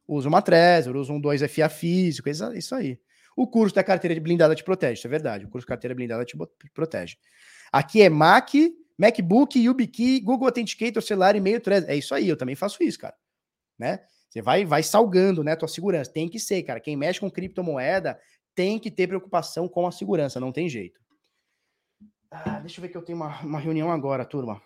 Usa 0.06 0.28
uma 0.28 0.40
Trezor, 0.40 0.96
usa 0.96 1.12
um 1.12 1.20
2FA 1.20 1.68
físico, 1.68 2.28
isso 2.28 2.74
aí. 2.74 2.98
O 3.36 3.46
curso 3.46 3.74
da 3.74 3.84
carteira 3.84 4.18
blindada 4.20 4.54
te 4.54 4.64
protege, 4.64 4.94
isso 4.94 5.06
é 5.06 5.10
verdade. 5.10 5.44
O 5.44 5.48
curso 5.48 5.64
de 5.64 5.68
carteira 5.68 5.94
blindada 5.94 6.24
te 6.24 6.36
protege. 6.74 7.16
Aqui 7.70 8.02
é 8.02 8.08
Mac, 8.08 8.50
MacBook, 8.98 9.58
YubiKey, 9.58 10.20
Google 10.20 10.48
Authenticator, 10.48 11.00
celular, 11.02 11.36
e-mail. 11.36 11.62
É 11.86 11.94
isso 11.94 12.14
aí, 12.14 12.28
eu 12.28 12.36
também 12.36 12.56
faço 12.56 12.82
isso, 12.82 12.98
cara. 12.98 13.16
Né? 13.78 14.04
Você 14.28 14.42
vai, 14.42 14.64
vai 14.64 14.82
salgando, 14.82 15.44
né, 15.44 15.54
tua 15.54 15.68
segurança. 15.68 16.12
Tem 16.12 16.28
que 16.28 16.40
ser, 16.40 16.62
cara. 16.64 16.80
Quem 16.80 16.96
mexe 16.96 17.20
com 17.20 17.30
criptomoeda 17.30 18.20
tem 18.54 18.78
que 18.78 18.90
ter 18.90 19.06
preocupação 19.06 19.68
com 19.68 19.86
a 19.86 19.92
segurança, 19.92 20.40
não 20.40 20.50
tem 20.50 20.68
jeito. 20.68 21.00
Ah, 22.30 22.58
deixa 22.58 22.78
eu 22.78 22.82
ver 22.82 22.88
que 22.88 22.96
eu 22.96 23.02
tenho 23.02 23.16
uma, 23.16 23.40
uma 23.40 23.60
reunião 23.60 23.90
agora, 23.90 24.24
turma. 24.24 24.60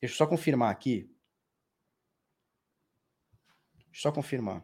Deixa 0.00 0.14
eu 0.14 0.18
só 0.18 0.26
confirmar 0.26 0.70
aqui. 0.70 1.10
Deixa 3.74 3.98
eu 3.98 4.02
só 4.02 4.12
confirmar. 4.12 4.62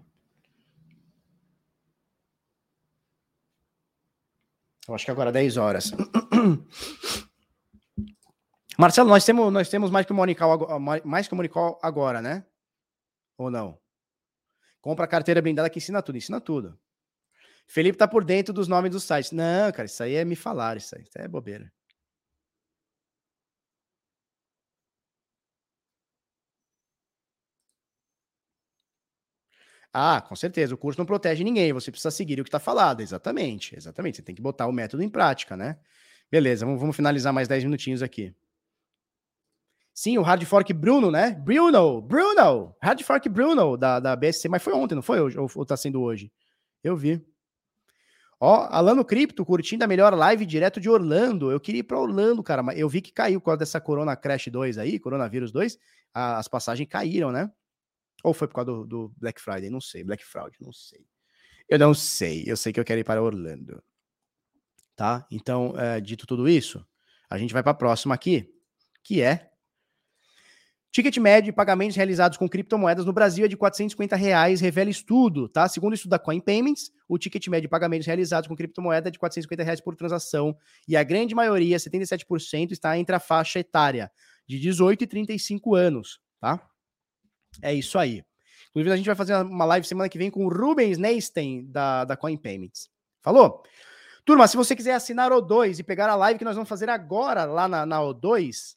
Eu 4.88 4.94
acho 4.94 5.04
que 5.04 5.10
agora 5.10 5.30
10 5.30 5.56
horas. 5.56 5.92
Marcelo, 8.80 9.10
nós 9.10 9.26
temos, 9.26 9.52
nós 9.52 9.68
temos 9.68 9.90
mais 9.90 10.06
que 10.06 10.12
o 10.12 10.14
Monical, 10.14 10.80
mais 11.04 11.28
que 11.28 11.34
Monical 11.34 11.78
agora, 11.82 12.22
né? 12.22 12.46
Ou 13.36 13.50
não? 13.50 13.78
Compra 14.80 15.04
a 15.04 15.08
carteira 15.08 15.42
blindada 15.42 15.68
que 15.68 15.78
ensina 15.78 16.00
tudo, 16.02 16.16
ensina 16.16 16.40
tudo. 16.40 16.78
Felipe 17.66 17.98
tá 17.98 18.08
por 18.08 18.24
dentro 18.24 18.54
dos 18.54 18.68
nomes 18.68 18.90
dos 18.90 19.04
sites. 19.04 19.32
Não, 19.32 19.70
cara, 19.72 19.84
isso 19.84 20.02
aí 20.02 20.14
é 20.14 20.24
me 20.24 20.34
falar, 20.34 20.78
isso 20.78 20.96
aí, 20.96 21.02
isso 21.02 21.12
aí 21.18 21.26
é 21.26 21.28
bobeira. 21.28 21.70
Ah, 29.92 30.20
com 30.20 30.36
certeza, 30.36 30.74
o 30.74 30.78
curso 30.78 30.98
não 30.98 31.06
protege 31.06 31.42
ninguém, 31.44 31.72
você 31.72 31.90
precisa 31.90 32.10
seguir 32.10 32.40
o 32.40 32.44
que 32.44 32.48
está 32.48 32.60
falado, 32.60 33.00
exatamente, 33.02 33.76
exatamente, 33.76 34.16
você 34.16 34.22
tem 34.22 34.34
que 34.34 34.42
botar 34.42 34.66
o 34.68 34.72
método 34.72 35.02
em 35.02 35.08
prática, 35.08 35.56
né? 35.56 35.78
Beleza, 36.30 36.64
vamos, 36.64 36.80
vamos 36.80 36.96
finalizar 36.96 37.32
mais 37.32 37.48
10 37.48 37.64
minutinhos 37.64 38.02
aqui. 38.02 38.34
Sim, 40.00 40.16
o 40.16 40.22
Hard 40.22 40.42
Fork 40.46 40.72
Bruno, 40.72 41.10
né? 41.10 41.32
Bruno, 41.32 42.00
Bruno, 42.00 42.74
Hard 42.82 43.02
Fork 43.02 43.28
Bruno 43.28 43.76
da, 43.76 44.00
da 44.00 44.16
BSC, 44.16 44.48
mas 44.48 44.62
foi 44.62 44.72
ontem, 44.72 44.94
não 44.94 45.02
foi 45.02 45.20
ou, 45.20 45.50
ou 45.54 45.66
tá 45.66 45.76
sendo 45.76 46.00
hoje? 46.00 46.32
Eu 46.82 46.96
vi. 46.96 47.22
Ó, 48.40 48.66
Alano 48.70 49.04
Cripto, 49.04 49.44
curtindo 49.44 49.84
a 49.84 49.86
melhor 49.86 50.14
live 50.14 50.46
direto 50.46 50.80
de 50.80 50.88
Orlando. 50.88 51.52
Eu 51.52 51.60
queria 51.60 51.80
ir 51.80 51.82
para 51.82 52.00
Orlando, 52.00 52.42
cara, 52.42 52.62
mas 52.62 52.78
eu 52.78 52.88
vi 52.88 53.02
que 53.02 53.12
caiu 53.12 53.42
por 53.42 53.48
causa 53.48 53.58
dessa 53.58 53.78
Corona 53.78 54.16
Crash 54.16 54.46
2 54.46 54.78
aí, 54.78 54.98
Coronavírus 54.98 55.52
2, 55.52 55.76
as 56.14 56.48
passagens 56.48 56.88
caíram, 56.88 57.30
né? 57.30 57.52
Ou 58.24 58.32
foi 58.32 58.48
por 58.48 58.54
causa 58.54 58.70
do, 58.70 58.86
do 58.86 59.12
Black 59.18 59.38
Friday? 59.38 59.68
Não 59.68 59.82
sei. 59.82 60.02
Black 60.02 60.24
Fraud, 60.24 60.56
não 60.62 60.72
sei. 60.72 61.04
Eu 61.68 61.78
não 61.78 61.92
sei. 61.92 62.44
Eu 62.46 62.56
sei 62.56 62.72
que 62.72 62.80
eu 62.80 62.84
quero 62.86 63.02
ir 63.02 63.04
para 63.04 63.22
Orlando. 63.22 63.82
Tá? 64.96 65.26
Então, 65.30 65.74
é, 65.78 66.00
dito 66.00 66.26
tudo 66.26 66.48
isso, 66.48 66.82
a 67.28 67.36
gente 67.36 67.52
vai 67.52 67.62
para 67.62 67.72
a 67.72 67.74
próxima 67.74 68.14
aqui, 68.14 68.50
que 69.04 69.20
é 69.20 69.49
Ticket 70.92 71.16
médio 71.18 71.52
de 71.52 71.52
pagamentos 71.52 71.96
realizados 71.96 72.36
com 72.36 72.48
criptomoedas 72.48 73.04
no 73.04 73.12
Brasil 73.12 73.44
é 73.44 73.48
de 73.48 73.56
450 73.56 74.16
reais, 74.16 74.60
revela 74.60 74.90
estudo, 74.90 75.48
tá? 75.48 75.68
Segundo 75.68 75.92
o 75.92 75.94
estudo 75.94 76.10
da 76.10 76.18
Coin 76.18 76.40
Payments, 76.40 76.90
o 77.08 77.16
ticket 77.16 77.46
médio 77.46 77.68
de 77.68 77.68
pagamentos 77.68 78.08
realizados 78.08 78.48
com 78.48 78.56
criptomoeda 78.56 79.08
é 79.08 79.12
de 79.12 79.18
450 79.18 79.62
reais 79.62 79.80
por 79.80 79.94
transação 79.94 80.56
e 80.88 80.96
a 80.96 81.04
grande 81.04 81.32
maioria, 81.32 81.76
77%, 81.76 82.72
está 82.72 82.98
entre 82.98 83.14
a 83.14 83.20
faixa 83.20 83.60
etária 83.60 84.10
de 84.48 84.58
18 84.58 85.04
e 85.04 85.06
35 85.06 85.76
anos, 85.76 86.20
tá? 86.40 86.60
É 87.62 87.72
isso 87.72 87.96
aí. 87.96 88.24
Inclusive, 88.70 88.92
a 88.92 88.96
gente 88.96 89.06
vai 89.06 89.14
fazer 89.14 89.36
uma 89.36 89.64
live 89.64 89.86
semana 89.86 90.08
que 90.08 90.18
vem 90.18 90.30
com 90.30 90.44
o 90.44 90.48
Rubens 90.48 90.98
Neisten, 90.98 91.66
da, 91.70 92.04
da 92.04 92.16
Coin 92.16 92.36
Payments. 92.36 92.88
Falou? 93.22 93.62
Turma, 94.24 94.48
se 94.48 94.56
você 94.56 94.74
quiser 94.74 94.94
assinar 94.94 95.32
o 95.32 95.40
2 95.40 95.78
e 95.78 95.82
pegar 95.84 96.08
a 96.08 96.16
live 96.16 96.38
que 96.38 96.44
nós 96.44 96.54
vamos 96.54 96.68
fazer 96.68 96.88
agora 96.88 97.44
lá 97.44 97.68
na, 97.68 97.86
na 97.86 98.00
O2, 98.00 98.76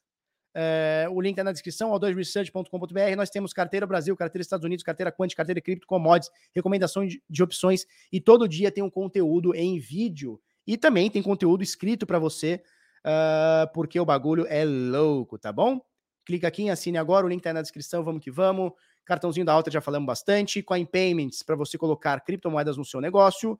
é, 0.55 1.07
o 1.09 1.19
link 1.19 1.33
está 1.33 1.43
na 1.43 1.51
descrição, 1.51 1.91
o2research.com.br. 1.91 3.15
Nós 3.17 3.29
temos 3.29 3.53
carteira 3.53 3.87
Brasil, 3.87 4.15
carteira 4.15 4.43
Estados 4.43 4.63
Unidos, 4.63 4.83
carteira 4.83 5.11
Quant, 5.11 5.33
carteira 5.33 5.59
Cripto 5.59 5.87
Commodities, 5.87 6.31
recomendações 6.53 7.17
de, 7.27 7.43
opções 7.43 7.85
e 8.11 8.21
todo 8.21 8.47
dia 8.47 8.71
tem 8.71 8.83
um 8.83 8.89
conteúdo 8.89 9.55
em 9.55 9.79
vídeo 9.79 10.39
e 10.65 10.77
também 10.77 11.09
tem 11.09 11.23
conteúdo 11.23 11.63
escrito 11.63 12.05
para 12.05 12.19
você, 12.19 12.61
uh, 13.05 13.71
porque 13.73 13.99
o 13.99 14.05
bagulho 14.05 14.45
é 14.47 14.63
louco, 14.63 15.37
tá 15.39 15.51
bom? 15.51 15.81
Clica 16.23 16.47
aqui 16.47 16.69
assine 16.69 16.97
agora, 16.97 17.25
o 17.25 17.29
link 17.29 17.39
está 17.39 17.51
na 17.51 17.61
descrição, 17.61 18.03
vamos 18.03 18.23
que 18.23 18.31
vamos. 18.31 18.71
Cartãozinho 19.03 19.45
da 19.45 19.51
alta 19.51 19.69
já 19.69 19.81
falamos 19.81 20.07
bastante. 20.07 20.63
Coin 20.63 20.85
Payments 20.85 21.43
para 21.43 21.57
você 21.57 21.77
colocar 21.77 22.21
criptomoedas 22.21 22.77
no 22.77 22.85
seu 22.85 23.01
negócio. 23.01 23.59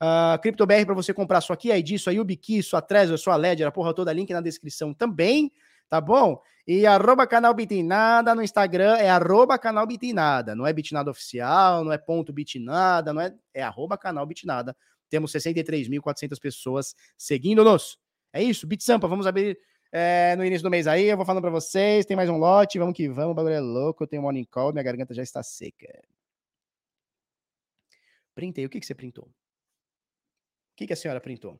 Uh, 0.00 0.40
CryptoBR 0.40 0.86
para 0.86 0.94
você 0.94 1.12
comprar 1.12 1.40
sua 1.42 1.56
QID, 1.56 1.98
sua 1.98 2.14
YubiKey, 2.14 2.62
sua 2.62 2.80
Trezor, 2.80 3.18
sua 3.18 3.36
Ledger, 3.36 3.66
a 3.66 3.72
porra 3.72 3.92
toda, 3.92 4.12
link 4.12 4.32
na 4.32 4.40
descrição 4.40 4.94
também 4.94 5.52
tá 5.88 6.00
bom? 6.00 6.40
E 6.66 6.86
arroba 6.86 7.26
canal 7.26 7.54
Bitnada 7.54 8.34
no 8.34 8.42
Instagram 8.42 8.96
é 8.96 9.08
arroba 9.08 9.58
canal 9.58 9.86
Bitnada, 9.86 10.54
não 10.54 10.66
é 10.66 10.72
Bitnada 10.72 11.10
oficial, 11.10 11.82
não 11.84 11.92
é 11.92 11.98
ponto 11.98 12.32
Bitnada, 12.32 13.12
não 13.12 13.20
é, 13.20 13.34
é 13.54 13.62
arroba 13.62 13.96
canal 13.96 14.26
Bitnada. 14.26 14.76
Temos 15.08 15.32
63.400 15.32 16.38
pessoas 16.38 16.94
seguindo-nos. 17.16 17.98
É 18.32 18.42
isso, 18.42 18.66
Bitsampa, 18.66 19.08
vamos 19.08 19.26
abrir 19.26 19.58
é, 19.90 20.36
no 20.36 20.44
início 20.44 20.62
do 20.62 20.70
mês 20.70 20.86
aí, 20.86 21.06
eu 21.06 21.16
vou 21.16 21.24
falando 21.24 21.42
para 21.42 21.50
vocês, 21.50 22.04
tem 22.04 22.16
mais 22.16 22.28
um 22.28 22.36
lote, 22.36 22.78
vamos 22.78 22.94
que 22.94 23.08
vamos, 23.08 23.32
o 23.32 23.34
bagulho 23.34 23.54
é 23.54 23.60
louco, 23.60 24.04
eu 24.04 24.06
tenho 24.06 24.20
morning 24.22 24.44
call, 24.44 24.72
minha 24.72 24.82
garganta 24.82 25.14
já 25.14 25.22
está 25.22 25.42
seca. 25.42 25.86
Printei, 28.34 28.66
o 28.66 28.68
que, 28.68 28.78
que 28.78 28.86
você 28.86 28.94
printou? 28.94 29.24
O 29.24 29.32
que, 30.76 30.86
que 30.86 30.92
a 30.92 30.96
senhora 30.96 31.20
printou? 31.20 31.58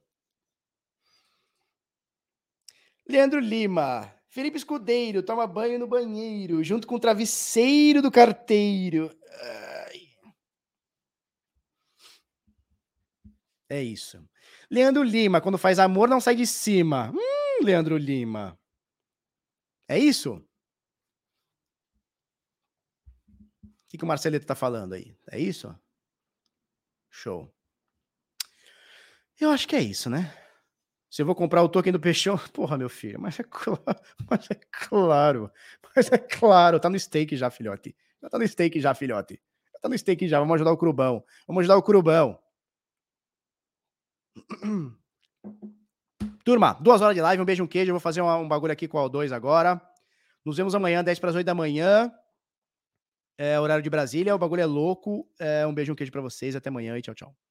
Leandro 3.09 3.41
Lima, 3.41 4.15
Felipe 4.29 4.59
Escudeiro 4.59 5.23
toma 5.23 5.47
banho 5.47 5.79
no 5.79 5.87
banheiro, 5.87 6.63
junto 6.63 6.87
com 6.87 6.97
o 6.97 7.01
travesseiro 7.01 8.03
do 8.03 8.11
carteiro. 8.11 9.11
Ai. 9.31 10.09
É 13.71 13.83
isso. 13.83 14.23
Leandro 14.71 15.03
Lima, 15.03 15.41
quando 15.41 15.57
faz 15.59 15.79
amor, 15.79 16.09
não 16.09 16.21
sai 16.21 16.37
de 16.37 16.47
cima. 16.47 17.11
Hum, 17.11 17.65
Leandro 17.65 17.97
Lima. 17.97 18.59
É 19.89 19.99
isso? 19.99 20.35
O 23.63 23.91
que, 23.91 23.97
que 23.97 24.05
o 24.05 24.07
Marcelito 24.07 24.47
tá 24.47 24.55
falando 24.55 24.93
aí? 24.93 25.17
É 25.31 25.41
isso? 25.41 25.75
Show. 27.11 27.51
Eu 29.41 29.51
acho 29.51 29.67
que 29.67 29.75
é 29.75 29.81
isso, 29.81 30.11
né? 30.11 30.35
Se 31.11 31.23
eu 31.23 31.27
vou 31.27 31.35
comprar 31.35 31.63
o 31.63 31.69
token 31.69 31.93
do 31.93 32.01
Peixão, 32.01 32.37
porra, 32.53 32.77
meu 32.77 32.89
filho, 32.89 33.21
mas 33.21 33.41
é 33.41 33.43
claro, 33.43 33.83
mas 34.29 34.51
é 34.51 34.61
claro, 34.71 35.51
mas 35.95 36.13
é 36.13 36.19
claro, 36.19 36.79
tá 36.79 36.91
no 36.91 36.99
stake 36.99 37.37
já, 37.37 37.51
filhote. 37.51 37.97
Já 38.23 38.29
tá 38.29 38.39
no 38.39 38.47
stake 38.47 38.81
já, 38.81 38.95
filhote. 38.95 39.41
Já 39.73 39.81
tá 39.81 39.89
no 39.89 39.97
stake 39.97 40.29
já, 40.29 40.39
vamos 40.39 40.57
ajudar 40.57 40.73
o 40.73 40.77
Crubão. 40.77 41.25
Vamos 41.47 41.61
ajudar 41.61 41.77
o 41.77 41.83
Crubão. 41.83 42.39
Turma, 46.45 46.73
duas 46.81 47.01
horas 47.01 47.15
de 47.15 47.21
live, 47.21 47.43
um 47.43 47.47
beijo, 47.47 47.65
um 47.65 47.67
queijo. 47.67 47.91
Eu 47.91 47.95
vou 47.95 48.01
fazer 48.01 48.21
um, 48.23 48.29
um 48.41 48.49
bagulho 48.49 48.73
aqui 48.73 48.89
com 48.89 48.99
o 48.99 49.09
Al2 49.09 49.33
agora. 49.33 49.81
Nos 50.45 50.57
vemos 50.57 50.75
amanhã, 50.75 51.05
10 51.05 51.19
para 51.19 51.31
as 51.31 51.37
8 51.37 51.47
da 51.47 51.55
manhã. 51.55 52.13
É 53.37 53.59
horário 53.61 53.83
de 53.83 53.91
Brasília, 53.91 54.35
o 54.35 54.39
bagulho 54.39 54.63
é 54.63 54.67
louco. 54.67 55.29
É, 55.39 55.67
um 55.67 55.73
beijo, 55.73 55.93
um 55.93 55.95
queijo 55.95 56.11
para 56.11 56.21
vocês. 56.21 56.57
Até 56.57 56.71
amanhã 56.71 56.97
e 56.99 57.03
tchau, 57.03 57.15
tchau. 57.15 57.48